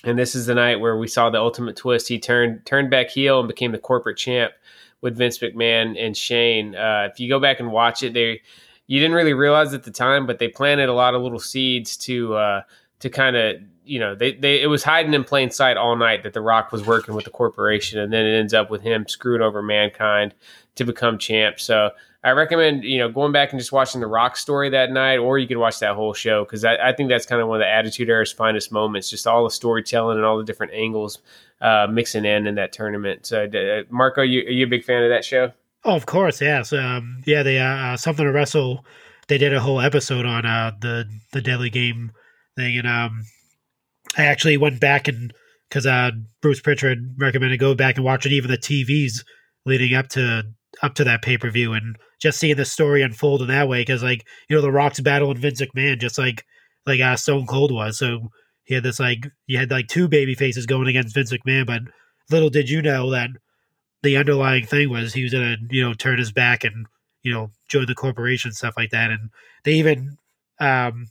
And 0.04 0.18
this 0.18 0.34
is 0.34 0.46
the 0.46 0.54
night 0.54 0.80
where 0.80 0.96
we 0.96 1.08
saw 1.08 1.28
the 1.28 1.38
ultimate 1.38 1.76
twist. 1.76 2.08
He 2.08 2.18
turned 2.18 2.64
turned 2.64 2.90
back 2.90 3.10
heel 3.10 3.38
and 3.38 3.48
became 3.48 3.72
the 3.72 3.78
corporate 3.78 4.16
champ 4.16 4.52
with 5.00 5.16
Vince 5.16 5.38
McMahon 5.38 5.98
and 5.98 6.16
Shane. 6.16 6.74
Uh, 6.74 7.08
if 7.10 7.20
you 7.20 7.28
go 7.28 7.38
back 7.38 7.60
and 7.60 7.70
watch 7.70 8.02
it, 8.02 8.14
they 8.14 8.40
you 8.86 8.98
didn't 8.98 9.14
really 9.14 9.34
realize 9.34 9.72
at 9.74 9.84
the 9.84 9.90
time, 9.90 10.26
but 10.26 10.38
they 10.38 10.48
planted 10.48 10.88
a 10.88 10.94
lot 10.94 11.14
of 11.14 11.22
little 11.22 11.38
seeds 11.38 11.96
to 11.98 12.34
uh, 12.34 12.62
to 13.00 13.10
kind 13.10 13.36
of 13.36 13.56
you 13.84 13.98
know 13.98 14.14
they, 14.14 14.32
they 14.32 14.62
it 14.62 14.68
was 14.68 14.82
hiding 14.82 15.14
in 15.14 15.24
plain 15.24 15.50
sight 15.50 15.76
all 15.76 15.96
night 15.96 16.22
that 16.22 16.32
the 16.32 16.40
Rock 16.40 16.72
was 16.72 16.86
working 16.86 17.14
with 17.14 17.24
the 17.24 17.30
corporation, 17.30 17.98
and 17.98 18.12
then 18.12 18.24
it 18.24 18.38
ends 18.38 18.54
up 18.54 18.70
with 18.70 18.82
him 18.82 19.06
screwing 19.06 19.42
over 19.42 19.62
mankind 19.62 20.34
to 20.76 20.84
become 20.84 21.18
champ. 21.18 21.60
So 21.60 21.90
I 22.22 22.32
recommend 22.32 22.84
you 22.84 22.98
know 22.98 23.08
going 23.08 23.32
back 23.32 23.52
and 23.52 23.60
just 23.60 23.72
watching 23.72 24.00
the 24.00 24.06
Rock 24.06 24.36
story 24.36 24.68
that 24.70 24.90
night, 24.92 25.18
or 25.18 25.38
you 25.38 25.48
could 25.48 25.56
watch 25.56 25.78
that 25.78 25.94
whole 25.94 26.12
show 26.12 26.44
because 26.44 26.64
I, 26.64 26.76
I 26.76 26.92
think 26.92 27.08
that's 27.08 27.26
kind 27.26 27.40
of 27.40 27.48
one 27.48 27.60
of 27.60 27.64
the 27.64 27.70
Attitude 27.70 28.10
Era's 28.10 28.32
finest 28.32 28.70
moments. 28.70 29.08
Just 29.08 29.26
all 29.26 29.44
the 29.44 29.50
storytelling 29.50 30.18
and 30.18 30.26
all 30.26 30.36
the 30.36 30.44
different 30.44 30.72
angles 30.74 31.18
uh, 31.60 31.86
mixing 31.90 32.24
in 32.24 32.46
in 32.46 32.56
that 32.56 32.72
tournament. 32.72 33.26
So 33.26 33.44
uh, 33.44 33.84
Marco, 33.88 34.22
you, 34.22 34.40
are 34.40 34.50
you 34.50 34.66
a 34.66 34.68
big 34.68 34.84
fan 34.84 35.02
of 35.02 35.10
that 35.10 35.24
show? 35.24 35.52
Oh, 35.84 35.96
of 35.96 36.04
course, 36.06 36.42
yes. 36.42 36.72
Um, 36.72 37.22
yeah, 37.24 37.42
they 37.42 37.58
uh, 37.58 37.64
uh, 37.64 37.96
something 37.96 38.24
to 38.24 38.32
wrestle. 38.32 38.84
They 39.28 39.38
did 39.38 39.54
a 39.54 39.60
whole 39.60 39.80
episode 39.80 40.26
on 40.26 40.44
uh, 40.44 40.72
the 40.78 41.08
the 41.32 41.40
deadly 41.40 41.70
game 41.70 42.12
thing, 42.56 42.76
and 42.76 42.86
um, 42.86 43.24
I 44.18 44.26
actually 44.26 44.56
went 44.56 44.80
back 44.80 45.08
and 45.08 45.32
because 45.68 45.86
uh, 45.86 46.10
Bruce 46.42 46.60
Prichard 46.60 47.14
recommended 47.18 47.58
go 47.58 47.74
back 47.74 47.96
and 47.96 48.04
watch 48.04 48.26
it, 48.26 48.32
even 48.32 48.50
the 48.50 48.58
TVs 48.58 49.24
leading 49.64 49.94
up 49.94 50.08
to 50.08 50.42
up 50.82 50.94
to 50.96 51.04
that 51.04 51.22
pay 51.22 51.38
per 51.38 51.48
view, 51.48 51.72
and 51.72 51.96
just 52.20 52.38
seeing 52.38 52.56
the 52.56 52.64
story 52.64 53.02
unfold 53.02 53.42
in 53.42 53.48
that 53.48 53.68
way. 53.68 53.80
Because 53.82 54.02
like 54.02 54.26
you 54.48 54.56
know, 54.56 54.62
the 54.62 54.72
Rock's 54.72 55.00
battle 55.00 55.30
and 55.30 55.38
Vince 55.38 55.60
McMahon, 55.60 56.00
just 56.00 56.18
like 56.18 56.44
like 56.86 57.00
uh, 57.00 57.16
Stone 57.16 57.46
Cold 57.46 57.72
was. 57.72 57.98
So 57.98 58.30
he 58.64 58.74
had 58.74 58.82
this 58.84 59.00
like 59.00 59.26
you 59.46 59.58
had 59.58 59.70
like 59.70 59.88
two 59.88 60.08
baby 60.08 60.34
faces 60.34 60.66
going 60.66 60.88
against 60.88 61.14
Vince 61.14 61.32
McMahon, 61.32 61.66
but 61.66 61.82
little 62.30 62.50
did 62.50 62.70
you 62.70 62.82
know 62.82 63.10
that 63.10 63.30
the 64.02 64.16
underlying 64.16 64.64
thing 64.66 64.88
was 64.88 65.12
he 65.12 65.22
was 65.22 65.32
gonna 65.32 65.56
you 65.68 65.82
know 65.82 65.94
turn 65.94 66.18
his 66.18 66.32
back 66.32 66.64
and 66.64 66.86
you 67.22 67.32
know 67.32 67.50
join 67.68 67.86
the 67.86 67.94
corporation 67.94 68.52
stuff 68.52 68.74
like 68.76 68.90
that 68.90 69.10
and 69.10 69.30
they 69.64 69.72
even 69.74 70.16
um 70.60 71.08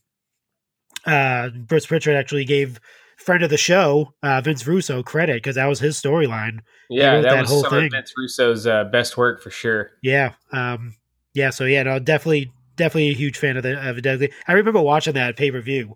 uh 1.05 1.49
bruce 1.49 1.85
prichard 1.85 2.15
actually 2.15 2.45
gave 2.45 2.79
friend 3.17 3.43
of 3.43 3.49
the 3.49 3.57
show 3.57 4.13
uh 4.23 4.41
vince 4.41 4.65
russo 4.65 5.03
credit 5.03 5.35
because 5.35 5.55
that 5.55 5.67
was 5.67 5.79
his 5.79 6.01
storyline 6.01 6.59
Yeah, 6.89 7.21
that, 7.21 7.29
that 7.29 7.41
was 7.41 7.49
whole 7.49 7.61
some 7.61 7.71
thing. 7.71 7.85
of 7.87 7.91
Vince 7.91 8.13
Russo's 8.17 8.65
uh, 8.65 8.85
best 8.85 9.17
work 9.17 9.41
for 9.41 9.51
sure. 9.51 9.91
yeah 10.01 10.33
um 10.51 10.95
yeah 11.33 11.49
so 11.49 11.65
yeah 11.65 11.83
no 11.83 11.99
definitely 11.99 12.51
definitely 12.75 13.09
a 13.09 13.13
huge 13.13 13.37
fan 13.37 13.57
of 13.57 13.63
the 13.63 13.89
of 13.89 13.95
the 13.95 14.01
deadly 14.01 14.31
i 14.47 14.53
remember 14.53 14.81
watching 14.81 15.13
that 15.13 15.35
pay-per-view 15.37 15.95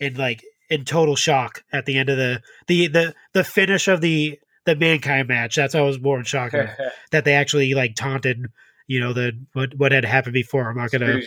and 0.00 0.18
like 0.18 0.42
in 0.70 0.84
total 0.84 1.16
shock 1.16 1.64
at 1.72 1.86
the 1.86 1.96
end 1.96 2.08
of 2.08 2.16
the 2.16 2.40
the 2.66 2.88
the 2.88 3.14
the 3.32 3.44
finish 3.44 3.88
of 3.88 4.00
the 4.00 4.38
the 4.66 4.76
mankind 4.76 5.28
match. 5.28 5.56
That's 5.56 5.74
what 5.74 5.82
i 5.82 5.86
was 5.86 6.00
more 6.00 6.18
in 6.18 6.24
shock 6.24 6.52
of 6.52 6.68
that 7.10 7.24
they 7.24 7.34
actually 7.34 7.74
like 7.74 7.94
taunted 7.94 8.46
you 8.86 9.00
know 9.00 9.12
the 9.12 9.32
what 9.52 9.74
what 9.76 9.92
had 9.92 10.04
happened 10.04 10.34
before. 10.34 10.68
I'm 10.70 10.76
not 10.76 10.90
gonna 10.90 11.20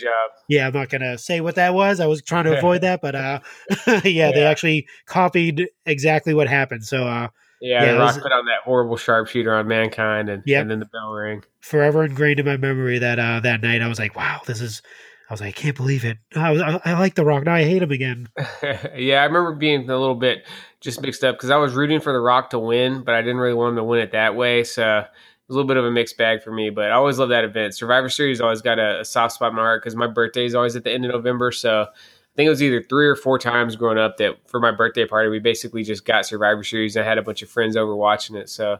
yeah 0.48 0.66
i'm 0.66 0.72
not 0.72 0.88
gonna 0.88 1.18
say 1.18 1.40
what 1.40 1.56
that 1.56 1.74
was. 1.74 2.00
I 2.00 2.06
was 2.06 2.22
trying 2.22 2.44
to 2.44 2.56
avoid 2.56 2.80
that 2.82 3.00
but 3.02 3.14
uh 3.14 3.40
yeah, 4.04 4.32
they 4.32 4.44
actually 4.44 4.86
copied 5.06 5.68
exactly 5.86 6.34
what 6.34 6.48
happened. 6.48 6.84
So 6.84 7.06
uh 7.06 7.28
Yeah, 7.62 7.84
Yeah, 7.84 7.90
Rock 7.92 8.14
was- 8.16 8.22
put 8.22 8.32
on 8.32 8.44
that 8.46 8.60
horrible 8.64 8.96
sharpshooter 8.96 9.54
on 9.54 9.68
mankind, 9.68 10.28
and, 10.28 10.42
Yep. 10.44 10.60
and 10.62 10.70
then 10.70 10.78
the 10.80 10.86
bell 10.86 11.12
rang. 11.12 11.44
forever 11.60 12.04
ingrained 12.04 12.40
in 12.40 12.46
my 12.46 12.56
memory 12.56 12.98
that 12.98 13.18
uh 13.20 13.38
that 13.40 13.62
night 13.62 13.80
i 13.80 13.86
was 13.88 13.98
like 14.00 14.16
wow 14.16 14.40
this 14.46 14.60
is 14.60 14.82
i 15.30 15.32
was 15.32 15.40
like 15.40 15.48
i 15.56 15.60
can't 15.60 15.76
believe 15.76 16.04
it 16.04 16.18
i, 16.34 16.50
was, 16.50 16.60
I, 16.60 16.80
I 16.84 16.92
like 16.98 17.14
the 17.14 17.24
rock 17.24 17.44
now 17.44 17.54
i 17.54 17.62
hate 17.62 17.80
him 17.82 17.92
again 17.92 18.28
yeah, 18.96 19.20
I 19.22 19.24
remember 19.26 19.54
being 19.54 19.88
a 19.88 19.96
little 19.98 20.16
bit 20.16 20.44
just 20.80 21.00
mixed 21.00 21.22
up 21.22 21.36
because 21.36 21.50
I 21.50 21.56
was 21.56 21.74
rooting 21.74 22.00
for 22.00 22.12
The 22.12 22.18
Rock 22.18 22.50
to 22.50 22.58
win, 22.58 23.04
but 23.04 23.14
I 23.14 23.20
didn't 23.22 23.36
really 23.36 23.54
want 23.54 23.70
him 23.70 23.76
to 23.76 23.84
win 23.84 24.00
it 24.00 24.10
that 24.10 24.34
way. 24.34 24.64
So 24.64 24.82
it 24.98 25.06
was 25.46 25.54
a 25.54 25.58
little 25.58 25.68
bit 25.68 25.76
of 25.76 25.84
a 25.84 25.92
mixed 25.92 26.18
bag 26.18 26.42
for 26.42 26.50
me. 26.50 26.70
But 26.70 26.86
I 26.86 26.94
always 26.94 27.20
love 27.20 27.28
that 27.28 27.44
event. 27.44 27.76
Survivor 27.76 28.08
Series 28.08 28.40
always 28.40 28.62
got 28.62 28.80
a, 28.80 29.00
a 29.00 29.04
soft 29.04 29.34
spot 29.34 29.50
in 29.50 29.54
my 29.54 29.62
heart 29.62 29.80
because 29.80 29.94
my 29.94 30.08
birthday 30.08 30.44
is 30.44 30.56
always 30.56 30.74
at 30.74 30.82
the 30.82 30.90
end 30.92 31.04
of 31.04 31.12
November. 31.12 31.52
So 31.52 31.86
I 32.32 32.36
think 32.36 32.46
it 32.46 32.50
was 32.50 32.62
either 32.62 32.82
three 32.82 33.06
or 33.06 33.16
four 33.16 33.38
times 33.38 33.76
growing 33.76 33.98
up 33.98 34.16
that 34.16 34.36
for 34.48 34.58
my 34.58 34.70
birthday 34.70 35.04
party 35.06 35.28
we 35.28 35.38
basically 35.38 35.82
just 35.82 36.04
got 36.04 36.24
Survivor 36.24 36.64
Series. 36.64 36.96
and 36.96 37.04
I 37.04 37.08
had 37.08 37.18
a 37.18 37.22
bunch 37.22 37.42
of 37.42 37.50
friends 37.50 37.76
over 37.76 37.94
watching 37.94 38.36
it. 38.36 38.48
So 38.48 38.78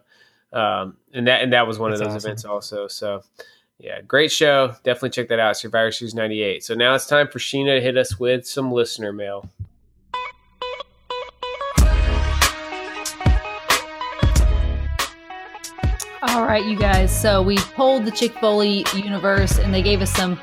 um, 0.53 0.97
and 1.13 1.27
that 1.27 1.43
and 1.43 1.53
that 1.53 1.67
was 1.67 1.79
one 1.79 1.93
of 1.93 1.99
those 1.99 2.09
awesome. 2.09 2.29
events 2.31 2.45
also. 2.45 2.89
So. 2.89 3.23
Yeah, 3.79 4.01
great 4.01 4.31
show. 4.31 4.77
Definitely 4.85 5.11
check 5.11 5.27
that 5.31 5.41
out. 5.41 5.57
Survivor 5.57 5.91
Series 5.91 6.15
98. 6.15 6.63
So 6.63 6.75
now 6.75 6.95
it's 6.95 7.07
time 7.07 7.27
for 7.27 7.41
Sheena 7.41 7.79
to 7.79 7.81
hit 7.81 7.97
us 7.97 8.17
with 8.17 8.47
some 8.47 8.71
listener 8.71 9.13
mail. 9.13 9.51
All 16.23 16.45
right, 16.45 16.65
you 16.65 16.79
guys. 16.79 17.11
So 17.11 17.43
we 17.43 17.59
polled 17.59 18.05
the 18.05 18.13
Chick 18.13 18.33
Foley 18.35 18.87
universe 18.95 19.59
and 19.59 19.75
they 19.75 19.83
gave 19.83 20.01
us 20.01 20.13
some 20.13 20.41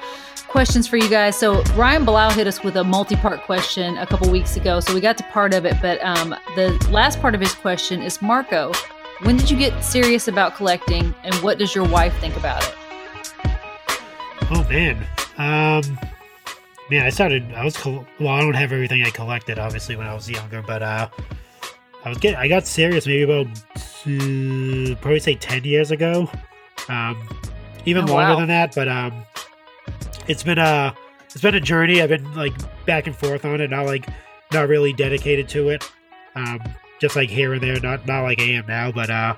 questions 0.50 0.88
for 0.88 0.98
you 0.98 1.10
guys. 1.10 1.38
So 1.38 1.62
Ryan 1.76 2.06
Blau 2.06 2.30
hit 2.32 2.48
us 2.48 2.64
with 2.64 2.76
a 2.76 2.84
multi 2.84 3.16
part 3.16 3.42
question 3.44 3.98
a 3.98 4.06
couple 4.06 4.30
weeks 4.32 4.58
ago. 4.58 4.80
So 4.80 4.94
we 4.94 5.02
got 5.02 5.18
to 5.18 5.24
part 5.26 5.54
of 5.54 5.66
it. 5.66 5.76
But 5.82 6.04
um, 6.04 6.36
the 6.56 6.72
last 6.92 7.20
part 7.22 7.36
of 7.36 7.42
his 7.42 7.54
question 7.54 8.02
is 8.02 8.22
Marco, 8.22 8.72
when 9.24 9.38
did 9.38 9.50
you 9.50 9.58
get 9.58 9.84
serious 9.84 10.28
about 10.28 10.56
collecting 10.56 11.14
and 11.24 11.34
what 11.36 11.58
does 11.60 11.74
your 11.76 11.86
wife 11.88 12.16
think 12.20 12.36
about 12.38 12.64
it? 12.64 12.76
oh 14.52 14.64
man 14.68 14.96
um 15.38 16.00
man 16.90 17.06
i 17.06 17.10
started 17.10 17.44
i 17.54 17.64
was 17.64 17.78
well 17.86 18.30
i 18.30 18.40
don't 18.42 18.56
have 18.56 18.72
everything 18.72 19.04
i 19.04 19.10
collected 19.12 19.60
obviously 19.60 19.96
when 19.96 20.08
i 20.08 20.14
was 20.16 20.28
younger 20.28 20.64
but 20.64 20.82
uh 20.82 21.08
i 22.04 22.10
was 22.10 22.18
getting 22.18 22.40
i 22.40 22.48
got 22.48 22.66
serious 22.66 23.06
maybe 23.06 23.22
about 23.22 23.46
uh, 23.46 24.96
probably 25.02 25.20
say 25.20 25.36
10 25.36 25.64
years 25.66 25.92
ago 25.92 26.28
um 26.88 27.16
even 27.86 28.10
Oh, 28.10 28.14
longer 28.14 28.34
wow. 28.34 28.40
than 28.40 28.48
that 28.48 28.74
but 28.74 28.88
um 28.88 29.24
it's 30.30 30.44
been 30.44 30.60
a 30.60 30.96
it's 31.26 31.42
been 31.42 31.56
a 31.56 31.60
journey. 31.60 32.02
I've 32.02 32.10
been 32.10 32.34
like 32.36 32.54
back 32.86 33.08
and 33.08 33.16
forth 33.16 33.44
on 33.44 33.60
it 33.60 33.70
not 33.70 33.86
like 33.86 34.08
not 34.54 34.70
really 34.70 34.94
dedicated 34.94 35.50
to 35.50 35.70
it. 35.70 35.84
Um 36.36 36.62
just 37.00 37.16
like 37.16 37.30
here 37.30 37.54
and 37.54 37.64
there 37.64 37.80
not 37.80 38.06
not 38.06 38.24
like 38.24 38.42
i 38.42 38.46
am 38.46 38.66
now 38.68 38.92
but 38.92 39.10
uh 39.10 39.36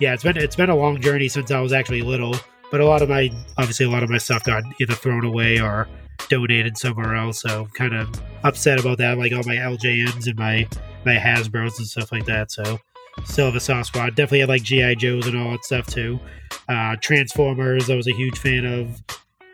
yeah 0.00 0.12
it's 0.12 0.24
been 0.24 0.36
it's 0.36 0.56
been 0.56 0.70
a 0.70 0.76
long 0.76 1.00
journey 1.00 1.28
since 1.28 1.50
i 1.50 1.60
was 1.60 1.72
actually 1.72 2.02
little 2.02 2.34
but 2.70 2.80
a 2.80 2.84
lot 2.84 3.00
of 3.00 3.08
my 3.08 3.30
obviously 3.56 3.86
a 3.86 3.90
lot 3.90 4.02
of 4.02 4.10
my 4.10 4.18
stuff 4.18 4.42
got 4.44 4.62
either 4.80 4.94
thrown 4.94 5.24
away 5.24 5.60
or 5.60 5.88
donated 6.28 6.76
somewhere 6.76 7.14
else 7.14 7.42
so 7.42 7.62
I'm 7.62 7.70
kind 7.70 7.94
of 7.94 8.08
upset 8.42 8.80
about 8.80 8.98
that 8.98 9.18
like 9.18 9.32
all 9.32 9.44
my 9.46 9.54
ljns 9.54 10.26
and 10.26 10.36
my 10.36 10.68
my 11.04 11.14
hasbros 11.14 11.78
and 11.78 11.86
stuff 11.86 12.10
like 12.10 12.26
that 12.26 12.50
so 12.50 12.80
still 13.24 13.46
have 13.46 13.54
a 13.54 13.60
soft 13.60 13.86
spot. 13.88 14.14
Definitely 14.14 14.40
had 14.40 14.48
like 14.48 14.62
gi 14.62 14.96
joes 14.96 15.26
and 15.26 15.38
all 15.38 15.52
that 15.52 15.64
stuff 15.64 15.86
too. 15.86 16.20
Uh 16.68 16.96
transformers 17.00 17.88
i 17.88 17.94
was 17.94 18.08
a 18.08 18.12
huge 18.12 18.38
fan 18.38 18.64
of. 18.66 19.02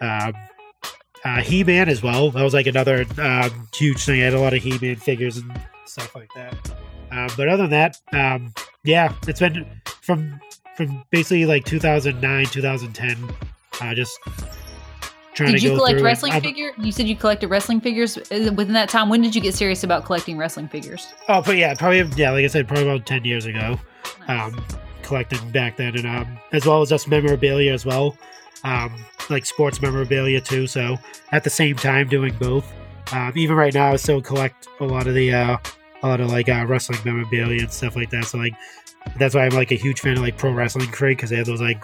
Um 0.01 0.33
uh, 1.25 1.41
He-Man 1.43 1.89
as 1.89 2.03
well. 2.03 2.31
That 2.31 2.43
was 2.43 2.55
like 2.55 2.67
another 2.67 3.05
um, 3.19 3.69
huge 3.75 4.05
thing. 4.05 4.21
I 4.21 4.25
had 4.25 4.35
a 4.35 4.41
lot 4.41 4.55
of 4.55 4.63
He-Man 4.63 4.97
figures 4.97 5.37
and 5.37 5.53
stuff 5.87 6.15
like 6.15 6.31
that. 6.35 6.55
Um, 7.11 7.29
but 7.37 7.49
other 7.49 7.65
than 7.67 7.71
that, 7.71 8.01
um, 8.13 8.53
yeah, 8.85 9.15
it's 9.29 9.41
been 9.41 9.67
from 9.85 10.41
from 10.77 11.05
basically 11.11 11.45
like 11.45 11.65
2009, 11.67 12.47
2010. 12.47 13.29
Uh, 13.81 13.95
just 13.95 14.19
trying 15.35 15.53
Did 15.53 15.59
to 15.61 15.65
you 15.65 15.71
go 15.71 15.77
collect 15.77 16.01
wrestling 16.01 16.33
I'm- 16.33 16.43
figure? 16.43 16.73
You 16.79 16.91
said 16.93 17.07
you 17.07 17.17
collected 17.17 17.49
wrestling 17.49 17.81
figures 17.81 18.17
Uh, 18.17 18.53
within 18.55 18.73
that 18.73 18.89
time. 18.89 19.09
When 19.11 19.21
did 19.21 19.35
you 19.35 19.41
get 19.43 19.55
serious 19.55 19.85
about 19.85 20.05
collecting 20.07 20.39
wrestling 20.39 20.69
figures? 20.69 21.07
Oh, 21.29 21.43
but 21.43 21.57
yeah, 21.57 21.75
probably 21.75 22.01
yeah, 22.17 22.31
like 22.31 22.45
I 22.45 22.49
said, 22.49 22.67
probably 22.67 22.85
about 22.89 23.07
ten 23.07 23.25
years 23.25 23.45
ago. 23.45 23.79
Um, 24.29 24.65
collecting 25.03 25.51
back 25.51 25.77
then, 25.77 25.95
and 25.97 26.07
um, 26.07 26.39
as 26.53 26.65
well 26.65 26.81
as 26.81 26.89
just 26.89 27.07
memorabilia 27.09 27.73
as 27.73 27.85
well, 27.85 28.17
um, 28.65 29.05
like 29.31 29.47
sports 29.47 29.81
memorabilia 29.83 30.41
too. 30.41 30.67
So 30.67 30.97
at 31.33 31.45
the 31.45 31.51
same 31.51 31.77
time, 31.77 32.09
doing 32.09 32.35
both. 32.39 32.71
Um, 33.13 33.33
even 33.37 33.57
right 33.57 33.75
now, 33.75 33.93
I 33.93 33.97
still 33.97 34.23
collect 34.23 34.69
a 34.81 34.85
lot 34.85 35.07
of 35.07 35.15
the 35.15 35.33
uh, 35.33 35.57
a 36.03 36.09
lot 36.09 36.21
of 36.21 36.31
like 36.31 36.49
uh, 36.49 36.65
wrestling 36.67 36.99
memorabilia 37.05 37.61
and 37.63 37.73
stuff 37.73 37.97
like 37.97 38.11
that. 38.11 38.25
So 38.27 38.39
like 38.39 38.55
that's 39.19 39.35
why 39.35 39.45
I'm 39.45 39.51
like 39.53 39.73
a 39.73 39.77
huge 39.77 40.01
fan 40.01 40.17
of 40.17 40.23
like 40.23 40.39
pro 40.39 40.53
wrestling 40.53 40.89
crate 40.91 41.17
because 41.19 41.31
they 41.31 41.37
have 41.37 41.47
those 41.47 41.61
like 41.61 41.83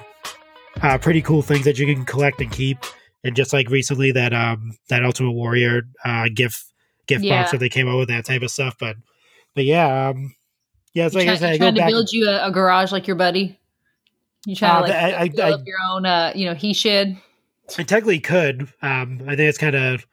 uh, 0.83 0.99
pretty 0.99 1.21
cool 1.23 1.43
things 1.43 1.65
that 1.65 1.79
you 1.79 1.93
can 1.93 2.05
collect 2.05 2.41
and 2.41 2.51
keep. 2.51 2.79
And 3.25 3.35
just 3.35 3.53
like 3.53 3.69
recently, 3.69 4.13
that 4.13 4.33
um 4.33 4.77
that 4.89 5.05
Ultimate 5.05 5.33
Warrior 5.33 5.83
uh, 6.05 6.29
gift 6.33 6.65
gift 7.07 7.25
Yeah. 7.25 7.41
box 7.41 7.51
that 7.51 7.59
they 7.59 7.69
came 7.69 7.89
out 7.89 7.99
with 7.99 8.09
that 8.09 8.25
type 8.25 8.43
of 8.43 8.51
stuff. 8.51 8.77
But 8.79 8.97
but 9.55 9.65
yeah, 9.65 10.11
um, 10.11 10.35
yeah, 10.95 11.09
So 11.09 11.19
like 11.19 11.27
try, 11.27 11.35
I 11.35 11.37
said, 11.37 11.51
I 11.51 11.59
go 11.59 11.65
trying 11.65 11.75
to 11.75 11.81
back. 11.81 11.91
build 11.91 12.13
you 12.13 12.29
a, 12.29 12.47
a 12.47 12.51
garage 12.53 12.93
like 12.93 13.07
your 13.09 13.17
buddy? 13.17 13.59
You 14.47 14.55
trying 14.57 14.85
Uh, 14.85 14.87
to 14.87 14.93
like 14.93 15.03
I- 15.15 15.21
I- 15.21 15.29
build 15.29 15.61
I- 15.61 15.65
your 15.67 15.79
own, 15.91 16.07
uh, 16.07 16.33
you 16.35 16.47
know, 16.47 16.55
he 16.55 16.73
shed? 16.75 17.17
I 17.79 17.83
technically 17.83 18.21
could. 18.21 18.63
Um, 18.83 19.21
I 19.27 19.37
think 19.37 19.41
it's 19.49 19.59
kind 19.59 19.77
of. 19.77 20.07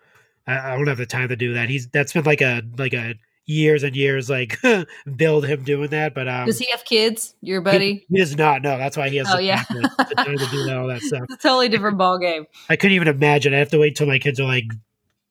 I, 0.47 0.73
I 0.73 0.77
don't 0.77 0.87
have 0.87 0.97
the 0.97 1.05
time 1.05 1.29
to 1.29 1.35
do 1.35 1.53
that. 1.53 1.69
He's 1.69 1.87
that's 1.87 2.13
been 2.13 2.23
like 2.25 2.41
a 2.41 2.61
like 2.77 2.93
a 2.93 3.15
years 3.47 3.83
and 3.83 3.95
years 3.95 4.29
like 4.29 4.57
build 5.15 5.45
him 5.45 5.63
doing 5.63 5.89
that. 5.91 6.13
But 6.13 6.27
um, 6.27 6.45
Does 6.47 6.59
he 6.59 6.67
have 6.71 6.83
kids? 6.83 7.33
Your 7.41 7.61
buddy? 7.61 8.05
He, 8.09 8.15
he 8.15 8.17
does 8.19 8.35
not 8.35 8.61
know. 8.61 8.77
That's 8.77 8.97
why 8.97 9.09
he 9.09 9.17
has. 9.17 9.27
Oh, 9.31 9.37
yeah. 9.39 9.63
the, 9.69 9.89
the 10.09 10.37
to 10.37 10.51
do 10.51 10.65
that, 10.65 10.77
all 10.77 10.87
that 10.87 11.01
stuff. 11.01 11.21
It's 11.29 11.33
a 11.33 11.47
totally 11.47 11.69
different 11.69 11.97
ball 11.97 12.17
game. 12.19 12.45
I 12.69 12.75
couldn't 12.75 12.95
even 12.95 13.07
imagine. 13.07 13.53
I 13.53 13.59
have 13.59 13.69
to 13.71 13.79
wait 13.79 13.95
till 13.95 14.07
my 14.07 14.19
kids 14.19 14.39
are 14.39 14.47
like 14.47 14.65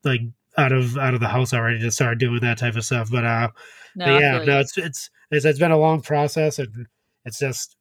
like 0.05 0.21
out 0.57 0.73
of 0.73 0.97
out 0.97 1.15
of 1.15 1.21
the 1.21 1.29
house 1.29 1.53
already 1.53 1.81
to 1.81 1.91
start 1.91 2.19
doing 2.19 2.41
that 2.41 2.57
type 2.59 2.77
of 2.77 2.85
stuff. 2.85 3.11
But 3.11 3.25
uh, 3.25 3.49
No, 3.97 4.07
but 4.07 4.21
yeah, 4.21 4.45
no, 4.45 4.61
it's 4.61 4.79
it's 4.79 5.11
it's 5.31 5.45
it's 5.45 5.59
been 5.59 5.73
a 5.73 5.79
long 5.79 6.01
process, 6.01 6.59
and 6.59 6.87
it's 7.25 7.39
just 7.39 7.77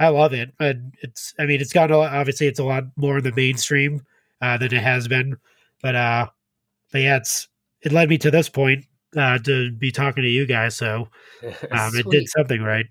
I 0.00 0.08
love 0.08 0.32
it. 0.32 0.52
And 0.60 0.94
it's 1.02 1.34
I 1.38 1.46
mean, 1.46 1.60
it's 1.60 1.72
gotten 1.72 1.96
a 1.96 2.00
obviously 2.00 2.46
it's 2.46 2.60
a 2.60 2.64
lot 2.64 2.84
more 2.96 3.18
in 3.18 3.24
the 3.24 3.32
mainstream 3.32 4.02
uh, 4.40 4.56
than 4.58 4.72
it 4.72 4.82
has 4.82 5.08
been, 5.08 5.36
but 5.82 5.94
uh, 5.94 6.28
but 6.92 7.00
yeah, 7.00 7.16
it's 7.16 7.48
it 7.82 7.92
led 7.92 8.08
me 8.08 8.18
to 8.18 8.30
this 8.30 8.48
point 8.48 8.84
uh, 9.16 9.38
to 9.38 9.72
be 9.72 9.90
talking 9.90 10.22
to 10.22 10.28
you 10.28 10.46
guys, 10.46 10.76
so 10.76 11.08
um, 11.42 11.90
it 11.94 12.08
did 12.10 12.28
something 12.28 12.62
right. 12.62 12.86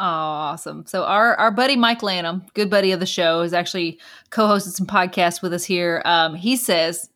Oh, 0.00 0.06
awesome. 0.06 0.86
So 0.86 1.04
our 1.04 1.36
our 1.36 1.50
buddy 1.50 1.76
Mike 1.76 2.02
Lanham, 2.02 2.44
good 2.54 2.70
buddy 2.70 2.92
of 2.92 3.00
the 3.00 3.06
show, 3.06 3.42
has 3.42 3.52
actually 3.52 4.00
co-hosted 4.30 4.72
some 4.72 4.86
podcasts 4.86 5.40
with 5.40 5.52
us 5.52 5.64
here. 5.64 6.02
Um, 6.04 6.34
he 6.34 6.56
says 6.56 7.08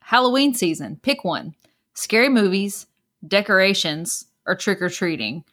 Halloween 0.00 0.54
season, 0.54 0.98
pick 1.02 1.24
one: 1.24 1.54
scary 1.94 2.28
movies, 2.28 2.86
decorations, 3.26 4.26
or 4.46 4.56
trick 4.56 4.82
or 4.82 4.90
treating. 4.90 5.44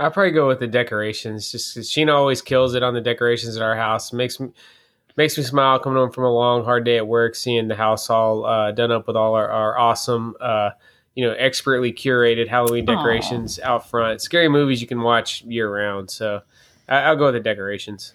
I'll 0.00 0.10
probably 0.10 0.32
go 0.32 0.48
with 0.48 0.60
the 0.60 0.66
decorations. 0.66 1.52
just 1.52 1.74
because 1.74 1.90
Sheena 1.90 2.14
always 2.14 2.40
kills 2.40 2.74
it 2.74 2.82
on 2.82 2.94
the 2.94 3.02
decorations 3.02 3.56
at 3.56 3.62
our 3.62 3.76
house. 3.76 4.12
Makes 4.14 4.40
me 4.40 4.48
makes 5.16 5.36
me 5.36 5.44
smile 5.44 5.78
coming 5.78 5.98
home 5.98 6.10
from 6.10 6.24
a 6.24 6.32
long 6.32 6.64
hard 6.64 6.84
day 6.84 6.96
at 6.96 7.06
work, 7.06 7.34
seeing 7.34 7.68
the 7.68 7.74
house 7.74 8.08
all 8.08 8.46
uh, 8.46 8.72
done 8.72 8.90
up 8.90 9.06
with 9.06 9.16
all 9.16 9.34
our, 9.34 9.50
our 9.50 9.78
awesome, 9.78 10.34
uh, 10.40 10.70
you 11.14 11.26
know, 11.26 11.34
expertly 11.34 11.92
curated 11.92 12.48
Halloween 12.48 12.86
decorations 12.86 13.58
out 13.60 13.90
front. 13.90 14.22
Scary 14.22 14.48
movies 14.48 14.80
you 14.80 14.86
can 14.86 15.02
watch 15.02 15.42
year 15.42 15.70
round. 15.70 16.10
So 16.10 16.40
I, 16.88 17.00
I'll 17.00 17.16
go 17.16 17.26
with 17.26 17.34
the 17.34 17.40
decorations. 17.40 18.14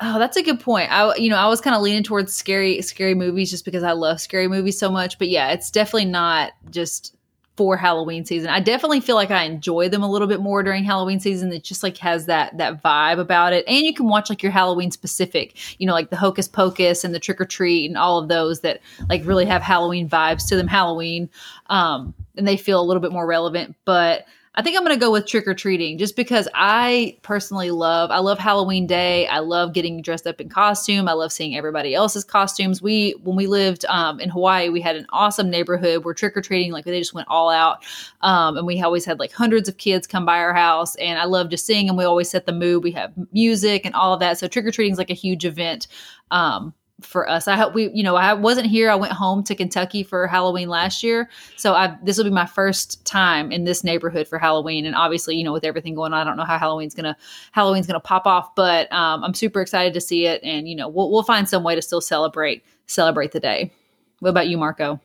Oh, 0.00 0.20
that's 0.20 0.36
a 0.36 0.42
good 0.42 0.60
point. 0.60 0.92
I 0.92 1.16
you 1.16 1.30
know 1.30 1.36
I 1.36 1.48
was 1.48 1.60
kind 1.60 1.74
of 1.74 1.82
leaning 1.82 2.04
towards 2.04 2.32
scary 2.32 2.80
scary 2.82 3.14
movies 3.14 3.50
just 3.50 3.64
because 3.64 3.82
I 3.82 3.92
love 3.92 4.20
scary 4.20 4.46
movies 4.46 4.78
so 4.78 4.88
much. 4.88 5.18
But 5.18 5.30
yeah, 5.30 5.50
it's 5.50 5.70
definitely 5.70 6.06
not 6.06 6.52
just 6.70 7.16
for 7.56 7.76
Halloween 7.76 8.24
season. 8.24 8.50
I 8.50 8.60
definitely 8.60 9.00
feel 9.00 9.16
like 9.16 9.30
I 9.30 9.44
enjoy 9.44 9.88
them 9.88 10.02
a 10.02 10.10
little 10.10 10.26
bit 10.26 10.40
more 10.40 10.62
during 10.62 10.84
Halloween 10.84 11.20
season. 11.20 11.52
It 11.52 11.62
just 11.62 11.82
like 11.82 11.96
has 11.98 12.26
that 12.26 12.56
that 12.58 12.82
vibe 12.82 13.18
about 13.18 13.52
it, 13.52 13.64
and 13.68 13.84
you 13.84 13.94
can 13.94 14.06
watch 14.06 14.28
like 14.28 14.42
your 14.42 14.52
Halloween 14.52 14.90
specific, 14.90 15.80
you 15.80 15.86
know, 15.86 15.92
like 15.92 16.10
the 16.10 16.16
Hocus 16.16 16.48
Pocus 16.48 17.04
and 17.04 17.14
the 17.14 17.20
Trick 17.20 17.40
or 17.40 17.44
Treat 17.44 17.86
and 17.90 17.96
all 17.96 18.18
of 18.18 18.28
those 18.28 18.60
that 18.60 18.80
like 19.08 19.24
really 19.24 19.46
have 19.46 19.62
Halloween 19.62 20.08
vibes 20.08 20.48
to 20.48 20.56
them. 20.56 20.66
Halloween, 20.66 21.30
um, 21.68 22.14
and 22.36 22.46
they 22.46 22.56
feel 22.56 22.80
a 22.80 22.84
little 22.84 23.02
bit 23.02 23.12
more 23.12 23.26
relevant, 23.26 23.76
but. 23.84 24.26
I 24.56 24.62
think 24.62 24.76
I'm 24.76 24.84
going 24.84 24.96
to 24.96 25.00
go 25.00 25.10
with 25.10 25.26
trick 25.26 25.48
or 25.48 25.54
treating 25.54 25.98
just 25.98 26.14
because 26.14 26.48
I 26.54 27.18
personally 27.22 27.72
love 27.72 28.12
I 28.12 28.18
love 28.18 28.38
Halloween 28.38 28.86
day. 28.86 29.26
I 29.26 29.40
love 29.40 29.72
getting 29.72 30.00
dressed 30.00 30.28
up 30.28 30.40
in 30.40 30.48
costume. 30.48 31.08
I 31.08 31.12
love 31.12 31.32
seeing 31.32 31.56
everybody 31.56 31.92
else's 31.92 32.22
costumes. 32.22 32.80
We 32.80 33.16
when 33.22 33.34
we 33.34 33.48
lived 33.48 33.84
um, 33.86 34.20
in 34.20 34.28
Hawaii, 34.28 34.68
we 34.68 34.80
had 34.80 34.94
an 34.94 35.06
awesome 35.10 35.50
neighborhood 35.50 36.04
where 36.04 36.14
trick 36.14 36.36
or 36.36 36.40
treating 36.40 36.70
like 36.70 36.84
they 36.84 37.00
just 37.00 37.14
went 37.14 37.26
all 37.28 37.50
out, 37.50 37.84
um, 38.20 38.56
and 38.56 38.64
we 38.66 38.80
always 38.80 39.04
had 39.04 39.18
like 39.18 39.32
hundreds 39.32 39.68
of 39.68 39.76
kids 39.76 40.06
come 40.06 40.24
by 40.24 40.38
our 40.38 40.54
house, 40.54 40.94
and 40.96 41.18
I 41.18 41.24
love 41.24 41.48
just 41.48 41.66
seeing 41.66 41.88
and 41.88 41.98
We 41.98 42.04
always 42.04 42.30
set 42.30 42.46
the 42.46 42.52
mood. 42.52 42.84
We 42.84 42.92
have 42.92 43.12
music 43.32 43.84
and 43.84 43.94
all 43.94 44.14
of 44.14 44.20
that. 44.20 44.38
So 44.38 44.46
trick 44.46 44.66
or 44.66 44.70
treating 44.70 44.92
is 44.92 44.98
like 44.98 45.10
a 45.10 45.14
huge 45.14 45.44
event. 45.44 45.88
Um, 46.30 46.74
for 47.00 47.28
us. 47.28 47.48
I 47.48 47.56
hope 47.56 47.74
we, 47.74 47.90
you 47.90 48.02
know, 48.02 48.14
I 48.14 48.34
wasn't 48.34 48.66
here. 48.66 48.88
I 48.88 48.94
went 48.94 49.12
home 49.12 49.42
to 49.44 49.54
Kentucky 49.54 50.02
for 50.04 50.26
Halloween 50.26 50.68
last 50.68 51.02
year. 51.02 51.28
So 51.56 51.74
I 51.74 51.96
this 52.02 52.16
will 52.16 52.24
be 52.24 52.30
my 52.30 52.46
first 52.46 53.04
time 53.04 53.50
in 53.50 53.64
this 53.64 53.82
neighborhood 53.82 54.28
for 54.28 54.38
Halloween. 54.38 54.86
And 54.86 54.94
obviously, 54.94 55.36
you 55.36 55.44
know, 55.44 55.52
with 55.52 55.64
everything 55.64 55.94
going 55.94 56.12
on, 56.12 56.20
I 56.20 56.24
don't 56.24 56.36
know 56.36 56.44
how 56.44 56.58
Halloween's 56.58 56.94
gonna 56.94 57.16
Halloween's 57.52 57.86
gonna 57.86 58.00
pop 58.00 58.26
off, 58.26 58.54
but 58.54 58.92
um, 58.92 59.24
I'm 59.24 59.34
super 59.34 59.60
excited 59.60 59.92
to 59.94 60.00
see 60.00 60.26
it. 60.26 60.42
And 60.44 60.68
you 60.68 60.76
know, 60.76 60.88
we'll 60.88 61.10
we'll 61.10 61.24
find 61.24 61.48
some 61.48 61.64
way 61.64 61.74
to 61.74 61.82
still 61.82 62.00
celebrate 62.00 62.64
celebrate 62.86 63.32
the 63.32 63.40
day. 63.40 63.72
What 64.20 64.30
about 64.30 64.48
you, 64.48 64.56
Marco? 64.56 65.00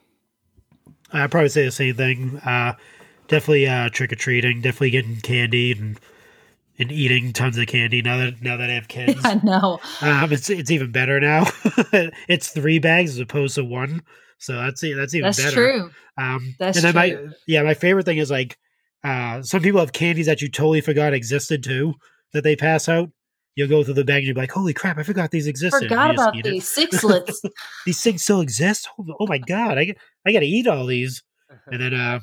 I'd 1.12 1.30
probably 1.30 1.48
say 1.48 1.64
the 1.64 1.72
same 1.72 1.96
thing. 1.96 2.38
Uh, 2.38 2.74
definitely 3.26 3.66
uh, 3.66 3.88
trick 3.88 4.12
or 4.12 4.16
treating. 4.16 4.60
Definitely 4.60 4.90
getting 4.90 5.16
candy 5.16 5.72
and 5.72 5.98
and 6.80 6.90
eating 6.90 7.32
tons 7.32 7.58
of 7.58 7.66
candy 7.66 8.00
now 8.00 8.16
that 8.16 8.42
now 8.42 8.56
that 8.56 8.70
I 8.70 8.72
have 8.72 8.88
kids. 8.88 9.20
I 9.24 9.34
know. 9.34 9.78
Um, 10.00 10.32
it's 10.32 10.48
it's 10.50 10.70
even 10.70 10.90
better 10.90 11.20
now. 11.20 11.44
it's 12.28 12.48
three 12.48 12.78
bags 12.78 13.10
as 13.10 13.18
opposed 13.18 13.54
to 13.56 13.64
one, 13.64 14.02
so 14.38 14.54
that's 14.54 14.80
that's 14.80 15.14
even 15.14 15.26
That's 15.26 15.44
better. 15.44 15.54
true. 15.54 15.90
Um, 16.16 16.54
That's 16.58 16.78
and 16.78 16.84
then 16.84 16.92
true. 16.92 17.26
my 17.28 17.34
yeah, 17.46 17.62
my 17.62 17.74
favorite 17.74 18.06
thing 18.06 18.18
is 18.18 18.30
like 18.30 18.58
uh, 19.04 19.42
some 19.42 19.62
people 19.62 19.80
have 19.80 19.92
candies 19.92 20.26
that 20.26 20.42
you 20.42 20.48
totally 20.50 20.80
forgot 20.80 21.12
existed 21.12 21.62
too 21.62 21.94
that 22.32 22.42
they 22.42 22.56
pass 22.56 22.88
out. 22.88 23.10
You'll 23.56 23.68
go 23.68 23.84
through 23.84 23.94
the 23.94 24.04
bag 24.04 24.18
and 24.18 24.26
you'll 24.26 24.34
be 24.34 24.40
like, 24.40 24.52
"Holy 24.52 24.72
crap, 24.72 24.96
I 24.96 25.02
forgot 25.02 25.30
these 25.30 25.46
existed." 25.46 25.88
Forgot 25.88 26.14
about 26.14 26.34
these 26.42 26.64
sixlets. 26.76 27.36
These 27.84 28.00
things 28.02 28.22
still 28.22 28.40
exist. 28.40 28.88
Oh, 28.98 29.04
oh 29.20 29.26
my 29.26 29.38
god, 29.38 29.76
I 29.76 29.94
I 30.24 30.32
got 30.32 30.40
to 30.40 30.46
eat 30.46 30.66
all 30.66 30.86
these. 30.86 31.22
And 31.66 31.82
then, 31.82 31.94
uh, 31.94 32.20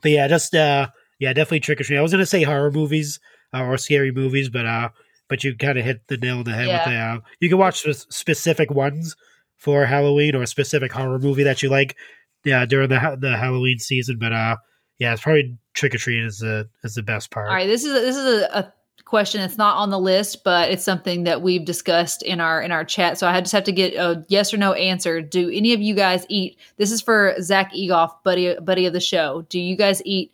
but 0.00 0.12
yeah, 0.12 0.28
just 0.28 0.54
uh, 0.54 0.88
yeah, 1.18 1.32
definitely 1.32 1.60
trick 1.60 1.80
or 1.80 1.84
treat. 1.84 1.98
I 1.98 2.02
was 2.02 2.12
gonna 2.12 2.24
say 2.24 2.44
horror 2.44 2.70
movies 2.70 3.18
uh, 3.54 3.64
or 3.64 3.78
scary 3.78 4.10
movies, 4.10 4.48
but 4.48 4.66
uh, 4.66 4.88
but 5.28 5.44
you 5.44 5.56
kind 5.56 5.78
of 5.78 5.84
hit 5.84 6.06
the 6.08 6.16
nail 6.16 6.38
on 6.38 6.44
the 6.44 6.52
head 6.52 6.68
with 6.68 6.84
the. 6.84 6.98
Uh, 6.98 7.18
you 7.40 7.48
can 7.48 7.58
watch 7.58 7.86
specific 8.10 8.70
ones 8.70 9.16
for 9.56 9.86
Halloween 9.86 10.34
or 10.34 10.42
a 10.42 10.46
specific 10.46 10.92
horror 10.92 11.18
movie 11.18 11.44
that 11.44 11.62
you 11.62 11.68
like. 11.68 11.96
Yeah, 12.44 12.66
during 12.66 12.88
the 12.88 13.16
the 13.20 13.36
Halloween 13.36 13.78
season, 13.78 14.18
but 14.18 14.32
uh, 14.32 14.56
yeah, 14.98 15.12
it's 15.12 15.22
probably 15.22 15.56
trick 15.72 15.94
or 15.94 15.98
treating 15.98 16.26
is 16.26 16.38
the 16.38 16.68
is 16.82 16.94
the 16.94 17.02
best 17.02 17.30
part. 17.30 17.48
All 17.48 17.54
right, 17.54 17.66
this 17.66 17.84
is 17.84 17.90
a, 17.90 18.00
this 18.00 18.16
is 18.16 18.42
a, 18.42 18.58
a 18.58 18.72
question. 19.04 19.40
It's 19.40 19.58
not 19.58 19.76
on 19.76 19.90
the 19.90 19.98
list, 19.98 20.44
but 20.44 20.70
it's 20.70 20.84
something 20.84 21.24
that 21.24 21.42
we've 21.42 21.64
discussed 21.64 22.22
in 22.22 22.40
our 22.40 22.60
in 22.60 22.72
our 22.72 22.84
chat. 22.84 23.18
So 23.18 23.26
I 23.26 23.40
just 23.40 23.52
have 23.52 23.64
to 23.64 23.72
get 23.72 23.94
a 23.94 24.24
yes 24.28 24.52
or 24.52 24.56
no 24.56 24.72
answer. 24.74 25.20
Do 25.22 25.50
any 25.50 25.72
of 25.72 25.80
you 25.80 25.94
guys 25.94 26.26
eat? 26.28 26.58
This 26.76 26.92
is 26.92 27.00
for 27.00 27.34
Zach 27.40 27.72
Egoff, 27.72 28.10
buddy 28.24 28.54
buddy 28.60 28.86
of 28.86 28.92
the 28.92 29.00
show. 29.00 29.46
Do 29.48 29.58
you 29.58 29.76
guys 29.76 30.02
eat 30.04 30.32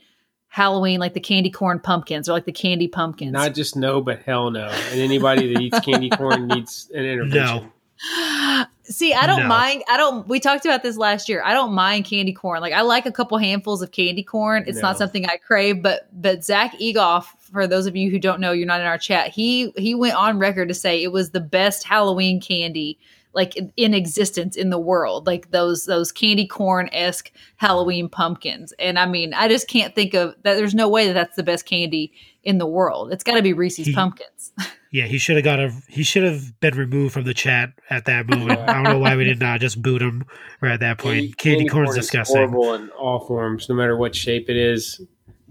Halloween 0.53 0.99
like 1.01 1.15
the 1.15 1.21
candy 1.21 1.49
corn 1.51 1.79
pumpkins 1.79 2.29
or 2.29 2.33
like 2.33 2.45
the 2.45 2.53
candy 2.53 2.89
pumpkins? 2.89 3.33
Not 3.33 3.55
just 3.55 3.77
no, 3.77 4.01
but 4.01 4.21
hell 4.25 4.51
no. 4.51 4.67
And 4.69 5.01
anybody 5.01 5.53
that 5.55 5.61
eats 5.61 5.79
candy 5.81 6.11
corn 6.17 6.49
needs 6.49 6.91
an 6.93 7.05
intervention. 7.05 7.71
No. 8.03 8.65
See, 8.83 9.15
I 9.15 9.27
don't 9.27 9.43
No. 9.43 9.47
mind. 9.49 9.85
I 9.89 9.97
don't. 9.97 10.27
We 10.27 10.41
talked 10.41 10.65
about 10.65 10.83
this 10.83 10.97
last 10.97 11.29
year. 11.29 11.43
I 11.45 11.53
don't 11.55 11.73
mind 11.73 12.05
candy 12.07 12.33
corn. 12.33 12.61
Like 12.61 12.73
I 12.73 12.81
like 12.81 13.07
a 13.07 13.13
couple 13.13 13.39
handfuls 13.39 13.83
of 13.83 13.93
candy 13.93 14.25
corn. 14.25 14.65
It's 14.67 14.83
not 14.83 14.99
something 14.99 15.27
I 15.27 15.37
crave. 15.37 15.81
But 15.83 16.09
but 16.13 16.43
Zach 16.45 16.73
Egoff, 16.81 17.27
for 17.39 17.69
those 17.69 17.87
of 17.87 17.95
you 17.95 18.11
who 18.11 18.19
don't 18.19 18.41
know, 18.41 18.51
you're 18.51 18.67
not 18.67 18.81
in 18.81 18.87
our 18.89 18.99
chat. 18.99 19.29
He 19.29 19.71
he 19.77 19.95
went 19.95 20.17
on 20.17 20.41
record 20.41 20.67
to 20.69 20.75
say 20.75 21.01
it 21.03 21.13
was 21.13 21.31
the 21.31 21.41
best 21.41 21.85
Halloween 21.85 22.41
candy 22.41 22.99
like 23.33 23.57
in, 23.57 23.73
in 23.77 23.95
existence 23.95 24.57
in 24.57 24.71
the 24.71 24.79
world. 24.79 25.27
Like 25.27 25.51
those 25.51 25.85
those 25.85 26.13
candy 26.13 26.47
corn 26.47 26.89
esque 26.93 27.31
Halloween 27.57 28.09
pumpkins. 28.09 28.73
And 28.79 28.99
I 28.99 29.07
mean, 29.07 29.35
I 29.35 29.49
just 29.49 29.69
can't 29.69 29.95
think 29.95 30.15
of 30.15 30.35
that. 30.43 30.55
There's 30.55 30.75
no 30.75 30.89
way 30.89 31.07
that 31.09 31.13
that's 31.15 31.37
the 31.37 31.43
best 31.43 31.67
candy 31.67 32.13
in 32.43 32.59
the 32.59 32.67
world. 32.67 33.13
It's 33.13 33.25
got 33.25 33.35
to 33.37 33.43
be 33.43 33.53
Reese's 33.53 33.87
He- 33.87 33.95
pumpkins. 33.95 34.53
Yeah, 34.93 35.05
he 35.05 35.19
should 35.19 35.37
have 35.37 35.45
got 35.45 35.61
a. 35.61 35.71
He 35.87 36.03
should 36.03 36.25
have 36.25 36.59
been 36.59 36.77
removed 36.77 37.15
from 37.15 37.23
the 37.23 37.33
chat 37.33 37.75
at 37.91 38.07
that 38.07 38.27
moment. 38.29 38.59
I 38.59 38.75
don't 38.75 38.83
know 38.83 38.99
why 38.99 39.15
we 39.15 39.23
did 39.23 39.39
not 39.39 39.61
just 39.61 39.81
boot 39.81 40.03
him 40.03 40.25
right 40.61 40.73
at 40.73 40.81
that 40.81 40.99
point. 40.99 41.39
Candy, 41.39 41.69
corn's 41.69 41.87
corn 41.87 41.89
is 41.91 41.95
disgusting. 41.95 42.37
horrible 42.39 42.75
in 42.75 42.91
all 42.99 43.21
forms, 43.25 43.69
no 43.69 43.77
matter 43.77 43.97
what 43.97 44.17
shape 44.17 44.51
it 44.51 44.57
is, 44.57 45.01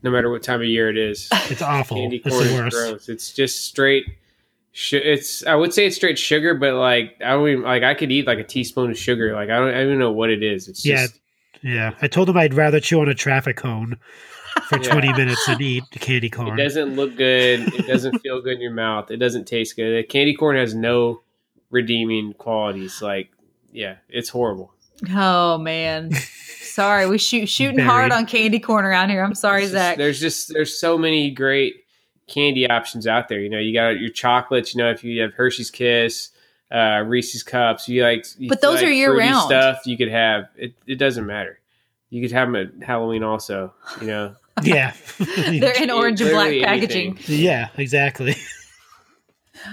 no 0.03 0.11
matter 0.11 0.29
what 0.29 0.43
time 0.43 0.59
of 0.59 0.67
year 0.67 0.89
it 0.89 0.97
is. 0.97 1.29
It's 1.49 1.61
awful. 1.61 1.95
Candy 1.95 2.17
It's 2.17 2.27
corn 2.35 2.43
the 2.47 2.53
is 2.53 2.59
worst. 2.59 2.75
gross. 2.75 3.07
It's 3.07 3.31
just 3.33 3.63
straight 3.63 4.03
Sh- 4.07 4.11
it's 4.91 5.45
I 5.45 5.55
would 5.55 5.73
say 5.73 5.85
it's 5.85 5.95
straight 5.95 6.17
sugar, 6.19 6.53
but 6.55 6.73
like 6.75 7.17
I 7.23 7.31
don't 7.31 7.47
even, 7.47 7.63
like 7.63 7.83
I 7.83 7.93
could 7.93 8.11
eat 8.11 8.27
like 8.27 8.39
a 8.39 8.43
teaspoon 8.43 8.91
of 8.91 8.97
sugar. 8.97 9.33
Like 9.33 9.49
I 9.49 9.57
don't 9.57 9.69
I 9.69 9.73
don't 9.73 9.85
even 9.87 9.99
know 9.99 10.11
what 10.11 10.29
it 10.29 10.43
is. 10.43 10.67
It's 10.67 10.85
Yeah, 10.85 11.03
just 11.07 11.19
yeah. 11.61 11.91
I 12.01 12.07
told 12.07 12.29
him 12.29 12.37
I'd 12.37 12.53
rather 12.53 12.79
chew 12.79 13.01
on 13.01 13.09
a 13.09 13.13
traffic 13.13 13.57
cone 13.57 13.97
for 14.67 14.77
Yeah. 14.81 14.91
20 14.91 15.13
minutes 15.13 15.45
than 15.45 15.61
eat 15.61 15.83
candy 15.91 16.29
corn. 16.29 16.59
it 16.59 16.63
doesn't 16.63 16.95
look 16.95 17.15
good. 17.17 17.73
It 17.73 17.87
doesn't 17.87 18.19
feel 18.19 18.41
good 18.41 18.53
in 18.53 18.61
your 18.61 18.71
mouth. 18.73 19.11
It 19.11 19.17
doesn't 19.17 19.45
taste 19.45 19.75
good. 19.75 19.97
The 20.03 20.07
candy 20.07 20.33
corn 20.35 20.55
has 20.55 20.73
no 20.73 21.21
redeeming 21.71 22.33
qualities. 22.33 23.01
Like 23.01 23.29
yeah, 23.71 23.95
it's 24.09 24.29
horrible. 24.29 24.73
Oh 25.11 25.57
man, 25.57 26.11
sorry. 26.61 27.07
We 27.07 27.17
shoot 27.17 27.47
shooting 27.47 27.79
hard 27.79 28.11
on 28.11 28.25
candy 28.25 28.59
corn 28.59 28.83
around 28.85 29.09
here. 29.09 29.23
I'm 29.23 29.35
sorry, 29.35 29.63
It's 29.63 29.71
just- 29.71 29.81
Zach. 29.83 29.97
There's 29.97 30.19
just 30.19 30.53
there's 30.53 30.79
so 30.79 30.97
many 30.97 31.31
great 31.31 31.75
candy 32.29 32.69
options 32.69 33.07
out 33.07 33.27
there. 33.27 33.39
You 33.39 33.49
know, 33.49 33.59
you 33.59 33.73
got 33.73 33.99
your 33.99 34.09
chocolates. 34.11 34.73
You 34.73 34.83
know, 34.83 34.89
if 34.91 35.03
you 35.03 35.21
have 35.21 35.33
Hershey's 35.33 35.69
Kiss, 35.71 36.29
uh, 36.71 37.03
Reese's 37.05 37.43
Cups, 37.43 37.89
you 37.89 38.03
like. 38.03 38.25
you 38.37 38.47
But 38.49 38.61
those 38.61 38.75
like 38.75 38.85
are 38.85 38.91
year 38.91 39.17
round. 39.17 39.45
stuff. 39.45 39.81
You 39.85 39.97
could 39.97 40.09
have 40.09 40.49
it. 40.55 40.73
It 40.87 40.95
doesn't 40.95 41.25
matter. 41.25 41.59
You 42.09 42.21
could 42.21 42.31
have 42.31 42.51
them 42.51 42.55
at 42.55 42.85
Halloween 42.87 43.23
also. 43.23 43.73
You 44.01 44.07
know, 44.07 44.35
yeah. 44.63 44.93
They're 45.17 45.81
in 45.83 45.91
orange 45.91 46.21
and 46.21 46.31
black 46.31 46.51
packaging. 46.61 47.11
anything. 47.17 47.39
yeah, 47.39 47.69
exactly. 47.77 48.35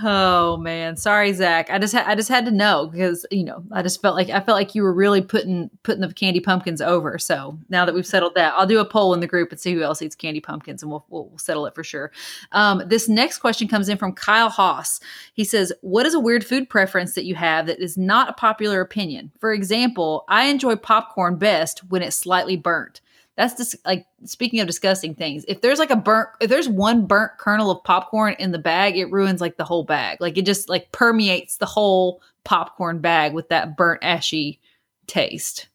Oh 0.03 0.57
man, 0.57 0.97
sorry, 0.97 1.33
Zach. 1.33 1.71
I 1.71 1.79
just 1.79 1.95
ha- 1.95 2.05
I 2.07 2.15
just 2.15 2.29
had 2.29 2.45
to 2.47 2.51
know 2.51 2.89
because 2.91 3.25
you 3.31 3.45
know 3.45 3.63
I 3.73 3.83
just 3.83 4.03
felt 4.03 4.17
like 4.17 4.29
I 4.31 4.41
felt 4.41 4.57
like 4.57 4.75
you 4.75 4.83
were 4.83 4.93
really 4.93 5.21
putting 5.23 5.71
putting 5.83 6.01
the 6.01 6.13
candy 6.13 6.41
pumpkins 6.41 6.81
over. 6.81 7.19
So 7.19 7.59
now 7.69 7.85
that 7.85 7.95
we've 7.95 8.07
settled 8.07 8.35
that, 8.35 8.55
I'll 8.57 8.67
do 8.67 8.81
a 8.81 8.85
poll 8.85 9.15
in 9.15 9.21
the 9.21 9.27
group 9.27 9.51
and 9.53 9.61
see 9.61 9.73
who 9.75 9.83
else 9.83 10.03
eats 10.03 10.17
candy 10.17 10.41
pumpkins, 10.41 10.83
and 10.83 10.91
we'll 10.91 11.05
we'll, 11.09 11.29
we'll 11.29 11.39
settle 11.39 11.67
it 11.67 11.75
for 11.75 11.85
sure. 11.85 12.11
Um, 12.53 12.83
this 12.87 13.09
next 13.09 13.39
question 13.39 13.69
comes 13.69 13.89
in 13.89 13.97
from 13.97 14.13
Kyle 14.13 14.51
Haas. 14.51 15.01
He 15.35 15.45
says, 15.45 15.73
"What 15.83 16.07
is 16.07 16.15
a 16.15 16.21
weird 16.21 16.45
food 16.45 16.69
preference 16.69 17.15
that 17.15 17.25
you 17.25 17.35
have 17.37 17.67
that 17.67 17.81
is 17.81 17.97
not 17.97 18.29
a 18.29 18.35
popular 18.35 18.81
opinion? 18.81 19.31
For 19.41 19.53
example, 19.53 20.25
I 20.29 20.45
enjoy 20.45 20.77
popcorn 20.77 21.37
best 21.37 21.81
when 21.91 22.03
it's 22.03 22.17
slightly 22.17 22.57
burnt." 22.57 23.01
That's 23.37 23.55
just 23.55 23.77
like 23.85 24.07
speaking 24.25 24.61
of 24.61 24.67
disgusting 24.67 25.15
things. 25.15 25.45
If 25.47 25.61
there's 25.61 25.79
like 25.79 25.91
a 25.91 25.97
burnt, 25.97 26.31
if 26.41 26.49
there's 26.49 26.69
one 26.69 27.07
burnt 27.07 27.33
kernel 27.39 27.71
of 27.71 27.85
popcorn 27.85 28.35
in 28.39 28.51
the 28.51 28.59
bag, 28.59 28.97
it 28.97 29.13
ruins 29.13 29.43
like 29.43 29.59
the 29.59 29.65
whole 29.65 29.85
bag. 29.85 30.21
Like 30.21 30.39
it 30.39 30.47
just 30.47 30.69
like 30.71 30.91
permeates 30.91 31.59
the 31.59 31.67
whole 31.67 32.23
popcorn 32.45 33.01
bag 33.01 33.35
with 33.35 33.51
that 33.51 33.77
burnt 33.77 34.03
ashy 34.03 34.61
taste. 35.07 35.69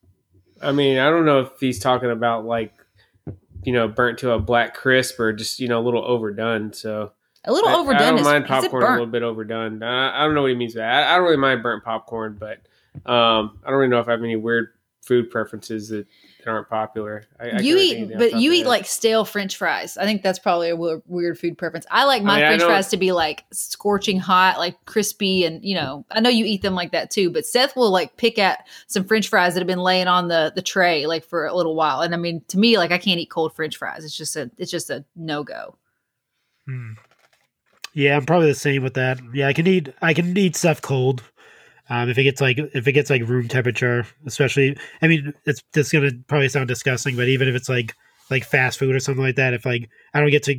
I 0.62 0.72
mean, 0.72 0.98
I 0.98 1.10
don't 1.10 1.26
know 1.26 1.42
if 1.42 1.60
he's 1.60 1.80
talking 1.80 2.10
about 2.10 2.46
like, 2.46 2.74
you 3.64 3.74
know, 3.74 3.88
burnt 3.88 4.20
to 4.20 4.32
a 4.32 4.40
black 4.40 4.74
crisp 4.74 5.20
or 5.20 5.32
just 5.32 5.60
you 5.60 5.68
know 5.68 5.80
a 5.80 5.86
little 5.86 6.04
overdone. 6.04 6.74
So 6.74 7.12
A 7.46 7.52
little 7.52 7.70
I, 7.70 7.76
overdone. 7.76 8.02
I 8.02 8.10
don't 8.10 8.20
is, 8.20 8.26
mind 8.26 8.46
popcorn 8.46 8.84
a 8.84 8.90
little 8.92 9.06
bit 9.06 9.24
overdone. 9.24 9.84
I, 9.84 10.22
I 10.22 10.26
don't 10.26 10.36
know 10.36 10.42
what 10.42 10.52
he 10.52 10.56
means 10.56 10.74
by 10.74 10.82
that. 10.82 11.08
I, 11.08 11.14
I 11.14 11.16
don't 11.18 11.26
really 11.26 11.38
mind 11.38 11.64
burnt 11.64 11.84
popcorn, 11.84 12.38
but 12.40 12.58
um, 13.10 13.60
I 13.64 13.70
don't 13.70 13.80
really 13.80 13.90
know 13.90 14.00
if 14.00 14.08
I 14.08 14.12
have 14.12 14.24
any 14.24 14.36
weird 14.36 14.70
food 15.02 15.32
preferences 15.32 15.90
that, 15.90 16.06
that 16.40 16.48
aren't 16.48 16.69
popular. 16.69 17.23
I, 17.40 17.49
I 17.49 17.60
you 17.60 17.78
eat, 17.78 17.90
think 17.90 17.91
of 17.91 18.11
anything 18.11 18.15
off 18.15 18.32
but 18.34 18.41
you 18.41 18.52
eat 18.53 18.65
like 18.68 18.86
stale 18.86 19.26
French 19.26 19.57
fries. 19.57 19.98
I 19.98 20.06
think 20.06 20.22
that's 20.22 20.38
probably 20.38 20.69
a 20.69 20.76
w- 20.76 21.02
weird 21.07 21.40
food 21.40 21.57
preference. 21.57 21.86
I 21.90 22.06
like 22.06 22.23
my 22.23 22.34
I 22.34 22.36
mean, 22.38 22.48
French 22.48 22.64
fries 22.64 22.90
to 22.90 22.98
be 22.98 23.11
like 23.11 23.44
scorching 23.52 24.19
hot, 24.19 24.60
like 24.60 24.84
crispy, 24.86 25.44
and 25.44 25.64
you 25.65 25.76
know, 25.76 26.06
I 26.11 26.19
know 26.19 26.30
you 26.30 26.45
eat 26.45 26.61
them 26.61 26.76
like 26.76 26.91
that 26.91 27.10
too. 27.10 27.32
But 27.32 27.45
Seth 27.45 27.76
will 27.76 27.91
like 27.91 28.15
pick 28.18 28.38
at 28.38 28.68
some 28.88 29.03
French 29.03 29.28
fries 29.28 29.56
that 29.56 29.60
have 29.60 29.68
been 29.68 29.80
laying 29.80 30.07
on 30.07 30.28
the 30.28 30.52
the 30.56 30.61
tray 30.61 31.07
like 31.07 31.26
for 31.26 31.45
a 31.45 31.56
little 31.56 31.76
while, 31.76 32.02
and 32.02 32.14
I 32.14 32.18
mean, 32.18 32.44
to 32.49 32.60
me, 32.60 32.78
like 32.78 32.91
I 32.91 32.98
can't 32.99 33.19
eat 33.19 33.32
cold 33.32 33.56
French 33.56 33.78
fries. 33.78 34.06
It's 34.06 34.15
just 34.15 34.36
a 34.36 34.52
it's 34.57 34.72
just 34.72 34.90
a 34.90 35.03
no 35.15 35.44
go. 35.44 35.78
Hmm. 36.68 36.94
Yeah, 37.94 38.15
I'm 38.15 38.26
probably 38.26 38.48
the 38.48 38.56
same 38.56 38.84
with 38.84 38.94
that. 38.94 39.19
Yeah, 39.34 39.48
I 39.48 39.53
can 39.53 39.68
eat 39.68 39.94
I 40.02 40.14
can 40.14 40.38
eat 40.38 40.56
stuff 40.56 40.82
cold. 40.82 41.23
Um, 41.90 42.10
if 42.10 42.18
it 42.18 42.24
gets 42.24 42.41
like 42.41 42.58
if 42.58 42.88
it 42.88 42.91
gets 42.94 43.10
like 43.10 43.28
room 43.28 43.48
temperature, 43.48 44.06
especially 44.26 44.78
I 45.02 45.08
mean 45.08 45.34
it's 45.45 45.62
it's 45.76 45.91
gonna 45.91 46.12
probably 46.28 46.49
sound 46.49 46.68
disgusting, 46.68 47.16
but 47.16 47.28
even 47.28 47.48
if 47.48 47.56
it's 47.56 47.70
like 47.70 47.95
like 48.30 48.45
fast 48.45 48.80
food 48.80 48.95
or 48.95 48.99
something 48.99 49.24
like 49.24 49.36
that, 49.36 49.53
if 49.53 49.66
like 49.66 49.90
I 50.14 50.22
don't 50.22 50.32
get 50.32 50.44
to 50.44 50.56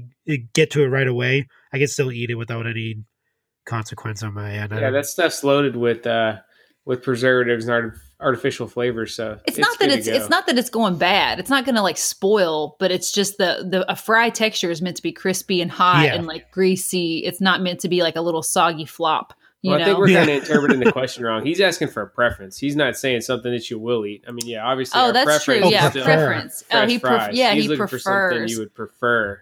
get 0.53 0.71
to 0.73 0.83
it 0.83 0.89
right 0.89 1.07
away, 1.09 1.49
I 1.73 1.79
can 1.79 1.89
still 1.89 2.13
eat 2.13 2.31
it 2.31 2.35
without 2.35 2.67
any 2.67 3.05
consequence 3.65 4.23
on 4.23 4.35
my 4.35 4.53
end. 4.53 4.73
Yeah, 4.73 4.91
that 4.91 5.07
stuff's 5.07 5.43
loaded 5.43 5.77
with 5.77 6.07
uh, 6.07 6.37
with 6.85 7.03
preservatives 7.03 7.65
and 7.65 7.73
art- 7.73 7.95
artificial 8.21 8.67
flavors. 8.67 9.15
So 9.15 9.39
It's, 9.47 9.59
not 9.59 9.79
that 9.79 9.87
good 9.87 9.93
to 9.93 9.99
it's 9.99 10.09
it's 10.09 10.29
not 10.29 10.47
that 10.47 10.59
it's 10.59 10.71
going 10.71 10.97
bad. 10.97 11.39
It's 11.39 11.51
not 11.51 11.65
going 11.65 11.77
to 11.77 11.83
like 11.83 11.97
spoil, 11.97 12.77
but 12.79 12.91
it's 12.91 13.13
just 13.13 13.39
the 13.39 13.67
the 13.69 13.91
a 13.91 13.97
fry 13.97 14.31
texture 14.31 14.71
is 14.71 14.83
meant 14.83 14.97
to 14.97 15.03
be 15.03 15.13
crispy 15.13 15.61
and 15.61 15.71
hot 15.71 16.05
Yeah. 16.05 16.15
and 16.15 16.27
like 16.27 16.51
greasy. 16.51 17.19
It's 17.25 17.41
not 17.41 17.63
meant 17.63 17.81
to 17.81 17.89
be 17.89 18.03
like 18.03 18.17
a 18.17 18.21
little 18.21 18.43
soggy 18.43 18.85
flop. 18.85 19.35
You 19.63 19.71
Well, 19.71 19.81
I 19.81 19.85
think 19.85 19.99
we're 19.99 20.09
Yeah. 20.11 20.19
kind 20.27 20.31
of 20.31 20.43
interpreting 20.43 20.81
the 20.81 20.91
question 20.93 21.25
wrong. 21.25 21.45
He's 21.47 21.61
asking 21.61 21.89
for 21.89 22.03
a 22.03 22.09
preference. 22.09 22.59
He's 22.59 22.75
not 22.77 22.97
saying 22.97 23.21
something 23.23 23.53
that 23.53 23.71
you 23.71 23.79
will 23.79 24.05
eat. 24.05 24.25
I 24.27 24.33
mean, 24.33 24.47
yeah, 24.47 24.65
obviously. 24.67 25.01
Oh, 25.01 25.07
our 25.07 25.13
that's 25.13 25.45
true. 25.45 25.61
preference 25.61 25.95
is 25.95 25.95
Yeah, 25.97 26.05
preference. 26.05 26.65
Oh, 26.73 26.87
he 26.87 26.99
pref- 26.99 27.33
yeah, 27.33 27.55
He's 27.55 27.65
he 27.65 27.69
looking 27.69 27.87
for 27.87 27.99
something 27.99 28.49
you 28.49 28.59
would 28.59 28.75
prefer, 28.75 29.41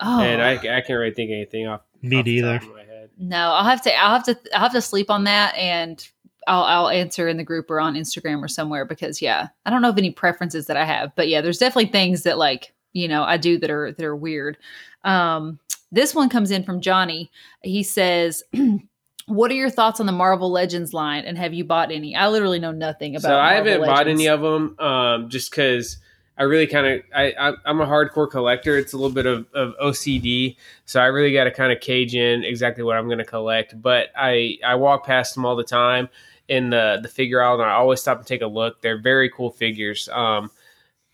oh, 0.00 0.20
and 0.20 0.40
I, 0.40 0.52
I 0.52 0.80
can't 0.80 0.90
really 0.90 1.12
think 1.12 1.30
of 1.30 1.34
anything 1.34 1.66
off. 1.66 1.80
Me 2.02 2.18
off 2.18 2.24
the 2.24 2.40
top 2.42 2.62
neither. 2.62 2.66
of 2.70 2.76
my 2.76 2.84
head. 2.84 3.10
no, 3.18 3.36
I'll 3.50 3.64
have 3.64 3.82
to 3.82 3.92
I'll 4.00 4.12
have 4.14 4.24
to 4.26 4.38
I'll 4.54 4.60
have 4.62 4.72
to 4.72 4.80
sleep 4.80 5.10
on 5.10 5.24
that 5.24 5.56
and 5.56 6.06
I'll 6.46 6.62
I'll 6.62 6.88
answer 6.90 7.26
in 7.26 7.36
the 7.36 7.42
group 7.42 7.68
or 7.72 7.80
on 7.80 7.94
Instagram 7.94 8.40
or 8.40 8.46
somewhere 8.48 8.84
because 8.84 9.20
yeah, 9.20 9.48
I 9.66 9.70
don't 9.70 9.82
know 9.82 9.88
of 9.88 9.98
any 9.98 10.12
preferences 10.12 10.66
that 10.66 10.76
I 10.76 10.84
have, 10.84 11.12
but 11.16 11.26
yeah, 11.26 11.40
there's 11.40 11.58
definitely 11.58 11.90
things 11.90 12.22
that 12.22 12.38
like 12.38 12.72
you 12.92 13.08
know 13.08 13.24
I 13.24 13.36
do 13.38 13.58
that 13.58 13.70
are 13.70 13.90
that 13.90 14.04
are 14.04 14.14
weird. 14.14 14.56
Um, 15.02 15.58
this 15.90 16.14
one 16.14 16.28
comes 16.28 16.52
in 16.52 16.62
from 16.62 16.80
Johnny. 16.80 17.32
He 17.64 17.82
says. 17.82 18.44
What 19.28 19.50
are 19.50 19.54
your 19.54 19.70
thoughts 19.70 20.00
on 20.00 20.06
the 20.06 20.12
Marvel 20.12 20.50
Legends 20.50 20.92
line, 20.92 21.24
and 21.24 21.36
have 21.38 21.54
you 21.54 21.64
bought 21.64 21.92
any? 21.92 22.16
I 22.16 22.28
literally 22.28 22.58
know 22.58 22.72
nothing 22.72 23.14
about. 23.14 23.28
So 23.28 23.38
I 23.38 23.54
haven't 23.54 23.82
bought 23.82 24.08
any 24.08 24.26
of 24.26 24.40
them, 24.40 24.78
um, 24.78 25.28
just 25.28 25.50
because 25.50 25.98
I 26.38 26.44
really 26.44 26.66
kind 26.66 26.86
of 26.86 27.02
I, 27.14 27.34
I 27.38 27.52
I'm 27.66 27.80
a 27.80 27.86
hardcore 27.86 28.30
collector. 28.30 28.78
It's 28.78 28.92
a 28.92 28.96
little 28.96 29.14
bit 29.14 29.26
of, 29.26 29.46
of 29.52 29.74
OCD, 29.82 30.56
so 30.86 31.00
I 31.00 31.06
really 31.06 31.32
got 31.32 31.44
to 31.44 31.50
kind 31.50 31.72
of 31.72 31.80
cage 31.80 32.14
in 32.14 32.44
exactly 32.44 32.84
what 32.84 32.96
I'm 32.96 33.06
going 33.06 33.18
to 33.18 33.24
collect. 33.24 33.80
But 33.80 34.08
I 34.16 34.58
I 34.64 34.76
walk 34.76 35.04
past 35.04 35.34
them 35.34 35.44
all 35.44 35.56
the 35.56 35.64
time 35.64 36.08
in 36.48 36.70
the 36.70 36.98
the 37.02 37.08
figure 37.08 37.42
aisle, 37.42 37.60
and 37.60 37.64
I 37.64 37.74
always 37.74 38.00
stop 38.00 38.18
and 38.18 38.26
take 38.26 38.42
a 38.42 38.46
look. 38.46 38.80
They're 38.80 39.00
very 39.00 39.30
cool 39.30 39.50
figures. 39.50 40.08
Um, 40.10 40.50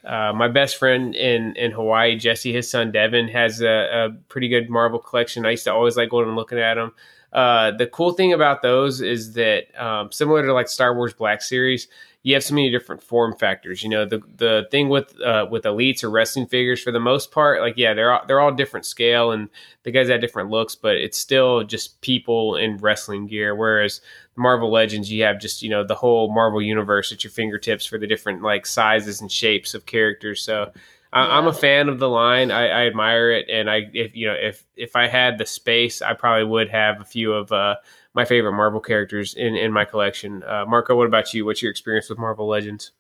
uh, 0.04 0.34
my 0.34 0.48
best 0.48 0.76
friend 0.76 1.14
in 1.14 1.56
in 1.56 1.70
Hawaii, 1.70 2.16
Jesse, 2.16 2.52
his 2.52 2.70
son 2.70 2.92
Devin, 2.92 3.28
has 3.28 3.62
a, 3.62 3.68
a 3.68 4.10
pretty 4.28 4.48
good 4.48 4.68
Marvel 4.68 4.98
collection. 4.98 5.46
I 5.46 5.52
used 5.52 5.64
to 5.64 5.72
always 5.72 5.96
like 5.96 6.10
going 6.10 6.28
and 6.28 6.36
looking 6.36 6.58
at 6.58 6.74
them. 6.74 6.92
Uh, 7.34 7.72
the 7.72 7.86
cool 7.88 8.12
thing 8.12 8.32
about 8.32 8.62
those 8.62 9.00
is 9.00 9.32
that 9.32 9.64
um, 9.80 10.12
similar 10.12 10.46
to 10.46 10.52
like 10.52 10.68
Star 10.68 10.94
Wars 10.94 11.12
Black 11.12 11.42
Series, 11.42 11.88
you 12.22 12.32
have 12.32 12.44
so 12.44 12.54
many 12.54 12.70
different 12.70 13.02
form 13.02 13.36
factors. 13.36 13.82
You 13.82 13.90
know, 13.90 14.04
the 14.06 14.22
the 14.36 14.66
thing 14.70 14.88
with 14.88 15.20
uh, 15.20 15.46
with 15.50 15.64
elites 15.64 16.04
or 16.04 16.10
wrestling 16.10 16.46
figures, 16.46 16.80
for 16.80 16.92
the 16.92 17.00
most 17.00 17.32
part, 17.32 17.60
like 17.60 17.74
yeah, 17.76 17.92
they're 17.92 18.12
all, 18.12 18.26
they're 18.26 18.40
all 18.40 18.52
different 18.52 18.86
scale 18.86 19.32
and 19.32 19.50
the 19.82 19.90
guys 19.90 20.08
have 20.08 20.20
different 20.20 20.48
looks, 20.48 20.74
but 20.74 20.94
it's 20.94 21.18
still 21.18 21.64
just 21.64 22.00
people 22.00 22.56
in 22.56 22.78
wrestling 22.78 23.26
gear. 23.26 23.54
Whereas 23.54 24.00
Marvel 24.36 24.70
Legends, 24.70 25.12
you 25.12 25.24
have 25.24 25.40
just 25.40 25.60
you 25.60 25.68
know 25.68 25.84
the 25.84 25.94
whole 25.96 26.32
Marvel 26.32 26.62
universe 26.62 27.12
at 27.12 27.24
your 27.24 27.32
fingertips 27.32 27.84
for 27.84 27.98
the 27.98 28.06
different 28.06 28.42
like 28.42 28.64
sizes 28.64 29.20
and 29.20 29.30
shapes 29.30 29.74
of 29.74 29.86
characters. 29.86 30.40
So 30.40 30.72
I, 31.14 31.38
I'm 31.38 31.46
a 31.46 31.52
fan 31.52 31.88
of 31.88 31.98
the 31.98 32.08
line. 32.08 32.50
I, 32.50 32.66
I 32.66 32.86
admire 32.86 33.30
it, 33.30 33.48
and 33.48 33.70
I 33.70 33.88
if 33.94 34.14
you 34.14 34.26
know 34.26 34.34
if 34.34 34.64
if 34.76 34.96
I 34.96 35.06
had 35.06 35.38
the 35.38 35.46
space, 35.46 36.02
I 36.02 36.12
probably 36.12 36.44
would 36.44 36.68
have 36.70 37.00
a 37.00 37.04
few 37.04 37.32
of 37.32 37.52
uh, 37.52 37.76
my 38.12 38.24
favorite 38.24 38.52
Marvel 38.52 38.80
characters 38.80 39.34
in 39.34 39.54
in 39.54 39.72
my 39.72 39.84
collection. 39.84 40.42
Uh, 40.42 40.66
Marco, 40.66 40.96
what 40.96 41.06
about 41.06 41.32
you? 41.32 41.46
What's 41.46 41.62
your 41.62 41.70
experience 41.70 42.10
with 42.10 42.18
Marvel 42.18 42.48
Legends? 42.48 42.90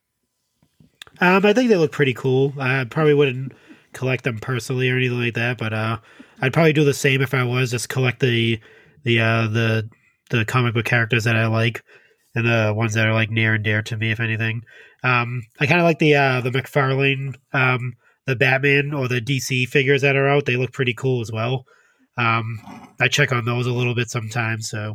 Um, 1.20 1.44
I 1.44 1.52
think 1.52 1.68
they 1.68 1.76
look 1.76 1.92
pretty 1.92 2.14
cool. 2.14 2.54
I 2.58 2.84
probably 2.84 3.14
wouldn't 3.14 3.52
collect 3.92 4.24
them 4.24 4.38
personally 4.38 4.90
or 4.90 4.96
anything 4.96 5.20
like 5.20 5.34
that, 5.34 5.58
but 5.58 5.72
uh, 5.72 5.98
I'd 6.40 6.52
probably 6.52 6.72
do 6.72 6.84
the 6.84 6.94
same 6.94 7.20
if 7.20 7.34
I 7.34 7.44
was 7.44 7.70
just 7.70 7.88
collect 7.88 8.20
the 8.20 8.60
the 9.02 9.20
uh, 9.20 9.46
the 9.48 9.90
the 10.30 10.44
comic 10.44 10.74
book 10.74 10.84
characters 10.84 11.24
that 11.24 11.36
I 11.36 11.46
like 11.46 11.82
and 12.34 12.46
the 12.46 12.72
ones 12.74 12.94
that 12.94 13.06
are 13.06 13.12
like 13.12 13.30
near 13.30 13.54
and 13.54 13.64
dear 13.64 13.82
to 13.82 13.96
me, 13.96 14.10
if 14.10 14.20
anything. 14.20 14.62
Um, 15.02 15.42
I 15.60 15.66
kind 15.66 15.80
of 15.80 15.84
like 15.84 15.98
the 15.98 16.14
uh, 16.14 16.40
the 16.40 16.50
McFarlane, 16.50 17.36
um, 17.52 17.94
the 18.26 18.36
Batman 18.36 18.92
or 18.92 19.08
the 19.08 19.20
DC 19.20 19.68
figures 19.68 20.02
that 20.02 20.16
are 20.16 20.28
out. 20.28 20.46
They 20.46 20.56
look 20.56 20.72
pretty 20.72 20.94
cool 20.94 21.20
as 21.20 21.30
well. 21.30 21.66
Um, 22.16 22.60
I 23.00 23.08
check 23.08 23.32
on 23.32 23.44
those 23.44 23.66
a 23.66 23.72
little 23.72 23.94
bit 23.94 24.08
sometimes. 24.08 24.68
So, 24.68 24.94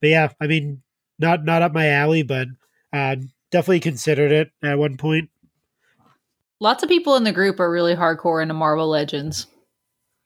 but 0.00 0.10
yeah, 0.10 0.28
I 0.40 0.46
mean, 0.46 0.82
not 1.18 1.44
not 1.44 1.62
up 1.62 1.72
my 1.72 1.88
alley, 1.88 2.22
but 2.22 2.48
uh, 2.92 3.16
definitely 3.50 3.80
considered 3.80 4.32
it 4.32 4.50
at 4.62 4.78
one 4.78 4.96
point. 4.96 5.30
Lots 6.60 6.82
of 6.82 6.88
people 6.88 7.16
in 7.16 7.24
the 7.24 7.32
group 7.32 7.60
are 7.60 7.70
really 7.70 7.94
hardcore 7.94 8.40
into 8.40 8.54
Marvel 8.54 8.88
Legends. 8.88 9.46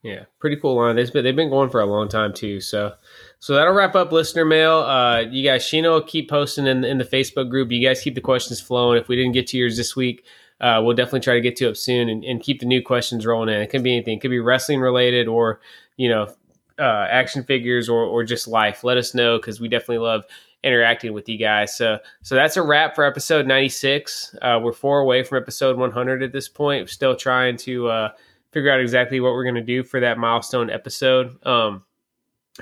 Yeah, 0.02 0.24
pretty 0.38 0.56
cool 0.56 0.76
line. 0.76 0.94
They've 0.94 1.12
been, 1.12 1.24
they've 1.24 1.34
been 1.34 1.50
going 1.50 1.70
for 1.70 1.80
a 1.80 1.86
long 1.86 2.08
time 2.08 2.32
too. 2.32 2.60
So, 2.60 2.94
so 3.40 3.54
that'll 3.54 3.74
wrap 3.74 3.96
up 3.96 4.12
listener 4.12 4.44
mail. 4.44 4.78
Uh, 4.78 5.20
you 5.20 5.42
guys, 5.42 5.64
Sheena 5.64 5.90
will 5.90 6.02
keep 6.02 6.30
posting 6.30 6.66
in, 6.66 6.84
in 6.84 6.98
the 6.98 7.04
Facebook 7.04 7.50
group. 7.50 7.72
You 7.72 7.86
guys 7.86 8.00
keep 8.00 8.14
the 8.14 8.20
questions 8.20 8.60
flowing. 8.60 9.00
If 9.00 9.08
we 9.08 9.16
didn't 9.16 9.32
get 9.32 9.48
to 9.48 9.58
yours 9.58 9.76
this 9.76 9.96
week, 9.96 10.24
uh, 10.60 10.80
we'll 10.82 10.96
definitely 10.96 11.20
try 11.20 11.34
to 11.34 11.40
get 11.40 11.56
to 11.56 11.68
it 11.68 11.76
soon 11.76 12.08
and, 12.08 12.24
and 12.24 12.42
keep 12.42 12.60
the 12.60 12.66
new 12.66 12.82
questions 12.82 13.24
rolling 13.24 13.54
in. 13.54 13.60
It 13.60 13.70
could 13.70 13.82
be 13.82 13.94
anything. 13.94 14.18
It 14.18 14.20
could 14.20 14.30
be 14.30 14.40
wrestling 14.40 14.80
related 14.80 15.28
or 15.28 15.60
you 15.96 16.08
know 16.08 16.28
uh, 16.78 17.06
action 17.10 17.42
figures 17.44 17.88
or 17.88 18.04
or 18.04 18.24
just 18.24 18.48
life, 18.48 18.84
let 18.84 18.96
us 18.96 19.14
know 19.14 19.38
because 19.38 19.60
we 19.60 19.68
definitely 19.68 19.98
love 19.98 20.24
interacting 20.62 21.12
with 21.12 21.28
you 21.28 21.38
guys. 21.38 21.76
So 21.76 21.98
so 22.22 22.34
that's 22.34 22.56
a 22.56 22.62
wrap 22.62 22.94
for 22.94 23.04
episode 23.04 23.46
96. 23.46 24.36
Uh, 24.42 24.60
we're 24.62 24.72
four 24.72 25.00
away 25.00 25.22
from 25.22 25.40
episode 25.40 25.76
100 25.76 26.22
at 26.22 26.32
this 26.32 26.48
point. 26.48 26.82
We're 26.82 26.88
still 26.88 27.16
trying 27.16 27.56
to 27.58 27.88
uh, 27.88 28.08
figure 28.52 28.70
out 28.70 28.80
exactly 28.80 29.20
what 29.20 29.32
we're 29.32 29.44
going 29.44 29.54
to 29.54 29.62
do 29.62 29.82
for 29.82 30.00
that 30.00 30.18
milestone 30.18 30.70
episode. 30.70 31.44
Um, 31.46 31.84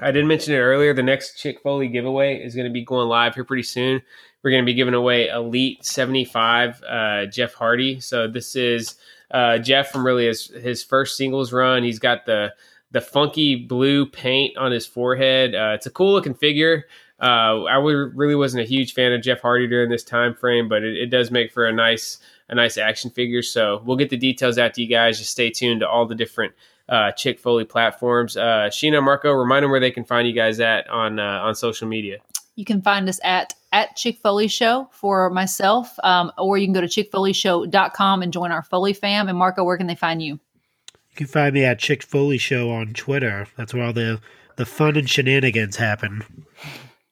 I 0.00 0.10
did 0.10 0.26
mention 0.26 0.52
it 0.52 0.58
earlier. 0.58 0.92
The 0.92 1.02
next 1.02 1.38
Chick 1.38 1.60
Foley 1.62 1.88
giveaway 1.88 2.36
is 2.36 2.54
going 2.54 2.66
to 2.66 2.72
be 2.72 2.84
going 2.84 3.08
live 3.08 3.34
here 3.34 3.44
pretty 3.44 3.62
soon. 3.62 4.02
We're 4.46 4.52
going 4.52 4.62
to 4.62 4.66
be 4.66 4.74
giving 4.74 4.94
away 4.94 5.26
Elite 5.26 5.84
75 5.84 6.80
uh, 6.88 7.26
Jeff 7.26 7.54
Hardy. 7.54 7.98
So 7.98 8.28
this 8.28 8.54
is 8.54 8.94
uh, 9.28 9.58
Jeff 9.58 9.90
from 9.90 10.06
really 10.06 10.26
his, 10.26 10.46
his 10.46 10.84
first 10.84 11.16
singles 11.16 11.52
run. 11.52 11.82
He's 11.82 11.98
got 11.98 12.26
the 12.26 12.54
the 12.92 13.00
funky 13.00 13.56
blue 13.56 14.06
paint 14.06 14.56
on 14.56 14.70
his 14.70 14.86
forehead. 14.86 15.56
Uh, 15.56 15.72
it's 15.74 15.86
a 15.86 15.90
cool 15.90 16.12
looking 16.12 16.34
figure. 16.34 16.84
Uh, 17.20 17.64
I 17.64 17.74
w- 17.74 18.12
really 18.14 18.36
wasn't 18.36 18.62
a 18.62 18.68
huge 18.68 18.94
fan 18.94 19.12
of 19.12 19.20
Jeff 19.20 19.40
Hardy 19.40 19.66
during 19.66 19.90
this 19.90 20.04
time 20.04 20.32
frame, 20.32 20.68
but 20.68 20.84
it, 20.84 20.96
it 20.96 21.06
does 21.06 21.32
make 21.32 21.50
for 21.50 21.66
a 21.66 21.72
nice 21.72 22.18
a 22.48 22.54
nice 22.54 22.78
action 22.78 23.10
figure. 23.10 23.42
So 23.42 23.82
we'll 23.84 23.96
get 23.96 24.10
the 24.10 24.16
details 24.16 24.58
out 24.58 24.74
to 24.74 24.80
you 24.80 24.86
guys. 24.86 25.18
Just 25.18 25.32
stay 25.32 25.50
tuned 25.50 25.80
to 25.80 25.88
all 25.88 26.06
the 26.06 26.14
different 26.14 26.54
uh, 26.88 27.10
Chick 27.10 27.40
Foley 27.40 27.64
platforms. 27.64 28.36
Uh, 28.36 28.68
Sheena 28.70 29.02
Marco, 29.02 29.32
remind 29.32 29.64
them 29.64 29.72
where 29.72 29.80
they 29.80 29.90
can 29.90 30.04
find 30.04 30.28
you 30.28 30.34
guys 30.34 30.60
at 30.60 30.88
on 30.88 31.18
uh, 31.18 31.40
on 31.42 31.56
social 31.56 31.88
media. 31.88 32.18
You 32.56 32.64
can 32.64 32.82
find 32.82 33.08
us 33.08 33.20
at 33.22 33.54
at 33.72 33.94
Chick 33.94 34.18
Foley 34.18 34.48
Show 34.48 34.88
for 34.90 35.30
myself, 35.30 35.96
um, 36.02 36.32
or 36.38 36.58
you 36.58 36.66
can 36.66 36.72
go 36.72 36.80
to 36.80 36.86
chickfoleyshow.com 36.86 38.22
and 38.22 38.32
join 38.32 38.50
our 38.50 38.62
Foley 38.62 38.94
fam. 38.94 39.28
And 39.28 39.36
Marco, 39.36 39.62
where 39.62 39.76
can 39.76 39.86
they 39.86 39.94
find 39.94 40.22
you? 40.22 40.34
You 40.34 41.16
can 41.16 41.26
find 41.26 41.54
me 41.54 41.64
at 41.64 41.78
Chick 41.78 42.02
Foley 42.02 42.38
Show 42.38 42.70
on 42.70 42.94
Twitter. 42.94 43.46
That's 43.56 43.74
where 43.74 43.84
all 43.84 43.92
the 43.92 44.20
the 44.56 44.66
fun 44.66 44.96
and 44.96 45.08
shenanigans 45.08 45.76
happen. 45.76 46.24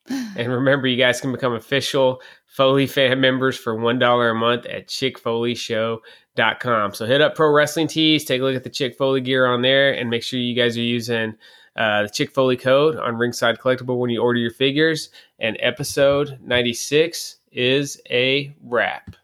And 0.08 0.52
remember, 0.52 0.86
you 0.86 0.96
guys 0.96 1.20
can 1.20 1.32
become 1.32 1.54
official 1.54 2.20
Foley 2.46 2.86
fan 2.86 3.20
members 3.20 3.56
for 3.56 3.74
$1 3.74 4.30
a 4.30 4.34
month 4.34 4.66
at 4.66 4.86
chickfoleyshow.com. 4.88 6.94
So 6.94 7.06
hit 7.06 7.20
up 7.20 7.34
Pro 7.34 7.50
Wrestling 7.50 7.88
Tees, 7.88 8.24
take 8.24 8.40
a 8.40 8.44
look 8.44 8.56
at 8.56 8.64
the 8.64 8.70
Chick 8.70 8.96
Foley 8.96 9.20
gear 9.20 9.46
on 9.46 9.62
there, 9.62 9.92
and 9.92 10.10
make 10.10 10.22
sure 10.22 10.38
you 10.38 10.54
guys 10.54 10.76
are 10.76 10.82
using 10.82 11.34
uh, 11.76 12.02
the 12.02 12.08
Chick 12.08 12.30
Foley 12.30 12.56
code 12.56 12.96
on 12.96 13.16
Ringside 13.16 13.58
Collectible 13.58 13.98
when 13.98 14.10
you 14.10 14.22
order 14.22 14.38
your 14.38 14.50
figures. 14.50 15.10
And 15.38 15.56
episode 15.60 16.38
96 16.42 17.36
is 17.52 18.00
a 18.10 18.54
wrap. 18.62 19.16